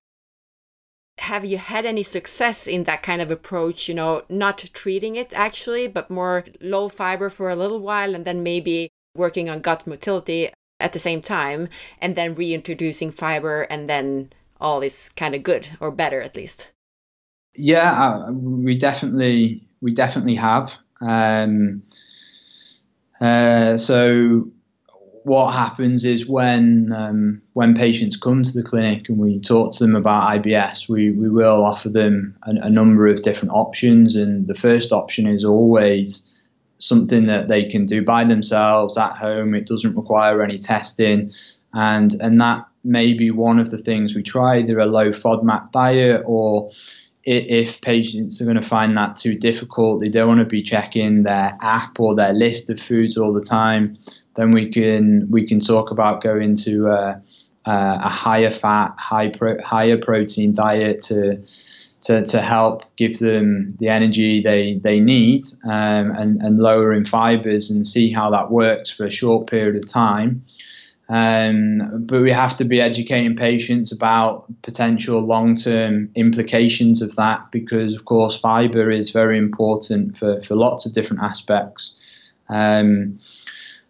Have 1.20 1.46
you 1.46 1.58
had 1.58 1.86
any 1.86 2.04
success 2.04 2.68
in 2.68 2.86
that 2.86 3.04
kind 3.04 3.22
of 3.22 3.32
approach? 3.32 3.88
You 3.88 3.96
know, 3.96 4.24
not 4.30 4.58
treating 4.74 5.16
it 5.16 5.32
actually, 5.34 5.88
but 5.88 6.10
more 6.10 6.46
low 6.60 6.90
fiber 6.90 7.30
for 7.30 7.50
a 7.50 7.56
little 7.56 7.80
while 7.80 8.16
and 8.16 8.26
then 8.26 8.44
maybe 8.44 8.90
working 9.16 9.50
on 9.50 9.62
gut 9.62 9.86
motility 9.86 10.52
at 10.80 10.94
the 10.94 11.00
same 11.00 11.22
time 11.22 11.70
and 12.02 12.16
then 12.16 12.36
reintroducing 12.36 13.12
fiber 13.12 13.64
and 13.64 13.90
then 13.90 14.34
all 14.60 14.82
is 14.82 15.10
kind 15.10 15.36
of 15.36 15.44
good 15.44 15.70
or 15.80 15.92
better 15.92 16.22
at 16.22 16.36
least. 16.36 16.70
Yeah, 17.56 17.92
uh, 17.92 18.32
we 18.32 18.76
definitely 18.76 19.68
we 19.82 19.94
definitely 19.94 20.36
have. 20.36 20.78
Um, 21.02 21.84
uh, 23.24 23.78
so 23.78 24.52
what 25.24 25.54
happens 25.54 26.04
is 26.04 26.28
when 26.28 26.92
um, 26.92 27.42
when 27.54 27.74
patients 27.74 28.18
come 28.18 28.44
to 28.44 28.52
the 28.52 28.64
clinic 28.64 29.08
and 29.08 29.18
we 29.18 29.40
talk 29.40 29.72
to 29.74 29.84
them 29.86 29.96
about 29.96 30.44
IBS, 30.44 30.90
we, 30.90 31.12
we 31.12 31.30
will 31.30 31.64
offer 31.64 31.90
them 31.90 32.36
a, 32.44 32.52
a 32.64 32.70
number 32.70 33.08
of 33.08 33.22
different 33.22 33.54
options. 33.54 34.16
And 34.16 34.48
the 34.48 34.56
first 34.56 34.92
option 34.92 35.28
is 35.28 35.46
always 35.46 36.30
something 36.80 37.28
that 37.28 37.48
they 37.48 37.64
can 37.64 37.86
do 37.86 38.04
by 38.04 38.26
themselves 38.26 38.98
at 38.98 39.16
home. 39.16 39.56
It 39.56 39.68
doesn't 39.68 39.96
require 39.96 40.42
any 40.42 40.58
testing, 40.58 41.32
and 41.74 42.14
and 42.20 42.42
that 42.42 42.68
may 42.84 43.14
be 43.14 43.32
one 43.32 43.60
of 43.60 43.72
the 43.72 43.78
things 43.78 44.14
we 44.14 44.24
try, 44.24 44.60
either 44.60 44.80
a 44.80 44.86
low 44.86 45.12
FODMAP 45.12 45.72
diet 45.72 46.24
or 46.26 46.72
if 47.26 47.80
patients 47.82 48.42
are 48.42 48.46
going 48.46 48.60
to 48.60 48.62
find 48.62 48.98
that 48.98 49.16
too 49.16 49.38
difficult, 49.38 50.02
they 50.02 50.10
don't 50.10 50.28
want 50.28 50.40
to 50.40 50.46
be 50.46 50.62
checking 50.62 51.24
their 51.24 51.58
app 51.62 52.00
or 52.00 52.16
their 52.16 52.34
list 52.34 52.70
of 52.70 52.80
foods 52.80 53.18
all 53.18 53.34
the 53.34 53.42
time, 53.42 53.98
then 54.36 54.52
we 54.52 54.72
can 54.72 55.28
we 55.30 55.48
can 55.48 55.60
talk 55.60 55.92
about 55.92 56.22
going 56.22 56.56
to 56.56 56.88
a, 56.88 57.22
a 57.66 58.10
higher 58.10 58.52
fat, 58.52 58.94
high 58.98 59.30
pro, 59.30 59.62
higher 59.62 59.98
protein 59.98 60.54
diet 60.54 61.02
to 61.02 61.42
to, 62.04 62.22
to 62.26 62.42
help 62.42 62.84
give 62.98 63.20
them 63.20 63.70
the 63.80 63.88
energy 63.88 64.42
they, 64.42 64.76
they 64.76 65.00
need 65.00 65.46
um, 65.64 66.12
and, 66.12 66.42
and 66.42 66.60
lowering 66.60 67.06
fibers 67.06 67.72
and 67.72 67.88
see 67.88 68.12
how 68.12 68.30
that 68.30 68.52
works 68.52 68.90
for 68.90 69.06
a 69.06 69.10
short 69.10 69.48
period 69.48 69.82
of 69.82 69.90
time. 69.90 70.44
Um, 71.10 72.06
but 72.06 72.22
we 72.22 72.32
have 72.32 72.56
to 72.58 72.64
be 72.64 72.80
educating 72.80 73.36
patients 73.36 73.92
about 73.92 74.46
potential 74.62 75.20
long 75.20 75.56
term 75.56 76.10
implications 76.16 77.02
of 77.02 77.16
that 77.18 77.52
because, 77.52 77.94
of 77.94 78.06
course, 78.06 78.40
fiber 78.40 78.90
is 78.90 79.10
very 79.10 79.38
important 79.38 80.18
for, 80.18 80.42
for 80.44 80.56
lots 80.56 80.86
of 80.86 80.94
different 80.94 81.22
aspects. 81.22 81.94
Um, 82.50 83.20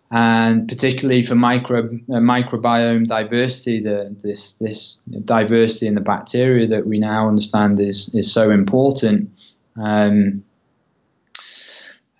and 0.09 0.67
particularly 0.67 1.23
for 1.23 1.33
micro, 1.33 1.85
uh, 1.85 2.19
microbiome 2.19 3.07
diversity, 3.07 3.79
the, 3.79 4.15
this, 4.23 4.53
this 4.53 4.97
diversity 5.25 5.87
in 5.87 5.95
the 5.95 6.01
bacteria 6.01 6.67
that 6.67 6.85
we 6.85 6.99
now 6.99 7.27
understand 7.27 7.79
is, 7.79 8.13
is 8.13 8.31
so 8.31 8.51
important. 8.51 9.31
Um, 9.75 10.43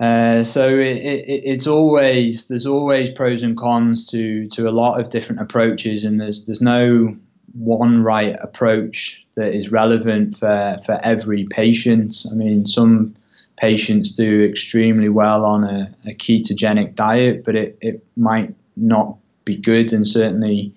uh, 0.04 0.44
so 0.44 0.68
it, 0.68 0.98
it, 0.98 1.44
it's 1.46 1.66
always 1.66 2.50
there's 2.50 2.66
always 2.66 3.10
pros 3.10 3.42
and 3.42 3.56
cons 3.56 4.10
to 4.10 4.50
to 4.50 4.68
a 4.68 4.72
lot 4.72 5.00
of 5.00 5.10
different 5.10 5.40
approaches, 5.40 6.04
and 6.04 6.20
there's 6.20 6.46
there's 6.46 6.62
no 6.62 7.16
one 7.54 8.04
right 8.04 8.36
approach 8.42 9.26
that 9.36 9.54
is 9.54 9.72
relevant 9.72 10.36
for 10.36 10.78
for 10.86 11.00
every 11.04 11.46
patient. 11.46 12.26
I 12.30 12.34
mean, 12.34 12.66
some 12.66 13.16
patients 13.56 14.12
do 14.12 14.44
extremely 14.44 15.08
well 15.08 15.46
on 15.46 15.64
a, 15.64 15.96
a 16.06 16.14
ketogenic 16.14 16.96
diet, 16.96 17.46
but 17.46 17.56
it, 17.56 17.78
it 17.80 18.06
might 18.18 18.54
not 18.76 19.16
be 19.46 19.56
good, 19.56 19.94
and 19.94 20.06
certainly 20.06 20.74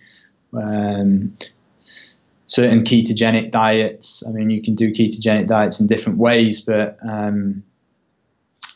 um, 0.52 1.36
certain 2.46 2.84
ketogenic 2.84 3.50
diets. 3.50 4.22
I 4.24 4.30
mean, 4.30 4.50
you 4.50 4.62
can 4.62 4.76
do 4.76 4.92
ketogenic 4.92 5.48
diets 5.48 5.80
in 5.80 5.88
different 5.88 6.18
ways, 6.18 6.60
but 6.60 6.96
um, 7.02 7.64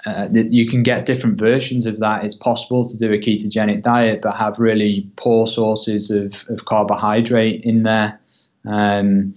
uh, 0.07 0.29
you 0.33 0.69
can 0.69 0.83
get 0.83 1.05
different 1.05 1.39
versions 1.39 1.87
of 1.87 1.99
that. 2.01 2.25
It's 2.25 2.35
possible 2.35 2.87
to 2.87 2.99
do 2.99 3.13
a 3.13 3.19
ketogenic 3.19 3.83
diet, 3.83 4.23
but 4.23 4.37
have 4.37 4.59
really 4.59 5.11
poor 5.17 5.47
sources 5.47 6.11
of, 6.11 6.45
of 6.49 6.65
carbohydrate 6.65 7.65
in 7.65 7.83
there. 7.83 8.19
Um, 8.67 9.35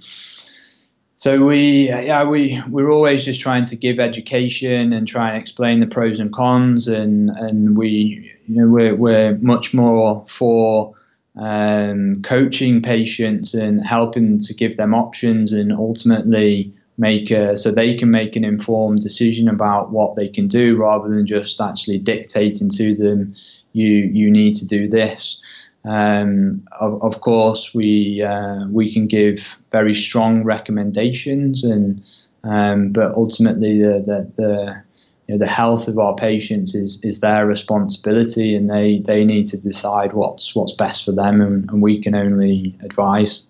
so 1.16 1.46
we, 1.46 1.88
yeah, 1.90 2.24
we 2.24 2.62
we're 2.70 2.92
always 2.92 3.24
just 3.24 3.40
trying 3.40 3.64
to 3.66 3.76
give 3.76 4.00
education 4.00 4.92
and 4.92 5.08
try 5.08 5.30
and 5.32 5.42
explain 5.42 5.80
the 5.80 5.88
pros 5.88 6.20
and 6.20 6.34
cons, 6.34 6.88
and 6.88 7.30
and 7.30 7.78
we, 7.78 8.32
you 8.48 8.56
know, 8.56 8.68
we're 8.68 8.96
we're 8.96 9.38
much 9.38 9.74
more 9.74 10.26
for 10.28 10.94
um, 11.38 12.22
coaching 12.24 12.82
patients 12.82 13.54
and 13.54 13.86
helping 13.86 14.38
to 14.40 14.54
give 14.54 14.76
them 14.76 14.94
options, 14.94 15.54
and 15.54 15.72
ultimately 15.72 16.74
make 16.98 17.32
a, 17.32 17.58
so 17.58 17.72
they 17.72 17.98
can 17.98 18.12
make 18.12 18.36
an 18.36 18.44
informed 18.44 19.00
decision 19.00 19.48
about 19.48 19.92
what 19.92 20.16
they 20.16 20.28
can 20.28 20.48
do 20.48 20.76
rather 20.78 21.10
than 21.10 21.26
just 21.26 21.60
actually 21.60 21.98
dictating 21.98 22.70
to 22.70 22.96
them 22.96 23.36
you 23.74 23.88
you 23.88 24.30
need 24.30 24.54
to 24.54 24.68
do 24.68 24.88
this 24.88 25.42
um, 25.86 26.66
of, 26.80 27.02
of, 27.04 27.20
course 27.20 27.74
we 27.74 28.22
uh, 28.22 28.66
we 28.70 28.94
can 28.94 29.08
give 29.08 29.58
very 29.72 29.94
strong 29.94 30.44
recommendations 30.44 31.64
and 31.66 32.02
um, 32.44 32.92
but 32.92 33.14
ultimately 33.16 33.82
the 33.82 34.04
the, 34.06 34.32
the 34.38 34.84
you 35.28 35.36
know, 35.36 35.46
the 35.46 35.50
health 35.50 35.88
of 35.88 35.98
our 36.00 36.16
patients 36.16 36.76
is, 36.76 37.00
is 37.04 37.22
their 37.22 37.46
responsibility 37.46 38.56
and 38.56 38.70
they, 38.70 39.00
they 39.00 39.24
need 39.24 39.46
to 39.48 39.58
decide 39.58 40.14
what's 40.14 40.56
what's 40.56 40.74
best 40.74 41.06
for 41.06 41.12
them 41.12 41.42
and, 41.42 41.70
and 41.70 41.82
we 41.82 42.02
can 42.02 42.16
only 42.16 42.78
advise. 42.82 43.44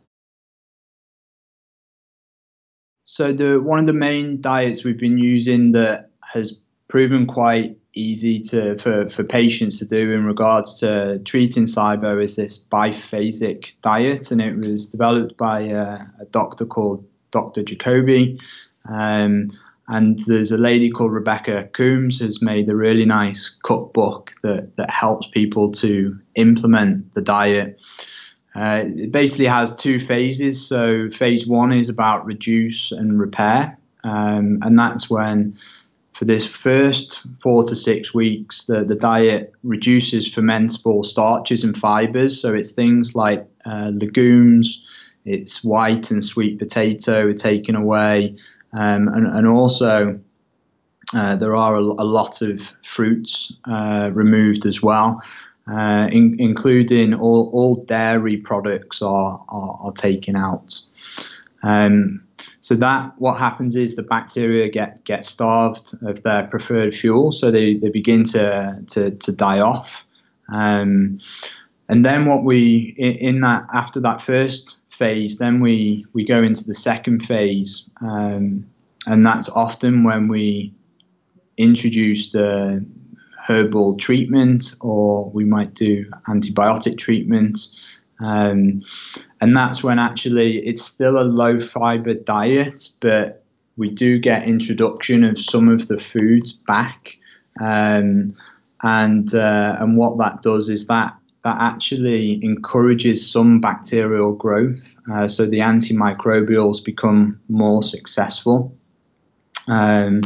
So 3.13 3.31
the 3.31 3.61
one 3.61 3.77
of 3.77 3.85
the 3.85 3.93
main 3.93 4.41
diets 4.41 4.83
we've 4.83 4.97
been 4.97 5.19
using 5.19 5.73
that 5.73 6.09
has 6.23 6.59
proven 6.87 7.27
quite 7.27 7.77
easy 7.93 8.39
to 8.39 8.75
for, 8.79 9.07
for 9.07 9.23
patients 9.23 9.77
to 9.77 9.85
do 9.85 10.13
in 10.13 10.25
regards 10.25 10.79
to 10.79 11.19
treating 11.23 11.65
SIBO 11.65 12.23
is 12.23 12.35
this 12.35 12.57
biphasic 12.57 13.79
diet, 13.83 14.31
and 14.31 14.41
it 14.41 14.55
was 14.55 14.87
developed 14.87 15.37
by 15.37 15.59
a, 15.59 16.03
a 16.21 16.25
doctor 16.31 16.65
called 16.65 17.05
Dr. 17.29 17.61
Jacobi. 17.61 18.41
Um, 18.89 19.51
and 19.87 20.17
there's 20.25 20.51
a 20.51 20.57
lady 20.57 20.89
called 20.89 21.11
Rebecca 21.11 21.69
Coomes 21.73 22.17
who's 22.19 22.41
made 22.41 22.67
a 22.67 22.75
really 22.75 23.05
nice 23.05 23.55
cookbook 23.61 24.31
that, 24.41 24.75
that 24.77 24.89
helps 24.89 25.27
people 25.27 25.71
to 25.73 26.17
implement 26.33 27.13
the 27.13 27.21
diet. 27.21 27.79
Uh, 28.55 28.83
it 28.85 29.11
basically 29.11 29.47
has 29.47 29.73
two 29.73 29.99
phases. 29.99 30.65
So 30.65 31.09
phase 31.09 31.47
one 31.47 31.71
is 31.71 31.89
about 31.89 32.25
reduce 32.25 32.91
and 32.91 33.19
repair, 33.19 33.77
um, 34.03 34.59
and 34.61 34.77
that's 34.77 35.09
when 35.09 35.57
for 36.13 36.25
this 36.25 36.47
first 36.47 37.25
four 37.41 37.63
to 37.63 37.75
six 37.75 38.13
weeks, 38.13 38.65
the, 38.65 38.83
the 38.83 38.95
diet 38.95 39.51
reduces 39.63 40.31
fermentable 40.31 41.03
starches 41.03 41.63
and 41.63 41.75
fibers. 41.75 42.39
So 42.39 42.53
it's 42.53 42.71
things 42.71 43.15
like 43.15 43.47
uh, 43.65 43.89
legumes, 43.91 44.85
it's 45.25 45.63
white 45.63 46.11
and 46.11 46.23
sweet 46.23 46.59
potato 46.59 47.31
taken 47.31 47.75
away, 47.75 48.35
um, 48.73 49.07
and, 49.07 49.25
and 49.25 49.47
also 49.47 50.19
uh, 51.15 51.35
there 51.35 51.55
are 51.55 51.75
a, 51.75 51.79
a, 51.79 52.05
lot 52.05 52.41
of 52.41 52.71
fruits 52.83 53.51
uh, 53.65 54.11
removed 54.13 54.65
as 54.65 54.81
well 54.81 55.21
uh, 55.67 56.07
in, 56.11 56.35
including 56.39 57.13
all, 57.13 57.49
all 57.53 57.83
dairy 57.85 58.37
products 58.37 59.01
are, 59.01 59.43
are, 59.49 59.79
are 59.81 59.93
taken 59.93 60.35
out. 60.35 60.79
Um, 61.63 62.23
so 62.59 62.75
that 62.75 63.13
what 63.17 63.37
happens 63.37 63.75
is 63.75 63.95
the 63.95 64.03
bacteria 64.03 64.69
get 64.69 65.03
get 65.03 65.25
starved 65.25 65.95
of 66.01 66.23
their 66.23 66.47
preferred 66.47 66.95
fuel, 66.95 67.31
so 67.31 67.51
they, 67.51 67.75
they 67.75 67.89
begin 67.89 68.23
to, 68.25 68.81
to, 68.87 69.11
to 69.11 69.35
die 69.35 69.59
off. 69.59 70.05
Um, 70.49 71.19
and 71.89 72.05
then 72.05 72.25
what 72.25 72.43
we 72.43 72.95
in, 72.97 73.41
that 73.41 73.67
after 73.73 73.99
that 74.01 74.21
first 74.21 74.77
phase, 74.89 75.37
then 75.37 75.59
we 75.59 76.05
we 76.13 76.25
go 76.25 76.41
into 76.41 76.65
the 76.65 76.73
second 76.73 77.25
phase, 77.25 77.89
um, 78.01 78.65
and 79.07 79.25
that's 79.25 79.49
often 79.49 80.03
when 80.03 80.27
we 80.27 80.73
introduce 81.57 82.31
the 82.31 82.85
herbal 83.45 83.97
treatment 83.97 84.75
or 84.79 85.29
we 85.31 85.43
might 85.43 85.73
do 85.73 86.05
antibiotic 86.27 86.97
treatment. 86.97 87.59
Um, 88.19 88.83
and 89.41 89.55
that's 89.55 89.83
when 89.83 89.99
actually 89.99 90.65
it's 90.65 90.83
still 90.83 91.19
a 91.19 91.23
low 91.23 91.59
fiber 91.59 92.13
diet, 92.13 92.89
but 92.99 93.43
we 93.75 93.89
do 93.89 94.19
get 94.19 94.47
introduction 94.47 95.23
of 95.23 95.39
some 95.39 95.67
of 95.67 95.87
the 95.87 95.97
foods 95.97 96.51
back, 96.51 97.17
um, 97.59 98.35
and 98.81 99.33
uh, 99.33 99.77
and 99.79 99.97
what 99.97 100.17
that 100.19 100.41
does 100.41 100.69
is 100.69 100.87
that 100.87 101.15
that 101.43 101.57
actually 101.59 102.39
encourages 102.43 103.29
some 103.29 103.59
bacterial 103.59 104.33
growth, 104.33 104.95
uh, 105.11 105.27
so 105.27 105.45
the 105.45 105.59
antimicrobials 105.59 106.83
become 106.83 107.39
more 107.49 107.83
successful. 107.83 108.77
Um, 109.67 110.21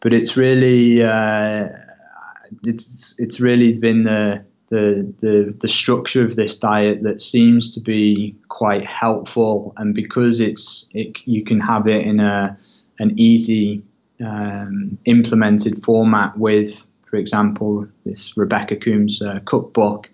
but 0.00 0.12
it's 0.12 0.36
really 0.36 1.02
uh, 1.02 1.68
it's 2.64 3.18
it's 3.18 3.40
really 3.40 3.78
been 3.78 4.04
the, 4.04 4.44
the 4.68 5.12
the 5.20 5.56
the 5.60 5.68
structure 5.68 6.24
of 6.24 6.36
this 6.36 6.56
diet 6.56 7.02
that 7.02 7.20
seems 7.20 7.74
to 7.74 7.80
be 7.80 8.36
quite 8.48 8.84
helpful, 8.84 9.72
and 9.76 9.94
because 9.94 10.40
it's 10.40 10.86
it, 10.92 11.18
you 11.24 11.44
can 11.44 11.60
have 11.60 11.86
it 11.86 12.04
in 12.04 12.20
a 12.20 12.58
an 12.98 13.18
easy 13.18 13.82
um, 14.24 14.98
implemented 15.06 15.82
format 15.82 16.36
with, 16.36 16.86
for 17.08 17.16
example, 17.16 17.86
this 18.04 18.36
Rebecca 18.36 18.76
Coomes 18.76 19.22
uh, 19.22 19.40
cookbook. 19.44 20.10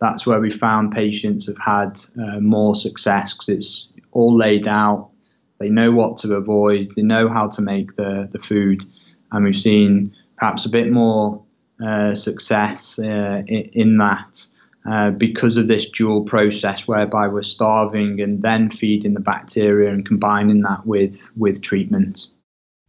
That's 0.00 0.26
where 0.26 0.40
we 0.40 0.50
found 0.50 0.92
patients 0.92 1.46
have 1.46 1.58
had 1.58 1.98
uh, 2.20 2.40
more 2.40 2.74
success 2.74 3.34
because 3.34 3.48
it's 3.48 3.88
all 4.12 4.36
laid 4.36 4.66
out. 4.66 5.10
They 5.58 5.68
know 5.68 5.92
what 5.92 6.16
to 6.18 6.34
avoid. 6.34 6.90
They 6.96 7.02
know 7.02 7.28
how 7.28 7.48
to 7.50 7.62
make 7.62 7.94
the 7.94 8.28
the 8.30 8.40
food, 8.40 8.84
and 9.30 9.44
we've 9.44 9.54
seen 9.54 10.12
perhaps 10.36 10.64
a 10.64 10.68
bit 10.68 10.90
more 10.90 11.40
uh, 11.82 12.14
success 12.14 12.98
uh, 12.98 13.42
in, 13.46 13.62
in, 13.72 13.98
that 13.98 14.46
uh, 14.86 15.10
because 15.10 15.56
of 15.56 15.68
this 15.68 15.88
dual 15.90 16.24
process 16.24 16.86
whereby 16.86 17.26
we're 17.26 17.42
starving 17.42 18.20
and 18.20 18.42
then 18.42 18.70
feeding 18.70 19.14
the 19.14 19.20
bacteria 19.20 19.90
and 19.90 20.06
combining 20.06 20.62
that 20.62 20.86
with 20.86 21.28
with 21.36 21.62
treatment. 21.62 22.28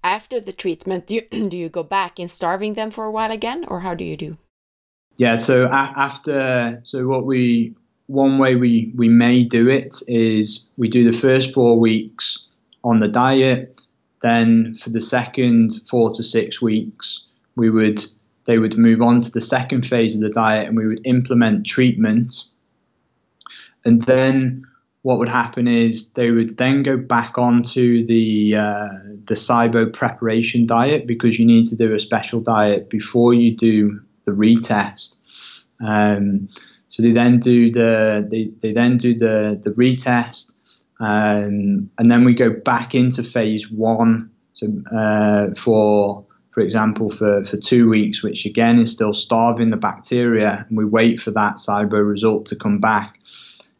After 0.03 0.39
the 0.39 0.51
treatment, 0.51 1.07
do 1.07 1.15
you, 1.15 1.21
do 1.49 1.57
you 1.57 1.69
go 1.69 1.83
back 1.83 2.19
in 2.19 2.27
starving 2.27 2.73
them 2.73 2.91
for 2.91 3.05
a 3.05 3.11
while 3.11 3.31
again, 3.31 3.65
or 3.67 3.79
how 3.79 3.93
do 3.93 4.03
you 4.03 4.17
do? 4.17 4.37
Yeah, 5.17 5.35
so 5.35 5.65
a- 5.65 5.93
after 5.95 6.81
so 6.83 7.07
what 7.07 7.25
we 7.25 7.75
one 8.07 8.37
way 8.37 8.55
we 8.55 8.91
we 8.95 9.09
may 9.09 9.43
do 9.43 9.69
it 9.69 10.01
is 10.07 10.69
we 10.77 10.89
do 10.89 11.03
the 11.03 11.17
first 11.17 11.53
four 11.53 11.79
weeks 11.79 12.47
on 12.83 12.97
the 12.97 13.07
diet, 13.07 13.81
then 14.21 14.75
for 14.75 14.89
the 14.89 15.01
second 15.01 15.81
four 15.87 16.11
to 16.11 16.23
six 16.23 16.61
weeks 16.61 17.25
we 17.55 17.69
would 17.69 18.03
they 18.45 18.57
would 18.57 18.77
move 18.77 19.01
on 19.01 19.21
to 19.21 19.31
the 19.31 19.41
second 19.41 19.85
phase 19.85 20.15
of 20.15 20.21
the 20.21 20.29
diet 20.29 20.67
and 20.67 20.77
we 20.77 20.87
would 20.87 21.01
implement 21.05 21.65
treatment. 21.65 22.45
And 23.85 24.01
then 24.01 24.65
what 25.03 25.19
would 25.19 25.29
happen 25.29 25.67
is 25.67 26.11
they 26.13 26.31
would 26.31 26.57
then 26.57 26.81
go 26.81 26.97
back 26.97 27.37
onto 27.37 28.05
the 28.05 28.55
uh, 28.55 28.87
the 29.25 29.35
SIBO 29.35 29.91
preparation 29.93 30.65
diet 30.65 31.05
because 31.05 31.37
you 31.37 31.45
need 31.45 31.65
to 31.65 31.75
do 31.75 31.93
a 31.93 31.99
special 31.99 32.39
diet 32.39 32.89
before 32.89 33.33
you 33.33 33.55
do 33.55 34.01
the 34.25 34.31
retest. 34.31 35.19
Um, 35.85 36.47
so 36.87 37.03
they 37.03 37.11
then 37.11 37.39
do 37.39 37.71
the 37.71 38.25
they, 38.29 38.51
they 38.61 38.71
then 38.71 38.97
do 38.97 39.13
the 39.13 39.59
the 39.61 39.71
retest, 39.71 40.53
um, 41.01 41.89
and 41.97 42.09
then 42.09 42.23
we 42.23 42.33
go 42.33 42.51
back 42.51 42.95
into 42.95 43.23
phase 43.23 43.69
one. 43.69 44.31
So 44.53 44.67
uh, 44.95 45.53
for 45.55 46.22
for 46.53 46.61
example, 46.61 47.09
for, 47.09 47.43
for 47.45 47.57
two 47.57 47.89
weeks, 47.89 48.21
which 48.21 48.45
again 48.45 48.79
is 48.79 48.91
still 48.91 49.13
starving 49.13 49.71
the 49.71 49.77
bacteria, 49.77 50.65
and 50.69 50.77
we 50.77 50.85
wait 50.85 51.19
for 51.19 51.31
that 51.31 51.55
SIBO 51.55 52.07
result 52.07 52.45
to 52.47 52.55
come 52.55 52.79
back. 52.79 53.19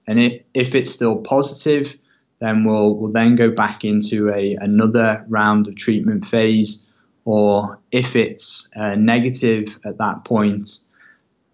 And 0.07 0.19
it, 0.19 0.47
if 0.55 0.73
it's 0.73 0.91
still 0.91 1.19
positive, 1.19 1.95
then 2.39 2.65
we'll, 2.65 2.95
we'll 2.95 3.11
then 3.11 3.35
go 3.35 3.51
back 3.51 3.85
into 3.85 4.29
a, 4.29 4.55
another 4.59 5.23
round 5.29 5.67
of 5.67 5.75
treatment 5.75 6.25
phase. 6.25 6.83
Or 7.25 7.79
if 7.91 8.15
it's 8.15 8.67
uh, 8.75 8.95
negative 8.95 9.79
at 9.85 9.99
that 9.99 10.25
point, 10.25 10.79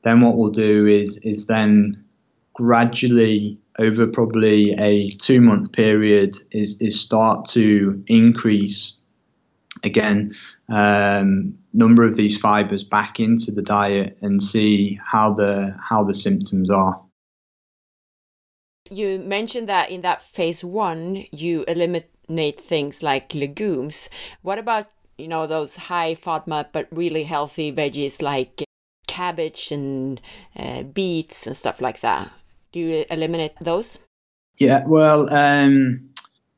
then 0.03 0.21
what 0.21 0.37
we'll 0.37 0.51
do 0.51 0.87
is, 0.87 1.17
is 1.17 1.47
then 1.47 2.05
gradually 2.53 3.57
over 3.77 4.07
probably 4.07 4.71
a 4.71 5.09
two 5.11 5.41
month 5.41 5.73
period 5.73 6.37
is, 6.51 6.81
is 6.81 6.99
start 6.99 7.45
to 7.49 8.01
increase 8.07 8.93
again 9.83 10.33
um, 10.69 11.57
number 11.73 12.05
of 12.05 12.15
these 12.15 12.37
fibers 12.37 12.83
back 12.83 13.19
into 13.19 13.51
the 13.51 13.61
diet 13.61 14.17
and 14.21 14.41
see 14.41 14.99
how 15.03 15.33
the 15.33 15.75
how 15.81 16.03
the 16.03 16.13
symptoms 16.13 16.69
are. 16.69 17.01
You 18.89 19.19
mentioned 19.19 19.69
that 19.69 19.91
in 19.91 20.01
that 20.01 20.21
phase 20.21 20.63
one, 20.63 21.25
you 21.31 21.63
eliminate 21.67 22.59
things 22.59 23.03
like 23.03 23.33
legumes. 23.35 24.09
What 24.41 24.57
about 24.57 24.87
you 25.17 25.27
know 25.27 25.45
those 25.47 25.75
high 25.75 26.15
FODMAP 26.15 26.67
but 26.71 26.87
really 26.91 27.23
healthy 27.23 27.71
veggies 27.71 28.21
like 28.21 28.63
cabbage 29.07 29.71
and 29.71 30.21
uh, 30.55 30.83
beets 30.83 31.45
and 31.45 31.55
stuff 31.55 31.81
like 31.81 32.01
that? 32.01 32.31
Do 32.71 32.79
you 32.79 33.05
eliminate 33.09 33.53
those? 33.59 33.99
Yeah, 34.59 34.83
well, 34.85 35.33
um, 35.33 36.08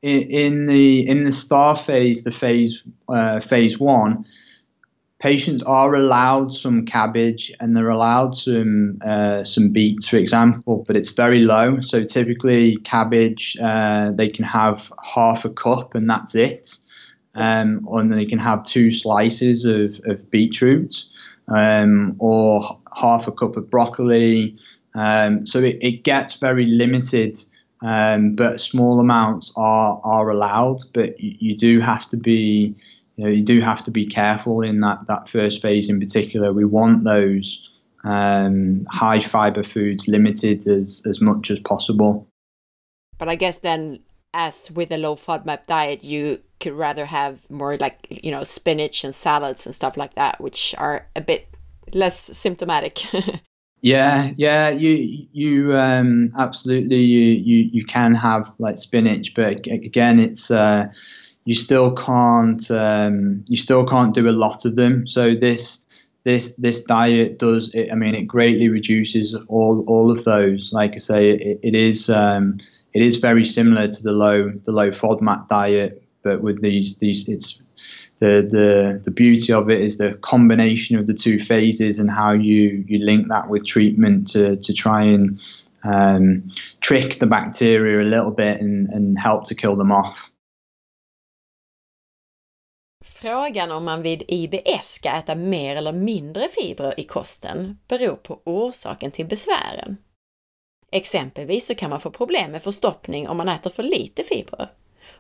in 0.02 0.66
the 0.66 1.08
in 1.08 1.24
the 1.24 1.32
star 1.32 1.76
phase, 1.76 2.24
the 2.24 2.32
phase 2.32 2.82
uh, 3.08 3.40
phase 3.40 3.80
one, 3.80 4.26
patients 5.20 5.62
are 5.64 5.94
allowed 5.94 6.52
some 6.52 6.86
cabbage 6.86 7.52
and 7.60 7.78
they're 7.78 7.90
allowed 7.90 8.36
some 8.36 9.00
uh, 9.06 9.44
some 9.44 9.70
beets, 9.72 10.08
for 10.08 10.18
example, 10.18 10.84
but 10.88 10.96
it's 10.96 11.12
very 11.12 11.40
low. 11.40 11.80
So 11.82 12.04
typically, 12.04 12.78
cabbage 12.78 13.56
uh, 13.62 14.12
they 14.12 14.30
can 14.30 14.46
have 14.46 14.92
half 15.04 15.46
a 15.46 15.50
cup 15.50 15.94
and 15.94 16.10
that's 16.10 16.34
it, 16.34 16.78
um, 17.36 17.88
and 17.92 18.12
they 18.12 18.26
can 18.26 18.40
have 18.40 18.64
two 18.64 18.90
slices 18.90 19.66
of 19.66 20.00
of 20.06 20.32
beetroot, 20.32 21.04
um, 21.48 22.16
or 22.18 22.80
half 22.96 23.28
a 23.28 23.32
cup 23.32 23.56
of 23.56 23.70
broccoli. 23.70 24.58
Um, 24.94 25.46
so 25.46 25.60
it, 25.60 25.78
it 25.82 26.04
gets 26.04 26.34
very 26.40 26.66
limited 26.66 27.38
um, 27.82 28.36
but 28.36 28.62
small 28.62 29.00
amounts 29.00 29.52
are 29.56 30.00
are 30.04 30.30
allowed. 30.30 30.82
But 30.94 31.20
you, 31.20 31.36
you, 31.40 31.56
do 31.56 31.80
have 31.80 32.08
to 32.10 32.18
be, 32.18 32.76
you 33.16 33.24
know, 33.24 33.30
you 33.30 33.44
do 33.44 33.62
have 33.62 33.84
to 33.84 33.92
be 33.92 34.06
careful 34.06 34.62
in 34.62 34.80
that 34.82 35.08
that 35.08 35.28
first 35.28 35.62
phase 35.62 35.90
in 35.90 36.00
particular. 36.00 36.54
We 36.54 36.66
want 36.66 37.04
those 37.04 37.70
um, 38.04 38.86
high 38.90 39.20
fiber 39.20 39.64
foods 39.64 40.08
limited 40.08 40.68
as 40.68 41.04
as 41.08 41.22
much 41.22 41.50
as 41.50 41.60
possible. 41.60 42.28
But 43.18 43.30
I 43.30 43.36
guess 43.36 43.58
then, 43.58 44.00
as 44.34 44.72
with 44.72 44.92
a 44.92 44.98
low 44.98 45.16
FODMAP 45.16 45.66
diet, 45.66 46.04
you 46.04 46.40
could 46.60 46.74
rather 46.74 47.08
have 47.08 47.50
more 47.50 47.78
like 47.78 48.08
you 48.10 48.32
know 48.32 48.44
spinach 48.44 49.04
and 49.04 49.16
salads 49.16 49.66
and 49.66 49.74
stuff 49.74 49.98
like 49.98 50.14
that, 50.16 50.40
which 50.40 50.76
are 50.78 51.08
a 51.16 51.22
bit 51.22 51.48
less 51.94 52.20
symptomatic. 52.38 53.04
Yeah, 53.82 54.32
yeah, 54.38 54.70
you 54.70 55.28
you 55.34 55.76
um, 55.76 56.32
absolutely 56.38 56.98
you, 56.98 57.32
you 57.32 57.70
you 57.74 57.86
can 57.86 58.14
have 58.14 58.54
like 58.60 58.78
spinach, 58.78 59.34
but 59.34 59.66
again, 59.66 60.20
it's 60.20 60.52
uh, 60.52 60.88
you 61.46 61.56
still 61.56 61.96
can't 61.96 62.70
um, 62.70 63.44
you 63.48 63.58
still 63.58 63.86
can't 63.86 64.14
do 64.14 64.30
a 64.30 64.32
lot 64.32 64.66
of 64.66 64.76
them. 64.76 65.08
So 65.08 65.34
this 65.34 65.84
this 66.24 66.54
this 66.58 66.84
diet 66.84 67.40
does 67.40 67.74
it, 67.74 67.92
I 67.92 67.96
mean 67.96 68.14
it 68.14 68.28
greatly 68.28 68.70
reduces 68.70 69.34
all 69.48 69.84
all 69.88 70.12
of 70.12 70.24
those. 70.26 70.72
Like 70.72 70.94
I 70.94 70.98
say, 70.98 71.32
it, 71.32 71.60
it 71.64 71.74
is 71.74 72.08
um, 72.08 72.60
it 72.94 73.02
is 73.02 73.16
very 73.18 73.44
similar 73.44 73.88
to 73.88 74.04
the 74.04 74.12
low 74.12 74.52
the 74.64 74.72
low 74.72 74.92
FODMAP 74.92 75.48
diet, 75.48 76.04
but 76.22 76.42
with 76.42 76.62
these 76.62 77.00
these 77.00 77.28
it's 77.28 77.64
the, 78.22 78.48
the, 78.50 79.02
the 79.04 79.12
beauty 79.12 79.52
of 79.52 79.70
it 79.70 79.82
is 79.82 79.98
the 79.98 80.14
combination 80.22 81.00
of 81.00 81.08
the 81.08 81.14
two 81.14 81.40
phases 81.40 82.00
and 82.00 82.10
how 82.10 82.32
you, 82.34 82.86
you 82.88 83.04
link 83.06 83.28
that 83.30 83.50
with 83.50 83.66
treatment 83.66 84.28
to, 84.28 84.56
to 84.58 84.74
try 84.74 85.04
and 85.04 85.40
um, 85.84 86.52
trick 86.80 87.20
the 87.20 87.26
bacteria 87.26 88.02
a 88.02 88.10
little 88.10 88.32
bit 88.32 88.62
and, 88.62 88.88
and 88.90 89.20
help 89.20 89.48
to 89.48 89.56
kill 89.56 89.76
them 89.76 89.92
off. 89.92 90.28
Frågan 93.04 93.72
om 93.72 93.86
man 93.86 94.02
vid 94.02 94.24
IBS 94.28 94.94
ska 94.94 95.10
äta 95.10 95.36
mer 95.36 95.76
eller 95.76 95.92
mindre 95.92 96.48
fibrer 96.48 96.94
i 97.00 97.04
kosten 97.04 97.78
beror 97.88 98.16
på 98.16 98.40
orsaken 98.44 99.12
till 99.12 99.26
besvären. 99.26 99.98
Exempelvis 100.92 101.68
så 101.68 101.76
kan 101.76 101.90
man 101.90 102.00
få 102.00 102.12
problem 102.12 102.52
med 102.52 102.62
förstoppning 102.62 103.28
om 103.28 103.38
man 103.38 103.50
äter 103.50 103.70
för 103.70 103.84
lite 103.84 104.24
fibrer 104.24 104.70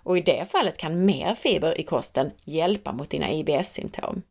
och 0.03 0.17
i 0.17 0.21
det 0.21 0.51
fallet 0.51 0.77
kan 0.77 1.05
mer 1.05 1.35
fiber 1.35 1.79
i 1.79 1.83
kosten 1.83 2.31
hjälpa 2.43 2.91
mot 2.91 3.09
dina 3.09 3.31
IBS-symptom. 3.31 4.21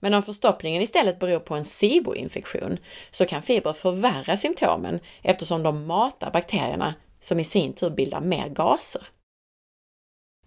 Men 0.00 0.14
om 0.14 0.22
förstoppningen 0.22 0.82
istället 0.82 1.18
beror 1.18 1.38
på 1.38 1.54
en 1.54 1.64
SIBO-infektion 1.64 2.78
så 3.10 3.26
kan 3.26 3.42
fibrer 3.42 3.72
förvärra 3.72 4.36
symptomen 4.36 5.00
eftersom 5.22 5.62
de 5.62 5.86
matar 5.86 6.30
bakterierna 6.30 6.94
som 7.20 7.40
i 7.40 7.44
sin 7.44 7.72
tur 7.72 7.90
bildar 7.90 8.20
mer 8.20 8.48
gaser. 8.48 9.02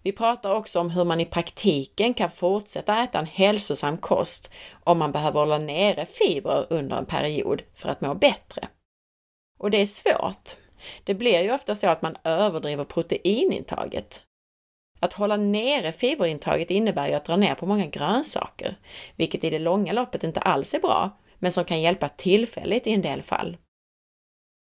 Vi 0.02 0.12
pratar 0.12 0.54
också 0.54 0.80
om 0.80 0.90
hur 0.90 1.04
man 1.04 1.20
i 1.20 1.24
praktiken 1.24 2.14
kan 2.14 2.30
fortsätta 2.30 3.02
äta 3.02 3.18
en 3.18 3.26
hälsosam 3.26 3.98
kost 3.98 4.50
om 4.84 4.98
man 4.98 5.12
behöver 5.12 5.40
hålla 5.40 5.58
nere 5.58 6.06
fibrer 6.06 6.66
under 6.70 6.96
en 6.96 7.06
period 7.06 7.62
för 7.74 7.88
att 7.88 8.00
må 8.00 8.14
bättre. 8.14 8.68
Och 9.58 9.70
det 9.70 9.82
är 9.82 9.86
svårt. 9.86 10.50
Det 11.04 11.14
blir 11.14 11.42
ju 11.42 11.52
ofta 11.52 11.74
så 11.74 11.88
att 11.88 12.02
man 12.02 12.16
överdriver 12.24 12.84
proteinintaget 12.84 14.22
att 15.00 15.12
hålla 15.12 15.36
nere 15.36 15.92
fiberintaget 15.92 16.70
innebär 16.70 17.08
ju 17.08 17.14
att 17.14 17.24
dra 17.24 17.36
ner 17.36 17.54
på 17.54 17.66
många 17.66 17.86
grönsaker, 17.86 18.76
vilket 19.16 19.44
i 19.44 19.50
det 19.50 19.58
långa 19.58 19.92
loppet 19.92 20.24
inte 20.24 20.40
alls 20.40 20.74
är 20.74 20.80
bra, 20.80 21.18
men 21.38 21.52
som 21.52 21.64
kan 21.64 21.80
hjälpa 21.80 22.08
tillfälligt 22.08 22.86
i 22.86 22.92
en 22.92 23.02
del 23.02 23.22
fall. 23.22 23.56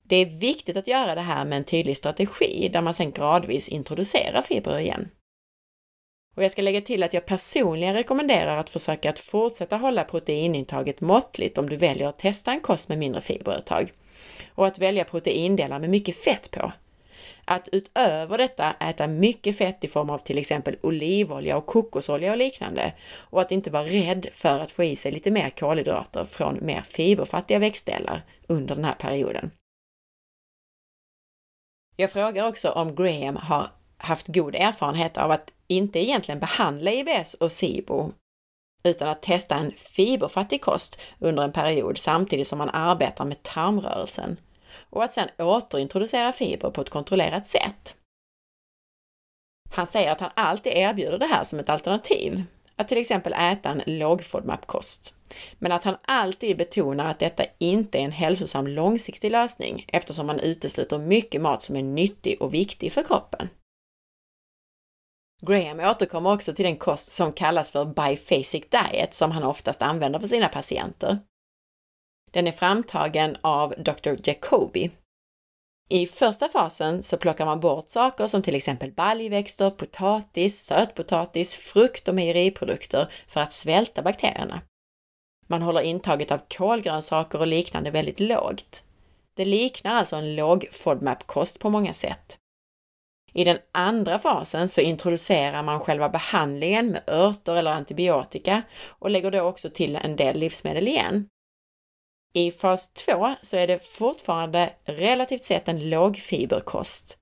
Det 0.04 0.16
är 0.16 0.40
viktigt 0.40 0.78
att 0.78 0.88
göra 0.88 1.16
det 1.16 1.22
här 1.22 1.46
med 1.46 1.58
en 1.58 1.64
tydlig 1.64 1.98
strategi 1.98 2.70
där 2.74 2.82
man 2.82 2.94
sedan 2.94 3.12
gradvis 3.12 3.68
introducerar 3.68 4.42
fibrer 4.42 4.80
igen. 4.80 5.10
Och 6.36 6.44
jag 6.44 6.52
ska 6.52 6.62
lägga 6.62 6.82
till 6.82 7.04
att 7.04 7.14
jag 7.14 7.26
personligen 7.26 7.94
rekommenderar 7.94 8.58
att 8.58 8.70
försöka 8.70 9.10
att 9.10 9.20
fortsätta 9.20 9.78
hålla 9.78 10.04
proteinintaget 10.04 11.02
måttligt 11.02 11.58
om 11.58 11.70
du 11.70 11.76
väljer 11.76 12.08
att 12.08 12.20
testa 12.20 12.52
en 12.52 12.60
kost 12.60 12.90
med 12.90 12.98
mindre 12.98 13.22
fibrer 13.22 13.58
ett 13.58 13.66
tag. 13.66 13.94
Och 14.56 14.68
att 14.68 14.80
välja 14.80 15.04
proteindelar 15.04 15.80
med 15.80 15.90
mycket 15.90 16.24
fett 16.24 16.52
på. 16.52 16.72
Att 17.52 17.70
utöver 17.72 18.38
detta 18.38 18.74
äta 18.80 19.08
mycket 19.08 19.58
fett 19.58 19.84
i 19.84 19.88
form 19.88 20.10
av 20.10 20.18
till 20.18 20.38
exempel 20.38 20.78
olivolja 20.82 21.58
och 21.58 21.66
kokosolja 21.66 22.32
och 22.32 22.38
liknande. 22.38 22.94
Och 23.14 23.42
att 23.42 23.52
inte 23.52 23.70
vara 23.70 23.84
rädd 23.84 24.28
för 24.34 24.60
att 24.60 24.72
få 24.72 24.84
i 24.84 24.96
sig 24.96 25.12
lite 25.12 25.32
mer 25.32 25.50
kolhydrater 25.50 26.26
från 26.26 26.60
mer 26.62 26.82
fiberfattiga 26.82 27.60
växtdelar 27.60 28.22
under 28.48 28.76
den 28.76 28.86
här 28.86 28.94
perioden. 28.94 29.52
Jag 31.96 32.12
frågar 32.12 32.48
också 32.48 32.72
om 32.72 32.96
Graham 32.96 33.36
har 33.36 33.68
haft 33.98 34.28
god 34.28 34.56
erfarenhet 34.56 35.18
av 35.18 35.32
att 35.32 35.54
inte 35.68 36.00
egentligen 36.00 36.40
behandla 36.40 36.92
IBS 36.92 37.34
och 37.34 37.52
SIBO, 37.52 38.12
utan 38.84 39.10
att 39.10 39.22
testa 39.22 39.56
en 39.56 39.72
fiberfattig 39.72 40.62
kost 40.62 41.00
under 41.20 41.44
en 41.44 41.52
period 41.52 41.98
samtidigt 41.98 42.48
som 42.48 42.58
man 42.58 42.70
arbetar 42.70 43.26
med 43.26 43.44
tarmrörelsen 43.44 44.38
och 44.92 45.04
att 45.04 45.12
sedan 45.12 45.30
återintroducera 45.38 46.32
fiber 46.32 46.70
på 46.70 46.82
ett 46.82 46.90
kontrollerat 46.90 47.48
sätt. 47.48 47.96
Han 49.74 49.88
säger 49.88 50.12
att 50.12 50.20
han 50.20 50.32
alltid 50.36 50.74
erbjuder 50.74 51.18
det 51.18 51.26
här 51.26 51.44
som 51.44 51.60
ett 51.60 51.70
alternativ, 51.70 52.44
att 52.76 52.88
till 52.88 52.98
exempel 52.98 53.34
äta 53.34 53.70
en 53.70 53.82
låg 53.86 54.24
FODMAP-kost. 54.24 55.14
Men 55.60 55.72
att 55.72 55.84
han 55.84 55.98
alltid 56.02 56.58
betonar 56.58 57.06
att 57.06 57.20
detta 57.20 57.44
inte 57.58 57.98
är 57.98 58.02
en 58.02 58.12
hälsosam 58.12 58.68
långsiktig 58.68 59.32
lösning 59.32 59.86
eftersom 59.88 60.28
man 60.28 60.40
utesluter 60.40 60.98
mycket 60.98 61.42
mat 61.42 61.64
som 61.64 61.76
är 61.76 61.84
nyttig 61.84 62.42
och 62.42 62.54
viktig 62.54 62.94
för 62.94 63.04
kroppen. 63.04 63.50
Graham 65.42 65.80
återkommer 65.80 66.34
också 66.34 66.54
till 66.54 66.66
den 66.66 66.78
kost 66.78 67.12
som 67.12 67.34
kallas 67.34 67.72
för 67.72 67.86
biphasic 67.86 68.64
diet 68.70 69.14
som 69.14 69.32
han 69.32 69.44
oftast 69.44 69.82
använder 69.82 70.20
för 70.20 70.28
sina 70.28 70.50
patienter. 70.50 71.20
Den 72.32 72.48
är 72.48 72.52
framtagen 72.52 73.38
av 73.42 73.74
Dr. 73.78 74.16
Jacobi. 74.24 74.92
I 75.90 76.06
första 76.06 76.50
fasen 76.50 77.04
så 77.04 77.18
plockar 77.18 77.46
man 77.46 77.60
bort 77.60 77.90
saker 77.90 78.28
som 78.28 78.42
till 78.42 78.56
exempel 78.56 78.92
baljväxter, 78.92 79.70
potatis, 79.70 80.66
sötpotatis, 80.66 81.58
frukt 81.58 82.08
och 82.08 82.16
mejeriprodukter 82.16 83.14
för 83.28 83.42
att 83.42 83.54
svälta 83.54 84.02
bakterierna. 84.02 84.62
Man 85.48 85.62
håller 85.62 85.82
intaget 85.82 86.32
av 86.32 86.42
kolgrönsaker 86.58 87.40
och 87.40 87.48
liknande 87.48 87.92
väldigt 87.92 88.20
lågt. 88.20 88.84
Det 89.36 89.46
liknar 89.46 89.92
alltså 89.92 90.16
en 90.16 90.36
låg 90.36 90.68
FODMAP-kost 90.72 91.60
på 91.60 91.70
många 91.70 91.94
sätt. 91.94 92.38
I 93.34 93.44
den 93.44 93.58
andra 93.72 94.20
fasen 94.20 94.68
så 94.68 94.82
introducerar 94.82 95.64
man 95.64 95.80
själva 95.80 96.10
behandlingen 96.10 96.88
med 96.88 97.04
örter 97.08 97.56
eller 97.56 97.72
antibiotika 97.72 98.62
och 98.88 99.10
lägger 99.10 99.32
då 99.32 99.42
också 99.42 99.70
till 99.70 99.96
en 99.96 100.16
del 100.16 100.40
livsmedel 100.40 100.88
igen. 100.88 101.28
I 102.34 102.52
fas 102.52 102.94
2 102.94 103.36
så 103.42 103.58
är 103.58 103.68
det 103.68 103.86
fortfarande 103.86 104.74
relativt 104.84 105.44
sett 105.44 105.68
en 105.68 105.90
lågfiberkost. 105.90 107.18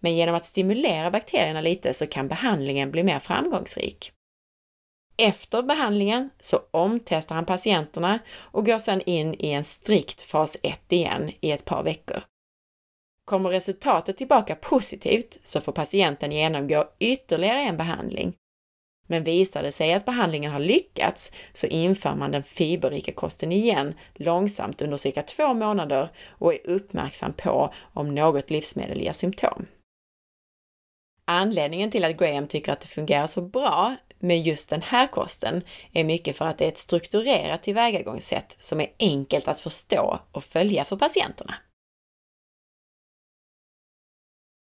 Men 0.00 0.16
genom 0.16 0.34
att 0.34 0.46
stimulera 0.46 1.10
bakterierna 1.10 1.60
lite 1.60 1.94
så 1.94 2.06
kan 2.06 2.28
behandlingen 2.28 2.90
bli 2.90 3.02
mer 3.02 3.18
framgångsrik. 3.18 4.12
Efter 5.16 5.62
behandlingen 5.62 6.30
så 6.40 6.60
omtestar 6.70 7.34
han 7.34 7.46
patienterna 7.46 8.18
och 8.36 8.66
går 8.66 8.78
sedan 8.78 9.00
in 9.00 9.34
i 9.38 9.50
en 9.50 9.64
strikt 9.64 10.22
fas 10.22 10.56
1 10.62 10.92
igen 10.92 11.32
i 11.40 11.52
ett 11.52 11.64
par 11.64 11.82
veckor. 11.82 12.22
Kommer 13.24 13.50
resultatet 13.50 14.16
tillbaka 14.16 14.54
positivt 14.54 15.38
så 15.42 15.60
får 15.60 15.72
patienten 15.72 16.32
genomgå 16.32 16.88
ytterligare 16.98 17.60
en 17.62 17.76
behandling. 17.76 18.34
Men 19.10 19.24
visar 19.24 19.62
det 19.62 19.72
sig 19.72 19.92
att 19.92 20.04
behandlingen 20.04 20.52
har 20.52 20.60
lyckats 20.60 21.32
så 21.52 21.66
inför 21.66 22.14
man 22.14 22.30
den 22.30 22.42
fiberrika 22.42 23.12
kosten 23.12 23.52
igen 23.52 23.94
långsamt 24.14 24.82
under 24.82 24.96
cirka 24.96 25.22
två 25.22 25.54
månader 25.54 26.08
och 26.28 26.54
är 26.54 26.58
uppmärksam 26.64 27.32
på 27.32 27.72
om 27.94 28.14
något 28.14 28.50
livsmedel 28.50 29.00
ger 29.00 29.12
symptom. 29.12 29.66
Anledningen 31.24 31.90
till 31.90 32.04
att 32.04 32.16
Graham 32.16 32.46
tycker 32.46 32.72
att 32.72 32.80
det 32.80 32.88
fungerar 32.88 33.26
så 33.26 33.42
bra 33.42 33.96
med 34.18 34.42
just 34.42 34.70
den 34.70 34.82
här 34.82 35.06
kosten 35.06 35.62
är 35.92 36.04
mycket 36.04 36.36
för 36.36 36.44
att 36.44 36.58
det 36.58 36.64
är 36.64 36.68
ett 36.68 36.78
strukturerat 36.78 37.62
tillvägagångssätt 37.62 38.56
som 38.58 38.80
är 38.80 38.92
enkelt 38.98 39.48
att 39.48 39.60
förstå 39.60 40.20
och 40.32 40.44
följa 40.44 40.84
för 40.84 40.96
patienterna. 40.96 41.54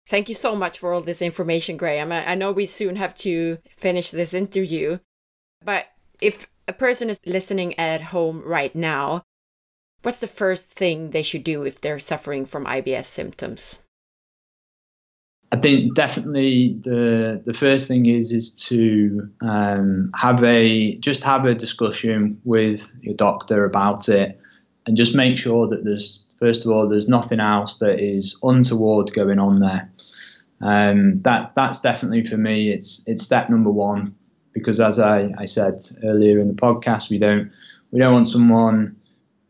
Thank 0.09 0.27
you 0.27 0.33
so 0.33 0.55
much 0.55 0.79
for 0.79 0.91
all 0.91 1.01
this 1.01 1.21
information, 1.21 1.77
Graham. 1.77 2.11
I 2.11 2.33
know 2.33 2.51
we 2.51 2.65
soon 2.65 2.95
have 2.95 3.13
to 3.17 3.59
finish 3.77 4.09
this 4.09 4.33
interview, 4.33 4.97
but 5.63 5.85
if 6.19 6.47
a 6.67 6.73
person 6.73 7.11
is 7.11 7.19
listening 7.27 7.77
at 7.77 8.01
home 8.01 8.41
right 8.43 8.73
now, 8.73 9.21
what's 10.01 10.19
the 10.19 10.25
first 10.27 10.73
thing 10.73 11.11
they 11.11 11.21
should 11.21 11.43
do 11.43 11.61
if 11.61 11.79
they're 11.79 11.99
suffering 11.99 12.43
from 12.45 12.65
IBS 12.65 13.05
symptoms? 13.05 13.77
I 15.51 15.57
think 15.57 15.93
definitely 15.93 16.79
the 16.81 17.41
the 17.45 17.53
first 17.53 17.87
thing 17.87 18.07
is 18.07 18.33
is 18.33 18.49
to 18.69 19.29
um, 19.41 20.11
have 20.15 20.43
a 20.43 20.95
just 20.97 21.23
have 21.23 21.45
a 21.45 21.53
discussion 21.53 22.41
with 22.45 22.91
your 23.01 23.15
doctor 23.15 23.63
about 23.63 24.09
it, 24.09 24.39
and 24.87 24.97
just 24.97 25.13
make 25.13 25.37
sure 25.37 25.67
that 25.67 25.83
there's 25.83 26.28
first 26.39 26.65
of 26.65 26.71
all 26.71 26.87
there's 26.87 27.09
nothing 27.09 27.39
else 27.39 27.75
that 27.75 27.99
is 27.99 28.37
untoward 28.43 29.11
going 29.13 29.39
on 29.39 29.59
there 29.59 29.91
um, 30.61 31.21
that 31.21 31.53
that's 31.55 31.79
definitely 31.79 32.25
for 32.25 32.37
me. 32.37 32.71
It's 32.71 33.03
it's 33.07 33.23
step 33.23 33.49
number 33.49 33.71
one 33.71 34.15
because 34.53 34.79
as 34.79 34.99
I, 34.99 35.31
I 35.37 35.45
said 35.45 35.79
earlier 36.03 36.39
in 36.39 36.47
the 36.47 36.53
podcast, 36.53 37.09
we 37.09 37.17
don't 37.17 37.51
we 37.91 37.99
don't 37.99 38.13
want 38.13 38.27
someone 38.27 38.95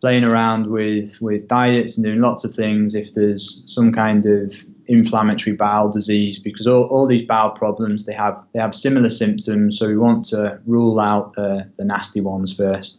playing 0.01 0.23
around 0.23 0.67
with 0.67 1.19
with 1.21 1.47
diets 1.47 1.97
and 1.97 2.05
doing 2.05 2.21
lots 2.21 2.43
of 2.43 2.53
things 2.53 2.95
if 2.95 3.13
there's 3.13 3.63
some 3.65 3.91
kind 3.91 4.25
of 4.25 4.53
inflammatory 4.87 5.55
bowel 5.55 5.91
disease 5.91 6.39
because 6.39 6.65
all, 6.65 6.85
all 6.85 7.05
these 7.05 7.21
bowel 7.21 7.51
problems 7.51 8.05
they 8.05 8.13
have 8.13 8.41
they 8.53 8.59
have 8.59 8.73
similar 8.73 9.09
symptoms 9.09 9.77
so 9.77 9.87
we 9.87 9.95
want 9.95 10.25
to 10.25 10.59
rule 10.65 10.99
out 10.99 11.33
the, 11.33 11.69
the 11.77 11.85
nasty 11.85 12.21
ones 12.21 12.55
first 12.55 12.97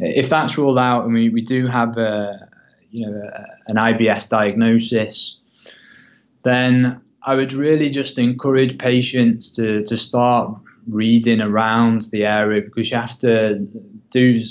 if 0.00 0.28
that's 0.28 0.58
ruled 0.58 0.76
out 0.76 1.04
and 1.06 1.14
we, 1.14 1.30
we 1.30 1.40
do 1.40 1.66
have 1.66 1.96
a 1.96 2.46
you 2.92 3.06
know 3.06 3.20
a, 3.34 3.46
an 3.66 3.76
IBS 3.76 4.28
diagnosis 4.28 5.38
then 6.44 7.00
I 7.24 7.34
would 7.34 7.52
really 7.52 7.88
just 7.88 8.18
encourage 8.18 8.78
patients 8.78 9.50
to, 9.56 9.82
to 9.84 9.96
start 9.96 10.58
reading 10.88 11.40
around 11.40 12.02
the 12.10 12.24
area 12.24 12.62
because 12.62 12.90
you 12.90 12.96
have 12.96 13.16
to 13.18 13.66
do 14.10 14.42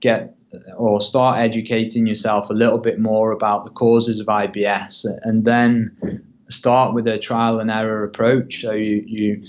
get 0.00 0.34
or 0.76 1.00
start 1.00 1.38
educating 1.38 2.06
yourself 2.06 2.50
a 2.50 2.52
little 2.52 2.78
bit 2.78 2.98
more 2.98 3.32
about 3.32 3.64
the 3.64 3.70
causes 3.70 4.20
of 4.20 4.26
IBS 4.26 5.04
and 5.22 5.44
then 5.44 6.22
start 6.48 6.92
with 6.94 7.06
a 7.06 7.18
trial 7.18 7.60
and 7.60 7.70
error 7.70 8.02
approach. 8.02 8.62
So 8.62 8.72
you, 8.72 9.04
you, 9.06 9.42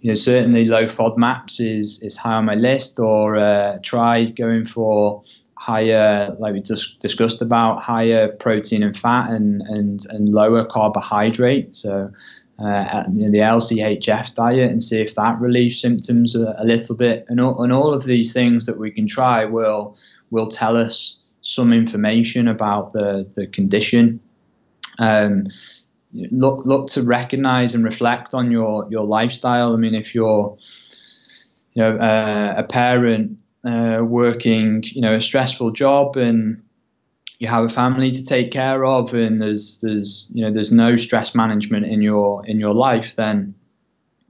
you 0.00 0.10
know, 0.10 0.14
certainly 0.14 0.64
low 0.64 0.84
FODMAPs 0.84 1.60
is, 1.60 2.02
is 2.02 2.16
high 2.16 2.34
on 2.34 2.46
my 2.46 2.54
list 2.54 2.98
or 2.98 3.36
uh, 3.36 3.78
try 3.82 4.24
going 4.24 4.64
for 4.64 5.22
higher, 5.68 6.34
like 6.38 6.54
we 6.54 6.62
just 6.62 6.98
discussed 6.98 7.42
about, 7.42 7.82
higher 7.82 8.28
protein 8.28 8.82
and 8.82 8.96
fat 8.96 9.30
and, 9.30 9.60
and, 9.62 10.06
and 10.08 10.30
lower 10.30 10.64
carbohydrate. 10.64 11.76
So 11.76 12.10
uh, 12.58 13.02
the 13.08 13.42
LCHF 13.58 14.32
diet 14.32 14.70
and 14.70 14.82
see 14.82 15.02
if 15.02 15.14
that 15.16 15.38
relieves 15.38 15.78
symptoms 15.78 16.34
a, 16.34 16.54
a 16.58 16.64
little 16.64 16.96
bit. 16.96 17.26
And 17.28 17.38
all, 17.38 17.62
and 17.62 17.70
all 17.70 17.92
of 17.92 18.04
these 18.04 18.32
things 18.32 18.64
that 18.64 18.78
we 18.78 18.90
can 18.90 19.06
try 19.06 19.44
will 19.44 19.96
will 20.30 20.48
tell 20.48 20.76
us 20.76 21.22
some 21.42 21.72
information 21.72 22.48
about 22.48 22.92
the, 22.92 23.30
the 23.36 23.46
condition. 23.46 24.20
Um, 24.98 25.46
look 26.12 26.64
look 26.66 26.88
to 26.88 27.02
recognize 27.02 27.74
and 27.74 27.84
reflect 27.84 28.32
on 28.32 28.50
your 28.50 28.86
your 28.90 29.04
lifestyle. 29.04 29.74
I 29.74 29.76
mean, 29.76 29.94
if 29.94 30.14
you're 30.14 30.56
you 31.74 31.82
know 31.82 31.96
uh, 31.98 32.54
a 32.56 32.64
parent 32.64 33.37
uh, 33.64 34.00
working, 34.02 34.82
you 34.86 35.00
know, 35.00 35.14
a 35.14 35.20
stressful 35.20 35.72
job 35.72 36.16
and 36.16 36.62
you 37.38 37.46
have 37.46 37.64
a 37.64 37.68
family 37.68 38.10
to 38.10 38.24
take 38.24 38.50
care 38.50 38.84
of 38.84 39.14
and 39.14 39.40
there's 39.40 39.78
there's 39.80 40.28
you 40.34 40.44
know 40.44 40.52
there's 40.52 40.72
no 40.72 40.96
stress 40.96 41.36
management 41.36 41.86
in 41.86 42.02
your 42.02 42.44
in 42.46 42.58
your 42.58 42.74
life 42.74 43.14
then 43.14 43.54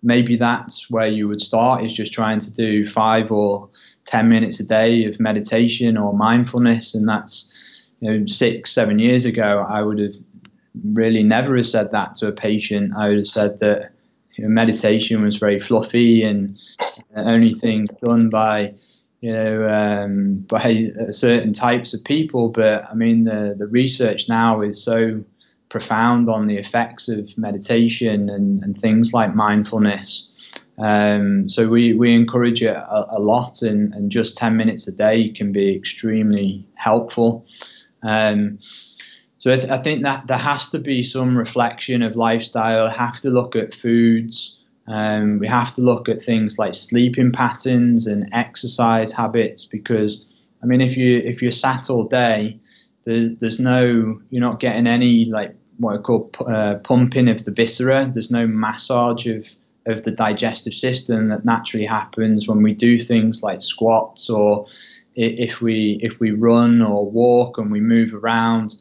maybe 0.03 0.37
that's 0.37 0.91
where 0.91 1.07
you 1.07 1.27
would 1.27 1.41
start 1.41 1.83
is 1.83 1.95
just 1.95 2.13
trying 2.13 2.39
to 2.39 2.53
do 2.53 2.87
five 2.87 3.33
or 3.33 3.71
ten 4.05 4.29
minutes 4.29 4.61
a 4.61 4.67
day 4.67 5.07
of 5.07 5.19
meditation 5.19 5.97
or 5.97 6.13
mindfulness. 6.13 6.95
And 6.95 7.09
that's 7.09 7.49
you 8.01 8.11
know 8.11 8.27
six 8.27 8.73
seven 8.73 9.01
years 9.01 9.25
ago 9.25 9.67
i 9.69 9.83
would 9.83 9.99
have 9.99 10.15
really 10.93 11.23
never 11.23 11.57
have 11.57 11.67
said 11.67 11.91
that 11.91 12.15
to 12.17 12.29
a 12.29 12.33
patient. 12.33 12.93
I 12.97 13.09
would 13.09 13.19
have 13.19 13.27
said 13.27 13.59
that 13.61 13.93
you 14.35 14.45
know, 14.45 14.51
meditation 14.51 15.23
was 15.23 15.37
very 15.37 15.59
fluffy 15.59 16.23
and 16.23 16.59
only 17.15 17.53
things 17.53 17.93
done 17.95 18.31
by 18.31 18.75
you 19.21 19.33
know 19.33 19.69
um, 19.69 20.45
by 20.49 20.87
certain 21.11 21.53
types 21.53 21.95
of 21.95 22.05
people. 22.05 22.49
But 22.49 22.89
I 22.89 22.95
mean, 22.95 23.25
the 23.25 23.55
the 23.59 23.67
research 23.67 24.29
now 24.29 24.61
is 24.63 24.83
so 24.83 25.25
profound 25.69 26.29
on 26.29 26.47
the 26.47 26.57
effects 26.57 27.09
of 27.09 27.37
meditation 27.37 28.31
and, 28.31 28.63
and 28.63 28.79
things 28.79 29.13
like 29.13 29.35
mindfulness. 29.35 30.29
Um, 30.79 31.49
so 31.49 31.69
we, 31.69 31.95
we 31.95 32.15
encourage 32.15 32.63
it 32.63 32.75
a, 32.75 33.07
a, 33.11 33.19
lot, 33.19 33.63
and, 33.63 33.93
and 33.95 34.11
just 34.11 34.37
10 34.37 34.57
minutes 34.57 34.87
a 34.87 34.93
day 34.93 35.31
can 35.31 35.53
be 35.53 35.75
extremely 35.75 36.67
helpful. 36.75 37.47
Um, 38.03 38.61
so 39.39 39.53
I, 39.53 39.57
th- 39.57 39.71
I, 39.71 39.79
think 39.79 40.05
that 40.05 40.27
there 40.29 40.39
has 40.39 40.69
to 40.69 40.79
be 40.79 41.03
some 41.03 41.37
reflection 41.37 42.03
of 42.03 42.17
lifestyle. 42.17 42.89
Have 42.89 43.21
to 43.21 43.31
look 43.31 43.57
at 43.57 43.75
foods. 43.75 44.58
Um, 44.89 45.39
we 45.39 45.47
have 45.47 45.75
to 45.75 45.83
look 45.83 46.09
at 46.09 46.23
things 46.23 46.59
like 46.59 46.75
sleeping 46.75 47.31
patterns 47.31 48.07
and 48.07 48.29
exercise 48.33 49.13
habits 49.13 49.67
because, 49.67 50.25
I 50.63 50.67
mean, 50.67 50.81
if 50.81 50.97
you 50.97 51.19
if 51.19 51.43
you're 51.43 51.53
sat 51.53 51.91
all 51.91 52.05
day, 52.05 52.59
there, 53.05 53.29
there's 53.29 53.61
no 53.61 54.21
you're 54.31 54.41
not 54.41 54.61
getting 54.61 54.87
any 54.87 55.27
like 55.27 55.55
what 55.77 55.95
I 55.95 55.99
call 55.99 56.31
uh, 56.47 56.77
pumping 56.77 57.29
of 57.29 57.45
the 57.45 57.53
viscera. 57.53 58.11
There's 58.13 58.31
no 58.31 58.47
massage 58.47 59.27
of 59.27 59.55
of 59.85 60.05
the 60.05 60.11
digestive 60.11 60.75
system 60.75 61.29
that 61.29 61.45
naturally 61.45 61.87
happens 61.87 62.49
when 62.49 62.63
we 62.63 62.73
do 62.73 62.99
things 62.99 63.43
like 63.43 63.63
squats 63.63 64.31
or 64.31 64.67
if 65.17 65.61
we 65.61 65.99
if 66.03 66.19
we 66.19 66.31
run 66.31 66.81
or 66.81 67.11
walk 67.11 67.59
and 67.59 67.71
we 67.71 67.81
move 67.81 68.15
around. 68.15 68.75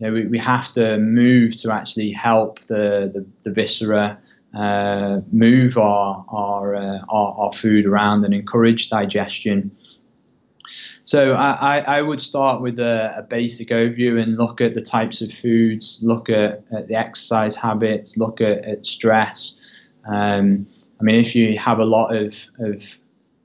You 0.00 0.08
know, 0.08 0.14
we, 0.14 0.26
we 0.26 0.38
have 0.40 0.72
to 0.72 0.98
move 0.98 1.54
to 1.58 1.72
actually 1.72 2.10
help 2.10 2.58
the 2.66 3.12
the, 3.14 3.24
the 3.44 3.52
viscera 3.52 4.18
move 4.54 5.78
our 5.78 6.24
our, 6.28 6.74
uh, 6.74 6.98
our, 7.08 7.34
our 7.38 7.52
food 7.52 7.86
around 7.86 8.24
and 8.24 8.34
encourage 8.34 8.90
digestion. 8.90 9.70
So 11.04 11.32
I, 11.32 11.78
I 11.78 12.00
would 12.00 12.20
start 12.20 12.60
with 12.60 12.78
a, 12.78 13.14
a, 13.18 13.22
basic 13.22 13.68
overview 13.68 14.22
and 14.22 14.38
look 14.38 14.60
at 14.60 14.74
the 14.74 14.80
types 14.80 15.20
of 15.20 15.32
foods, 15.32 15.98
look 16.00 16.30
at, 16.30 16.64
at 16.72 16.86
the 16.86 16.94
exercise 16.94 17.56
habits, 17.56 18.16
look 18.16 18.40
at, 18.40 18.64
at 18.64 18.86
stress. 18.86 19.54
Um, 20.04 20.66
I 21.00 21.04
mean, 21.04 21.16
if 21.16 21.34
you 21.34 21.58
have 21.58 21.80
a 21.80 21.84
lot 21.84 22.14
of, 22.14 22.36
of, 22.60 22.96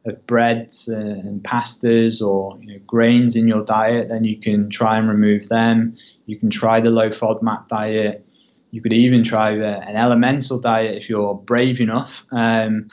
of 0.05 0.27
breads 0.27 0.87
and 0.87 1.41
pastas 1.43 2.21
or 2.21 2.59
you 2.61 2.73
know, 2.73 2.79
grains 2.85 3.35
in 3.35 3.47
your 3.47 3.63
diet, 3.63 4.09
then 4.09 4.23
you 4.23 4.37
can 4.37 4.69
try 4.69 4.97
and 4.99 5.09
remove 5.09 5.49
them. 5.49 5.95
You 6.27 6.37
can 6.37 6.51
try 6.51 6.79
the 6.79 6.91
low 6.91 7.09
FODMAP 7.09 7.67
diet. 7.69 8.26
You 8.71 8.81
could 8.81 8.93
even 8.93 9.23
try 9.23 9.51
a, 9.51 9.79
an 9.79 9.95
elemental 9.95 10.59
diet 10.59 10.95
if 10.95 11.09
you're 11.09 11.35
brave 11.35 11.79
enough. 11.79 12.25
Um, 12.31 12.87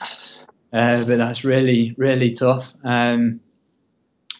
uh, 0.71 1.03
but 1.07 1.17
that's 1.17 1.43
really, 1.43 1.95
really 1.97 2.31
tough. 2.31 2.73
Um, 2.83 3.39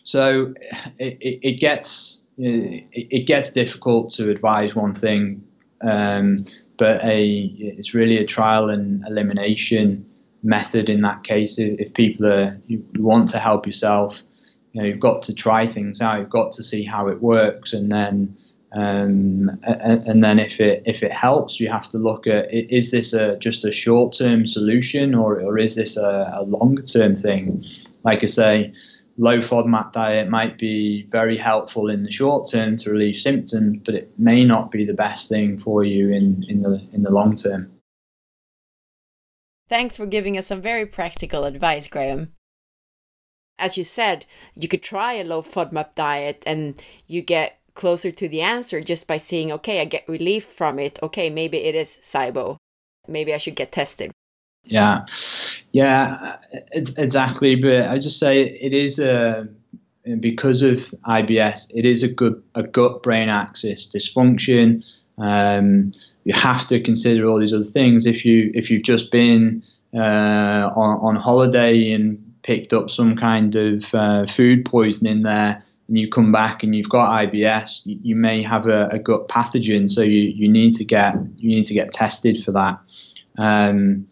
so 0.04 0.54
it, 1.00 1.18
it, 1.20 1.40
it 1.42 1.60
gets 1.60 2.22
it, 2.38 2.88
it, 2.92 3.28
gets 3.28 3.50
difficult 3.52 4.12
to 4.14 4.30
advise 4.30 4.76
one 4.76 4.94
thing, 4.94 5.44
um, 5.82 6.46
but 6.78 7.04
a 7.04 7.34
it's 7.58 7.94
really 7.94 8.18
a 8.18 8.26
trial 8.26 8.70
and 8.70 9.06
elimination 9.08 10.06
method 10.44 10.90
in 10.90 11.02
that 11.02 11.24
case. 11.24 11.58
If 11.58 11.94
people 11.94 12.28
are 12.28 12.60
you 12.68 12.86
want 12.98 13.30
to 13.30 13.40
help 13.40 13.66
yourself, 13.66 14.22
you 14.74 14.82
know 14.82 14.88
you've 14.88 15.00
got 15.00 15.24
to 15.24 15.34
try 15.34 15.68
things 15.68 16.02
out. 16.02 16.20
You've 16.20 16.30
got 16.30 16.52
to 16.54 16.64
see 16.64 16.84
how 16.84 17.08
it 17.08 17.22
works, 17.22 17.74
and 17.74 17.92
then 17.92 18.38
um, 18.76 19.50
and, 19.64 20.06
and, 20.06 20.24
then 20.24 20.38
if 20.38 20.60
it 20.60 20.84
if 20.86 21.02
it 21.02 21.14
helps, 21.14 21.62
you 21.62 21.70
have 21.70 21.88
to 21.92 21.98
look 21.98 22.28
at 22.28 22.54
is 22.54 22.92
this 22.92 23.14
a 23.14 23.38
just 23.38 23.64
a 23.64 23.72
short 23.72 24.14
term 24.14 24.46
solution 24.46 25.16
or 25.16 25.40
or 25.40 25.58
is 25.58 25.76
this 25.76 25.96
a, 25.96 26.32
a 26.34 26.44
longer 26.44 26.84
term 26.84 27.16
thing? 27.16 27.64
Like 28.04 28.22
I 28.22 28.26
say 28.26 28.74
low 29.18 29.38
FODMAP 29.38 29.94
diet 29.94 30.30
might 30.30 30.58
be 30.58 31.08
very 31.10 31.38
helpful 31.38 31.90
in 31.90 32.04
the 32.04 32.12
short 32.12 32.52
term 32.52 32.76
to 32.78 32.92
relieve 32.92 33.16
symptoms, 33.16 33.82
but 33.86 33.96
it 33.96 34.12
may 34.20 34.44
not 34.44 34.72
be 34.72 34.86
the 34.86 34.94
best 34.94 35.30
thing 35.30 35.58
for 35.58 35.86
you 35.86 36.12
in, 36.12 36.44
in 36.50 36.60
the 36.60 36.86
in 36.92 37.04
the 37.04 37.12
long 37.12 37.34
term. 37.36 37.72
Thanks 39.70 39.96
for 39.96 40.06
giving 40.06 40.38
us 40.38 40.48
some 40.48 40.62
very 40.62 40.86
practical 40.86 41.46
advice, 41.46 41.88
Graham. 41.88 42.34
As 43.58 43.78
you 43.78 43.86
said, 43.86 44.26
you 44.54 44.68
could 44.68 44.84
try 44.84 45.14
a 45.14 45.24
low 45.24 45.42
FODMAP 45.42 45.96
diet 45.96 46.44
and 46.46 46.78
you 47.08 47.22
get 47.22 47.62
closer 47.76 48.12
to 48.12 48.28
the 48.28 48.42
answer 48.42 48.82
just 48.82 49.08
by 49.08 49.18
seeing, 49.18 49.52
okay, 49.52 49.82
I 49.82 49.86
get 49.86 50.08
relief 50.08 50.46
from 50.46 50.80
it. 50.80 50.98
Okay, 51.04 51.30
maybe 51.30 51.58
it 51.58 51.76
is 51.76 52.00
SIBO. 52.02 52.58
Maybe 53.08 53.34
I 53.34 53.38
should 53.38 53.56
get 53.56 53.72
tested. 53.72 54.12
Yeah, 54.64 55.06
yeah, 55.72 56.38
exactly. 56.74 57.56
But 57.56 57.88
I 57.88 58.00
just 58.00 58.18
say 58.18 58.42
it 58.42 58.74
is 58.74 58.98
a 58.98 59.48
because 60.20 60.62
of 60.62 60.78
IBS, 61.08 61.72
it 61.74 61.86
is 61.86 62.04
a 62.04 62.08
good 62.08 62.42
a 62.56 62.64
gut 62.64 63.04
brain 63.04 63.30
axis 63.30 63.88
dysfunction. 63.88 64.84
Um, 65.18 65.92
you 66.24 66.34
have 66.34 66.68
to 66.68 66.80
consider 66.80 67.28
all 67.28 67.40
these 67.40 67.54
other 67.54 67.64
things. 67.64 68.06
If 68.06 68.26
you 68.26 68.52
if 68.54 68.70
you've 68.72 68.84
just 68.84 69.12
been 69.12 69.64
uh, 69.94 70.72
on, 70.76 71.00
on 71.00 71.16
holiday 71.16 71.92
and 71.92 72.22
picked 72.44 72.74
up 72.74 72.90
some 72.90 73.16
kind 73.16 73.56
of 73.56 73.94
uh, 73.94 74.26
food 74.26 74.66
poisoning 74.66 75.24
there, 75.24 75.64
and 75.88 75.98
you 75.98 76.10
come 76.10 76.32
back 76.32 76.64
and 76.64 76.76
you've 76.76 76.90
got 76.90 77.26
IBS, 77.26 77.86
you, 77.86 78.00
you 78.02 78.16
may 78.16 78.42
have 78.42 78.68
a, 78.68 78.88
a, 78.88 79.00
gut 79.00 79.28
pathogen. 79.28 79.90
So 79.90 80.02
you, 80.02 80.22
you 80.22 80.50
need 80.50 80.74
to 80.74 80.86
get 80.86 81.16
you 81.38 81.50
need 81.50 81.66
to 81.66 81.74
get 81.74 81.92
tested 81.92 82.44
for 82.44 82.52
that. 82.54 82.80
Um, 83.38 84.08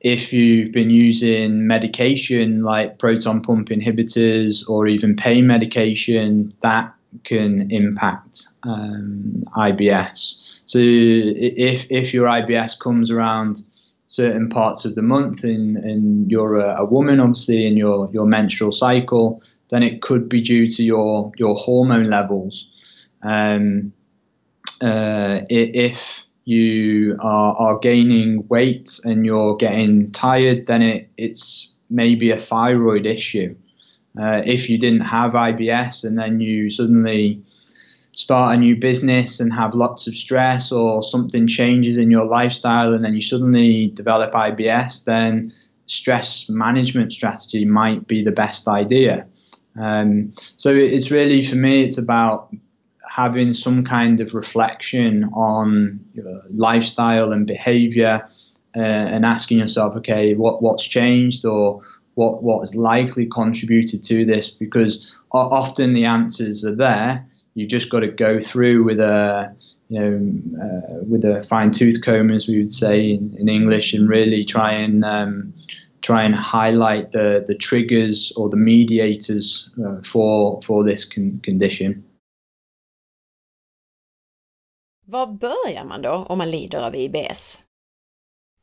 if 0.00 0.32
you've 0.32 0.72
been 0.72 0.88
using 0.88 1.66
medication 1.66 2.62
like 2.62 2.98
proton 2.98 3.42
pump 3.42 3.68
inhibitors 3.68 4.66
or 4.68 4.86
even 4.86 5.14
pain 5.14 5.46
medication, 5.46 6.54
that 6.62 6.94
can 7.24 7.70
impact 7.70 8.46
um, 8.62 9.44
IBS. 9.56 10.36
So 10.64 10.78
if 10.80 11.86
if 11.90 12.14
your 12.14 12.26
IBS 12.28 12.78
comes 12.78 13.10
around 13.10 13.60
certain 14.06 14.48
parts 14.48 14.84
of 14.84 14.96
the 14.96 15.02
month 15.02 15.44
and, 15.44 15.76
and 15.76 16.28
you're 16.28 16.56
a, 16.56 16.80
a, 16.80 16.84
woman 16.84 17.20
obviously 17.20 17.64
in 17.64 17.76
your, 17.76 18.10
your 18.12 18.26
menstrual 18.26 18.72
cycle, 18.72 19.40
then 19.70 19.82
it 19.82 20.02
could 20.02 20.28
be 20.28 20.40
due 20.40 20.68
to 20.68 20.82
your 20.82 21.32
your 21.36 21.54
hormone 21.54 22.08
levels. 22.08 22.68
Um, 23.22 23.92
uh, 24.82 25.42
if 25.48 26.24
you 26.44 27.16
are, 27.20 27.54
are 27.56 27.78
gaining 27.78 28.46
weight 28.48 28.98
and 29.04 29.24
you're 29.26 29.56
getting 29.56 30.10
tired, 30.10 30.66
then 30.66 30.82
it, 30.82 31.08
it's 31.16 31.72
maybe 31.90 32.30
a 32.30 32.36
thyroid 32.36 33.06
issue. 33.06 33.54
Uh, 34.20 34.42
if 34.44 34.68
you 34.68 34.78
didn't 34.78 35.02
have 35.02 35.32
IBS 35.32 36.02
and 36.02 36.18
then 36.18 36.40
you 36.40 36.68
suddenly 36.70 37.42
start 38.12 38.54
a 38.54 38.58
new 38.58 38.74
business 38.74 39.38
and 39.38 39.52
have 39.52 39.74
lots 39.74 40.06
of 40.06 40.16
stress 40.16 40.72
or 40.72 41.02
something 41.02 41.46
changes 41.46 41.96
in 41.96 42.10
your 42.10 42.24
lifestyle 42.24 42.92
and 42.92 43.04
then 43.04 43.14
you 43.14 43.20
suddenly 43.20 43.88
develop 43.88 44.32
IBS, 44.32 45.04
then 45.04 45.52
stress 45.86 46.48
management 46.48 47.12
strategy 47.12 47.64
might 47.64 48.06
be 48.06 48.24
the 48.24 48.32
best 48.32 48.66
idea. 48.66 49.26
Um, 49.78 50.34
so 50.56 50.74
it's 50.74 51.10
really 51.10 51.42
for 51.42 51.56
me, 51.56 51.84
it's 51.84 51.98
about 51.98 52.54
having 53.08 53.52
some 53.52 53.84
kind 53.84 54.20
of 54.20 54.34
reflection 54.34 55.24
on 55.32 56.00
lifestyle 56.50 57.32
and 57.32 57.46
behavior 57.46 58.28
uh, 58.76 58.80
and 58.80 59.24
asking 59.24 59.58
yourself, 59.58 59.96
okay, 59.96 60.34
what, 60.34 60.62
what's 60.62 60.86
changed 60.86 61.44
or 61.44 61.82
what, 62.14 62.42
what 62.42 62.60
has 62.60 62.76
likely 62.76 63.26
contributed 63.26 64.02
to 64.04 64.24
this? 64.24 64.50
Because 64.50 65.16
often 65.32 65.92
the 65.92 66.04
answers 66.04 66.64
are 66.64 66.74
there. 66.76 67.26
You 67.54 67.66
just 67.66 67.90
got 67.90 68.00
to 68.00 68.08
go 68.08 68.40
through 68.40 68.84
with 68.84 69.00
a, 69.00 69.54
you 69.88 69.98
know, 69.98 70.62
uh, 70.62 71.04
with 71.08 71.24
a 71.24 71.42
fine 71.44 71.72
tooth 71.72 72.00
comb, 72.02 72.30
as 72.30 72.46
we 72.46 72.58
would 72.58 72.72
say 72.72 73.10
in, 73.10 73.34
in 73.38 73.48
English, 73.48 73.92
and 73.92 74.08
really 74.08 74.44
try 74.44 74.72
and 74.72 75.04
um, 75.04 75.52
try 76.00 76.24
and 76.24 76.34
highlight 76.34 77.12
the 77.12 77.44
the 77.46 77.54
triggers 77.54 78.32
or 78.36 78.50
the 78.50 78.56
mediators 78.56 79.70
uh, 79.78 80.02
for 80.02 80.60
for 80.62 80.84
this 80.90 81.04
con- 81.14 81.40
condition. 81.44 82.02
Var 85.06 85.26
börjar 85.26 85.84
man 85.84 86.02
då 86.02 86.26
om 86.28 86.38
man 86.38 86.50
lider 86.50 86.80
av 86.80 86.96
IBS? 86.96 87.60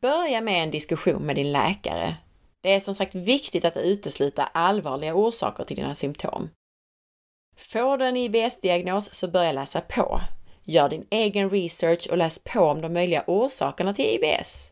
Börja 0.02 0.42
med 0.42 0.64
en 0.64 0.72
diskussion 0.72 1.26
med 1.26 1.36
din 1.36 1.52
läkare. 1.52 2.16
Det 2.62 2.74
är 2.74 2.80
som 2.80 2.96
sagt 2.96 3.16
viktigt 3.16 3.66
att 3.66 3.78
utesluta 3.78 4.44
allvarliga 4.44 5.16
orsaker 5.16 5.64
till 5.64 5.76
dina 5.76 5.96
symptom. 5.96 6.50
Får 7.56 7.98
du 7.98 8.06
en 8.06 8.18
IBS-diagnos 8.18 9.14
så 9.14 9.28
börja 9.28 9.52
läsa 9.52 9.82
på. 9.82 10.22
Gör 10.64 10.90
din 10.90 11.08
egen 11.10 11.50
research 11.50 12.08
och 12.12 12.18
läs 12.18 12.40
på 12.40 12.60
om 12.60 12.82
de 12.82 12.94
möjliga 12.94 13.24
orsakerna 13.28 13.94
till 13.94 14.06
IBS. 14.06 14.72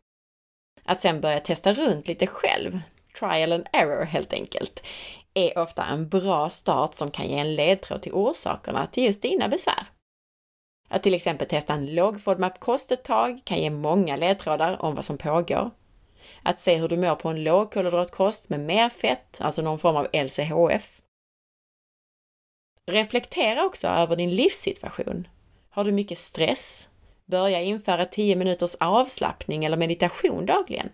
Att 0.86 1.02
sen 1.02 1.22
börja 1.22 1.40
testa 1.40 1.74
runt 1.74 2.08
lite 2.08 2.28
själv, 2.28 2.80
trial 3.20 3.52
and 3.52 3.68
error 3.74 4.06
helt 4.06 4.34
enkelt, 4.34 4.84
är 5.34 5.58
ofta 5.58 5.86
en 5.86 6.10
bra 6.10 6.50
start 6.50 6.96
som 6.96 7.12
kan 7.12 7.28
ge 7.28 7.38
en 7.40 7.56
ledtråd 7.56 8.02
till 8.02 8.14
orsakerna 8.14 8.88
till 8.88 9.04
just 9.04 9.22
dina 9.22 9.48
besvär. 9.48 9.86
Att 10.90 11.04
till 11.04 11.14
exempel 11.14 11.48
testa 11.48 11.74
en 11.74 11.96
låg 11.96 12.22
FODMAP-kost 12.22 12.92
ett 12.92 13.04
tag 13.04 13.42
kan 13.46 13.58
ge 13.58 13.70
många 13.70 14.16
ledtrådar 14.16 14.82
om 14.82 14.96
vad 14.96 15.06
som 15.06 15.18
pågår. 15.18 15.72
att 16.44 16.60
se 16.60 16.76
hur 16.76 16.88
du 16.88 16.98
mår 16.98 17.16
på 17.16 17.30
en 17.30 17.44
lågkolhydratkost 17.44 18.50
med 18.50 18.60
mer 18.60 18.90
fett, 18.90 19.42
alltså 19.42 19.62
någon 19.62 19.80
form 19.80 19.96
av 19.96 20.08
LCHF. 20.14 21.02
Reflektera 22.88 23.66
också 23.66 23.88
över 23.88 24.16
din 24.16 24.36
livssituation. 24.36 25.28
Har 25.70 25.84
du 25.84 25.92
mycket 25.92 26.18
stress? 26.18 26.90
Börja 27.32 27.62
införa 27.62 28.06
10 28.06 28.36
minuters 28.36 28.76
avslappning 28.76 29.66
eller 29.66 29.78
meditation 29.78 30.46
dagligen. 30.46 30.90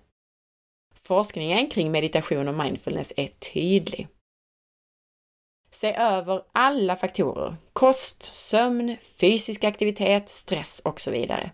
Forskningen 0.95 1.69
kring 1.69 1.91
meditation 1.91 2.47
och 2.47 2.53
mindfulness 2.53 3.13
är 3.17 3.27
tydlig. 3.27 4.07
Se 5.71 5.93
över 5.93 6.43
alla 6.51 6.95
faktorer, 6.95 7.55
kost, 7.73 8.23
sömn, 8.23 8.97
fysisk 9.19 9.63
aktivitet, 9.63 10.29
stress 10.29 10.81
och 10.85 11.01
så 11.01 11.11
vidare. 11.11 11.51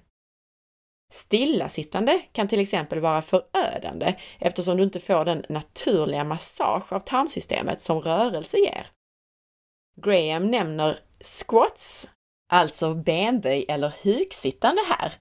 Stillasittande 1.13 2.21
kan 2.31 2.47
till 2.47 2.59
exempel 2.59 2.99
vara 2.99 3.21
förödande 3.21 4.15
eftersom 4.39 4.77
du 4.77 4.83
inte 4.83 4.99
får 4.99 5.25
den 5.25 5.45
naturliga 5.49 6.23
massage 6.23 6.93
av 6.93 6.99
tarmsystemet 6.99 7.81
som 7.81 8.01
rörelse 8.01 8.57
ger. 8.57 8.87
Graham 10.01 10.51
nämner 10.51 10.99
squats, 11.21 12.07
alltså 12.47 12.93
benböj 12.93 13.65
eller 13.69 13.93
huksittande 14.03 14.81
här. 14.87 15.13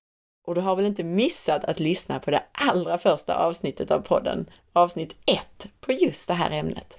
Och 0.46 0.54
du 0.54 0.60
har 0.60 0.76
väl 0.76 0.86
inte 0.86 1.04
missat 1.04 1.64
att 1.64 1.80
lyssna 1.80 2.20
på 2.20 2.30
det 2.30 2.44
allra 2.52 2.98
första 2.98 3.34
avsnittet 3.34 3.90
av 3.90 4.00
podden, 4.00 4.50
avsnitt 4.72 5.16
1, 5.26 5.66
på 5.80 5.92
just 5.92 6.28
det 6.28 6.34
här 6.34 6.50
ämnet. 6.50 6.98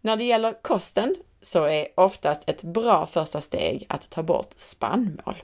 När 0.00 0.16
det 0.16 0.24
gäller 0.24 0.62
kosten 0.62 1.16
så 1.42 1.64
är 1.64 1.88
oftast 1.96 2.48
ett 2.48 2.62
bra 2.62 3.06
första 3.06 3.40
steg 3.40 3.86
att 3.88 4.10
ta 4.10 4.22
bort 4.22 4.52
spannmål. 4.56 5.42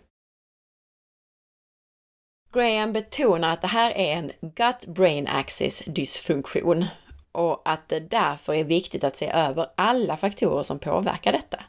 Graham 2.53 2.93
betonar 2.93 3.53
att 3.53 3.61
det 3.61 3.67
här 3.67 3.91
är 3.91 4.17
en 4.17 4.33
gut-brain 4.41 5.27
axis 5.29 5.85
dysfunktion 5.87 6.85
och 7.33 7.63
att 7.65 7.89
det 7.89 8.01
därför 8.01 8.55
är 8.55 8.65
viktigt 8.65 9.05
att 9.05 9.17
se 9.17 9.27
över 9.27 9.67
alla 9.77 10.17
faktorer 10.17 10.63
som 10.63 10.79
påverkar 10.79 11.33
detta. 11.33 11.65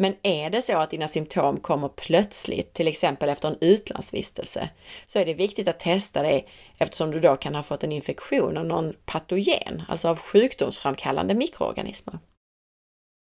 Men 0.00 0.14
är 0.22 0.50
det 0.50 0.62
så 0.62 0.78
att 0.78 0.90
dina 0.90 1.08
symptom 1.08 1.60
kommer 1.60 1.88
plötsligt, 1.88 2.74
till 2.74 2.88
exempel 2.88 3.28
efter 3.28 3.48
en 3.48 3.58
utlandsvistelse, 3.60 4.68
så 5.06 5.18
är 5.18 5.26
det 5.26 5.34
viktigt 5.34 5.68
att 5.68 5.80
testa 5.80 6.22
det 6.22 6.44
eftersom 6.78 7.10
du 7.10 7.20
då 7.20 7.36
kan 7.36 7.54
ha 7.54 7.62
fått 7.62 7.84
en 7.84 7.92
infektion 7.92 8.56
av 8.56 8.64
någon 8.64 8.94
patogen, 9.04 9.82
alltså 9.88 10.08
av 10.08 10.18
sjukdomsframkallande 10.18 11.34
mikroorganismer. 11.34 12.18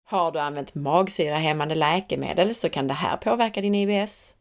Har 0.05 0.32
du 0.32 0.38
använt 0.38 0.74
magsyrahämmande 0.74 1.74
läkemedel 1.74 2.55
så 2.55 2.68
kan 2.68 2.86
det 2.86 2.94
här 2.94 3.16
påverka 3.16 3.60
din 3.60 3.74
IBS. 3.74 4.34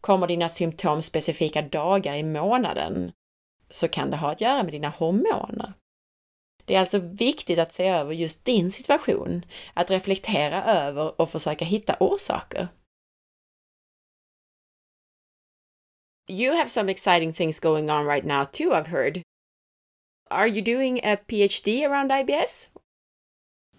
Kommer 0.00 0.26
dina 0.26 0.48
symptom 0.48 1.02
specifika 1.02 1.62
dagar 1.62 2.14
i 2.14 2.22
månaden 2.22 3.12
så 3.70 3.88
kan 3.88 4.10
det 4.10 4.16
ha 4.16 4.30
att 4.30 4.40
göra 4.40 4.62
med 4.62 4.72
dina 4.72 4.88
hormoner. 4.88 5.72
Det 6.64 6.74
är 6.74 6.80
alltså 6.80 6.98
viktigt 6.98 7.58
att 7.58 7.72
se 7.72 7.88
över 7.88 8.12
just 8.12 8.44
din 8.44 8.70
situation, 8.70 9.44
att 9.74 9.90
reflektera 9.90 10.64
över 10.64 11.20
och 11.20 11.30
försöka 11.30 11.64
hitta 11.64 11.96
orsaker. 12.00 12.68
You 16.28 16.54
have 16.56 16.68
some 16.68 16.92
exciting 16.92 17.32
things 17.32 17.60
going 17.60 17.90
on 17.90 18.06
right 18.06 18.24
now 18.24 18.44
too, 18.44 18.72
I've 18.72 18.86
heard. 18.86 19.22
Are 20.30 20.48
you 20.48 20.62
doing 20.62 21.00
a 21.04 21.16
PhD 21.16 21.86
around 21.86 22.10
IBS? 22.10 22.70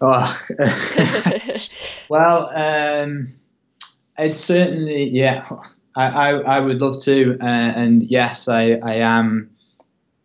Oh, 0.00 0.38
well, 2.08 2.48
um, 2.54 3.28
it's 4.18 4.38
certainly, 4.38 5.10
yeah, 5.10 5.48
I, 5.96 6.04
I, 6.04 6.30
I 6.56 6.60
would 6.60 6.80
love 6.80 7.02
to. 7.04 7.36
Uh, 7.40 7.72
and 7.76 8.02
yes, 8.02 8.48
I, 8.48 8.78
I 8.82 8.94
am 8.96 9.55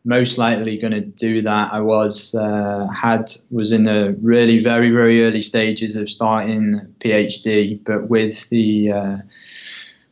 most 0.03 0.38
likely 0.38 0.78
going 0.78 0.94
to 0.94 1.02
do 1.02 1.41
that. 1.44 1.73
I 1.73 1.80
was 1.80 2.34
uh, 2.36 2.88
had 2.94 3.32
was 3.49 3.72
in 3.72 3.84
the 3.84 4.15
really 4.22 4.64
very 4.64 4.91
very 4.91 5.23
early 5.23 5.41
stages 5.41 5.95
of 5.95 6.10
starting 6.10 6.82
PhD, 6.99 7.80
but 7.84 8.10
with 8.10 8.49
the 8.49 8.91
uh, 8.91 9.18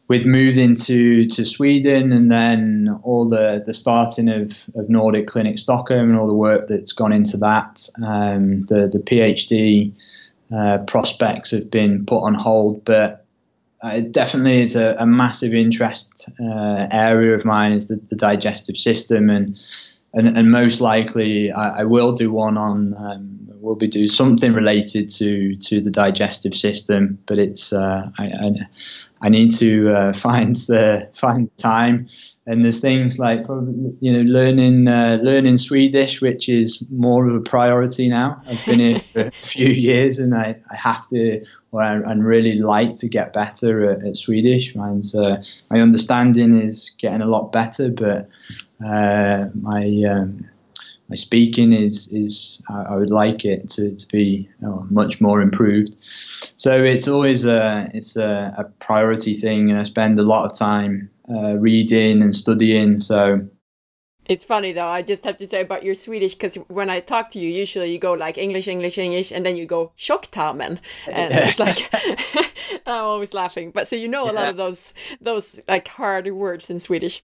with 0.10 0.26
moving 0.26 0.76
to, 0.76 1.28
to 1.28 1.46
Sweden 1.46 2.12
and 2.12 2.32
then 2.32 3.00
all 3.04 3.30
the, 3.30 3.64
the 3.66 3.76
starting 3.76 4.28
of, 4.28 4.68
of 4.76 4.90
Nordic 4.90 5.28
Clinic 5.28 5.60
Stockholm 5.60 6.10
and 6.10 6.18
all 6.18 6.26
the 6.26 6.34
work 6.34 6.66
that's 6.68 6.92
gone 6.92 7.14
into 7.14 7.38
that, 7.38 7.88
um, 8.04 8.66
the 8.66 8.90
the 8.92 8.98
PhD 8.98 9.94
uh, 10.52 10.80
prospects 10.88 11.52
have 11.52 11.72
been 11.72 12.06
put 12.06 12.22
on 12.24 12.34
hold, 12.34 12.84
but. 12.84 13.26
Uh, 13.84 13.94
it 13.96 14.12
definitely 14.12 14.62
is 14.62 14.76
a, 14.76 14.96
a 15.00 15.06
massive 15.06 15.54
interest 15.54 16.30
uh, 16.42 16.88
area 16.92 17.34
of 17.34 17.46
mine 17.46 17.72
is 17.72 17.88
the, 17.88 18.00
the 18.10 18.16
digestive 18.16 18.78
system 18.78 19.30
and 19.30 19.58
and, 20.14 20.38
and 20.38 20.52
most 20.52 20.82
likely 20.82 21.52
I, 21.52 21.82
I, 21.82 21.84
will 21.84 22.14
do 22.14 22.32
one 22.32 22.58
on 22.58 22.96
um, 22.98 23.49
will 23.62 23.76
be 23.76 23.88
do 23.88 24.08
something 24.08 24.54
related 24.54 25.10
to 25.10 25.56
to 25.56 25.82
the 25.82 25.92
digestive 25.92 26.56
system 26.56 27.20
but 27.26 27.38
it's 27.38 27.74
uh, 27.74 28.10
I, 28.18 28.26
I, 28.26 28.52
I, 29.22 29.30
need 29.30 29.52
to 29.56 29.90
uh, 29.90 30.14
find 30.28 30.56
the 30.56 31.10
find 31.14 31.48
the 31.48 31.62
time. 31.62 32.08
And 32.48 32.64
there's 32.64 32.80
things 32.80 33.20
like 33.20 33.42
you 34.00 34.12
know 34.12 34.22
learning 34.22 34.88
uh, 34.88 35.20
learning 35.22 35.58
Swedish 35.58 36.22
which 36.22 36.50
is 36.50 36.84
more 36.90 37.28
of 37.28 37.36
a 37.36 37.42
priority 37.42 38.10
now. 38.10 38.42
I've 38.48 38.66
been 38.66 38.80
here 38.80 39.00
for 39.00 39.22
a 39.28 39.32
few 39.44 39.68
years 39.68 40.18
and 40.18 40.34
I, 40.34 40.56
I 40.72 40.76
have 40.76 41.08
to 41.10 41.44
or 41.72 41.84
I, 41.84 41.98
would 42.00 42.24
really 42.24 42.60
like 42.60 42.96
to 42.96 43.08
get 43.08 43.34
better 43.34 43.92
at, 43.92 44.04
at 44.04 44.18
Swedish. 44.18 44.74
Mine's, 44.74 45.14
uh, 45.14 45.44
my 45.70 45.80
understanding 45.80 46.60
is 46.60 46.92
getting 46.98 47.22
a 47.22 47.28
lot 47.28 47.52
better 47.52 47.92
but 47.92 48.28
uh, 48.84 49.50
my 49.54 50.04
um, 50.10 50.50
my 51.10 51.16
speaking 51.16 51.74
is 51.74 52.14
is 52.14 52.62
I, 52.70 52.96
would 52.96 53.10
like 53.10 53.44
it 53.44 53.68
to, 53.70 53.96
to 53.96 54.08
be 54.08 54.48
much 54.90 55.20
more 55.20 55.42
improved. 55.42 55.96
So 56.56 56.84
it's 56.84 57.08
always 57.08 57.46
a 57.46 57.90
it's 57.94 58.16
a, 58.16 58.54
a, 58.58 58.64
priority 58.80 59.34
thing, 59.34 59.72
and 59.72 59.80
I 59.80 59.84
spend 59.84 60.20
a 60.20 60.24
lot 60.24 60.46
of 60.46 60.58
time 60.58 61.10
uh, 61.30 61.58
reading 61.58 62.22
and 62.22 62.36
studying. 62.36 63.00
So 63.00 63.48
it's 64.26 64.44
funny 64.44 64.72
though. 64.72 64.88
I 64.88 65.02
just 65.02 65.24
have 65.24 65.38
to 65.38 65.48
say 65.48 65.62
about 65.62 65.84
your 65.84 65.96
Swedish 65.96 66.36
because 66.36 66.56
when 66.68 66.90
I 66.92 67.00
talk 67.00 67.32
to 67.32 67.40
you, 67.40 67.50
usually 67.50 67.92
you 67.92 67.98
go 67.98 68.14
like 68.14 68.38
English, 68.38 68.68
English, 68.68 69.00
English, 69.00 69.32
and 69.32 69.44
then 69.44 69.56
you 69.56 69.66
go 69.66 69.92
tjocktarmen, 69.98 70.78
and 71.08 71.34
it's 71.34 71.58
like 71.66 71.90
I'm 72.86 73.04
always 73.04 73.34
laughing. 73.34 73.72
But 73.72 73.88
so 73.88 73.96
you 73.96 74.08
know 74.08 74.30
a 74.30 74.34
lot 74.34 74.48
of 74.48 74.58
those 74.58 74.94
those 75.20 75.60
like 75.68 75.88
hard 75.88 76.32
words 76.32 76.70
in 76.70 76.80
Swedish. 76.80 77.24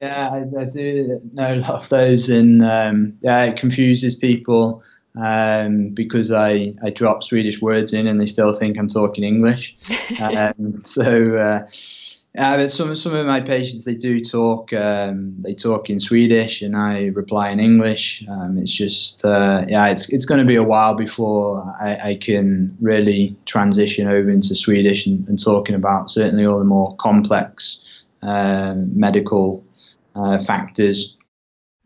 Yeah, 0.00 0.30
I, 0.30 0.60
I, 0.60 0.64
do 0.64 1.20
know 1.34 1.54
a 1.54 1.56
lot 1.56 1.82
of 1.82 1.88
those, 1.90 2.30
and 2.30 2.64
um, 2.64 3.18
yeah, 3.20 3.44
it 3.44 3.58
confuses 3.58 4.14
people 4.14 4.82
um, 5.20 5.90
because 5.90 6.32
I, 6.32 6.74
I 6.82 6.90
drop 6.90 7.22
Swedish 7.22 7.60
words 7.60 7.92
in 7.92 8.06
and 8.06 8.20
they 8.20 8.26
still 8.26 8.52
think 8.52 8.78
I'm 8.78 8.88
talking 8.88 9.24
English. 9.24 9.76
um, 10.20 10.82
so, 10.84 11.34
uh, 11.34 11.68
yeah, 12.34 12.56
but 12.56 12.70
some 12.70 12.94
some 12.96 13.14
of 13.14 13.26
my 13.26 13.40
patients 13.40 13.84
they 13.84 13.94
do 13.94 14.20
talk 14.20 14.72
um, 14.72 15.36
they 15.38 15.54
talk 15.54 15.88
in 15.88 16.00
Swedish 16.00 16.62
and 16.62 16.76
I 16.76 17.06
reply 17.14 17.50
in 17.50 17.60
English. 17.60 18.24
Um, 18.28 18.58
it's 18.58 18.72
just 18.72 19.24
uh, 19.24 19.64
yeah, 19.68 19.88
it's 19.88 20.12
it's 20.12 20.24
going 20.24 20.40
to 20.40 20.46
be 20.46 20.56
a 20.56 20.64
while 20.64 20.94
before 20.94 21.62
I, 21.80 22.10
I, 22.10 22.14
can 22.16 22.76
really 22.80 23.36
transition 23.46 24.08
over 24.08 24.30
into 24.30 24.56
Swedish 24.56 25.06
and, 25.06 25.28
and 25.28 25.40
talking 25.40 25.76
about 25.76 26.10
certainly 26.10 26.44
all 26.44 26.58
the 26.58 26.64
more 26.64 26.96
complex 26.96 27.80
uh, 28.24 28.74
medical 28.76 29.63
uh, 30.14 30.38
factors. 30.40 31.16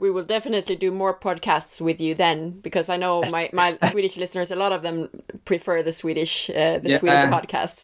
We 0.01 0.11
will 0.11 0.25
definitely 0.25 0.77
do 0.77 0.93
more 0.93 1.19
podcasts 1.19 1.81
with 1.81 2.01
you 2.01 2.15
then, 2.15 2.61
because 2.61 2.89
I 2.89 2.97
know 2.97 3.25
my, 3.33 3.51
my 3.53 3.77
Swedish 3.91 4.17
listeners, 4.17 4.53
a 4.53 4.57
lot 4.57 4.71
of 4.71 4.83
them 4.83 5.09
prefer 5.45 5.83
the 5.83 5.93
Swedish 5.93 6.49
uh, 6.51 6.79
the 6.79 6.91
yeah. 6.91 6.99
Swedish 6.99 7.23
podcasts. 7.23 7.83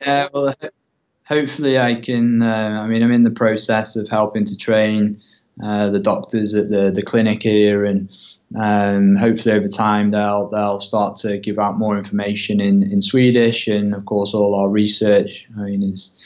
Yeah, 0.00 0.28
well, 0.32 0.54
hopefully 1.24 1.78
I 1.78 2.00
can. 2.00 2.40
Uh, 2.40 2.80
I 2.82 2.86
mean, 2.86 3.02
I'm 3.02 3.12
in 3.12 3.24
the 3.24 3.30
process 3.30 3.96
of 3.96 4.08
helping 4.08 4.46
to 4.46 4.56
train 4.56 5.18
uh, 5.62 5.90
the 5.90 6.00
doctors 6.00 6.54
at 6.54 6.70
the 6.70 6.90
the 6.90 7.02
clinic 7.02 7.42
here, 7.42 7.84
and 7.84 8.10
um, 8.58 9.16
hopefully 9.16 9.54
over 9.54 9.68
time 9.68 10.08
they'll 10.08 10.48
they'll 10.48 10.80
start 10.80 11.16
to 11.18 11.36
give 11.36 11.58
out 11.58 11.78
more 11.78 11.98
information 11.98 12.60
in 12.60 12.90
in 12.90 13.02
Swedish, 13.02 13.68
and 13.68 13.94
of 13.94 14.06
course 14.06 14.32
all 14.32 14.54
our 14.54 14.70
research. 14.70 15.46
I 15.58 15.64
mean, 15.64 15.82
is 15.82 16.16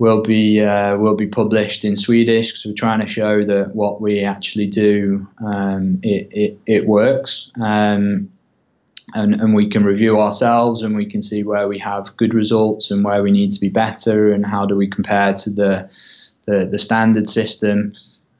will 0.00 0.22
be 0.22 0.60
uh, 0.60 0.96
will 0.96 1.14
be 1.14 1.26
published 1.26 1.84
in 1.84 1.96
Swedish 1.96 2.50
because 2.50 2.64
we're 2.64 2.72
trying 2.72 3.00
to 3.00 3.06
show 3.06 3.44
that 3.44 3.76
what 3.76 4.00
we 4.00 4.24
actually 4.24 4.66
do 4.66 5.28
um, 5.46 6.00
it, 6.02 6.26
it, 6.32 6.58
it 6.66 6.86
works 6.86 7.50
um, 7.60 8.28
and, 9.14 9.34
and 9.40 9.54
we 9.54 9.68
can 9.68 9.84
review 9.84 10.18
ourselves 10.18 10.82
and 10.82 10.96
we 10.96 11.04
can 11.04 11.20
see 11.20 11.44
where 11.44 11.68
we 11.68 11.78
have 11.78 12.16
good 12.16 12.32
results 12.32 12.90
and 12.90 13.04
where 13.04 13.22
we 13.22 13.30
need 13.30 13.52
to 13.52 13.60
be 13.60 13.68
better 13.68 14.32
and 14.32 14.46
how 14.46 14.64
do 14.64 14.74
we 14.74 14.88
compare 14.88 15.34
to 15.34 15.50
the 15.50 15.88
the, 16.46 16.66
the 16.66 16.78
standard 16.78 17.28
system. 17.28 17.92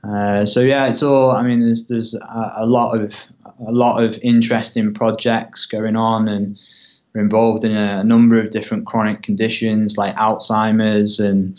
Uh, 0.02 0.46
so 0.46 0.60
yeah, 0.60 0.88
it's 0.88 1.02
all. 1.02 1.30
I 1.32 1.42
mean, 1.42 1.60
there's 1.60 1.88
there's 1.88 2.14
a, 2.14 2.52
a 2.56 2.66
lot 2.66 2.98
of 2.98 3.14
a 3.66 3.70
lot 3.70 4.02
of 4.02 4.18
interesting 4.22 4.94
projects 4.94 5.66
going 5.66 5.94
on 5.94 6.26
and 6.26 6.58
are 7.14 7.20
involved 7.20 7.64
in 7.64 7.72
a, 7.72 8.04
number 8.04 8.40
of 8.40 8.50
different 8.50 8.86
chronic 8.86 9.22
conditions 9.22 9.96
like 9.96 10.14
Alzheimer's 10.16 11.18
and 11.18 11.58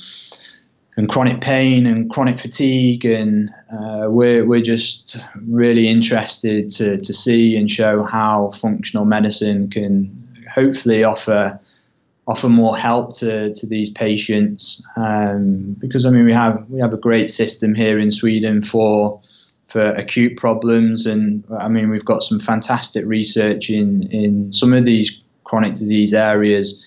and 0.98 1.08
chronic 1.08 1.40
pain 1.40 1.86
and 1.86 2.10
chronic 2.10 2.38
fatigue, 2.38 3.06
and 3.06 3.50
uh, 3.72 4.08
we're 4.10 4.46
we're 4.46 4.62
just 4.62 5.26
really 5.48 5.88
interested 5.88 6.70
to 6.70 6.98
to 6.98 7.14
see 7.14 7.56
and 7.56 7.72
show 7.72 8.04
how 8.04 8.52
functional 8.52 9.06
medicine 9.06 9.70
can 9.70 10.12
hopefully 10.54 11.04
offer 11.04 11.60
offer 12.28 12.50
more 12.50 12.78
help 12.78 13.16
to, 13.18 13.54
to 13.54 13.68
these 13.68 13.90
patients. 13.90 14.82
Um, 14.96 15.76
because 15.80 16.06
I 16.06 16.10
mean 16.12 16.26
we 16.26 16.34
have 16.34 16.66
we 16.70 16.80
have 16.80 16.94
a 16.94 16.98
great 16.98 17.30
system 17.30 17.74
here 17.74 18.00
in 18.00 18.12
Sweden 18.12 18.62
for 18.62 19.22
for 19.68 19.82
acute 19.82 20.38
problems. 20.38 21.06
And 21.06 21.44
I 21.58 21.68
mean 21.68 21.90
we've 21.90 22.06
got 22.06 22.24
some 22.24 22.40
fantastic 22.40 23.06
research 23.06 23.70
in 23.70 24.04
in 24.12 24.52
some 24.52 24.74
of 24.74 24.86
these 24.86 25.12
chronic 25.52 25.76
disease 25.76 26.14
areas 26.14 26.82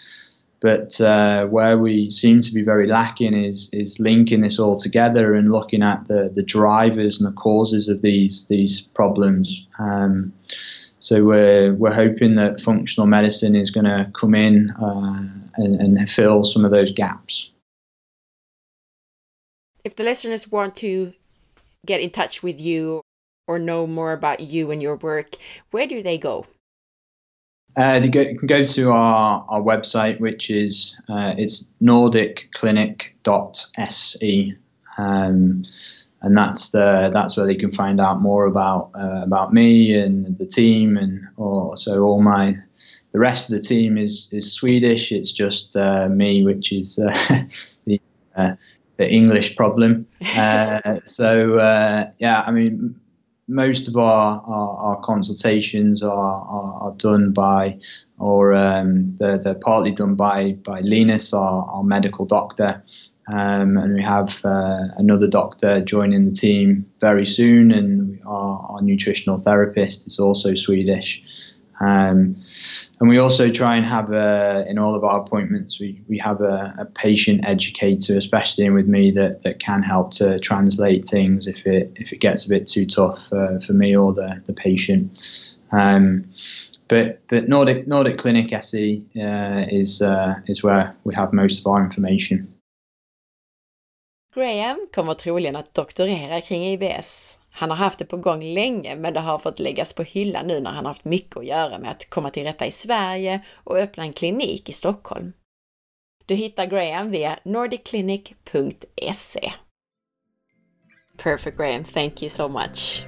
but 0.64 0.98
uh, 0.98 1.44
where 1.48 1.76
we 1.76 2.08
seem 2.08 2.40
to 2.40 2.50
be 2.50 2.62
very 2.62 2.86
lacking 2.86 3.34
is 3.34 3.68
is 3.74 4.00
linking 4.00 4.40
this 4.40 4.58
all 4.58 4.76
together 4.76 5.34
and 5.34 5.52
looking 5.52 5.82
at 5.82 6.08
the 6.08 6.32
the 6.34 6.42
drivers 6.42 7.20
and 7.20 7.30
the 7.30 7.36
causes 7.36 7.86
of 7.86 8.00
these 8.00 8.46
these 8.46 8.80
problems. 8.80 9.66
Um, 9.78 10.32
so 11.00 11.22
we're 11.22 11.74
we're 11.74 11.92
hoping 11.92 12.36
that 12.36 12.62
functional 12.62 13.06
medicine 13.06 13.54
is 13.54 13.70
going 13.70 13.84
to 13.84 14.10
come 14.14 14.34
in 14.34 14.70
uh, 14.70 15.28
and, 15.56 15.98
and 15.98 16.10
fill 16.10 16.44
some 16.44 16.64
of 16.64 16.70
those 16.70 16.90
gaps. 16.90 17.50
If 19.84 19.96
the 19.96 20.04
listeners 20.04 20.50
want 20.50 20.76
to 20.76 21.12
get 21.84 22.00
in 22.00 22.08
touch 22.08 22.42
with 22.42 22.58
you 22.58 23.02
or 23.46 23.58
know 23.58 23.86
more 23.86 24.14
about 24.14 24.40
you 24.40 24.70
and 24.70 24.80
your 24.80 24.96
work, 24.96 25.36
where 25.72 25.86
do 25.86 26.02
they 26.02 26.16
go? 26.16 26.46
Uh, 27.76 28.00
you, 28.02 28.10
go, 28.10 28.20
you, 28.20 28.38
can 28.38 28.46
go 28.46 28.64
to 28.64 28.92
our, 28.92 29.44
our 29.48 29.60
website, 29.60 30.20
which 30.20 30.48
is 30.48 30.96
uh, 31.08 31.34
it's 31.36 31.68
nordicclinic.se, 31.82 34.54
um, 34.96 35.64
and 36.22 36.38
that's 36.38 36.70
the 36.70 37.10
that's 37.12 37.36
where 37.36 37.46
they 37.46 37.56
can 37.56 37.72
find 37.72 38.00
out 38.00 38.22
more 38.22 38.46
about 38.46 38.92
uh, 38.94 39.22
about 39.24 39.52
me 39.52 39.92
and 39.92 40.38
the 40.38 40.46
team, 40.46 40.96
and 40.96 41.26
so 41.76 42.00
all 42.02 42.22
my 42.22 42.56
the 43.12 43.18
rest 43.18 43.50
of 43.50 43.58
the 43.58 43.62
team 43.62 43.98
is 43.98 44.32
is 44.32 44.52
Swedish. 44.52 45.10
It's 45.10 45.32
just 45.32 45.74
uh, 45.74 46.08
me, 46.08 46.44
which 46.44 46.72
is 46.72 47.00
uh, 47.00 47.42
the 47.86 48.00
uh, 48.36 48.52
the 48.98 49.12
English 49.12 49.56
problem. 49.56 50.06
so 51.06 51.56
yeah, 52.18 52.44
I 52.46 52.52
mean 52.52 52.94
most 53.48 53.88
of 53.88 53.96
our, 53.96 54.42
our, 54.46 54.76
our 54.78 55.00
consultations 55.02 56.02
are, 56.02 56.10
are, 56.10 56.74
are, 56.82 56.94
done 56.96 57.32
by, 57.32 57.78
or 58.18 58.54
um, 58.54 59.16
they're, 59.18 59.38
they're 59.38 59.54
partly 59.54 59.92
done 59.92 60.14
by, 60.14 60.52
by 60.64 60.80
Linus, 60.80 61.32
our, 61.34 61.64
our 61.66 61.82
medical 61.82 62.24
doctor. 62.24 62.82
Um, 63.26 63.78
and 63.78 63.94
we 63.94 64.02
have 64.02 64.44
uh, 64.44 64.88
another 64.96 65.28
doctor 65.28 65.80
joining 65.82 66.26
the 66.26 66.32
team 66.32 66.90
very 67.00 67.24
soon, 67.24 67.72
and 67.72 68.20
our, 68.26 68.66
our 68.68 68.82
nutritional 68.82 69.40
therapist 69.40 70.06
is 70.06 70.18
also 70.18 70.54
Swedish. 70.54 71.22
Um, 71.80 72.36
and 73.00 73.08
we 73.08 73.18
also 73.18 73.50
try 73.50 73.76
and 73.76 73.84
have 73.84 74.12
a, 74.12 74.64
in 74.68 74.78
all 74.78 74.94
of 74.94 75.02
our 75.02 75.20
appointments, 75.20 75.80
we, 75.80 76.02
we 76.08 76.18
have 76.18 76.40
a, 76.40 76.74
a, 76.78 76.84
patient 76.84 77.44
educator, 77.46 78.16
especially 78.16 78.70
with 78.70 78.86
me, 78.86 79.10
that, 79.10 79.42
that 79.42 79.58
can 79.58 79.82
help 79.82 80.12
to 80.12 80.38
translate 80.38 81.08
things 81.08 81.46
if 81.46 81.66
it 81.66 81.92
if 81.96 82.12
it 82.12 82.20
gets 82.20 82.46
a 82.46 82.48
bit 82.48 82.66
too 82.66 82.86
tough 82.86 83.32
uh, 83.32 83.58
for 83.58 83.72
me 83.72 83.96
or 83.96 84.14
the, 84.14 84.40
the 84.46 84.52
patient. 84.52 85.18
Um, 85.72 86.24
but 86.88 87.20
but 87.28 87.48
Nordic 87.48 87.86
Nordic 87.86 88.18
Clinic 88.18 88.52
SE 88.52 89.02
uh, 89.16 89.66
is 89.68 90.00
uh, 90.02 90.34
is 90.46 90.62
where 90.62 90.94
we 91.04 91.14
have 91.14 91.32
most 91.32 91.60
of 91.60 91.66
our 91.66 91.84
information. 91.84 92.48
Graham 94.34 94.86
kommer 94.92 95.14
troligen 95.14 95.56
att 95.56 95.74
doktorera 95.74 96.40
kring 96.40 96.62
IBS 96.62 97.38
Han 97.56 97.70
har 97.70 97.76
haft 97.76 97.98
det 97.98 98.04
på 98.04 98.16
gång 98.16 98.42
länge, 98.42 98.96
men 98.96 99.14
det 99.14 99.20
har 99.20 99.38
fått 99.38 99.58
läggas 99.58 99.92
på 99.92 100.02
hyllan 100.02 100.46
nu 100.46 100.60
när 100.60 100.70
han 100.70 100.86
haft 100.86 101.04
mycket 101.04 101.36
att 101.36 101.46
göra 101.46 101.78
med 101.78 101.90
att 101.90 102.10
komma 102.10 102.30
till 102.30 102.44
rätta 102.44 102.66
i 102.66 102.72
Sverige 102.72 103.44
och 103.54 103.78
öppna 103.78 104.02
en 104.02 104.12
klinik 104.12 104.68
i 104.68 104.72
Stockholm. 104.72 105.32
Du 106.26 106.34
hittar 106.34 106.66
Graham 106.66 107.10
via 107.10 107.38
nordicclinic.se. 107.44 109.52
Perfect 111.16 111.56
Graham, 111.56 111.84
thank 111.84 112.22
you 112.22 112.30
so 112.30 112.48
much. 112.48 113.04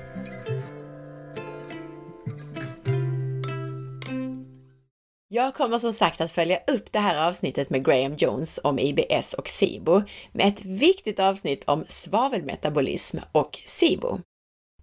Jag 5.28 5.55
kommer 5.55 5.78
som 5.78 5.93
sagt 5.93 6.20
att 6.20 6.32
följa 6.32 6.60
upp 6.66 6.93
det 6.93 6.98
här 6.98 7.28
avsnittet 7.28 7.70
med 7.70 7.85
Graham 7.85 8.14
Jones 8.14 8.60
om 8.64 8.78
IBS 8.78 9.35
och 9.35 9.48
SIBO 9.48 10.02
med 10.32 10.48
ett 10.48 10.64
viktigt 10.64 11.20
avsnitt 11.20 11.64
om 11.64 11.85
svavelmetabolism 11.89 13.18
och 13.32 13.59
SIBO. 13.66 14.20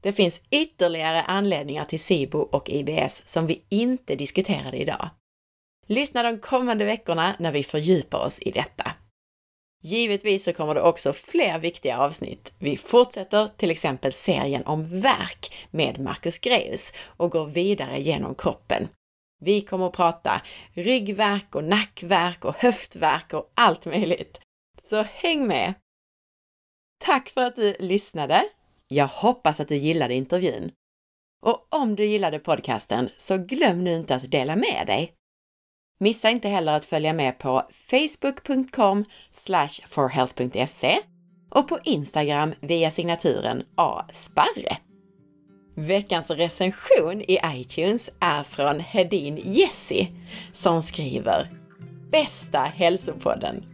Det 0.04 0.12
finns 0.12 0.42
ytterligare 0.52 1.22
anledningar 1.22 1.86
till 1.86 2.00
SIBO 2.00 2.40
och 2.40 2.70
IBS 2.70 3.28
som 3.28 3.48
vi 3.48 3.64
inte 3.70 4.16
diskuterade 4.16 4.78
idag. 4.78 5.10
Lyssna 5.88 6.24
de 6.24 6.40
kommande 6.40 6.86
veckorna 6.86 7.36
när 7.40 7.52
vi 7.52 7.64
fördjupar 7.64 8.26
oss 8.26 8.40
i 8.40 8.52
detta. 8.52 8.92
Givetvis 9.84 10.44
så 10.44 10.54
kommer 10.54 10.76
det 10.76 10.82
också 10.82 11.14
fler 11.14 11.60
viktiga 11.60 11.98
avsnitt. 11.98 12.54
Vi 12.60 12.78
fortsätter 12.78 13.48
till 13.48 13.72
exempel 13.72 14.14
serien 14.14 14.64
om 14.66 15.02
verk 15.02 15.68
med 15.72 16.00
Marcus 16.00 16.40
Greus 16.40 16.94
och 17.06 17.32
går 17.32 17.46
vidare 17.46 18.02
genom 18.02 18.36
kroppen. 18.36 18.88
Vi 19.42 19.62
kommer 19.62 19.88
att 19.88 19.94
prata 19.94 20.42
ryggverk 20.74 21.56
och 21.56 21.64
nackverk 21.64 22.46
och 22.46 22.56
höftverk 22.56 23.34
och 23.34 23.52
allt 23.56 23.86
möjligt. 23.86 24.40
Så 24.84 25.02
häng 25.02 25.48
med! 25.48 25.74
Tack 27.04 27.30
för 27.30 27.42
att 27.42 27.56
du 27.56 27.76
lyssnade! 27.80 28.50
Jag 28.94 29.08
hoppas 29.08 29.60
att 29.60 29.68
du 29.68 29.76
gillade 29.76 30.14
intervjun. 30.14 30.72
Och 31.42 31.68
om 31.70 31.96
du 31.96 32.06
gillade 32.06 32.40
podcasten 32.40 33.10
så 33.18 33.38
glöm 33.38 33.84
nu 33.84 33.96
inte 33.96 34.16
att 34.16 34.32
dela 34.32 34.56
med 34.56 34.84
dig. 34.88 35.14
Missa 36.00 36.30
inte 36.30 36.50
heller 36.50 36.74
att 36.74 36.86
följa 36.86 37.14
med 37.14 37.40
på 37.40 37.64
facebook.com 37.72 39.06
forhealth.se 39.88 41.00
och 41.52 41.68
på 41.68 41.80
Instagram 41.84 42.54
via 42.60 42.92
signaturen 42.92 43.64
asparre. 43.76 44.78
Veckans 45.76 46.30
recension 46.30 47.22
i 47.22 47.40
iTunes 47.46 48.10
är 48.20 48.44
från 48.44 48.80
Hedin 48.80 49.42
Jessie 49.46 50.08
som 50.52 50.82
skriver 50.82 51.50
Bästa 52.12 52.60
hälsopodden! 52.60 53.66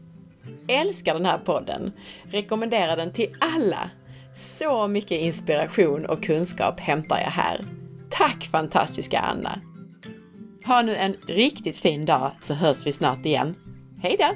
Älskar 0.67 1.13
den 1.13 1.25
här 1.25 1.37
podden! 1.37 1.91
Rekommenderar 2.23 2.97
den 2.97 3.13
till 3.13 3.35
alla! 3.39 3.89
Så 4.39 4.87
mycket 4.87 5.21
inspiration 5.21 6.05
och 6.05 6.23
kunskap 6.23 6.79
hämtar 6.79 7.19
jag 7.19 7.31
här. 7.31 7.61
Tack 8.09 8.43
fantastiska 8.51 9.19
Anna! 9.19 9.61
Ha 10.65 10.81
nu 10.81 10.95
en 10.95 11.15
riktigt 11.27 11.77
fin 11.77 12.05
dag 12.05 12.31
så 12.41 12.53
hörs 12.53 12.85
vi 12.85 12.93
snart 12.93 13.25
igen. 13.25 13.55
Hej 14.01 14.15
då! 14.19 14.35